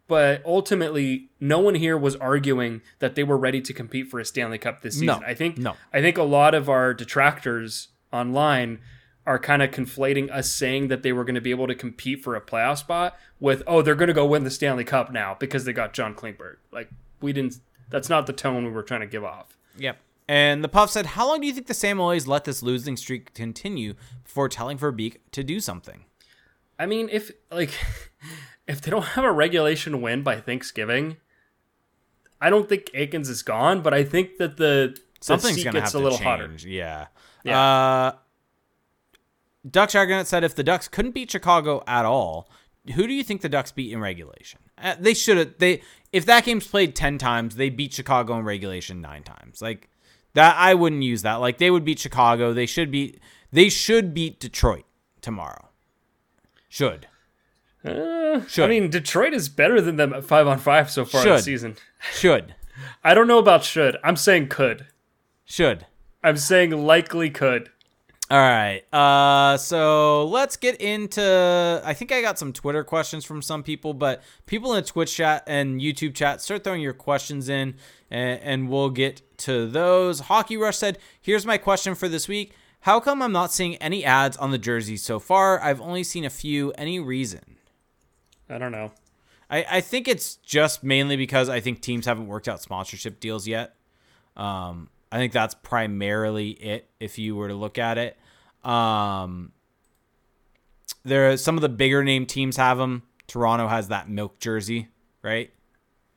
but 0.09 0.43
ultimately, 0.45 1.31
no 1.41 1.59
one 1.59 1.75
here 1.75 1.97
was 1.97 2.17
arguing 2.17 2.83
that 3.01 3.15
they 3.15 3.25
were 3.25 3.37
ready 3.37 3.61
to 3.61 3.73
compete 3.73 4.09
for 4.09 4.19
a 4.19 4.25
Stanley 4.25 4.59
Cup 4.59 4.83
this 4.83 4.95
season. 4.95 5.07
No, 5.07 5.21
I 5.27 5.35
think 5.35 5.59
no. 5.59 5.77
I 5.93 6.01
think 6.01 6.19
a 6.19 6.23
lot 6.23 6.55
of 6.55 6.69
our 6.69 6.95
detractors 6.95 7.89
online 8.13 8.81
are 9.27 9.39
kind 9.39 9.61
of 9.63 9.71
conflating 9.71 10.31
us 10.31 10.51
saying 10.51 10.89
that 10.89 11.03
they 11.03 11.13
were 11.13 11.25
going 11.25 11.35
to 11.35 11.41
be 11.41 11.51
able 11.51 11.67
to 11.67 11.75
compete 11.75 12.23
for 12.23 12.37
a 12.37 12.41
playoff 12.41 12.79
spot 12.79 13.17
with 13.41 13.63
oh 13.67 13.83
they're 13.83 13.97
going 13.97 14.09
to 14.09 14.15
go 14.15 14.25
win 14.25 14.45
the 14.45 14.51
Stanley 14.51 14.85
Cup 14.85 15.13
now 15.13 15.37
because 15.39 15.65
they 15.65 15.73
got 15.73 15.93
John 15.93 16.15
Klingberg. 16.15 16.57
Like 16.73 16.91
we 17.21 17.33
didn't. 17.33 17.59
That's 17.91 18.09
not 18.09 18.27
the 18.27 18.33
tone 18.33 18.65
we 18.65 18.71
were 18.71 18.83
trying 18.83 19.01
to 19.01 19.07
give 19.07 19.25
off. 19.25 19.57
Yep. 19.79 19.99
And 20.29 20.65
the 20.65 20.69
Puff 20.69 20.91
said, 20.91 21.07
How 21.07 21.29
long 21.29 21.41
do 21.41 21.47
you 21.47 21.53
think 21.53 21.67
the 21.67 21.75
Samuelis 21.75 22.27
let 22.27 22.45
this 22.45 22.63
losing 22.63 22.97
streak 22.97 23.33
continue 23.35 23.95
before 24.25 24.49
telling 24.49 24.79
Verbeek 24.79 25.19
to 25.33 25.45
do 25.45 25.61
something? 25.61 26.05
I 26.79 26.87
mean, 26.87 27.09
if 27.11 27.31
like 27.51 27.71
if 28.67 28.81
they 28.81 28.91
don't 28.91 29.05
have 29.05 29.25
a 29.25 29.33
regulation 29.33 30.03
win 30.03 30.23
by 30.23 30.41
Thanksgiving, 30.41 31.17
I 32.41 32.51
don't 32.51 32.69
think 32.69 32.87
Eakins 32.87 33.29
is 33.29 33.43
gone, 33.43 33.83
but 33.83 33.95
I 33.95 34.05
think 34.05 34.39
that 34.39 34.57
the, 34.57 34.99
something's 35.21 35.63
gonna 35.63 35.81
gets 35.81 35.93
have 35.93 36.01
a 36.01 36.03
little 36.03 36.19
change. 36.19 36.63
hotter. 36.63 36.69
Yeah. 36.69 37.07
Yeah. 37.45 37.61
Uh, 37.61 38.13
Ducks 39.69 39.95
Argonaut 39.95 40.27
said 40.27 40.45
if 40.45 40.55
the 40.55 40.63
Ducks 40.63 40.89
couldn't 40.89 41.13
beat 41.13 41.31
Chicago 41.31 41.83
at 41.87 42.05
all, 42.05 42.49
who 42.95 43.07
do 43.07 43.13
you 43.13 43.25
think 43.25 43.41
the 43.41 43.49
Ducks 43.49 43.73
beat 43.73 43.93
in 43.93 44.01
regulation? 44.01 44.61
Uh, 44.79 44.95
they 44.99 45.15
should 45.15 45.39
have. 45.39 45.59
They 45.59 45.83
if 46.13 46.27
that 46.27 46.45
game's 46.45 46.67
played 46.67 46.95
ten 46.95 47.19
times, 47.19 47.57
they 47.57 47.71
beat 47.71 47.93
Chicago 47.93 48.39
in 48.39 48.45
regulation 48.45 49.01
nine 49.01 49.23
times. 49.23 49.63
Like 49.63 49.89
that 50.37 50.55
I 50.59 50.75
wouldn't 50.75 51.03
use 51.03 51.23
that. 51.23 51.37
Like 51.37 51.57
they 51.57 51.71
would 51.71 51.85
beat 51.85 51.99
Chicago. 51.99 52.53
They 52.53 52.67
should 52.67 52.91
beat 52.91 53.19
they 53.51 53.71
should 53.71 54.13
beat 54.13 54.39
Detroit 54.39 54.85
tomorrow. 55.23 55.71
Should. 56.69 57.09
Uh, 57.83 58.45
should. 58.47 58.65
I 58.65 58.69
mean, 58.69 58.91
Detroit 58.91 59.33
is 59.33 59.49
better 59.49 59.81
than 59.81 59.97
them 59.97 60.13
at 60.13 60.25
five 60.25 60.47
on 60.47 60.59
five 60.59 60.91
so 60.91 61.07
far 61.07 61.23
should. 61.23 61.39
this 61.39 61.45
season. 61.45 61.77
Should. 62.13 62.55
I 63.03 63.15
don't 63.15 63.27
know 63.27 63.39
about 63.39 63.65
should. 63.65 63.97
I'm 64.05 64.17
saying 64.17 64.49
could. 64.49 64.87
Should. 65.47 65.87
I'm 66.23 66.37
saying 66.37 66.71
likely 66.85 67.31
could. 67.31 67.71
All 68.29 68.39
right. 68.39 68.83
Uh, 68.93 69.57
so 69.57 70.27
let's 70.27 70.57
get 70.57 70.81
into. 70.81 71.81
I 71.85 71.95
think 71.95 72.11
I 72.11 72.21
got 72.21 72.39
some 72.39 72.53
Twitter 72.53 72.83
questions 72.83 73.25
from 73.25 73.41
some 73.41 73.63
people, 73.63 73.95
but 73.95 74.23
people 74.47 74.75
in 74.75 74.83
the 74.83 74.89
Twitch 74.89 75.15
chat 75.15 75.45
and 75.47 75.81
YouTube 75.81 76.15
chat, 76.15 76.43
start 76.43 76.65
throwing 76.65 76.83
your 76.83 76.93
questions 76.93 77.49
in, 77.49 77.77
and, 78.11 78.41
and 78.43 78.69
we'll 78.69 78.91
get 78.91 79.23
to 79.39 79.69
those. 79.69 80.21
Hockey 80.21 80.57
Rush 80.57 80.77
said, 80.77 80.99
"Here's 81.21 81.47
my 81.47 81.57
question 81.57 81.95
for 81.95 82.09
this 82.09 82.27
week: 82.27 82.53
How 82.81 82.99
come 82.99 83.23
I'm 83.23 83.31
not 83.31 83.53
seeing 83.53 83.77
any 83.77 84.05
ads 84.05 84.37
on 84.37 84.51
the 84.51 84.59
jerseys 84.59 85.05
so 85.05 85.21
far? 85.21 85.63
I've 85.63 85.81
only 85.81 86.03
seen 86.03 86.25
a 86.25 86.31
few. 86.31 86.73
Any 86.73 86.99
reason?" 86.99 87.57
I 88.51 88.59
don't 88.59 88.73
know. 88.73 88.91
I, 89.49 89.65
I 89.71 89.81
think 89.81 90.09
it's 90.09 90.37
just 90.37 90.83
mainly 90.83 91.17
because 91.17 91.49
I 91.49 91.61
think 91.61 91.81
teams 91.81 92.07
haven't 92.07 92.27
worked 92.27 92.49
out 92.49 92.61
sponsorship 92.61 93.21
deals 93.21 93.47
yet. 93.47 93.77
Um, 94.37 94.89
I 95.17 95.19
think 95.19 95.33
that's 95.33 95.55
primarily 95.55 96.51
it 96.51 96.91
if 97.01 97.19
you 97.19 97.37
were 97.37 97.49
to 97.49 97.55
look 97.55 97.79
at 97.79 97.97
it. 97.97 98.19
Um, 98.63 99.53
there 101.07 101.31
are 101.31 101.39
some 101.39 101.57
of 101.57 101.63
the 101.63 101.71
bigger 101.71 102.05
name 102.05 102.27
teams 102.27 102.59
have 102.59 102.77
them. 102.77 103.03
Toronto 103.27 103.67
has 103.67 103.89
that 103.89 104.11
milk 104.11 104.41
jersey, 104.41 104.89
right? 105.23 105.51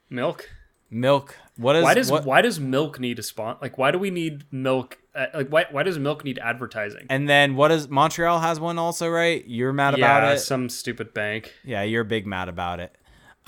Milk. 0.09 0.49
Milk. 0.89 1.37
What 1.55 1.77
is 1.77 1.83
why 1.85 1.93
does 1.93 2.11
what, 2.11 2.25
why 2.25 2.41
does 2.41 2.59
milk 2.59 2.99
need 2.99 3.19
a 3.19 3.23
spot? 3.23 3.61
Like 3.61 3.77
why 3.77 3.91
do 3.91 3.99
we 3.99 4.09
need 4.09 4.43
milk? 4.51 4.97
Uh, 5.15 5.27
like 5.33 5.47
why 5.47 5.67
why 5.71 5.83
does 5.83 5.97
milk 5.97 6.25
need 6.25 6.37
advertising? 6.37 7.07
And 7.09 7.29
then 7.29 7.55
what 7.55 7.71
is 7.71 7.87
Montreal 7.87 8.39
has 8.39 8.59
one 8.59 8.77
also, 8.77 9.07
right? 9.07 9.45
You're 9.47 9.71
mad 9.71 9.97
yeah, 9.97 10.17
about 10.17 10.33
it. 10.33 10.39
Some 10.39 10.67
stupid 10.67 11.13
bank. 11.13 11.53
Yeah, 11.63 11.83
you're 11.83 12.03
big 12.03 12.27
mad 12.27 12.49
about 12.49 12.81
it. 12.81 12.93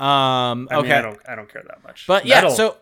Um, 0.00 0.66
I 0.70 0.76
okay. 0.76 0.88
Mean, 0.88 0.92
I 0.92 1.02
don't 1.02 1.20
I 1.28 1.34
don't 1.34 1.52
care 1.52 1.62
that 1.68 1.84
much. 1.84 2.06
But 2.06 2.24
yeah, 2.24 2.48
so 2.48 2.78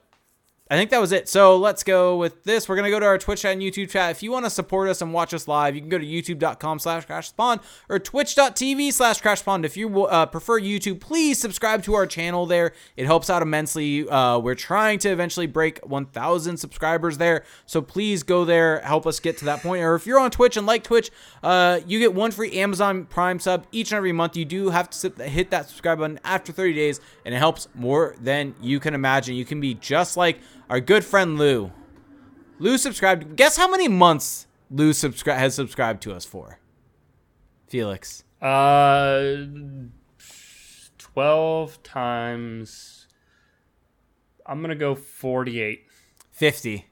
I 0.70 0.76
think 0.76 0.90
that 0.90 1.00
was 1.00 1.10
it. 1.10 1.28
So 1.28 1.56
let's 1.56 1.82
go 1.82 2.16
with 2.16 2.44
this. 2.44 2.68
We're 2.68 2.80
to 2.80 2.90
go 2.90 3.00
to 3.00 3.06
our 3.06 3.18
Twitch 3.18 3.42
chat 3.42 3.54
and 3.54 3.60
YouTube 3.60 3.90
chat. 3.90 4.12
If 4.12 4.22
you 4.22 4.30
want 4.30 4.46
to 4.46 4.50
support 4.50 4.88
us 4.88 5.02
and 5.02 5.12
watch 5.12 5.34
us 5.34 5.48
live, 5.48 5.74
you 5.74 5.80
can 5.80 5.90
go 5.90 5.98
to 5.98 6.06
youtube.com 6.06 6.78
slash 6.78 7.06
crash 7.06 7.28
spawn 7.30 7.58
or 7.88 7.98
twitch.tv 7.98 8.92
slash 8.92 9.20
crash 9.20 9.40
spawn. 9.40 9.64
If 9.64 9.76
you 9.76 10.06
uh, 10.06 10.26
prefer 10.26 10.60
YouTube, 10.60 11.00
please 11.00 11.40
subscribe 11.40 11.82
to 11.84 11.94
our 11.94 12.06
channel 12.06 12.46
there. 12.46 12.72
It 12.96 13.06
helps 13.06 13.28
out 13.28 13.42
immensely. 13.42 14.08
Uh, 14.08 14.38
we're 14.38 14.54
trying 14.54 15.00
to 15.00 15.08
eventually 15.08 15.48
break 15.48 15.84
1,000 15.84 16.56
subscribers 16.56 17.18
there. 17.18 17.42
So 17.66 17.82
please 17.82 18.22
go 18.22 18.44
there, 18.44 18.78
help 18.82 19.08
us 19.08 19.18
get 19.18 19.38
to 19.38 19.46
that 19.46 19.62
point. 19.62 19.82
Or 19.82 19.96
if 19.96 20.06
you're 20.06 20.20
on 20.20 20.30
Twitch 20.30 20.56
and 20.56 20.68
like 20.68 20.84
Twitch, 20.84 21.10
uh, 21.42 21.80
you 21.84 21.98
get 21.98 22.14
one 22.14 22.30
free 22.30 22.52
Amazon 22.52 23.06
Prime 23.06 23.40
sub 23.40 23.66
each 23.72 23.90
and 23.90 23.96
every 23.96 24.12
month. 24.12 24.36
You 24.36 24.44
do 24.44 24.70
have 24.70 24.88
to 24.90 25.10
hit 25.24 25.50
that 25.50 25.68
subscribe 25.68 25.98
button 25.98 26.20
after 26.22 26.52
30 26.52 26.74
days, 26.74 27.00
and 27.24 27.34
it 27.34 27.38
helps 27.38 27.66
more 27.74 28.14
than 28.20 28.54
you 28.62 28.78
can 28.78 28.94
imagine. 28.94 29.34
You 29.34 29.44
can 29.44 29.60
be 29.60 29.74
just 29.74 30.16
like 30.16 30.38
our 30.70 30.80
good 30.80 31.04
friend 31.04 31.36
Lou. 31.38 31.72
Lou 32.58 32.78
subscribed. 32.78 33.36
Guess 33.36 33.56
how 33.58 33.68
many 33.70 33.88
months 33.88 34.46
Lou 34.70 34.92
subscri- 34.92 35.36
has 35.36 35.54
subscribed 35.54 36.02
to 36.04 36.12
us 36.14 36.24
for? 36.24 36.58
Felix. 37.68 38.24
Uh, 38.40 39.36
twelve 40.98 41.82
times. 41.82 43.06
I'm 44.46 44.60
gonna 44.60 44.74
go 44.74 44.94
forty-eight. 44.94 45.84
Fifty. 46.32 46.86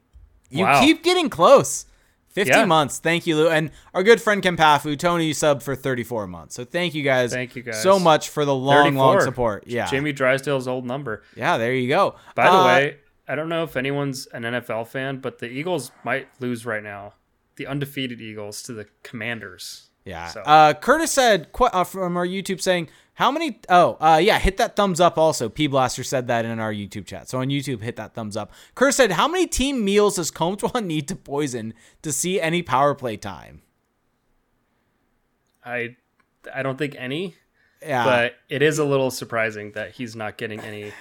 You 0.50 0.64
wow. 0.64 0.80
keep 0.80 1.02
getting 1.02 1.28
close. 1.30 1.84
50 2.30 2.50
Yeah. 2.52 2.64
months. 2.66 2.98
Thank 2.98 3.26
you, 3.26 3.36
Lou. 3.36 3.48
And 3.48 3.70
our 3.94 4.02
good 4.02 4.20
friend 4.22 4.40
Kempafu, 4.42 4.96
Tony, 4.98 5.26
you 5.26 5.34
subbed 5.34 5.62
for 5.62 5.74
34 5.74 6.26
months. 6.28 6.54
So 6.54 6.64
thank 6.64 6.94
you 6.94 7.02
guys. 7.02 7.32
Thank 7.32 7.56
you 7.56 7.62
guys. 7.62 7.82
so 7.82 7.98
much 7.98 8.28
for 8.28 8.44
the 8.44 8.54
long, 8.54 8.94
long 8.94 9.20
support. 9.22 9.64
Yeah. 9.66 9.86
Jamie 9.86 10.12
Drysdale's 10.12 10.68
old 10.68 10.86
number. 10.86 11.22
Yeah, 11.34 11.58
there 11.58 11.74
you 11.74 11.88
go. 11.88 12.14
By 12.36 12.44
the 12.44 12.52
Uh, 12.52 12.64
way, 12.66 12.96
I 13.28 13.34
don't 13.34 13.48
know 13.50 13.62
if 13.62 13.76
anyone's 13.76 14.26
an 14.28 14.42
NFL 14.44 14.86
fan, 14.88 15.18
but 15.18 15.38
the 15.38 15.46
Eagles 15.48 15.92
might 16.04 16.28
lose 16.40 16.64
right 16.64 16.82
now. 16.82 17.12
The 17.56 17.66
undefeated 17.66 18.20
Eagles 18.20 18.62
to 18.62 18.72
the 18.72 18.86
Commanders. 19.02 19.90
Yeah. 20.04 20.28
So- 20.28 20.40
Uh, 20.42 20.72
Curtis 20.74 21.12
said 21.12 21.52
qu- 21.52 21.64
uh, 21.66 21.84
from 21.84 22.16
our 22.16 22.26
YouTube 22.26 22.60
saying, 22.62 22.88
how 23.14 23.30
many? 23.32 23.60
Oh, 23.68 23.96
uh, 24.00 24.18
yeah, 24.22 24.38
hit 24.38 24.56
that 24.58 24.76
thumbs 24.76 25.00
up 25.00 25.18
also. 25.18 25.48
P 25.48 25.66
Blaster 25.66 26.04
said 26.04 26.28
that 26.28 26.44
in 26.44 26.60
our 26.60 26.72
YouTube 26.72 27.04
chat. 27.04 27.28
So 27.28 27.40
on 27.40 27.48
YouTube, 27.48 27.82
hit 27.82 27.96
that 27.96 28.14
thumbs 28.14 28.36
up. 28.36 28.52
Curtis 28.76 28.94
said, 28.96 29.10
how 29.12 29.26
many 29.26 29.46
team 29.46 29.84
meals 29.84 30.16
does 30.16 30.30
Comtois 30.30 30.78
need 30.82 31.08
to 31.08 31.16
poison 31.16 31.74
to 32.02 32.12
see 32.12 32.40
any 32.40 32.62
power 32.62 32.94
play 32.94 33.16
time? 33.16 33.62
I 35.64 35.96
I 36.54 36.62
don't 36.62 36.78
think 36.78 36.94
any, 36.96 37.34
Yeah. 37.82 38.04
but 38.04 38.34
it 38.48 38.62
is 38.62 38.78
a 38.78 38.84
little 38.84 39.10
surprising 39.10 39.72
that 39.72 39.92
he's 39.92 40.14
not 40.16 40.38
getting 40.38 40.60
any. 40.60 40.92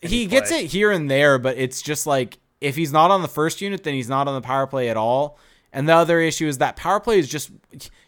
He 0.00 0.26
gets 0.26 0.50
it 0.50 0.66
here 0.66 0.90
and 0.90 1.10
there, 1.10 1.38
but 1.38 1.56
it's 1.56 1.82
just 1.82 2.06
like 2.06 2.38
if 2.60 2.76
he's 2.76 2.92
not 2.92 3.10
on 3.10 3.22
the 3.22 3.28
first 3.28 3.60
unit, 3.60 3.84
then 3.84 3.94
he's 3.94 4.08
not 4.08 4.28
on 4.28 4.34
the 4.34 4.46
power 4.46 4.66
play 4.66 4.88
at 4.88 4.96
all. 4.96 5.38
And 5.72 5.88
the 5.88 5.94
other 5.94 6.18
issue 6.18 6.46
is 6.48 6.58
that 6.58 6.76
power 6.76 7.00
play 7.00 7.18
is 7.18 7.28
just. 7.28 7.50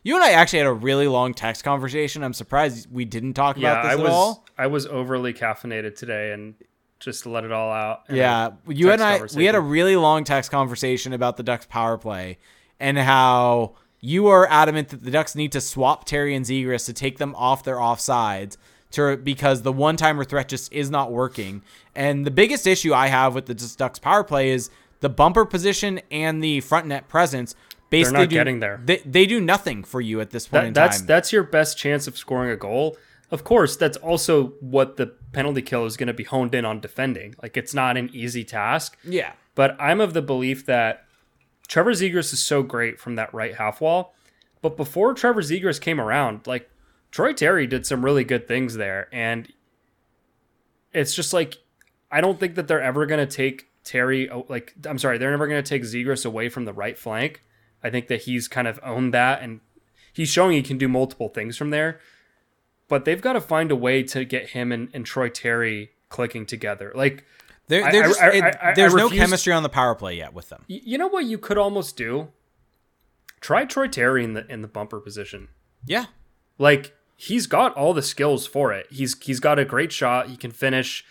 You 0.02 0.14
and 0.14 0.24
I 0.24 0.30
actually 0.32 0.60
had 0.60 0.68
a 0.68 0.72
really 0.72 1.06
long 1.08 1.34
text 1.34 1.62
conversation. 1.62 2.24
I'm 2.24 2.32
surprised 2.32 2.90
we 2.90 3.04
didn't 3.04 3.34
talk 3.34 3.58
Yeah, 3.58 3.72
about 3.72 3.82
this 3.82 3.90
I 3.90 3.94
at 3.94 4.00
was 4.00 4.12
all. 4.12 4.46
I 4.56 4.66
was 4.66 4.86
overly 4.86 5.34
caffeinated 5.34 5.94
today 5.94 6.32
and 6.32 6.54
just 7.00 7.26
let 7.26 7.44
it 7.44 7.52
all 7.52 7.70
out. 7.70 8.02
Yeah, 8.08 8.50
you 8.66 8.90
and 8.90 9.02
I 9.02 9.22
we 9.36 9.44
had 9.44 9.54
a 9.54 9.60
really 9.60 9.96
long 9.96 10.24
text 10.24 10.50
conversation 10.50 11.12
about 11.12 11.36
the 11.36 11.42
Ducks 11.42 11.66
power 11.66 11.98
play 11.98 12.38
and 12.78 12.96
how 12.96 13.74
you 14.00 14.28
are 14.28 14.46
adamant 14.48 14.88
that 14.88 15.02
the 15.02 15.10
Ducks 15.10 15.34
need 15.34 15.52
to 15.52 15.60
swap 15.60 16.06
Terry 16.06 16.34
and 16.34 16.46
Zegras 16.46 16.86
to 16.86 16.94
take 16.94 17.18
them 17.18 17.34
off 17.34 17.62
their 17.64 17.76
offsides 17.76 18.56
to 18.92 19.16
because 19.16 19.62
the 19.62 19.72
one 19.72 19.96
timer 19.96 20.24
threat 20.24 20.48
just 20.48 20.72
is 20.72 20.90
not 20.90 21.12
working. 21.12 21.62
And 21.94 22.26
the 22.26 22.30
biggest 22.30 22.66
issue 22.66 22.92
I 22.92 23.08
have 23.08 23.34
with 23.34 23.46
the 23.46 23.54
Ducks 23.54 23.98
power 23.98 24.24
play 24.24 24.50
is 24.50 24.70
the 25.00 25.08
bumper 25.08 25.44
position 25.44 26.00
and 26.10 26.42
the 26.42 26.60
front 26.60 26.86
net 26.86 27.08
presence. 27.08 27.54
Basically, 27.88 28.20
not 28.20 28.28
do, 28.28 28.34
getting 28.36 28.60
there. 28.60 28.80
They, 28.84 28.98
they 28.98 29.26
do 29.26 29.40
nothing 29.40 29.82
for 29.82 30.00
you 30.00 30.20
at 30.20 30.30
this 30.30 30.46
point 30.46 30.62
That, 30.62 30.66
in 30.68 30.72
that's 30.74 30.98
time. 30.98 31.06
that's 31.06 31.32
your 31.32 31.42
best 31.42 31.76
chance 31.76 32.06
of 32.06 32.16
scoring 32.16 32.50
a 32.50 32.56
goal. 32.56 32.96
Of 33.32 33.42
course, 33.44 33.76
that's 33.76 33.96
also 33.96 34.48
what 34.60 34.96
the 34.96 35.06
penalty 35.32 35.62
kill 35.62 35.86
is 35.86 35.96
going 35.96 36.06
to 36.08 36.12
be 36.12 36.24
honed 36.24 36.54
in 36.54 36.64
on 36.64 36.80
defending. 36.80 37.34
Like 37.42 37.56
it's 37.56 37.74
not 37.74 37.96
an 37.96 38.10
easy 38.12 38.44
task. 38.44 38.96
yeah, 39.04 39.32
But 39.54 39.76
I'm 39.80 40.00
of 40.00 40.14
the 40.14 40.22
belief 40.22 40.66
that 40.66 41.04
Trevor 41.68 41.92
Zegras 41.92 42.32
is 42.32 42.42
so 42.44 42.62
great 42.62 42.98
from 42.98 43.14
that 43.16 43.32
right 43.34 43.54
half 43.56 43.80
wall. 43.80 44.14
But 44.62 44.76
before 44.76 45.14
Trevor 45.14 45.42
Zegras 45.42 45.80
came 45.80 46.00
around, 46.00 46.46
like 46.46 46.68
Troy 47.10 47.32
Terry 47.32 47.66
did 47.66 47.86
some 47.86 48.04
really 48.04 48.24
good 48.24 48.46
things 48.46 48.74
there. 48.76 49.08
And 49.12 49.52
it's 50.92 51.14
just 51.14 51.32
like, 51.32 51.58
I 52.10 52.20
don't 52.20 52.38
think 52.40 52.54
that 52.56 52.68
they're 52.68 52.82
ever 52.82 53.06
going 53.06 53.26
to 53.26 53.32
take 53.36 53.68
Terry, 53.84 54.30
like, 54.48 54.74
I'm 54.86 54.98
sorry, 54.98 55.18
they're 55.18 55.30
never 55.30 55.46
going 55.48 55.62
to 55.62 55.68
take 55.68 55.82
Zegras 55.82 56.26
away 56.26 56.48
from 56.48 56.64
the 56.64 56.72
right 56.72 56.98
flank. 56.98 57.42
I 57.82 57.90
think 57.90 58.08
that 58.08 58.22
he's 58.22 58.46
kind 58.48 58.68
of 58.68 58.78
owned 58.82 59.14
that 59.14 59.42
and 59.42 59.60
he's 60.12 60.28
showing 60.28 60.52
he 60.52 60.62
can 60.62 60.78
do 60.78 60.88
multiple 60.88 61.28
things 61.28 61.56
from 61.56 61.70
there. 61.70 61.98
But 62.88 63.04
they've 63.04 63.20
got 63.22 63.34
to 63.34 63.40
find 63.40 63.70
a 63.70 63.76
way 63.76 64.02
to 64.04 64.24
get 64.24 64.50
him 64.50 64.72
and, 64.72 64.88
and 64.92 65.06
Troy 65.06 65.28
Terry 65.28 65.92
clicking 66.08 66.44
together. 66.44 66.92
Like, 66.94 67.24
they're, 67.68 67.90
they're 67.90 68.04
I- 68.04 68.08
just, 68.08 68.20
I- 68.20 68.30
it- 68.30 68.56
I 68.62 68.74
there's 68.74 68.94
no 68.94 69.08
chemistry 69.08 69.52
on 69.52 69.62
the 69.62 69.68
power 69.68 69.94
play 69.94 70.16
yet 70.16 70.34
with 70.34 70.48
them. 70.48 70.64
You 70.66 70.98
know 70.98 71.06
what 71.08 71.24
you 71.24 71.38
could 71.38 71.56
almost 71.58 71.96
do? 71.96 72.28
Try 73.40 73.64
Troy 73.64 73.86
Terry 73.88 74.22
in 74.24 74.34
the 74.34 74.46
in 74.52 74.60
the 74.60 74.68
bumper 74.68 75.00
position. 75.00 75.48
Yeah, 75.86 76.06
Like 76.58 76.94
he's 77.22 77.46
got 77.46 77.76
all 77.76 77.92
the 77.92 78.02
skills 78.02 78.46
for 78.46 78.72
it. 78.72 78.86
He's 78.90 79.14
he's 79.22 79.40
got 79.40 79.58
a 79.58 79.64
great 79.64 79.92
shot. 79.92 80.28
He 80.28 80.36
can 80.36 80.50
finish, 80.50 81.04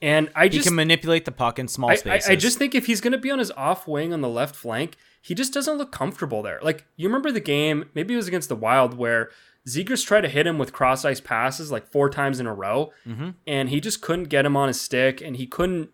and 0.00 0.30
I 0.36 0.48
he 0.48 0.60
can 0.60 0.74
manipulate 0.74 1.24
the 1.24 1.32
puck 1.32 1.58
in 1.58 1.66
small 1.68 1.90
I, 1.90 1.94
I, 1.94 1.96
spaces. 1.96 2.30
I 2.30 2.36
just 2.36 2.58
think 2.58 2.74
if 2.74 2.86
he's 2.86 3.00
going 3.00 3.12
to 3.12 3.18
be 3.18 3.30
on 3.30 3.38
his 3.38 3.50
off 3.52 3.88
wing 3.88 4.12
on 4.12 4.20
the 4.20 4.28
left 4.28 4.54
flank, 4.54 4.96
he 5.20 5.34
just 5.34 5.52
doesn't 5.52 5.76
look 5.78 5.90
comfortable 5.92 6.42
there. 6.42 6.60
Like 6.62 6.86
you 6.96 7.08
remember 7.08 7.32
the 7.32 7.40
game? 7.40 7.86
Maybe 7.94 8.14
it 8.14 8.18
was 8.18 8.28
against 8.28 8.48
the 8.48 8.56
Wild 8.56 8.96
where 8.96 9.30
Zegras 9.68 10.06
tried 10.06 10.22
to 10.22 10.28
hit 10.28 10.46
him 10.46 10.58
with 10.58 10.72
cross 10.72 11.04
ice 11.04 11.20
passes 11.20 11.70
like 11.72 11.86
four 11.90 12.08
times 12.08 12.38
in 12.40 12.46
a 12.46 12.54
row, 12.54 12.92
Mm-hmm. 13.06 13.30
and 13.46 13.68
he 13.68 13.80
just 13.80 14.00
couldn't 14.00 14.24
get 14.30 14.46
him 14.46 14.56
on 14.56 14.68
his 14.68 14.80
stick, 14.80 15.20
and 15.20 15.36
he 15.36 15.46
couldn't 15.46 15.90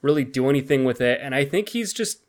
really 0.00 0.24
do 0.24 0.48
anything 0.48 0.84
with 0.84 1.00
it. 1.00 1.18
And 1.20 1.34
I 1.34 1.44
think 1.44 1.70
he's 1.70 1.92
just 1.92 2.20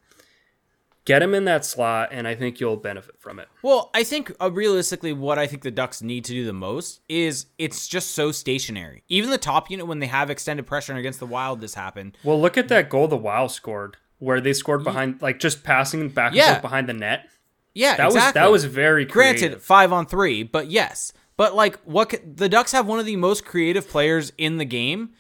get 1.10 1.24
him 1.24 1.34
in 1.34 1.46
that 1.46 1.66
slot, 1.66 2.10
and 2.12 2.28
I 2.28 2.36
think 2.36 2.60
you'll 2.60 2.78
benefit 2.78 3.20
from 3.20 3.40
it. 3.40 3.48
Well, 3.64 3.90
I 3.96 4.04
think 4.04 4.32
uh, 4.40 4.52
realistically, 4.52 5.12
what 5.12 5.40
I 5.40 5.48
think 5.48 5.64
the 5.64 5.72
Ducks 5.72 6.04
need 6.04 6.24
to 6.26 6.34
do 6.34 6.46
the 6.46 6.54
most 6.54 7.02
is 7.10 7.48
it's 7.58 7.88
just 7.88 8.12
so 8.12 8.32
stationary. 8.32 9.04
Even 9.10 9.32
the 9.32 9.40
top 9.40 9.72
unit, 9.72 9.88
when 9.88 9.98
they 9.98 10.06
have 10.06 10.30
extended 10.30 10.68
pressure 10.68 10.92
and 10.92 11.00
against 11.00 11.20
the 11.20 11.26
Wild, 11.26 11.62
this 11.62 11.74
happened. 11.74 12.16
Well, 12.24 12.40
look 12.40 12.58
at 12.58 12.68
that 12.68 12.90
goal 12.90 13.08
the 13.08 13.18
Wild 13.18 13.50
scored, 13.52 13.98
where 14.20 14.40
they 14.40 14.54
scored 14.54 14.84
behind, 14.84 15.20
like 15.20 15.40
just 15.40 15.64
passing 15.64 16.10
back 16.10 16.34
and 16.34 16.42
forth 16.44 16.62
behind 16.62 16.88
the 16.88 16.94
net. 16.94 17.28
Yeah, 17.74 17.96
That 17.98 18.08
exactly. 18.08 18.28
was 18.28 18.34
that 18.34 18.52
was 18.52 18.66
very 18.66 19.06
granted 19.06 19.40
creative. 19.40 19.64
five 19.64 19.92
on 19.92 20.06
three, 20.06 20.44
but 20.44 20.70
yes. 20.70 21.12
But 21.38 21.56
like, 21.56 21.80
what 21.86 22.14
the 22.24 22.50
Ducks 22.50 22.72
have 22.74 22.86
one 22.86 23.00
of 23.00 23.06
the 23.08 23.16
most 23.16 23.46
creative 23.46 23.88
players 23.90 24.32
in 24.38 24.58
the 24.58 24.66
game, 24.66 25.12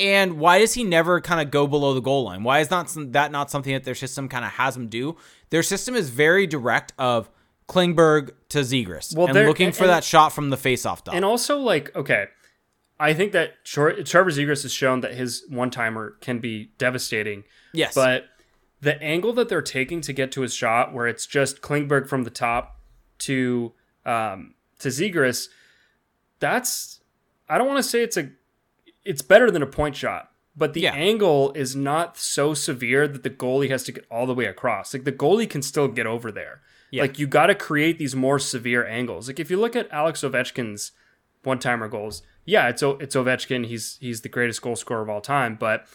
and 0.00 0.38
why 0.38 0.58
does 0.58 0.72
he 0.74 0.82
never 0.82 1.20
kind 1.20 1.40
of 1.40 1.50
go 1.50 1.66
below 1.66 1.94
the 1.94 2.00
goal 2.00 2.24
line? 2.24 2.42
Why 2.42 2.60
is 2.60 2.70
not 2.70 2.88
some, 2.90 3.12
that 3.12 3.30
not 3.30 3.50
something 3.50 3.72
that 3.72 3.84
their 3.84 3.94
system 3.94 4.28
kind 4.28 4.44
of 4.44 4.52
has 4.52 4.76
him 4.76 4.88
do? 4.88 5.16
Their 5.50 5.62
system 5.62 5.94
is 5.94 6.08
very 6.10 6.46
direct 6.46 6.92
of 6.98 7.30
Klingberg 7.68 8.30
to 8.48 8.58
Zegras, 8.60 9.14
Well, 9.16 9.28
and 9.28 9.46
looking 9.46 9.70
for 9.72 9.84
and- 9.84 9.90
that 9.92 10.02
shot 10.04 10.30
from 10.30 10.50
the 10.50 10.56
faceoff 10.56 11.04
dot. 11.04 11.14
And 11.14 11.24
also, 11.24 11.58
like, 11.58 11.94
okay, 11.94 12.26
I 12.98 13.14
think 13.14 13.32
that 13.32 13.64
Tre- 13.64 14.02
Trevor 14.02 14.30
Zegras 14.30 14.62
has 14.62 14.72
shown 14.72 15.00
that 15.02 15.14
his 15.14 15.44
one 15.48 15.70
timer 15.70 16.16
can 16.20 16.38
be 16.40 16.70
devastating. 16.78 17.44
yes, 17.72 17.94
But 17.94 18.24
the 18.80 19.00
angle 19.02 19.32
that 19.34 19.48
they're 19.48 19.62
taking 19.62 20.00
to 20.00 20.12
get 20.12 20.32
to 20.32 20.40
his 20.40 20.54
shot, 20.54 20.92
where 20.94 21.06
it's 21.06 21.26
just 21.26 21.60
Klingberg 21.60 22.08
from 22.08 22.24
the 22.24 22.30
top 22.30 22.80
to 23.18 23.72
um, 24.06 24.54
to 24.78 24.88
Zegras, 24.88 25.48
that's 26.38 27.00
I 27.48 27.58
don't 27.58 27.66
want 27.66 27.78
to 27.78 27.82
say 27.82 28.02
it's 28.02 28.16
a 28.16 28.30
it's 29.04 29.22
better 29.22 29.50
than 29.50 29.62
a 29.62 29.66
point 29.66 29.96
shot, 29.96 30.30
but 30.56 30.74
the 30.74 30.82
Yeah. 30.82 30.94
angle 30.94 31.52
is 31.52 31.74
not 31.76 32.16
so 32.18 32.54
severe 32.54 33.06
that 33.08 33.22
the 33.22 33.30
goalie 33.30 33.70
has 33.70 33.82
to 33.84 33.92
get 33.92 34.04
all 34.10 34.26
the 34.26 34.34
way 34.34 34.44
across. 34.46 34.92
Like 34.92 35.04
the 35.04 35.12
goalie 35.12 35.48
can 35.48 35.62
still 35.62 35.88
get 35.88 36.06
over 36.06 36.30
there. 36.32 36.60
Yeah. 36.90 37.02
Like 37.02 37.18
you 37.18 37.26
got 37.26 37.46
to 37.46 37.54
create 37.54 37.98
these 37.98 38.16
more 38.16 38.38
severe 38.38 38.84
angles. 38.86 39.28
Like 39.28 39.38
if 39.40 39.50
you 39.50 39.56
look 39.58 39.76
at 39.76 39.90
Alex 39.92 40.22
Ovechkin's 40.22 40.92
one-timer 41.44 41.88
goals, 41.88 42.22
yeah, 42.44 42.68
it's 42.68 42.82
O- 42.82 42.98
it's 43.00 43.14
Ovechkin. 43.16 43.66
He's 43.66 43.96
he's 44.00 44.20
the 44.22 44.28
greatest 44.28 44.60
goal 44.60 44.76
scorer 44.76 45.02
of 45.02 45.08
all 45.08 45.20
time, 45.20 45.56
but 45.58 45.86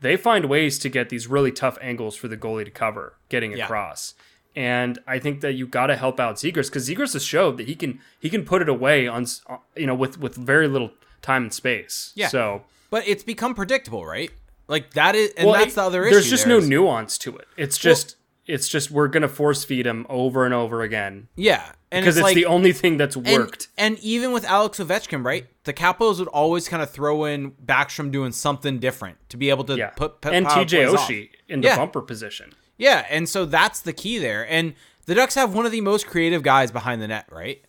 they 0.00 0.16
find 0.16 0.44
ways 0.46 0.78
to 0.80 0.88
get 0.88 1.08
these 1.08 1.26
really 1.26 1.50
tough 1.52 1.76
angles 1.82 2.16
for 2.16 2.28
the 2.28 2.36
goalie 2.36 2.64
to 2.64 2.70
cover, 2.70 3.18
getting 3.28 3.52
Yeah. 3.56 3.64
across. 3.64 4.14
And 4.54 4.98
I 5.06 5.18
think 5.18 5.40
that 5.42 5.52
you 5.54 5.66
got 5.66 5.88
to 5.88 5.96
help 5.96 6.18
out 6.18 6.36
Zegras 6.36 6.66
because 6.68 6.88
Zegras 6.88 7.12
has 7.12 7.24
showed 7.24 7.56
that 7.58 7.66
he 7.66 7.74
can 7.74 8.00
he 8.20 8.30
can 8.30 8.44
put 8.44 8.62
it 8.62 8.68
away 8.68 9.06
on 9.08 9.26
uh, 9.50 9.56
you 9.76 9.86
know 9.86 9.94
with 9.94 10.18
with 10.18 10.34
very 10.36 10.68
little 10.68 10.92
time 11.26 11.42
and 11.44 11.52
space. 11.54 12.12
Yeah. 12.14 12.28
So 12.28 12.62
but 12.90 13.06
it's 13.06 13.22
become 13.24 13.54
predictable, 13.54 14.06
right? 14.06 14.30
Like 14.68 14.94
that 14.94 15.14
is, 15.14 15.32
and 15.36 15.46
well, 15.48 15.58
that's 15.58 15.72
it- 15.72 15.76
the 15.76 15.82
other 15.82 16.04
issue. 16.04 16.14
There's 16.14 16.30
just 16.30 16.44
there 16.44 16.54
no 16.54 16.58
is- 16.58 16.68
nuance 16.68 17.18
to 17.18 17.36
it. 17.36 17.46
It's 17.56 17.78
just 17.78 18.16
it's 18.46 18.68
just 18.68 18.90
we're 18.92 19.08
gonna 19.08 19.28
force 19.28 19.64
feed 19.64 19.86
him 19.86 20.06
over 20.08 20.44
and 20.44 20.54
over 20.54 20.82
again 20.82 21.26
yeah, 21.34 21.72
and 21.90 22.04
because 22.04 22.16
it's, 22.16 22.22
like, 22.22 22.36
the 22.36 22.46
only 22.46 22.72
thing 22.72 22.96
that's 22.96 23.16
worked. 23.16 23.66
And 23.76 23.98
even 23.98 24.30
with 24.30 24.44
Alex 24.44 24.78
Ovechkin, 24.78 25.24
right? 25.24 25.46
The 25.64 25.72
Capitals 25.72 26.20
would 26.20 26.28
always 26.28 26.68
kind 26.68 26.80
of 26.80 26.88
throw 26.90 27.24
in 27.24 27.50
Backstrom 27.52 28.12
doing 28.12 28.30
something 28.30 28.78
different 28.78 29.16
to 29.30 29.36
be 29.36 29.50
able 29.50 29.64
to 29.64 29.76
yeah, 29.76 29.90
put, 29.90 30.20
put 30.20 30.32
and 30.32 30.46
TJ. 30.46 30.94
Oshie 30.94 31.30
in 31.48 31.60
the 31.60 31.68
Yeah. 31.68 31.76
bumper 31.76 32.00
position. 32.02 32.52
Yeah, 32.78 33.04
and 33.10 33.28
so 33.28 33.46
that's 33.46 33.80
the 33.80 33.92
key 33.92 34.18
there. 34.18 34.48
And 34.48 34.74
the 35.06 35.14
Ducks 35.16 35.34
have 35.34 35.52
one 35.54 35.66
of 35.66 35.72
the 35.72 35.80
most 35.80 36.06
creative 36.06 36.42
guys 36.44 36.70
behind 36.70 37.02
the 37.02 37.08
net, 37.08 37.26
right? 37.32 37.64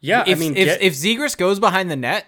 Yeah, 0.00 0.24
If 0.26 0.38
I 0.38 0.40
mean, 0.40 0.56
if, 0.56 0.66
get- 0.66 0.82
if 0.82 0.94
Zegras 0.94 1.36
goes 1.36 1.58
behind 1.58 1.90
the 1.90 1.96
net, 1.96 2.26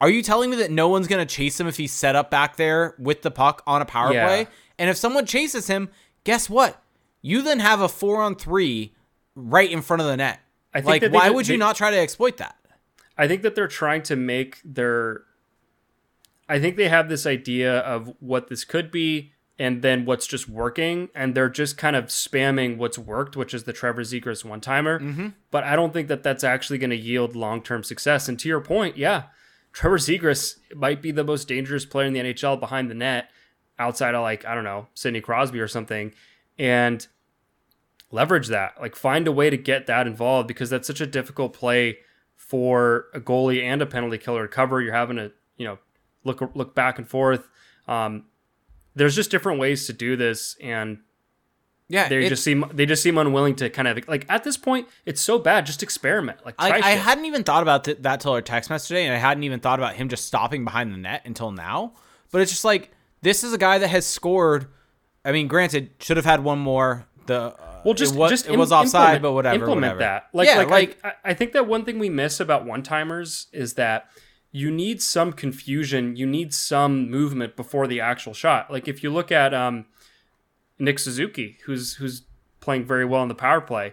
are 0.00 0.10
you 0.10 0.22
telling 0.22 0.50
me 0.50 0.56
that 0.58 0.70
no 0.70 0.88
one's 0.88 1.06
going 1.06 1.26
to 1.26 1.34
chase 1.34 1.58
him 1.58 1.66
if 1.66 1.76
he's 1.78 1.92
set 1.92 2.14
up 2.16 2.30
back 2.30 2.56
there 2.56 2.94
with 2.98 3.22
the 3.22 3.30
puck 3.30 3.62
on 3.66 3.80
a 3.80 3.86
power 3.86 4.12
Yeah. 4.12 4.26
play? 4.26 4.46
And 4.78 4.90
if 4.90 4.96
someone 4.96 5.24
chases 5.24 5.68
him, 5.68 5.88
guess 6.24 6.50
what? 6.50 6.82
You 7.22 7.40
then 7.42 7.60
have 7.60 7.80
a 7.80 7.88
four 7.88 8.20
on 8.22 8.34
three 8.36 8.92
right 9.34 9.70
in 9.70 9.80
front 9.80 10.02
of 10.02 10.06
the 10.08 10.16
net. 10.18 10.40
I 10.74 10.80
think 10.82 11.02
like, 11.02 11.12
why 11.12 11.26
did- 11.28 11.34
would 11.34 11.48
you 11.48 11.54
they- 11.54 11.58
not 11.58 11.76
try 11.76 11.90
to 11.90 11.96
exploit 11.98 12.36
that? 12.36 12.56
I 13.16 13.26
think 13.26 13.40
that 13.42 13.54
they're 13.54 13.66
trying 13.68 14.02
to 14.02 14.16
make 14.16 14.60
their. 14.62 15.22
I 16.48 16.60
think 16.60 16.76
they 16.76 16.88
have 16.88 17.08
this 17.08 17.24
idea 17.26 17.78
of 17.78 18.12
what 18.20 18.48
this 18.48 18.62
could 18.64 18.90
be, 18.90 19.32
and 19.58 19.80
then 19.82 20.04
what's 20.04 20.26
just 20.26 20.48
working, 20.48 21.08
and 21.14 21.34
they're 21.34 21.48
just 21.48 21.78
kind 21.78 21.96
of 21.96 22.06
spamming 22.06 22.76
what's 22.76 22.98
worked, 22.98 23.36
which 23.36 23.54
is 23.54 23.64
the 23.64 23.72
Trevor 23.72 24.02
Zegras 24.02 24.44
one 24.44 24.60
timer. 24.60 25.00
Mm-hmm. 25.00 25.28
But 25.50 25.64
I 25.64 25.76
don't 25.76 25.92
think 25.92 26.08
that 26.08 26.22
that's 26.22 26.44
actually 26.44 26.78
going 26.78 26.90
to 26.90 26.96
yield 26.96 27.34
long 27.34 27.62
term 27.62 27.82
success. 27.82 28.28
And 28.28 28.38
to 28.40 28.48
your 28.48 28.60
point, 28.60 28.98
yeah, 28.98 29.24
Trevor 29.72 29.98
Zegras 29.98 30.58
might 30.74 31.00
be 31.00 31.10
the 31.10 31.24
most 31.24 31.48
dangerous 31.48 31.86
player 31.86 32.06
in 32.06 32.12
the 32.12 32.20
NHL 32.20 32.60
behind 32.60 32.90
the 32.90 32.94
net, 32.94 33.30
outside 33.78 34.14
of 34.14 34.22
like 34.22 34.44
I 34.44 34.54
don't 34.54 34.64
know 34.64 34.88
Sidney 34.94 35.20
Crosby 35.20 35.60
or 35.60 35.68
something, 35.68 36.12
and 36.58 37.06
leverage 38.10 38.48
that. 38.48 38.80
Like 38.80 38.94
find 38.94 39.26
a 39.26 39.32
way 39.32 39.48
to 39.48 39.56
get 39.56 39.86
that 39.86 40.06
involved 40.06 40.48
because 40.48 40.70
that's 40.70 40.86
such 40.86 41.00
a 41.00 41.06
difficult 41.06 41.52
play 41.52 41.98
for 42.36 43.06
a 43.14 43.20
goalie 43.20 43.62
and 43.62 43.82
a 43.82 43.86
penalty 43.86 44.18
killer 44.18 44.46
to 44.46 44.52
cover. 44.52 44.80
You're 44.80 44.92
having 44.92 45.16
to, 45.16 45.32
you 45.56 45.66
know, 45.66 45.78
look 46.24 46.42
look 46.54 46.74
back 46.74 46.98
and 46.98 47.08
forth. 47.08 47.48
Um, 47.88 48.24
there's 48.96 49.14
just 49.14 49.30
different 49.30 49.60
ways 49.60 49.86
to 49.86 49.92
do 49.92 50.16
this, 50.16 50.56
and 50.60 50.98
yeah, 51.88 52.08
they 52.08 52.28
just 52.28 52.42
seem 52.42 52.64
they 52.72 52.86
just 52.86 53.02
seem 53.02 53.16
unwilling 53.16 53.54
to 53.56 53.70
kind 53.70 53.86
of 53.86 54.08
like 54.08 54.26
at 54.28 54.42
this 54.42 54.56
point. 54.56 54.88
It's 55.04 55.20
so 55.20 55.38
bad. 55.38 55.66
Just 55.66 55.82
experiment. 55.82 56.44
Like 56.44 56.56
I, 56.58 56.80
I 56.80 56.90
hadn't 56.92 57.26
even 57.26 57.44
thought 57.44 57.62
about 57.62 57.84
th- 57.84 57.98
that 58.00 58.20
till 58.20 58.32
our 58.32 58.42
text 58.42 58.70
message 58.70 58.88
today, 58.88 59.04
and 59.04 59.14
I 59.14 59.18
hadn't 59.18 59.44
even 59.44 59.60
thought 59.60 59.78
about 59.78 59.94
him 59.94 60.08
just 60.08 60.24
stopping 60.24 60.64
behind 60.64 60.92
the 60.92 60.96
net 60.96 61.22
until 61.24 61.52
now. 61.52 61.92
But 62.32 62.40
it's 62.40 62.50
just 62.50 62.64
like 62.64 62.90
this 63.22 63.44
is 63.44 63.52
a 63.52 63.58
guy 63.58 63.78
that 63.78 63.88
has 63.88 64.06
scored. 64.06 64.66
I 65.24 65.32
mean, 65.32 65.46
granted, 65.46 65.90
should 66.00 66.16
have 66.16 66.26
had 66.26 66.42
one 66.42 66.58
more. 66.58 67.06
The 67.26 67.40
uh, 67.40 67.80
well, 67.84 67.94
just 67.94 68.14
it 68.14 68.18
was, 68.18 68.30
just 68.30 68.48
it 68.48 68.56
was 68.56 68.72
offside, 68.72 69.20
but 69.20 69.32
whatever. 69.32 69.56
Implement 69.56 69.96
whatever. 69.96 69.98
that. 69.98 70.28
Like, 70.32 70.48
yeah, 70.48 70.58
like, 70.58 70.70
like 70.70 70.98
I, 71.04 71.12
I 71.24 71.34
think 71.34 71.52
that 71.52 71.66
one 71.66 71.84
thing 71.84 71.98
we 71.98 72.08
miss 72.08 72.40
about 72.40 72.64
one 72.64 72.82
timers 72.82 73.48
is 73.52 73.74
that 73.74 74.08
you 74.56 74.70
need 74.70 75.02
some 75.02 75.34
confusion, 75.34 76.16
you 76.16 76.24
need 76.24 76.54
some 76.54 77.10
movement 77.10 77.56
before 77.56 77.86
the 77.86 78.00
actual 78.00 78.32
shot. 78.32 78.70
Like 78.70 78.88
if 78.88 79.02
you 79.02 79.10
look 79.10 79.30
at 79.30 79.52
um, 79.52 79.84
Nick 80.78 80.98
Suzuki, 80.98 81.58
who's 81.66 81.96
who's 81.96 82.22
playing 82.60 82.86
very 82.86 83.04
well 83.04 83.20
in 83.20 83.28
the 83.28 83.34
power 83.34 83.60
play, 83.60 83.92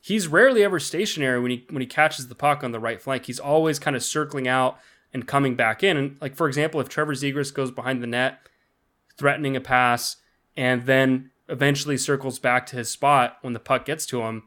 he's 0.00 0.26
rarely 0.26 0.64
ever 0.64 0.80
stationary 0.80 1.38
when 1.38 1.50
he 1.50 1.66
when 1.68 1.82
he 1.82 1.86
catches 1.86 2.28
the 2.28 2.34
puck 2.34 2.64
on 2.64 2.72
the 2.72 2.80
right 2.80 3.02
flank. 3.02 3.26
He's 3.26 3.38
always 3.38 3.78
kind 3.78 3.94
of 3.94 4.02
circling 4.02 4.48
out 4.48 4.78
and 5.12 5.28
coming 5.28 5.56
back 5.56 5.82
in. 5.82 5.98
And 5.98 6.16
like 6.22 6.34
for 6.34 6.48
example, 6.48 6.80
if 6.80 6.88
Trevor 6.88 7.12
Zegras 7.12 7.52
goes 7.52 7.70
behind 7.70 8.02
the 8.02 8.06
net, 8.06 8.48
threatening 9.18 9.56
a 9.56 9.60
pass, 9.60 10.16
and 10.56 10.86
then 10.86 11.32
eventually 11.50 11.98
circles 11.98 12.38
back 12.38 12.64
to 12.66 12.76
his 12.76 12.90
spot 12.90 13.36
when 13.42 13.52
the 13.52 13.60
puck 13.60 13.84
gets 13.84 14.06
to 14.06 14.22
him, 14.22 14.44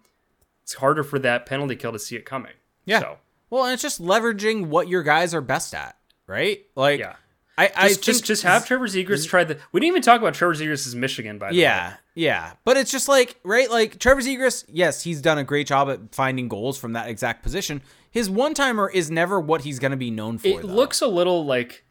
it's 0.63 0.73
harder 0.73 1.03
for 1.03 1.19
that 1.19 1.45
penalty 1.45 1.75
kill 1.75 1.91
to 1.91 1.99
see 1.99 2.15
it 2.15 2.25
coming. 2.25 2.53
Yeah. 2.83 3.01
So, 3.01 3.17
well, 3.51 3.65
and 3.65 3.73
it's 3.73 3.83
just 3.83 4.01
leveraging 4.01 4.67
what 4.67 4.87
your 4.87 5.03
guys 5.03 5.35
are 5.35 5.41
best 5.41 5.75
at, 5.75 5.95
right? 6.25 6.65
Like, 6.75 6.99
yeah. 6.99 7.15
I, 7.57 7.69
I 7.75 7.87
just, 7.89 8.03
just 8.03 8.25
just 8.25 8.43
have 8.43 8.65
Trevor 8.65 8.87
Zegras 8.87 9.27
try 9.27 9.43
the. 9.43 9.59
We 9.71 9.81
didn't 9.81 9.89
even 9.89 10.01
talk 10.01 10.19
about 10.19 10.33
Trevor 10.33 10.55
Zegras' 10.55 10.95
Michigan, 10.95 11.37
by 11.37 11.49
the 11.49 11.57
yeah, 11.57 11.89
way. 11.89 11.95
Yeah, 12.15 12.31
yeah, 12.31 12.53
But 12.63 12.77
it's 12.77 12.89
just 12.89 13.07
like 13.07 13.39
right, 13.43 13.69
like 13.69 13.99
Trevor 13.99 14.21
Zegras. 14.21 14.65
Yes, 14.67 15.03
he's 15.03 15.21
done 15.21 15.37
a 15.37 15.43
great 15.43 15.67
job 15.67 15.89
at 15.89 16.15
finding 16.15 16.47
goals 16.47 16.79
from 16.79 16.93
that 16.93 17.07
exact 17.07 17.43
position. 17.43 17.81
His 18.09 18.29
one 18.29 18.53
timer 18.53 18.89
is 18.89 19.11
never 19.11 19.39
what 19.39 19.61
he's 19.61 19.79
going 19.79 19.91
to 19.91 19.97
be 19.97 20.09
known 20.09 20.37
for. 20.37 20.47
It 20.47 20.61
though. 20.61 20.67
looks 20.69 21.01
a 21.01 21.07
little 21.07 21.45
like, 21.45 21.83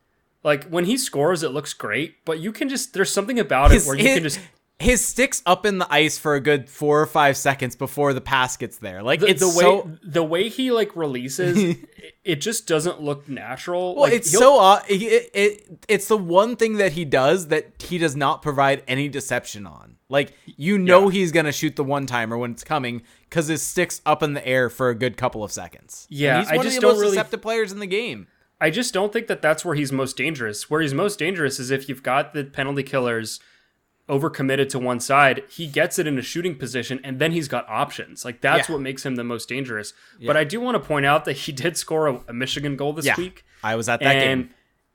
like 0.43 0.65
when 0.65 0.87
he 0.87 0.97
scores, 0.97 1.43
it 1.43 1.51
looks 1.51 1.73
great, 1.73 2.25
but 2.25 2.41
you 2.41 2.53
can 2.53 2.69
just 2.69 2.95
there's 2.95 3.13
something 3.13 3.39
about 3.39 3.71
his, 3.71 3.85
it 3.85 3.89
where 3.89 3.99
you 3.99 4.05
can 4.15 4.23
just 4.23 4.41
his 4.81 5.05
sticks 5.05 5.43
up 5.45 5.67
in 5.67 5.79
the 5.79 5.87
ice 5.93 6.17
for 6.19 6.35
a 6.35 6.41
good 6.41 6.69
four 6.69 7.01
or 7.01 7.07
five 7.07 7.37
seconds 7.37 7.77
before 7.77 8.13
the 8.15 8.21
pass 8.21 8.57
gets 8.57 8.79
there. 8.79 9.03
Like 9.03 9.21
the, 9.21 9.27
it's 9.29 9.41
the 9.41 9.49
way 9.49 9.55
so 9.65 9.91
the 10.03 10.25
way 10.25 10.49
he 10.49 10.71
like 10.73 10.97
releases, 10.97 11.77
it, 12.25 12.37
just 12.37 12.67
doesn't 12.67 13.01
look 13.03 13.29
natural. 13.29 13.95
Well, 13.95 14.05
like, 14.05 14.15
it's 14.15 14.31
he'll- 14.31 14.41
so 14.41 14.61
uh, 14.61 14.83
it, 14.89 15.31
it 15.35 15.85
it's 15.89 16.09
the 16.09 16.17
one 16.17 16.57
thing 16.57 16.79
that 16.79 16.93
he 16.93 17.05
does 17.05 17.49
that 17.49 17.83
he 17.83 17.99
does 17.99 18.17
not 18.17 18.41
provide 18.43 18.83
any 18.89 19.09
deception 19.09 19.67
on. 19.67 19.97
Like 20.09 20.33
you 20.45 20.79
know 20.79 21.05
Yeah. 21.09 21.13
he's 21.13 21.31
gonna 21.31 21.53
shoot 21.53 21.77
the 21.77 21.85
one 21.85 22.07
timer 22.07 22.37
when 22.39 22.51
it's 22.53 22.65
coming 22.65 23.03
because 23.29 23.47
his 23.49 23.63
sticks 23.63 24.01
up 24.07 24.23
in 24.23 24.33
the 24.33 24.45
air 24.47 24.69
for 24.71 24.89
a 24.89 24.95
good 24.95 25.17
couple 25.17 25.45
of 25.45 25.53
seconds. 25.53 26.07
And 26.11 26.19
Yeah, 26.19 26.39
he's 26.41 26.49
I 26.51 26.57
one 26.57 26.65
just 26.65 26.77
of 26.79 26.81
the 26.81 26.87
don't 26.87 26.95
most 26.97 27.01
really- 27.03 27.17
deceptive 27.17 27.43
players 27.43 27.71
in 27.71 27.79
the 27.81 27.87
game. 27.87 28.27
I 28.63 28.71
just 28.71 28.93
don't 28.93 29.11
think 29.13 29.27
that 29.29 29.41
that's 29.41 29.65
where 29.65 29.75
he's 29.75 29.91
most 29.93 30.17
dangerous. 30.19 30.69
Where 30.69 30.81
he's 30.83 30.93
most 30.93 31.19
dangerous 31.19 31.59
is 31.59 31.71
if 31.71 31.89
you've 31.89 32.03
got 32.03 32.35
the 32.35 32.45
penalty 32.45 32.83
killers 32.83 33.41
overcommitted 34.11 34.69
to 34.71 34.79
one 34.79 34.99
side, 35.01 35.45
he 35.49 35.67
gets 35.67 35.99
it 35.99 36.07
in 36.07 36.19
a 36.19 36.23
shooting 36.23 36.57
position 36.57 37.01
and 37.05 37.19
then 37.21 37.33
he's 37.33 37.47
got 37.49 37.65
options. 37.69 38.25
Like 38.25 38.41
that's 38.41 38.69
Yeah. 38.69 38.75
what 38.75 38.83
makes 38.83 39.07
him 39.07 39.15
the 39.15 39.25
most 39.25 39.49
dangerous. 39.49 39.93
But 40.27 40.37
I 40.37 40.45
do 40.45 40.61
want 40.61 40.75
to 40.75 40.81
point 40.87 41.07
out 41.07 41.25
that 41.27 41.35
he 41.35 41.53
did 41.65 41.77
score 41.77 42.09
a, 42.09 42.21
a 42.29 42.33
Michigan 42.33 42.77
goal 42.77 42.93
this 42.93 43.07
Yeah, 43.07 43.17
week. 43.17 43.45
I 43.63 43.77
was 43.77 43.89
at 43.89 44.01
that 44.01 44.17
and 44.17 44.43
game. 44.45 44.55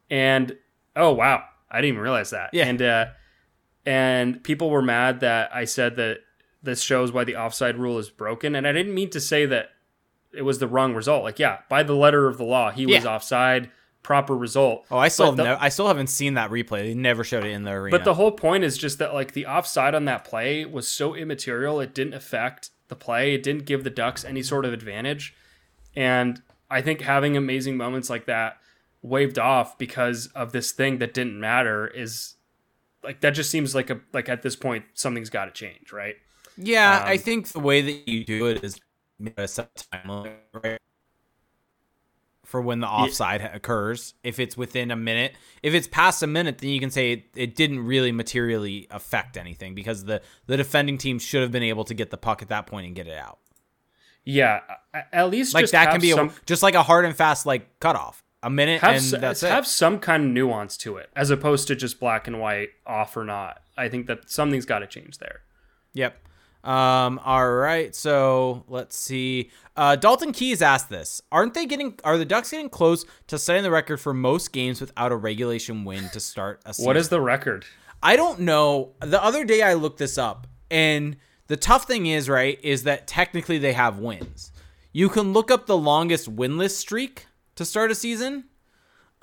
and 0.10 0.58
oh 0.96 1.14
wow, 1.14 1.44
I 1.72 1.78
didn't 1.78 1.94
even 1.96 2.02
realize 2.02 2.32
that. 2.32 2.50
Yeah. 2.54 2.66
And 2.68 2.82
uh 2.82 3.06
and 3.86 4.44
people 4.44 4.70
were 4.70 4.82
mad 4.82 5.20
that 5.22 5.50
I 5.56 5.66
said 5.66 5.96
that 5.98 6.20
this 6.64 6.82
shows 6.82 7.12
why 7.12 7.24
the 7.24 7.36
offside 7.36 7.78
rule 7.78 8.00
is 8.00 8.10
broken 8.10 8.56
and 8.56 8.68
I 8.68 8.72
didn't 8.72 8.94
mean 8.94 9.10
to 9.12 9.20
say 9.20 9.46
that 9.46 9.70
it 10.34 10.42
was 10.42 10.60
the 10.60 10.68
wrong 10.68 10.94
result. 10.94 11.24
Like 11.24 11.40
yeah, 11.40 11.60
by 11.70 11.84
the 11.84 11.96
letter 11.96 12.28
of 12.28 12.38
the 12.38 12.44
law, 12.44 12.72
he 12.72 12.86
was 12.86 13.06
offside, 13.06 13.70
proper 14.06 14.38
result. 14.38 14.86
Oh, 14.92 15.00
I 15.00 15.08
still 15.08 15.32
the- 15.32 15.44
no, 15.44 15.58
I 15.60 15.70
still 15.70 15.88
haven't 15.88 16.12
seen 16.12 16.36
that 16.36 16.52
replay. 16.52 16.84
They 16.84 16.94
never 16.94 17.24
showed 17.24 17.44
it 17.44 17.50
in 17.50 17.64
the 17.64 17.72
arena. 17.72 17.98
But 17.98 18.06
the 18.06 18.14
whole 18.14 18.32
point 18.32 18.64
is 18.64 18.78
just 18.78 19.00
that 19.00 19.16
like 19.16 19.32
the 19.32 19.48
offside 19.48 19.96
on 19.96 20.06
that 20.06 20.24
play 20.24 20.64
was 20.64 20.88
so 20.88 21.16
immaterial, 21.16 21.80
it 21.80 21.96
didn't 21.96 22.14
affect 22.14 22.70
the 22.88 22.96
play. 22.96 23.34
It 23.34 23.42
didn't 23.42 23.66
give 23.66 23.84
the 23.84 23.90
Ducks 23.90 24.24
any 24.24 24.44
sort 24.44 24.64
of 24.64 24.74
advantage. 24.74 25.36
And 25.96 26.44
I 26.70 26.84
think 26.84 27.02
having 27.02 27.36
amazing 27.36 27.78
moments 27.78 28.08
like 28.08 28.28
that 28.28 28.58
waved 29.02 29.40
off 29.40 29.76
because 29.80 30.28
of 30.36 30.52
this 30.52 30.72
thing 30.72 31.00
that 31.00 31.16
didn't 31.16 31.40
matter 31.40 31.88
is 31.88 32.36
like 33.04 33.22
that 33.22 33.32
just 33.32 33.50
seems 33.50 33.74
like 33.74 33.90
a 33.90 34.02
like 34.14 34.30
at 34.30 34.44
this 34.44 34.56
point 34.56 34.86
something's 34.94 35.32
got 35.32 35.46
to 35.46 35.52
change, 35.52 35.92
right? 35.92 36.16
yeah, 36.58 37.04
I 37.04 37.14
um, 37.14 37.20
think 37.20 37.48
the 37.48 37.60
way 37.60 37.82
that 37.82 38.08
you 38.08 38.24
do 38.24 38.46
it 38.46 38.64
is 38.64 38.80
a 39.36 39.48
set 39.48 39.88
time 39.92 40.08
limit, 40.08 40.34
right? 40.54 40.80
For 42.46 42.62
when 42.62 42.80
the 42.80 42.88
offside 42.88 43.42
ha- 43.42 43.50
occurs, 43.54 44.14
if 44.24 44.40
it's 44.40 44.56
within 44.56 44.92
a 44.92 44.96
minute, 44.96 45.36
if 45.64 45.74
it's 45.74 45.88
past 45.88 46.22
a 46.24 46.28
minute, 46.28 46.60
then 46.60 46.70
you 46.70 46.80
can 46.80 46.92
say 46.92 47.12
it, 47.12 47.24
it 47.36 47.56
didn't 47.56 47.86
really 47.86 48.12
materially 48.12 48.88
affect 48.92 49.36
anything 49.36 49.74
because 49.76 50.06
the 50.06 50.22
the 50.46 50.56
defending 50.56 50.98
team 50.98 51.20
should 51.20 51.42
have 51.42 51.52
been 51.52 51.64
able 51.64 51.84
to 51.86 51.94
get 51.94 52.12
the 52.12 52.18
puck 52.18 52.42
at 52.42 52.50
that 52.50 52.68
point 52.68 52.86
and 52.88 52.96
get 52.96 53.08
it 53.08 53.18
out. 53.18 53.40
Yeah, 54.24 54.62
at 55.14 55.30
least 55.30 55.54
Like 55.54 55.64
just 55.64 55.74
that 55.74 55.92
can 55.92 56.02
be 56.02 56.12
some, 56.12 56.30
a, 56.30 56.34
just 56.46 56.64
like 56.64 56.74
a 56.74 56.84
hard 56.84 57.06
and 57.06 57.16
fast 57.16 57.46
like 57.46 57.80
cutoff, 57.80 58.24
a 58.42 58.50
minute 58.50 58.82
have, 58.82 58.96
and 58.96 59.22
that's 59.22 59.42
have 59.42 59.66
it. 59.66 59.68
some 59.68 60.00
kind 60.00 60.26
of 60.26 60.30
nuance 60.32 60.78
to 60.78 60.98
it 60.98 61.10
as 61.16 61.30
opposed 61.30 61.68
to 61.68 61.76
just 61.76 62.00
black 62.00 62.28
and 62.28 62.40
white 62.40 62.70
off 62.88 63.16
or 63.16 63.24
not. 63.24 63.62
I 63.78 63.90
think 63.90 64.08
that 64.08 64.30
something's 64.30 64.66
got 64.66 64.80
to 64.80 64.88
change 64.88 65.20
there. 65.20 65.42
Yep. 65.94 66.18
Um, 66.66 67.20
all 67.24 67.48
right, 67.52 67.94
so 67.96 68.64
let's 68.68 68.98
see. 68.98 69.52
Uh, 69.78 69.96
Dalton 69.96 70.32
Keys 70.32 70.64
asked 70.64 70.90
this: 70.90 71.22
Aren't 71.32 71.54
they 71.54 71.68
getting? 71.68 72.00
Are 72.04 72.18
the 72.18 72.26
Ducks 72.26 72.50
getting 72.50 72.70
close 72.70 73.06
to 73.28 73.38
setting 73.38 73.62
the 73.62 73.70
record 73.70 73.98
for 73.98 74.14
most 74.14 74.52
games 74.52 74.82
without 74.82 75.12
a 75.12 75.16
regulation 75.16 75.86
win 75.86 76.10
to 76.10 76.20
start 76.20 76.62
a 76.66 76.74
season? 76.74 76.88
What 76.88 76.98
is 76.98 77.10
the 77.10 77.22
record? 77.22 77.66
I 78.02 78.16
don't 78.16 78.40
know. 78.42 78.94
The 79.00 79.24
other 79.24 79.46
day 79.46 79.62
I 79.62 79.76
looked 79.76 80.00
this 80.00 80.18
up, 80.18 80.48
and 80.72 81.18
the 81.48 81.58
tough 81.58 81.86
thing 81.86 82.08
is, 82.08 82.28
right, 82.28 82.60
is 82.64 82.84
that 82.84 83.06
technically 83.06 83.60
they 83.60 83.74
have 83.74 84.00
wins. 84.00 84.52
You 84.92 85.10
can 85.10 85.34
look 85.34 85.52
up 85.52 85.68
the 85.68 85.78
longest 85.78 86.36
winless 86.36 86.72
streak 86.72 87.28
to 87.56 87.66
start 87.66 87.92
a 87.92 87.96
season. 87.96 88.46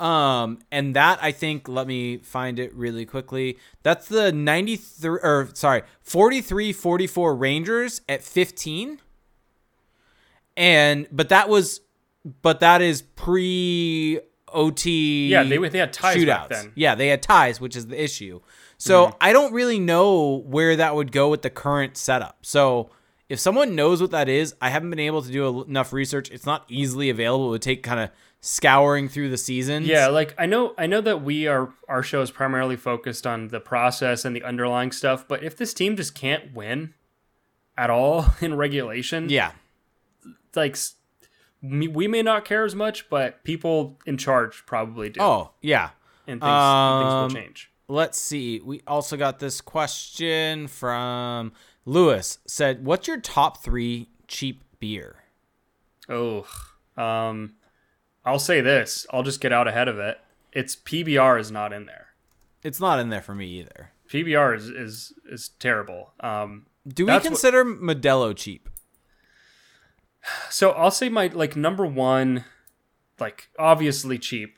Um, 0.02 0.58
and 0.72 0.96
that 0.96 1.20
I 1.22 1.30
think, 1.30 1.68
let 1.68 1.86
me 1.86 2.16
find 2.18 2.58
it 2.58 2.74
really 2.74 3.06
quickly. 3.06 3.56
That's 3.84 4.08
the 4.08 4.32
93 4.32 5.20
or 5.22 5.48
sorry, 5.54 5.82
43 6.00 6.72
44 6.72 7.36
Rangers 7.36 8.00
at 8.08 8.24
15. 8.24 8.98
And 10.56 11.06
but 11.12 11.28
that 11.28 11.48
was 11.48 11.82
but 12.42 12.60
that 12.60 12.82
is 12.82 13.02
pre 13.02 14.18
OT 14.48 15.28
Yeah, 15.28 15.44
they 15.44 15.56
they 15.68 15.78
had 15.78 15.92
ties 15.92 16.16
shootouts. 16.16 16.48
then. 16.48 16.64
Mm-hmm. 16.66 16.72
Yeah, 16.74 16.94
they 16.96 17.08
had 17.08 17.22
ties, 17.22 17.60
which 17.60 17.76
is 17.76 17.86
the 17.86 18.02
issue. 18.02 18.40
So 18.78 19.16
I 19.20 19.32
don't 19.32 19.52
really 19.52 19.78
know 19.78 20.42
where 20.44 20.74
that 20.74 20.96
would 20.96 21.12
go 21.12 21.30
with 21.30 21.42
the 21.42 21.50
current 21.50 21.96
setup. 21.96 22.38
So 22.42 22.90
if 23.28 23.38
someone 23.38 23.76
knows 23.76 24.00
what 24.00 24.10
that 24.10 24.28
is, 24.28 24.56
I 24.60 24.70
haven't 24.70 24.90
been 24.90 24.98
able 24.98 25.22
to 25.22 25.30
do 25.30 25.62
enough 25.62 25.92
research. 25.92 26.28
It's 26.32 26.44
not 26.44 26.64
easily 26.68 27.08
available. 27.08 27.46
It 27.46 27.50
would 27.50 27.62
take 27.62 27.84
kind 27.84 28.00
of 28.00 28.10
scouring 28.44 29.08
through 29.08 29.30
the 29.30 29.38
seasons. 29.38 29.86
Yeah, 29.86 30.08
like 30.08 30.34
I 30.36 30.44
know 30.46 30.74
I 30.76 30.86
know 30.86 31.00
that 31.00 31.22
we 31.22 31.46
are 31.46 31.72
our 31.88 32.02
show 32.02 32.20
is 32.20 32.30
primarily 32.30 32.76
focused 32.76 33.26
on 33.26 33.48
the 33.48 33.60
process 33.60 34.24
and 34.26 34.36
the 34.36 34.42
underlying 34.42 34.92
stuff, 34.92 35.26
but 35.26 35.42
if 35.42 35.56
this 35.56 35.72
team 35.72 35.96
just 35.96 36.14
can't 36.14 36.52
win 36.52 36.92
at 37.78 37.88
all 37.88 38.26
in 38.42 38.54
regulation, 38.54 39.28
Yeah. 39.30 39.52
like 40.54 40.76
we 41.62 42.08
may 42.08 42.22
not 42.22 42.44
care 42.44 42.64
as 42.64 42.74
much, 42.74 43.08
but 43.08 43.44
people 43.44 43.98
in 44.04 44.18
charge 44.18 44.66
probably 44.66 45.08
do. 45.08 45.20
Oh, 45.22 45.52
yeah. 45.62 45.90
and 46.26 46.40
things, 46.40 46.50
and 46.50 47.02
things 47.04 47.12
um, 47.14 47.22
will 47.22 47.30
change. 47.30 47.70
Let's 47.88 48.18
see. 48.18 48.60
We 48.60 48.82
also 48.86 49.16
got 49.16 49.38
this 49.38 49.60
question 49.60 50.66
from 50.66 51.52
Lewis 51.84 52.38
said, 52.46 52.84
"What's 52.84 53.06
your 53.06 53.20
top 53.20 53.62
3 53.62 54.08
cheap 54.26 54.64
beer?" 54.80 55.16
Oh, 56.08 56.46
um, 56.96 57.54
I'll 58.24 58.38
say 58.38 58.60
this. 58.60 59.06
I'll 59.12 59.22
just 59.22 59.40
get 59.40 59.52
out 59.52 59.66
ahead 59.68 59.88
of 59.88 59.98
it. 59.98 60.18
It's 60.52 60.76
PBR 60.76 61.40
is 61.40 61.50
not 61.50 61.72
in 61.72 61.86
there. 61.86 62.08
It's 62.62 62.78
not 62.80 62.98
in 63.00 63.08
there 63.10 63.22
for 63.22 63.34
me 63.34 63.46
either. 63.60 63.90
PBR 64.08 64.56
is 64.56 64.68
is 64.68 65.12
is 65.30 65.48
terrible. 65.58 66.12
Um, 66.20 66.66
Do 66.86 67.04
we 67.04 67.06
That's 67.08 67.24
what- 67.24 67.28
consider 67.30 67.64
Modelo 67.64 68.36
cheap? 68.36 68.68
So 70.50 70.70
I'll 70.70 70.90
say 70.92 71.08
my 71.08 71.26
like 71.28 71.56
number 71.56 71.84
one, 71.84 72.44
like 73.18 73.48
obviously 73.58 74.18
cheap. 74.18 74.56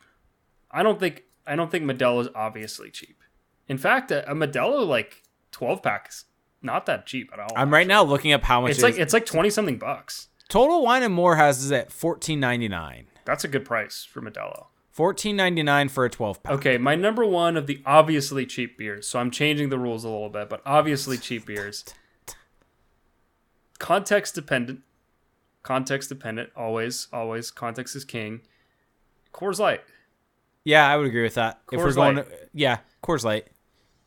I 0.71 0.83
don't 0.83 1.01
think 1.01 1.23
I 1.47 1.57
don't 1.57 1.71
think 1.71 1.85
Modelo 1.85 2.21
is 2.21 2.29
obviously 2.35 2.91
cheap. 2.91 3.23
In 3.69 3.79
fact, 3.79 4.11
a, 4.11 4.31
a 4.31 4.35
Modelo 4.35 4.87
like 4.87 5.23
twelve 5.53 5.83
pack 5.83 6.09
is 6.11 6.25
not 6.61 6.85
that 6.87 7.07
cheap 7.07 7.31
at 7.33 7.39
all. 7.39 7.49
I'm 7.57 7.73
right 7.73 7.87
now 7.87 8.03
looking 8.03 8.33
up 8.33 8.43
how 8.43 8.61
much 8.61 8.73
It's 8.73 8.81
it 8.81 8.83
like 8.83 8.95
is. 8.95 8.99
it's 9.01 9.13
like 9.15 9.25
twenty 9.25 9.49
something 9.49 9.79
bucks. 9.79 10.29
Total 10.51 10.83
Wine 10.83 11.03
and 11.03 11.15
More 11.15 11.37
has 11.37 11.65
is 11.65 11.73
at 11.73 11.91
fourteen 11.91 12.41
ninety 12.41 12.69
nine. 12.69 13.07
That's 13.25 13.45
a 13.45 13.49
good 13.49 13.65
price 13.65 14.05
for 14.05 14.21
Modelo. 14.21 14.67
Fourteen 14.91 15.35
ninety 15.37 15.63
nine 15.63 15.89
for 15.89 16.05
a 16.05 16.11
twelve 16.11 16.43
pack. 16.43 16.53
Okay, 16.53 16.79
my 16.79 16.95
number 16.95 17.25
one 17.25 17.57
of 17.57 17.67
the 17.67 17.83
obviously 17.85 18.47
cheap 18.47 18.79
beers. 18.79 19.09
So 19.09 19.19
I'm 19.19 19.31
changing 19.31 19.69
the 19.71 19.79
rules 19.79 20.05
a 20.05 20.09
little 20.09 20.29
bit, 20.29 20.49
but 20.49 20.63
obviously 20.65 21.19
cheap 21.19 21.47
beers. 21.47 21.85
Context 23.79 24.35
dependent. 24.35 24.83
Context 25.63 26.11
dependent. 26.11 26.51
Always, 26.55 27.09
always. 27.13 27.51
Context 27.51 27.97
is 27.97 28.05
king. 28.05 28.43
Coors 29.33 29.59
Light. 29.59 29.83
Yeah, 30.63 30.89
I 30.89 30.97
would 30.97 31.07
agree 31.07 31.23
with 31.25 31.35
that. 31.35 31.61
if 31.73 31.79
we're 31.79 31.93
going, 31.93 32.17
Light. 32.17 32.31
to, 32.31 32.37
yeah, 32.53 32.79
Coors 33.03 33.25
Light. 33.25 33.49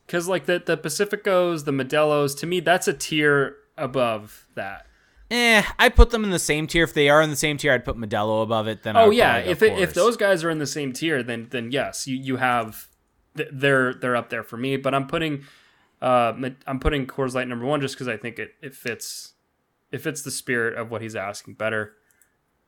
Because 0.06 0.27
like 0.30 0.45
the 0.45 0.64
the 0.65 0.77
Pacificos, 0.77 1.65
the 1.65 1.72
Modelos, 1.72 2.38
to 2.39 2.48
me 2.48 2.61
that's 2.61 2.88
a 2.88 2.94
tier 2.94 3.57
above 3.77 4.48
that. 4.56 4.88
Eh, 5.29 5.61
I 5.77 5.89
put 5.89 6.11
them 6.11 6.23
in 6.23 6.29
the 6.29 6.39
same 6.39 6.67
tier. 6.67 6.83
If 6.83 6.93
they 6.93 7.09
are 7.09 7.21
in 7.21 7.29
the 7.29 7.35
same 7.35 7.57
tier, 7.57 7.73
I'd 7.73 7.83
put 7.83 7.97
Modelo 7.97 8.43
above 8.43 8.67
it. 8.67 8.83
Then 8.83 8.95
Oh 8.95 9.09
yeah, 9.09 9.37
if 9.37 9.61
it, 9.61 9.77
if 9.77 9.93
those 9.93 10.15
guys 10.15 10.43
are 10.43 10.49
in 10.49 10.59
the 10.59 10.67
same 10.67 10.93
tier, 10.93 11.21
then 11.21 11.47
then 11.49 11.71
yes, 11.71 12.07
you 12.07 12.15
you 12.15 12.37
have 12.37 12.87
they're 13.33 13.93
they're 13.93 14.15
up 14.15 14.29
there 14.29 14.43
for 14.43 14.57
me. 14.57 14.77
But 14.77 14.93
I'm 14.93 15.07
putting 15.07 15.43
uh 16.01 16.33
I'm 16.65 16.79
putting 16.79 17.07
Coors 17.07 17.33
Light 17.33 17.47
number 17.47 17.65
one 17.65 17.81
just 17.81 17.95
because 17.95 18.07
I 18.07 18.15
think 18.15 18.39
it 18.39 18.51
it 18.61 18.73
fits 18.73 19.33
it 19.91 20.01
fits 20.01 20.21
the 20.21 20.31
spirit 20.31 20.77
of 20.77 20.91
what 20.91 21.01
he's 21.01 21.15
asking 21.15 21.55
better. 21.55 21.93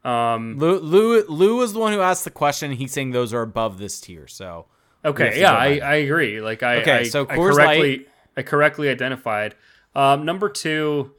Um. 0.03 0.57
Lou, 0.57 0.80
Lou 0.80 1.23
Lou 1.27 1.57
was 1.57 1.73
the 1.73 1.80
one 1.80 1.94
who 1.94 2.02
asked 2.02 2.23
the 2.23 2.31
question. 2.31 2.72
He's 2.72 2.91
saying 2.91 3.11
those 3.11 3.34
are 3.34 3.41
above 3.41 3.77
this 3.77 3.99
tier. 3.99 4.27
So 4.27 4.65
Okay. 5.03 5.40
Yeah, 5.40 5.53
I. 5.53 5.80
I 5.80 5.95
agree. 5.95 6.41
Like 6.41 6.64
I 6.64 6.81
Okay, 6.81 6.99
I, 6.99 7.03
so 7.03 7.26
I 7.30 7.38
Coors 7.38 7.53
correctly 7.53 8.06
I 8.36 8.41
correctly 8.41 8.90
identified. 8.90 9.56
Um. 9.95 10.26
Number 10.26 10.49
two. 10.49 11.11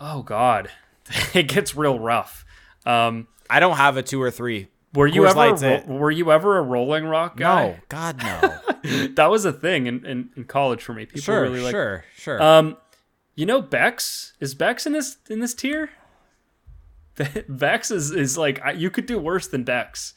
Oh 0.00 0.22
God, 0.22 0.70
it 1.34 1.44
gets 1.48 1.74
real 1.76 1.98
rough. 1.98 2.44
Um. 2.86 3.28
I 3.52 3.58
don't 3.58 3.76
have 3.78 3.96
a 3.96 4.02
two 4.02 4.22
or 4.22 4.30
three. 4.30 4.68
Were 4.94 5.08
you 5.08 5.22
Coors 5.22 5.60
ever 5.62 5.84
ro- 5.92 5.96
were 5.98 6.10
you 6.12 6.30
ever 6.30 6.58
a 6.58 6.62
Rolling 6.62 7.04
Rock 7.04 7.36
guy? 7.36 7.66
No, 7.70 7.76
God 7.88 8.22
no. 8.22 9.08
that 9.16 9.28
was 9.28 9.44
a 9.44 9.52
thing 9.52 9.86
in, 9.88 10.06
in, 10.06 10.30
in 10.36 10.44
college 10.44 10.82
for 10.82 10.94
me. 10.94 11.04
People 11.04 11.20
sure, 11.20 11.42
really 11.42 11.60
like. 11.60 11.72
sure, 11.72 12.04
sure. 12.16 12.40
Um, 12.40 12.76
you 13.34 13.46
know 13.46 13.60
Beck's 13.60 14.34
is 14.38 14.54
Beck's 14.54 14.86
in 14.86 14.92
this 14.92 15.16
in 15.28 15.40
this 15.40 15.52
tier. 15.54 15.90
Beck's 17.48 17.90
is 17.90 18.10
is 18.12 18.38
like 18.38 18.60
I- 18.64 18.72
you 18.72 18.90
could 18.90 19.06
do 19.06 19.18
worse 19.18 19.48
than 19.48 19.64
Beck's. 19.64 20.14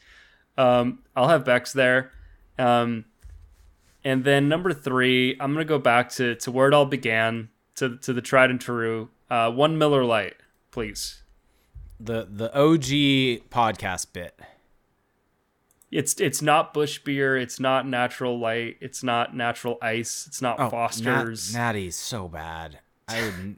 Um, 0.57 0.99
I'll 1.15 1.29
have 1.29 1.43
Bex 1.45 1.73
there. 1.73 2.11
Um, 2.59 3.05
and 4.03 4.23
then 4.23 4.47
number 4.47 4.73
three, 4.73 5.35
I'm 5.39 5.53
gonna 5.53 5.65
go 5.65 5.79
back 5.79 6.09
to 6.11 6.35
to 6.35 6.51
where 6.51 6.67
it 6.67 6.73
all 6.73 6.85
began 6.85 7.49
to 7.75 7.97
to 7.97 8.13
the 8.13 8.21
tried 8.21 8.49
and 8.51 8.61
true. 8.61 9.09
Uh, 9.33 9.49
one 9.49 9.79
Miller 9.79 10.05
Lite, 10.05 10.35
please. 10.69 11.23
the 11.99 12.27
the 12.29 12.55
OG 12.55 13.49
podcast 13.49 14.13
bit. 14.13 14.39
It's 15.89 16.13
it's 16.21 16.39
not 16.39 16.71
Busch 16.71 16.99
beer. 16.99 17.35
It's 17.35 17.59
not 17.59 17.87
natural 17.87 18.37
light. 18.37 18.77
It's 18.79 19.01
not 19.01 19.35
natural 19.35 19.79
ice. 19.81 20.25
It's 20.27 20.39
not 20.39 20.57
Foster's. 20.69 21.49
Oh, 21.49 21.57
Nat, 21.57 21.65
natty's 21.65 21.95
so 21.95 22.27
bad. 22.27 22.77
I 23.07 23.23
would. 23.23 23.55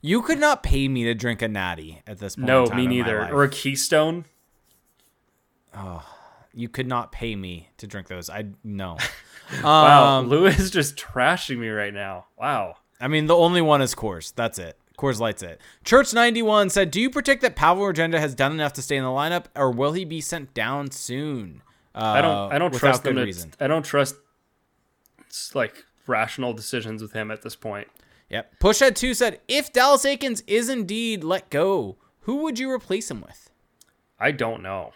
You 0.00 0.22
could 0.22 0.38
not 0.38 0.62
pay 0.62 0.88
me 0.88 1.04
to 1.04 1.14
drink 1.14 1.42
a 1.42 1.48
natty 1.48 2.00
at 2.06 2.20
this 2.20 2.36
point. 2.36 2.46
no, 2.46 2.62
in 2.62 2.68
time 2.70 2.76
me 2.78 2.86
neither. 2.86 3.30
Or 3.30 3.44
a 3.44 3.50
Keystone. 3.50 4.24
Oh, 5.76 6.06
you 6.54 6.70
could 6.70 6.86
not 6.86 7.12
pay 7.12 7.36
me 7.36 7.68
to 7.76 7.86
drink 7.86 8.06
those. 8.06 8.30
I 8.30 8.46
no. 8.64 8.96
Wow, 9.62 10.18
Um, 10.20 10.28
Lou 10.28 10.46
is 10.46 10.70
just 10.70 10.96
trashing 10.96 11.58
me 11.58 11.68
right 11.68 11.92
now. 11.92 12.26
Wow. 12.38 12.76
I 12.98 13.08
mean, 13.08 13.26
the 13.28 13.34
only 13.34 13.62
one 13.62 13.80
is 13.80 13.94
Coors. 13.94 14.34
That's 14.34 14.58
it. 14.58 14.78
Coors 14.98 15.20
Light's 15.20 15.42
it. 15.42 15.60
Church 15.84 16.12
ninety 16.12 16.42
one 16.42 16.68
said, 16.68 16.90
"Do 16.90 17.00
you 17.00 17.08
predict 17.08 17.40
that 17.42 17.54
Pavel 17.54 17.84
Regenda 17.84 18.18
has 18.18 18.34
done 18.34 18.52
enough 18.52 18.72
to 18.74 18.82
stay 18.82 18.96
in 18.96 19.04
the 19.04 19.10
lineup, 19.10 19.44
or 19.54 19.70
will 19.70 19.92
he 19.92 20.04
be 20.04 20.20
sent 20.20 20.52
down 20.52 20.90
soon?" 20.90 21.62
Uh, 21.94 22.00
I 22.00 22.20
don't. 22.20 22.52
I 22.52 22.58
don't 22.58 22.74
trust 22.74 23.04
good 23.04 23.16
them. 23.16 23.50
I 23.60 23.68
don't 23.68 23.84
trust 23.84 24.16
like 25.54 25.84
rational 26.06 26.52
decisions 26.52 27.00
with 27.00 27.12
him 27.12 27.30
at 27.30 27.42
this 27.42 27.54
point. 27.54 27.88
Yep. 28.28 28.58
Pushhead 28.60 28.96
two 28.96 29.14
said, 29.14 29.40
"If 29.46 29.72
Dallas 29.72 30.04
Eakins 30.04 30.42
is 30.46 30.68
indeed 30.68 31.22
let 31.22 31.48
go, 31.48 31.96
who 32.22 32.42
would 32.42 32.58
you 32.58 32.70
replace 32.70 33.10
him 33.10 33.20
with?" 33.20 33.50
I 34.18 34.32
don't 34.32 34.62
know. 34.62 34.92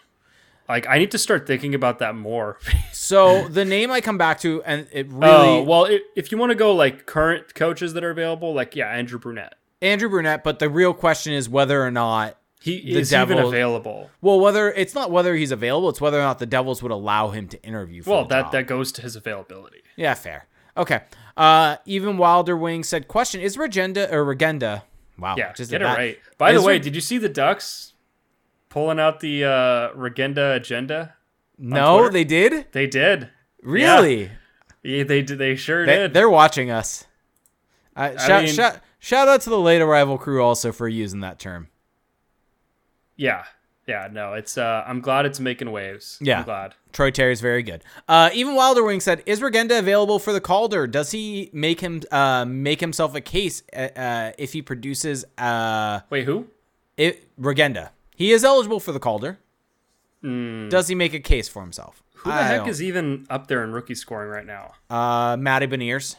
Like 0.67 0.87
I 0.87 0.97
need 0.97 1.11
to 1.11 1.17
start 1.17 1.47
thinking 1.47 1.73
about 1.73 1.99
that 1.99 2.15
more. 2.15 2.57
So 2.91 3.49
the 3.49 3.65
name 3.65 3.91
I 3.91 3.99
come 3.99 4.17
back 4.17 4.39
to, 4.39 4.63
and 4.63 4.87
it 4.91 5.11
really 5.11 5.27
Oh 5.27 5.63
well, 5.63 5.85
i 5.87 5.99
if 6.15 6.31
you 6.31 6.37
want 6.37 6.51
to 6.51 6.55
go 6.55 6.73
like 6.73 7.05
current 7.05 7.53
coaches 7.53 7.93
that 7.93 8.03
are 8.03 8.11
available, 8.11 8.53
like 8.53 8.77
yeah, 8.77 8.87
Andrew 8.87 9.19
Brunette. 9.19 9.55
Andrew 9.83 10.09
Brunette, 10.09 10.43
but 10.43 10.59
the 10.59 10.69
real 10.69 10.93
question 10.93 11.33
is 11.33 11.47
whether 11.49 11.83
or 11.85 11.91
not 11.91 12.37
He 12.61 12.93
The 12.93 12.99
is 13.01 13.13
even 13.13 13.37
available. 13.37 14.09
well, 14.21 14.39
whether 14.39 14.71
it's 14.71 14.95
not 14.95 15.11
whether 15.11 15.35
he's 15.35 15.51
available, 15.51 15.89
it's 15.89 15.99
whether 15.99 16.17
or 16.19 16.23
not 16.23 16.39
the 16.39 16.45
Devils 16.45 16.81
would 16.81 16.91
allow 16.93 17.29
him 17.31 17.47
to 17.49 17.61
interview. 17.63 18.01
For 18.03 18.09
Well, 18.11 18.21
the 18.23 18.29
that 18.35 18.41
job. 18.43 18.51
that 18.53 18.67
goes 18.67 18.91
to 18.93 19.01
his 19.01 19.15
availability. 19.17 19.81
yeah, 19.97 20.13
fair. 20.13 20.47
Okay. 20.77 21.01
Uh, 21.35 21.75
even 21.85 22.17
Wilder 22.17 22.55
Wing 22.55 22.83
said, 22.83 23.07
"Question: 23.07 23.41
Is 23.41 23.57
Regenda 23.57 24.09
or 24.11 24.23
Regenda? 24.25 24.83
Wow, 25.19 25.35
Yeah, 25.37 25.51
just 25.53 25.69
get 25.71 25.81
it 25.81 25.85
that. 25.85 25.97
right. 25.97 26.19
By 26.37 26.53
the 26.53 26.61
way, 26.61 26.73
Reg- 26.73 26.83
did 26.83 26.95
you 26.95 27.01
see 27.01 27.17
the 27.17 27.29
Ducks 27.29 27.93
pulling 28.69 28.99
out 28.99 29.19
the 29.19 29.43
uh, 29.43 29.89
Regenda 29.95 30.53
agenda? 30.53 31.15
no, 31.57 32.07
they 32.09 32.23
did. 32.23 32.65
They 32.71 32.87
did. 32.87 33.29
Really? 33.61 34.31
Yeah, 34.83 35.03
they 35.03 35.21
did. 35.21 35.37
They 35.37 35.55
sure 35.55 35.85
They, 35.85 35.95
did. 35.97 36.13
they're 36.13 36.29
watching 36.29 36.71
us. 36.71 37.05
Uh, 37.95 38.17
shout, 38.17 38.43
mean- 38.45 38.53
shout, 38.53 38.79
shout 39.03 39.27
out 39.27 39.41
to 39.41 39.49
the 39.49 39.59
late 39.59 39.81
arrival 39.81 40.17
crew 40.17 40.41
also 40.41 40.71
for 40.71 40.87
using 40.87 41.19
that 41.19 41.37
term. 41.37 41.67
Yeah. 43.17 43.43
Yeah, 43.85 44.07
no, 44.09 44.31
it's 44.33 44.57
uh 44.57 44.83
I'm 44.87 45.01
glad 45.01 45.25
it's 45.25 45.41
making 45.41 45.69
waves. 45.69 46.17
Yeah. 46.21 46.39
I'm 46.39 46.45
glad. 46.45 46.73
Troy 46.93 47.11
Terry's 47.11 47.41
very 47.41 47.63
good. 47.63 47.83
Uh, 48.07 48.29
even 48.33 48.55
Wilder 48.55 48.81
Wing 48.81 49.01
said, 49.01 49.21
"Is 49.25 49.41
Regenda 49.41 49.77
available 49.77 50.19
for 50.19 50.31
the 50.31 50.39
Calder? 50.39 50.87
Does 50.87 51.11
he 51.11 51.49
make 51.51 51.81
him 51.81 52.01
uh, 52.11 52.45
make 52.45 52.79
himself 52.79 53.13
a 53.13 53.19
case 53.19 53.61
uh, 53.75 53.89
uh, 53.97 54.31
if 54.37 54.53
he 54.53 54.61
produces 54.61 55.25
uh, 55.37 55.99
Wait, 56.09 56.23
who? 56.23 56.47
it, 56.95 57.27
Regenda? 57.37 57.89
He 58.15 58.31
is 58.31 58.45
eligible 58.45 58.79
for 58.79 58.93
the 58.93 58.99
Calder. 58.99 59.39
Does 60.21 60.87
he 60.87 60.95
make 60.95 61.13
a 61.13 61.19
case 61.19 61.49
for 61.49 61.61
himself? 61.61 62.01
Who 62.13 62.29
the 62.31 62.41
heck 62.41 62.67
is 62.67 62.81
even 62.81 63.25
up 63.29 63.47
there 63.47 63.65
in 63.65 63.73
rookie 63.73 63.95
scoring 63.95 64.29
right 64.29 64.45
now? 64.45 64.75
uh, 64.89 65.35
Matty 65.37 65.67
Beniers? 65.67 66.15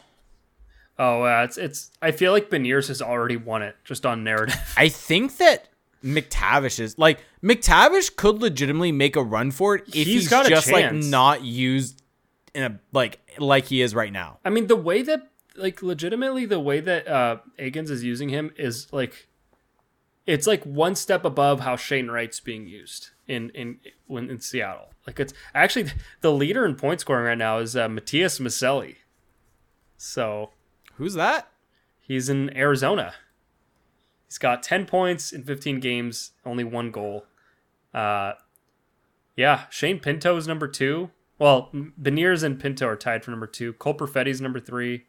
Oh, 0.97 1.23
uh, 1.23 1.43
it's 1.43 1.57
it's 1.57 1.91
I 2.01 2.11
feel 2.11 2.31
like 2.31 2.49
Beniers 2.49 2.87
has 2.87 3.01
already 3.01 3.37
won 3.37 3.61
it 3.61 3.75
just 3.83 4.05
on 4.05 4.23
narrative. 4.23 4.55
I 4.77 4.89
think 4.89 5.37
that 5.37 5.69
McTavish 6.03 6.79
is 6.79 6.97
like 6.97 7.19
McTavish 7.43 8.15
could 8.15 8.39
legitimately 8.41 8.91
make 8.91 9.15
a 9.15 9.23
run 9.23 9.51
for 9.51 9.75
it 9.75 9.87
if 9.87 10.07
He's 10.07 10.29
just 10.29 10.71
like 10.71 10.93
not 10.93 11.43
used 11.43 12.01
in 12.53 12.63
a 12.63 12.79
like 12.93 13.19
like 13.39 13.65
he 13.65 13.81
is 13.81 13.93
right 13.93 14.11
now. 14.11 14.39
I 14.45 14.49
mean, 14.49 14.67
the 14.67 14.75
way 14.75 15.01
that 15.01 15.29
like 15.55 15.81
legitimately 15.81 16.45
the 16.45 16.59
way 16.59 16.79
that 16.79 17.07
uh 17.07 17.37
Eakins 17.59 17.89
is 17.89 18.03
using 18.03 18.29
him 18.29 18.51
is 18.57 18.91
like 18.93 19.27
it's 20.25 20.47
like 20.47 20.63
one 20.63 20.95
step 20.95 21.25
above 21.25 21.59
how 21.61 21.75
Shane 21.75 22.07
Wright's 22.07 22.39
being 22.39 22.67
used 22.67 23.09
in 23.27 23.49
in 23.49 23.79
when 24.07 24.29
in 24.29 24.39
Seattle. 24.39 24.93
Like 25.05 25.19
it's 25.19 25.33
actually 25.53 25.91
the 26.21 26.31
leader 26.31 26.65
in 26.65 26.75
point 26.75 27.01
scoring 27.01 27.25
right 27.25 27.37
now 27.37 27.59
is 27.59 27.75
uh, 27.75 27.89
Matias 27.89 28.39
Maccelli. 28.39 28.95
So 29.97 30.51
Who's 30.97 31.13
that? 31.15 31.47
He's 32.01 32.29
in 32.29 32.55
Arizona. 32.55 33.13
He's 34.27 34.37
got 34.37 34.63
10 34.63 34.85
points 34.85 35.31
in 35.31 35.43
15 35.43 35.79
games, 35.79 36.31
only 36.45 36.63
one 36.63 36.91
goal. 36.91 37.25
Uh, 37.93 38.33
yeah, 39.35 39.65
Shane 39.69 39.99
Pinto 39.99 40.35
is 40.37 40.47
number 40.47 40.67
two. 40.67 41.11
Well, 41.37 41.69
Beniers 42.01 42.43
and 42.43 42.59
Pinto 42.59 42.87
are 42.87 42.95
tied 42.95 43.23
for 43.25 43.31
number 43.31 43.47
two. 43.47 43.73
Cole 43.73 43.93
Perfetti's 43.93 44.39
number 44.41 44.59
three. 44.59 45.05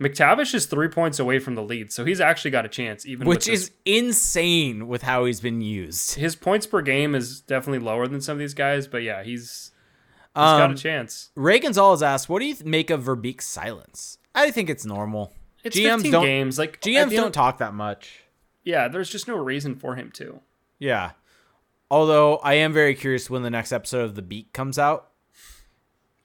McTavish 0.00 0.54
is 0.54 0.66
three 0.66 0.88
points 0.88 1.18
away 1.18 1.38
from 1.38 1.54
the 1.54 1.62
lead, 1.62 1.92
so 1.92 2.04
he's 2.04 2.20
actually 2.20 2.50
got 2.50 2.64
a 2.66 2.68
chance. 2.68 3.06
Even 3.06 3.26
Which 3.28 3.46
with 3.46 3.54
is 3.54 3.70
insane 3.84 4.88
with 4.88 5.02
how 5.02 5.24
he's 5.24 5.40
been 5.40 5.60
used. 5.60 6.16
his 6.16 6.34
points 6.34 6.66
per 6.66 6.82
game 6.82 7.14
is 7.14 7.40
definitely 7.40 7.78
lower 7.78 8.06
than 8.08 8.20
some 8.20 8.32
of 8.32 8.38
these 8.40 8.54
guys, 8.54 8.86
but 8.88 9.02
yeah, 9.04 9.22
he's 9.22 9.70
he's 10.34 10.34
got 10.34 10.62
a 10.62 10.64
Um, 10.72 10.76
chance. 10.76 11.30
Ray 11.36 11.60
Gonzalez 11.60 12.02
asked, 12.02 12.28
"What 12.28 12.40
do 12.40 12.46
you 12.46 12.56
make 12.64 12.90
of 12.90 13.04
Verbeek's 13.04 13.46
silence?" 13.46 14.18
I 14.34 14.50
think 14.50 14.68
it's 14.70 14.84
normal. 14.84 15.32
It's 15.62 15.76
GMs 15.76 15.96
15 15.96 16.12
don't 16.12 16.24
games. 16.24 16.58
Like 16.58 16.80
GMs 16.80 17.10
don't 17.10 17.32
talk 17.32 17.58
that 17.58 17.74
much. 17.74 18.24
Yeah, 18.64 18.88
there's 18.88 19.10
just 19.10 19.28
no 19.28 19.36
reason 19.36 19.76
for 19.76 19.94
him 19.94 20.10
to. 20.12 20.40
Yeah. 20.78 21.12
Although 21.90 22.36
I 22.38 22.54
am 22.54 22.72
very 22.72 22.94
curious 22.94 23.30
when 23.30 23.42
the 23.42 23.50
next 23.50 23.72
episode 23.72 24.04
of 24.04 24.14
The 24.14 24.22
Beat 24.22 24.52
comes 24.52 24.78
out. 24.78 25.10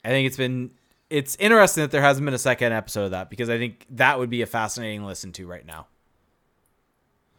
I 0.04 0.10
think 0.10 0.26
it's 0.28 0.38
been 0.38 0.72
it's 1.10 1.36
interesting 1.40 1.82
that 1.84 1.92
there 1.92 2.02
hasn't 2.02 2.26
been 2.26 2.34
a 2.34 2.38
second 2.40 2.72
episode 2.72 3.06
of 3.06 3.12
that 3.12 3.30
because 3.30 3.50
I 3.50 3.58
think 3.58 3.86
that 3.92 4.20
would 4.20 4.30
be 4.30 4.42
a 4.42 4.46
fascinating 4.46 5.06
listen 5.06 5.32
to 5.34 5.48
right 5.48 5.66
now. 5.66 5.88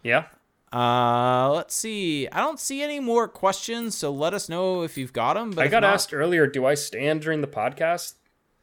Yeah, 0.03 0.25
Uh, 0.73 1.51
let's 1.53 1.75
see. 1.75 2.27
I 2.29 2.39
don't 2.39 2.59
see 2.59 2.83
any 2.83 3.01
more 3.01 3.29
questions, 3.29 3.97
so 3.97 4.11
let 4.11 4.33
us 4.33 4.49
know 4.49 4.83
if 4.83 4.97
you've 4.97 5.13
got 5.13 5.35
them. 5.35 5.51
But 5.51 5.65
I 5.65 5.69
got 5.69 5.83
not, 5.83 5.95
asked 5.95 6.15
earlier, 6.15 6.47
do 6.47 6.65
I 6.65 6.75
stand 6.75 7.21
during 7.21 7.43
the 7.43 7.47
podcast? 7.47 8.15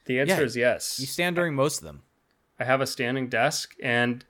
The 0.07 0.19
answer 0.19 0.39
Yeah, 0.39 0.41
is 0.41 0.55
yes. 0.55 0.99
You 0.99 1.05
stand 1.05 1.35
during 1.35 1.53
most 1.53 1.77
of 1.77 1.83
them. 1.83 2.01
I 2.59 2.63
have 2.63 2.81
a 2.81 2.87
standing 2.87 3.29
desk, 3.29 3.75
and 3.83 4.25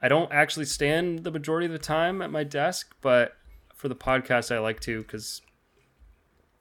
I 0.00 0.08
don't 0.08 0.32
actually 0.32 0.64
stand 0.64 1.24
the 1.24 1.30
majority 1.30 1.66
of 1.66 1.72
the 1.72 1.78
time 1.78 2.22
at 2.22 2.30
my 2.30 2.44
desk, 2.44 2.94
but 3.02 3.36
for 3.74 3.88
the 3.88 3.96
podcast, 3.96 4.54
I 4.54 4.58
like 4.60 4.80
to 4.80 5.02
because 5.02 5.42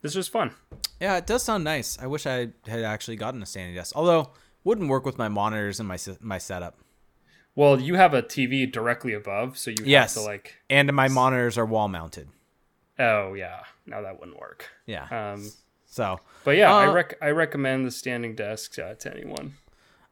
this 0.02 0.16
was 0.16 0.28
fun. 0.28 0.52
Yeah, 1.00 1.18
it 1.18 1.26
does 1.26 1.44
sound 1.44 1.64
nice. 1.64 1.98
I 2.02 2.08
wish 2.08 2.26
I 2.26 2.50
had 2.66 2.84
actually 2.84 3.16
gotten 3.16 3.42
a 3.42 3.46
standing 3.46 3.76
desk, 3.76 3.96
although 3.96 4.32
wouldn't 4.64 4.90
work 4.90 5.06
with 5.06 5.18
my 5.18 5.30
monitors 5.30 5.80
and 5.80 5.88
my 5.88 5.98
my 6.20 6.38
setup. 6.38 6.80
Well, 7.56 7.80
you 7.80 7.96
have 7.96 8.14
a 8.14 8.22
TV 8.22 8.72
directly 8.72 9.14
above, 9.14 9.58
so 9.58 9.72
you 9.72 9.78
yes. 9.86 10.14
have 10.14 10.24
to 10.24 10.28
like. 10.28 10.56
And 10.70 10.92
my 10.94 11.08
monitors 11.08 11.58
are 11.58 11.66
wall 11.66 11.88
mounted. 11.88 12.30
Oh 13.00 13.34
yeah, 13.34 13.62
no, 13.86 14.02
that 14.04 14.20
wouldn't 14.20 14.40
work. 14.40 14.70
Yeah. 14.86 15.08
Um. 15.12 15.52
So. 15.98 16.20
But 16.44 16.58
yeah, 16.58 16.72
Uh, 16.72 16.78
I 16.78 16.86
rec- 16.94 17.18
I 17.24 17.32
recommend 17.32 17.88
the 17.88 17.92
standing 17.92 18.36
desk 18.36 18.78
uh, 18.78 18.94
to 18.94 19.12
anyone. 19.12 19.56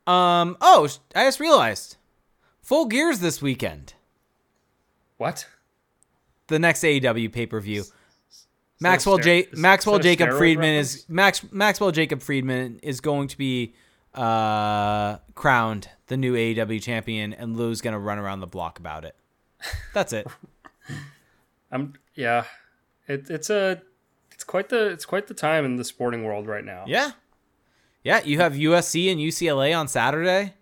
Um. 0.07 0.57
Oh, 0.59 0.89
I 1.13 1.25
just 1.25 1.39
realized, 1.39 1.97
full 2.63 2.87
gears 2.87 3.19
this 3.19 3.39
weekend. 3.39 3.93
What? 5.17 5.47
The 6.47 6.57
next 6.57 6.81
AEW 6.83 7.31
pay 7.31 7.45
per 7.45 7.59
view. 7.59 7.83
Maxwell 8.79 9.19
J. 9.19 9.47
Maxwell 9.53 9.99
Jacob 9.99 10.31
Friedman 10.31 10.71
reference? 10.71 10.95
is 10.95 11.05
Max 11.09 11.45
Maxwell 11.51 11.91
Jacob 11.91 12.21
Friedman 12.23 12.79
is 12.81 12.99
going 12.99 13.27
to 13.27 13.37
be 13.37 13.75
uh 14.15 15.17
crowned 15.35 15.89
the 16.07 16.17
new 16.17 16.33
AEW 16.33 16.81
champion, 16.81 17.31
and 17.31 17.55
Lou's 17.55 17.81
gonna 17.81 17.99
run 17.99 18.17
around 18.17 18.39
the 18.39 18.47
block 18.47 18.79
about 18.79 19.05
it. 19.05 19.15
That's 19.93 20.13
it. 20.13 20.25
I'm 21.71 21.93
yeah. 22.15 22.45
It, 23.07 23.29
it's 23.29 23.51
a 23.51 23.81
it's 24.35 24.43
quite 24.43 24.69
the 24.69 24.87
it's 24.89 25.05
quite 25.05 25.25
the 25.27 25.33
time 25.33 25.65
in 25.65 25.77
the 25.77 25.83
sporting 25.83 26.23
world 26.23 26.45
right 26.47 26.63
now. 26.63 26.83
yeah. 26.87 27.11
Yeah, 28.03 28.21
you 28.23 28.39
have 28.39 28.53
USC 28.53 29.11
and 29.11 29.19
UCLA 29.19 29.75
on 29.75 29.87
Saturday. 29.87 30.53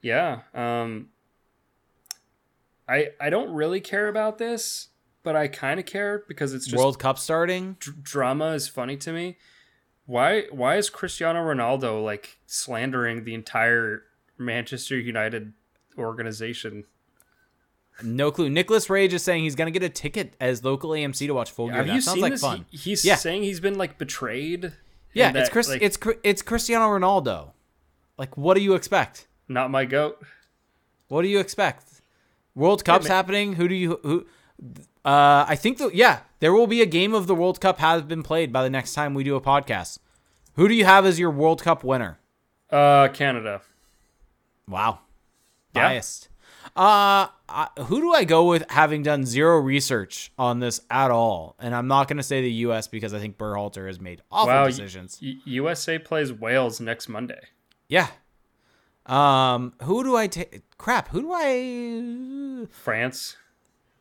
Yeah. 0.00 0.42
Um 0.54 1.08
I 2.88 3.08
I 3.20 3.30
don't 3.30 3.52
really 3.52 3.80
care 3.80 4.06
about 4.08 4.38
this, 4.38 4.88
but 5.24 5.34
I 5.34 5.48
kind 5.48 5.80
of 5.80 5.86
care 5.86 6.22
because 6.28 6.52
it's 6.54 6.66
just 6.66 6.76
World 6.76 6.98
Cup 7.00 7.18
starting. 7.18 7.76
dr- 7.80 8.02
drama 8.02 8.50
is 8.52 8.68
funny 8.68 8.96
to 8.98 9.12
me. 9.12 9.38
Why 10.06 10.42
why 10.52 10.76
is 10.76 10.90
Cristiano 10.90 11.40
Ronaldo 11.40 12.04
like 12.04 12.38
slandering 12.46 13.24
the 13.24 13.34
entire 13.34 14.04
Manchester 14.38 14.98
United 14.98 15.54
organization? 15.98 16.84
No 18.02 18.30
clue. 18.32 18.50
Nicholas 18.50 18.90
Rage 18.90 19.14
is 19.14 19.22
saying 19.22 19.44
he's 19.44 19.54
gonna 19.54 19.70
get 19.70 19.82
a 19.82 19.88
ticket 19.88 20.34
as 20.40 20.64
local 20.64 20.90
AMC 20.90 21.26
to 21.26 21.32
watch 21.34 21.50
full 21.50 21.68
gear. 21.68 21.76
Have 21.76 21.86
that 21.86 21.94
you 21.94 22.00
sounds 22.00 22.14
seen 22.14 22.22
like 22.22 22.32
this? 22.32 22.40
fun. 22.40 22.66
He- 22.70 22.76
he's 22.78 23.04
Yeah. 23.04 23.14
saying 23.16 23.42
he's 23.44 23.60
been 23.60 23.78
like 23.78 23.98
betrayed. 23.98 24.72
yeah, 25.12 25.28
and 25.28 25.36
it's 25.36 25.48
that, 25.48 25.52
Chris. 25.52 25.68
like, 25.68 25.80
it's 25.82 25.96
Cri- 25.96 26.18
it's 26.24 26.42
Cristiano 26.42 26.86
Ronaldo. 26.88 27.52
Like, 28.18 28.36
what 28.36 28.54
do 28.54 28.60
you 28.62 28.74
expect? 28.74 29.26
not 29.48 29.70
my 29.70 29.84
goat. 29.84 30.20
What 31.08 31.22
do 31.22 31.28
you 31.28 31.38
expect? 31.38 31.84
World 32.54 32.84
Cup's 32.84 33.06
happening. 33.06 33.54
Who 33.54 33.68
do 33.68 33.74
you 33.74 34.00
who? 34.02 34.26
Uh, 35.04 35.44
I 35.46 35.54
think 35.54 35.78
that 35.78 35.94
yeah, 35.94 36.20
there 36.40 36.52
will 36.52 36.66
be 36.66 36.80
a 36.82 36.86
game 36.86 37.12
of 37.14 37.26
the 37.26 37.34
World 37.34 37.60
Cup 37.60 37.78
has 37.78 38.02
been 38.02 38.22
played 38.22 38.52
by 38.52 38.62
the 38.62 38.70
next 38.70 38.94
time 38.94 39.12
we 39.14 39.22
do 39.22 39.36
a 39.36 39.40
podcast. 39.40 39.98
Who 40.54 40.66
do 40.66 40.74
you 40.74 40.84
have 40.84 41.04
as 41.04 41.18
your 41.18 41.30
World 41.30 41.62
Cup 41.62 41.84
winner? 41.84 42.18
Uh 42.70 43.08
Canada. 43.12 43.60
Wow, 44.66 45.00
Yeah. 45.74 45.88
biased. 45.88 46.28
Uh, 46.76 47.28
I, 47.48 47.68
who 47.86 48.00
do 48.00 48.12
I 48.12 48.24
go 48.24 48.46
with? 48.48 48.68
Having 48.70 49.04
done 49.04 49.24
zero 49.24 49.58
research 49.58 50.32
on 50.36 50.58
this 50.58 50.80
at 50.90 51.10
all, 51.12 51.54
and 51.60 51.72
I'm 51.74 51.86
not 51.86 52.08
going 52.08 52.16
to 52.16 52.22
say 52.24 52.40
the 52.42 52.50
U.S. 52.50 52.88
because 52.88 53.14
I 53.14 53.20
think 53.20 53.38
Berhalter 53.38 53.86
has 53.86 54.00
made 54.00 54.22
awful 54.32 54.52
Wow, 54.52 54.66
decisions. 54.66 55.18
U- 55.20 55.38
USA 55.44 55.98
plays 56.00 56.32
Wales 56.32 56.80
next 56.80 57.08
Monday. 57.08 57.40
yeah. 57.88 58.08
Um, 59.06 59.74
who 59.82 60.02
do 60.02 60.16
I 60.16 60.26
take? 60.28 60.62
Crap. 60.78 61.08
Who 61.10 61.20
do 61.20 61.32
I? 61.34 62.66
France. 62.72 63.36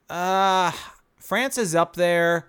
Uh, 0.10 0.72
France 1.18 1.58
is 1.58 1.76
up 1.76 1.98
there. 1.98 2.48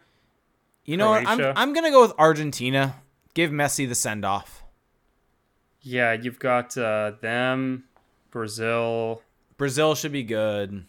You 0.84 0.96
know 0.96 1.10
what? 1.10 1.26
I'm 1.26 1.40
I'm 1.56 1.72
gonna 1.72 1.90
go 1.90 2.00
with 2.02 2.12
Argentina. 2.16 3.02
Give 3.34 3.50
Messi 3.50 3.88
the 3.88 3.96
send 3.96 4.24
off. 4.24 4.62
Yeah, 5.80 6.12
you've 6.12 6.38
got 6.38 6.78
uh, 6.78 7.14
them, 7.20 7.86
Brazil. 8.30 9.20
Brazil 9.56 9.94
should 9.94 10.12
be 10.12 10.22
good. 10.22 10.84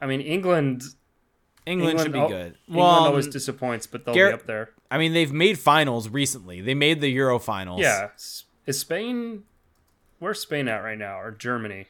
I 0.00 0.06
mean, 0.06 0.20
England. 0.20 0.82
England, 1.66 2.00
should 2.00 2.12
be 2.12 2.18
good. 2.20 2.30
England 2.30 2.56
Well, 2.68 2.86
always 2.86 3.28
disappoints, 3.28 3.86
but 3.86 4.04
they'll 4.04 4.14
Garrett- 4.14 4.36
be 4.36 4.40
up 4.40 4.46
there. 4.46 4.70
I 4.90 4.98
mean, 4.98 5.12
they've 5.12 5.32
made 5.32 5.58
finals 5.58 6.08
recently. 6.08 6.60
They 6.60 6.74
made 6.74 7.00
the 7.00 7.08
Euro 7.10 7.38
finals. 7.38 7.80
Yeah. 7.80 8.08
Is 8.66 8.78
Spain? 8.80 9.44
Where's 10.18 10.40
Spain 10.40 10.68
at 10.68 10.78
right 10.82 10.98
now? 10.98 11.20
Or 11.20 11.30
Germany? 11.30 11.86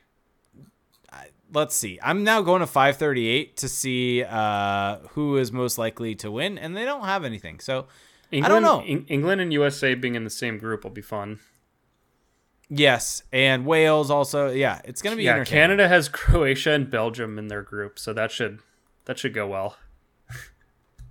Let's 1.53 1.75
see. 1.75 1.99
I'm 2.01 2.23
now 2.23 2.43
going 2.43 2.61
to 2.61 2.67
538 2.67 3.57
to 3.57 3.69
see 3.69 4.23
uh, 4.23 4.99
who 5.11 5.37
is 5.37 5.51
most 5.51 5.79
likely 5.79 6.15
to 6.17 6.31
win, 6.31 6.57
and 6.57 6.77
they 6.77 6.85
don't 6.85 7.05
have 7.05 7.25
anything. 7.25 7.59
So 7.59 7.87
England, 8.31 8.45
I 8.53 8.55
don't 8.55 8.63
know. 8.63 8.85
Eng- 8.87 9.07
England 9.09 9.41
and 9.41 9.53
USA 9.53 9.97
being 9.97 10.15
in 10.15 10.23
the 10.23 10.31
same 10.31 10.59
group 10.59 10.85
will 10.85 10.93
be 10.93 11.03
fun. 11.03 11.41
Yes, 12.71 13.23
and 13.33 13.67
Wales 13.67 14.11
also. 14.11 14.51
Yeah, 14.51 14.81
it's 14.85 15.03
gonna 15.03 15.17
be 15.17 15.25
Yeah. 15.25 15.45
Canada 15.45 15.87
has 15.89 16.09
Croatia 16.21 16.71
and 16.73 16.91
Belgium 16.91 17.39
in 17.39 17.49
their 17.49 17.63
group, 17.63 17.99
so 17.99 18.13
that 18.15 18.31
should 18.31 18.61
that 19.05 19.19
should 19.19 19.35
go 19.35 19.47
well. 19.47 19.77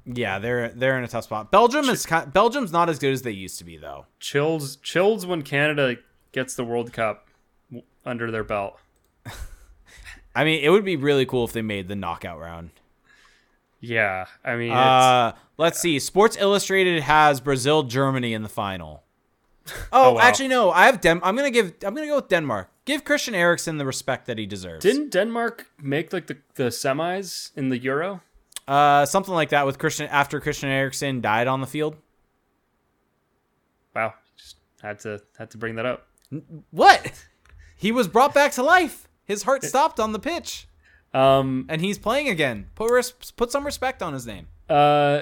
Yeah, 0.05 0.39
they're 0.39 0.69
they're 0.69 0.97
in 0.97 1.03
a 1.03 1.07
tough 1.07 1.25
spot. 1.25 1.51
Belgium 1.51 1.85
is 1.89 2.07
Belgium's 2.33 2.71
not 2.71 2.89
as 2.89 2.97
good 2.97 3.13
as 3.13 3.21
they 3.21 3.31
used 3.31 3.59
to 3.59 3.63
be 3.63 3.77
though. 3.77 4.05
Chills, 4.19 4.77
chills 4.77 5.25
when 5.25 5.43
Canada 5.43 5.97
gets 6.31 6.55
the 6.55 6.63
World 6.63 6.91
Cup 6.93 7.27
under 8.05 8.31
their 8.31 8.43
belt. 8.43 8.79
I 10.35 10.43
mean, 10.45 10.63
it 10.63 10.69
would 10.69 10.85
be 10.85 10.95
really 10.95 11.25
cool 11.25 11.43
if 11.45 11.53
they 11.53 11.61
made 11.61 11.87
the 11.87 11.95
knockout 11.95 12.39
round. 12.39 12.71
Yeah, 13.81 14.25
I 14.43 14.55
mean, 14.55 14.71
it's, 14.71 14.77
Uh, 14.77 15.33
let's 15.57 15.79
see. 15.79 15.99
Sports 15.99 16.37
Illustrated 16.37 17.01
has 17.03 17.39
Brazil 17.39 17.83
Germany 17.83 18.33
in 18.33 18.43
the 18.43 18.49
final. 18.49 19.03
Oh, 19.91 20.09
Oh, 20.09 20.13
wow. 20.13 20.21
actually 20.21 20.47
no. 20.49 20.71
I 20.71 20.85
have 20.85 21.01
Den- 21.01 21.21
I'm 21.23 21.35
going 21.35 21.51
to 21.51 21.61
give 21.61 21.73
I'm 21.85 21.95
to 21.95 22.05
go 22.05 22.15
with 22.15 22.27
Denmark. 22.29 22.69
Give 22.85 23.03
Christian 23.03 23.35
Eriksen 23.35 23.77
the 23.77 23.85
respect 23.85 24.25
that 24.27 24.37
he 24.37 24.45
deserves. 24.45 24.83
didn't 24.83 25.11
Denmark 25.11 25.67
make 25.81 26.11
like 26.13 26.27
the, 26.27 26.37
the 26.55 26.69
semis 26.71 27.51
in 27.55 27.69
the 27.69 27.77
Euro? 27.79 28.21
uh 28.67 29.05
something 29.05 29.33
like 29.33 29.49
that 29.49 29.65
with 29.65 29.77
Christian 29.79 30.07
after 30.11 30.39
Christian 30.39 30.69
Eriksen 30.69 31.21
died 31.21 31.47
on 31.47 31.61
the 31.61 31.67
field? 31.67 31.95
Wow, 33.95 34.13
just 34.37 34.57
had 34.81 34.99
to 34.99 35.21
had 35.37 35.49
to 35.51 35.57
bring 35.57 35.75
that 35.75 35.85
up. 35.85 36.07
What? 36.71 37.25
He 37.81 37.93
was 37.93 38.09
brought 38.09 38.33
back 38.33 38.51
to 38.53 38.61
life. 38.61 39.07
His 39.23 39.43
heart 39.43 39.63
stopped 39.63 40.01
on 40.01 40.11
the 40.11 40.19
pitch 40.19 40.67
Um, 41.13 41.65
and 41.69 41.79
he's 41.81 41.97
playing 41.97 42.27
again. 42.27 42.65
Put 42.75 42.91
res- 42.91 43.31
put 43.37 43.51
some 43.51 43.65
respect 43.65 44.01
on 44.03 44.11
his 44.13 44.25
name. 44.27 44.47
uh, 44.69 45.21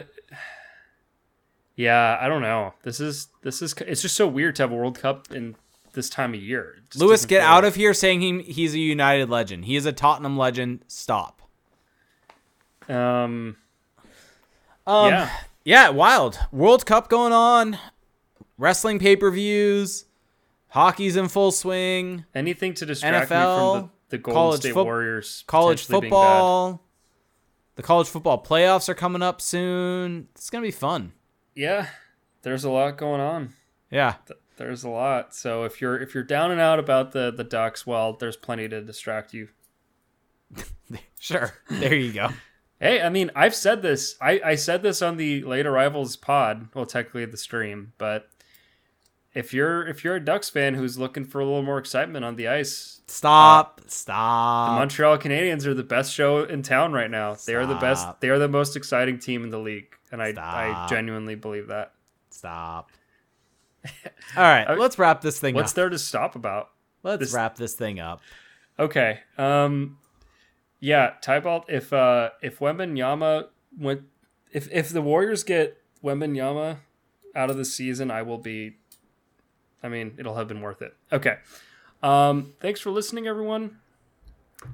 yeah, 1.78 2.18
I 2.20 2.28
don't 2.28 2.42
know. 2.42 2.74
This 2.84 3.00
is 3.00 3.30
this 3.44 3.62
is 3.62 3.74
it's 3.88 4.02
just 4.02 4.16
so 4.16 4.28
weird 4.28 4.56
to 4.58 4.64
have 4.64 4.72
a 4.72 4.76
World 4.76 5.00
Cup 5.00 5.32
in 5.32 5.56
this 5.94 6.10
time 6.10 6.34
of 6.34 6.42
year. 6.42 6.76
Lewis, 6.96 7.26
get 7.26 7.42
out 7.42 7.64
of 7.64 7.76
here 7.76 7.94
saying 7.94 8.20
he 8.22 8.42
he's 8.42 8.74
a 8.74 8.80
United 8.80 9.30
legend. 9.30 9.64
He 9.66 9.76
is 9.78 9.86
a 9.86 9.94
Tottenham 9.94 10.38
legend. 10.38 10.82
Stop. 10.88 11.42
Um, 12.90 13.58
Um, 14.86 15.10
yeah, 15.10 15.30
Yeah, 15.66 15.90
wild. 15.90 16.40
World 16.52 16.86
Cup 16.86 17.10
going 17.10 17.34
on. 17.34 17.78
Wrestling 18.58 19.00
pay 19.00 19.16
per 19.16 19.30
views. 19.30 20.06
Hockey's 20.70 21.16
in 21.16 21.28
full 21.28 21.52
swing. 21.52 22.26
anything 22.36 22.74
to 22.76 22.86
distract 22.86 23.30
NFL, 23.30 23.76
me 23.76 23.80
from 23.82 23.92
the, 24.10 24.18
the 24.18 24.18
Golden 24.20 24.34
college 24.42 24.60
State 24.62 24.74
foot- 24.74 24.86
Warriors. 24.86 25.44
College 25.48 25.82
potentially 25.82 26.02
being 26.02 26.12
bad. 26.12 26.18
football. 26.18 26.84
The 27.76 27.84
college 27.84 28.08
football 28.08 28.44
playoffs 28.44 28.90
are 28.90 28.96
coming 28.96 29.22
up 29.22 29.40
soon. 29.42 30.28
It's 30.34 30.50
going 30.50 30.64
to 30.64 30.68
be 30.68 30.72
fun. 30.72 31.14
Yeah, 31.58 31.88
there's 32.44 32.64
a 32.64 32.70
lot 32.70 32.98
going 32.98 33.20
on. 33.22 33.54
Yeah. 33.92 34.16
Th- 34.28 34.40
There's 34.58 34.84
a 34.84 34.90
lot. 34.90 35.34
So 35.36 35.64
if 35.64 35.82
you're 35.82 36.00
if 36.00 36.14
you're 36.14 36.24
down 36.24 36.52
and 36.52 36.62
out 36.62 36.80
about 36.80 37.12
the 37.12 37.32
the 37.32 37.44
Ducks, 37.44 37.86
well, 37.88 38.14
there's 38.14 38.38
plenty 38.38 38.68
to 38.70 38.82
distract 38.82 39.34
you. 39.34 39.50
Sure. 41.20 41.52
There 41.70 41.96
you 41.96 42.14
go. 42.14 42.30
Hey, 42.80 43.02
I 43.02 43.10
mean, 43.10 43.32
I've 43.36 43.56
said 43.56 43.82
this. 43.82 44.16
I, 44.22 44.40
I 44.46 44.56
said 44.56 44.84
this 44.84 45.02
on 45.02 45.18
the 45.18 45.44
late 45.44 45.66
arrivals 45.66 46.16
pod. 46.16 46.70
Well, 46.76 46.86
technically 46.86 47.26
the 47.26 47.38
stream, 47.38 47.94
but 47.98 48.30
if 49.34 49.52
you're 49.52 49.86
if 49.88 50.04
you're 50.04 50.16
a 50.16 50.24
Ducks 50.24 50.50
fan 50.50 50.76
who's 50.76 50.98
looking 51.00 51.26
for 51.26 51.42
a 51.42 51.46
little 51.46 51.64
more 51.64 51.80
excitement 51.80 52.24
on 52.24 52.36
the 52.36 52.48
ice, 52.48 53.02
Stop. 53.08 53.80
Uh, 53.80 53.84
the 53.86 53.90
Stop. 53.92 54.78
Montreal 54.80 55.18
Canadiens 55.18 55.66
are 55.66 55.74
the 55.74 55.84
best 55.84 56.14
show 56.14 56.44
in 56.44 56.62
town 56.62 56.94
right 56.94 57.10
now. 57.12 57.36
They 57.48 57.56
are 57.56 57.66
the 57.66 57.76
best. 57.76 58.08
They 58.22 58.30
are 58.30 58.40
the 58.40 58.48
most 58.48 58.76
exciting 58.78 59.18
team 59.18 59.44
in 59.44 59.50
the 59.50 59.60
league, 59.60 59.97
and 60.12 60.22
I 60.22 60.34
I 60.38 60.88
genuinely 60.90 61.36
believe 61.36 61.68
that. 61.68 61.94
Stop. 62.30 62.92
All 64.36 64.44
right. 64.44 64.66
Okay. 64.70 64.80
Let's 64.80 65.00
wrap 65.00 65.22
this 65.22 65.40
thing 65.40 65.56
What's 65.56 65.64
up. 65.64 65.66
What's 65.66 65.74
there 65.74 65.90
to 65.90 66.00
stop 66.00 66.36
about? 66.36 66.70
Let's 67.04 67.20
this- 67.20 67.34
wrap 67.34 67.56
this 67.56 67.74
thing 67.74 68.00
up. 68.00 68.22
Okay. 68.80 69.20
Um 69.38 69.98
yeah, 70.80 71.14
Tybalt 71.22 71.66
if 71.70 71.94
uh 71.94 72.32
if 72.42 72.60
Wembanyama 72.60 73.48
went 73.80 74.02
if 74.52 74.72
if 74.72 74.90
the 74.90 75.02
Warriors 75.02 75.44
get 75.44 75.82
Wembanyama 76.04 76.78
out 77.36 77.50
of 77.50 77.58
the 77.58 77.66
season, 77.66 78.12
I 78.12 78.22
will 78.24 78.38
be 78.38 78.78
I 79.82 79.90
mean, 79.90 80.16
it'll 80.18 80.36
have 80.36 80.48
been 80.48 80.62
worth 80.62 80.82
it. 80.82 80.96
Okay. 81.12 81.38
Um, 82.02 82.54
thanks 82.60 82.80
for 82.80 82.92
listening, 82.92 83.28
everyone. 83.28 83.78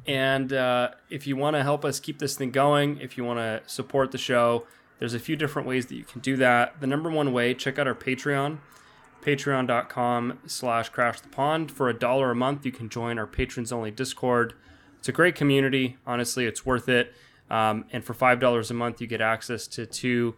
And 0.07 0.51
uh, 0.53 0.91
if 1.09 1.27
you 1.27 1.35
want 1.35 1.55
to 1.55 1.63
help 1.63 1.83
us 1.83 1.99
keep 1.99 2.19
this 2.19 2.35
thing 2.37 2.51
going, 2.51 2.99
if 2.99 3.17
you 3.17 3.23
want 3.23 3.39
to 3.39 3.61
support 3.69 4.11
the 4.11 4.17
show, 4.17 4.65
there's 5.03 5.13
a 5.13 5.19
few 5.19 5.35
different 5.35 5.67
ways 5.67 5.87
that 5.87 5.95
you 5.95 6.05
can 6.05 6.21
do 6.21 6.37
that. 6.37 6.79
The 6.79 6.87
number 6.87 7.11
one 7.11 7.33
way, 7.33 7.53
check 7.53 7.77
out 7.77 7.87
our 7.87 7.93
Patreon, 7.93 8.59
patreon.com 9.21 10.39
slash 10.47 10.87
crash 10.87 11.19
the 11.19 11.27
pond. 11.27 11.69
For 11.69 11.89
a 11.89 11.93
dollar 11.93 12.31
a 12.31 12.35
month, 12.35 12.65
you 12.65 12.71
can 12.71 12.87
join 12.87 13.19
our 13.19 13.27
patrons 13.27 13.73
only 13.73 13.91
Discord. 13.91 14.53
It's 14.99 15.09
a 15.09 15.11
great 15.11 15.35
community. 15.35 15.97
Honestly, 16.07 16.45
it's 16.45 16.65
worth 16.65 16.87
it. 16.87 17.13
Um, 17.49 17.83
and 17.91 18.05
for 18.05 18.13
$5 18.13 18.71
a 18.71 18.73
month, 18.73 19.01
you 19.01 19.07
get 19.07 19.19
access 19.19 19.67
to 19.67 19.85
two 19.85 20.37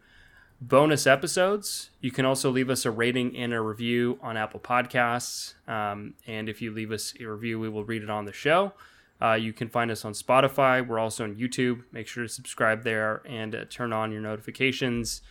bonus 0.59 1.05
episodes. 1.05 1.91
You 2.01 2.09
can 2.09 2.25
also 2.25 2.49
leave 2.49 2.71
us 2.71 2.85
a 2.85 2.91
rating 2.91 3.37
and 3.37 3.53
a 3.53 3.61
review 3.61 4.17
on 4.23 4.35
Apple 4.35 4.59
Podcasts. 4.59 5.53
Um, 5.69 6.15
and 6.25 6.49
if 6.49 6.59
you 6.59 6.71
leave 6.71 6.91
us 6.91 7.13
a 7.19 7.25
review, 7.25 7.59
we 7.59 7.69
will 7.69 7.83
read 7.83 8.01
it 8.01 8.09
on 8.09 8.25
the 8.25 8.33
show. 8.33 8.73
Uh, 9.21 9.33
you 9.33 9.53
can 9.53 9.69
find 9.69 9.89
us 9.91 10.03
on 10.03 10.13
Spotify. 10.13 10.85
We're 10.85 10.99
also 10.99 11.23
on 11.23 11.35
YouTube. 11.35 11.83
Make 11.91 12.07
sure 12.07 12.23
to 12.23 12.29
subscribe 12.29 12.83
there 12.83 13.21
and 13.25 13.55
uh, 13.55 13.65
turn 13.69 13.93
on 13.93 14.11
your 14.11 14.21
notifications. 14.21 15.21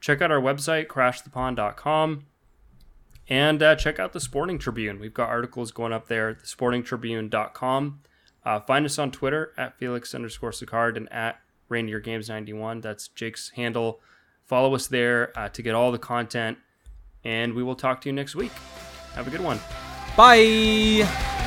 Check 0.00 0.20
out 0.20 0.30
our 0.30 0.40
website, 0.40 0.86
crashthepond.com. 0.86 2.26
And 3.28 3.62
uh, 3.62 3.76
check 3.76 3.98
out 3.98 4.12
the 4.12 4.20
Sporting 4.20 4.58
Tribune. 4.58 4.98
We've 4.98 5.14
got 5.14 5.28
articles 5.28 5.72
going 5.72 5.92
up 5.92 6.08
there 6.08 6.34
thesportingtribune.com. 6.34 8.00
Uh, 8.44 8.60
find 8.60 8.84
us 8.84 8.98
on 8.98 9.10
Twitter 9.10 9.52
at 9.56 9.78
Felix 9.78 10.14
underscore 10.14 10.50
Sicard 10.50 10.96
and 10.96 11.10
at 11.10 11.40
Reindeer 11.68 12.00
Games 12.00 12.28
91. 12.28 12.82
That's 12.82 13.08
Jake's 13.08 13.50
handle. 13.50 14.00
Follow 14.44 14.74
us 14.74 14.86
there 14.88 15.32
uh, 15.38 15.48
to 15.50 15.62
get 15.62 15.74
all 15.74 15.90
the 15.90 15.98
content. 15.98 16.58
And 17.24 17.54
we 17.54 17.62
will 17.62 17.76
talk 17.76 18.02
to 18.02 18.08
you 18.10 18.12
next 18.12 18.34
week. 18.34 18.52
Have 19.14 19.26
a 19.26 19.30
good 19.30 19.40
one. 19.40 19.58
Bye. 20.16 21.43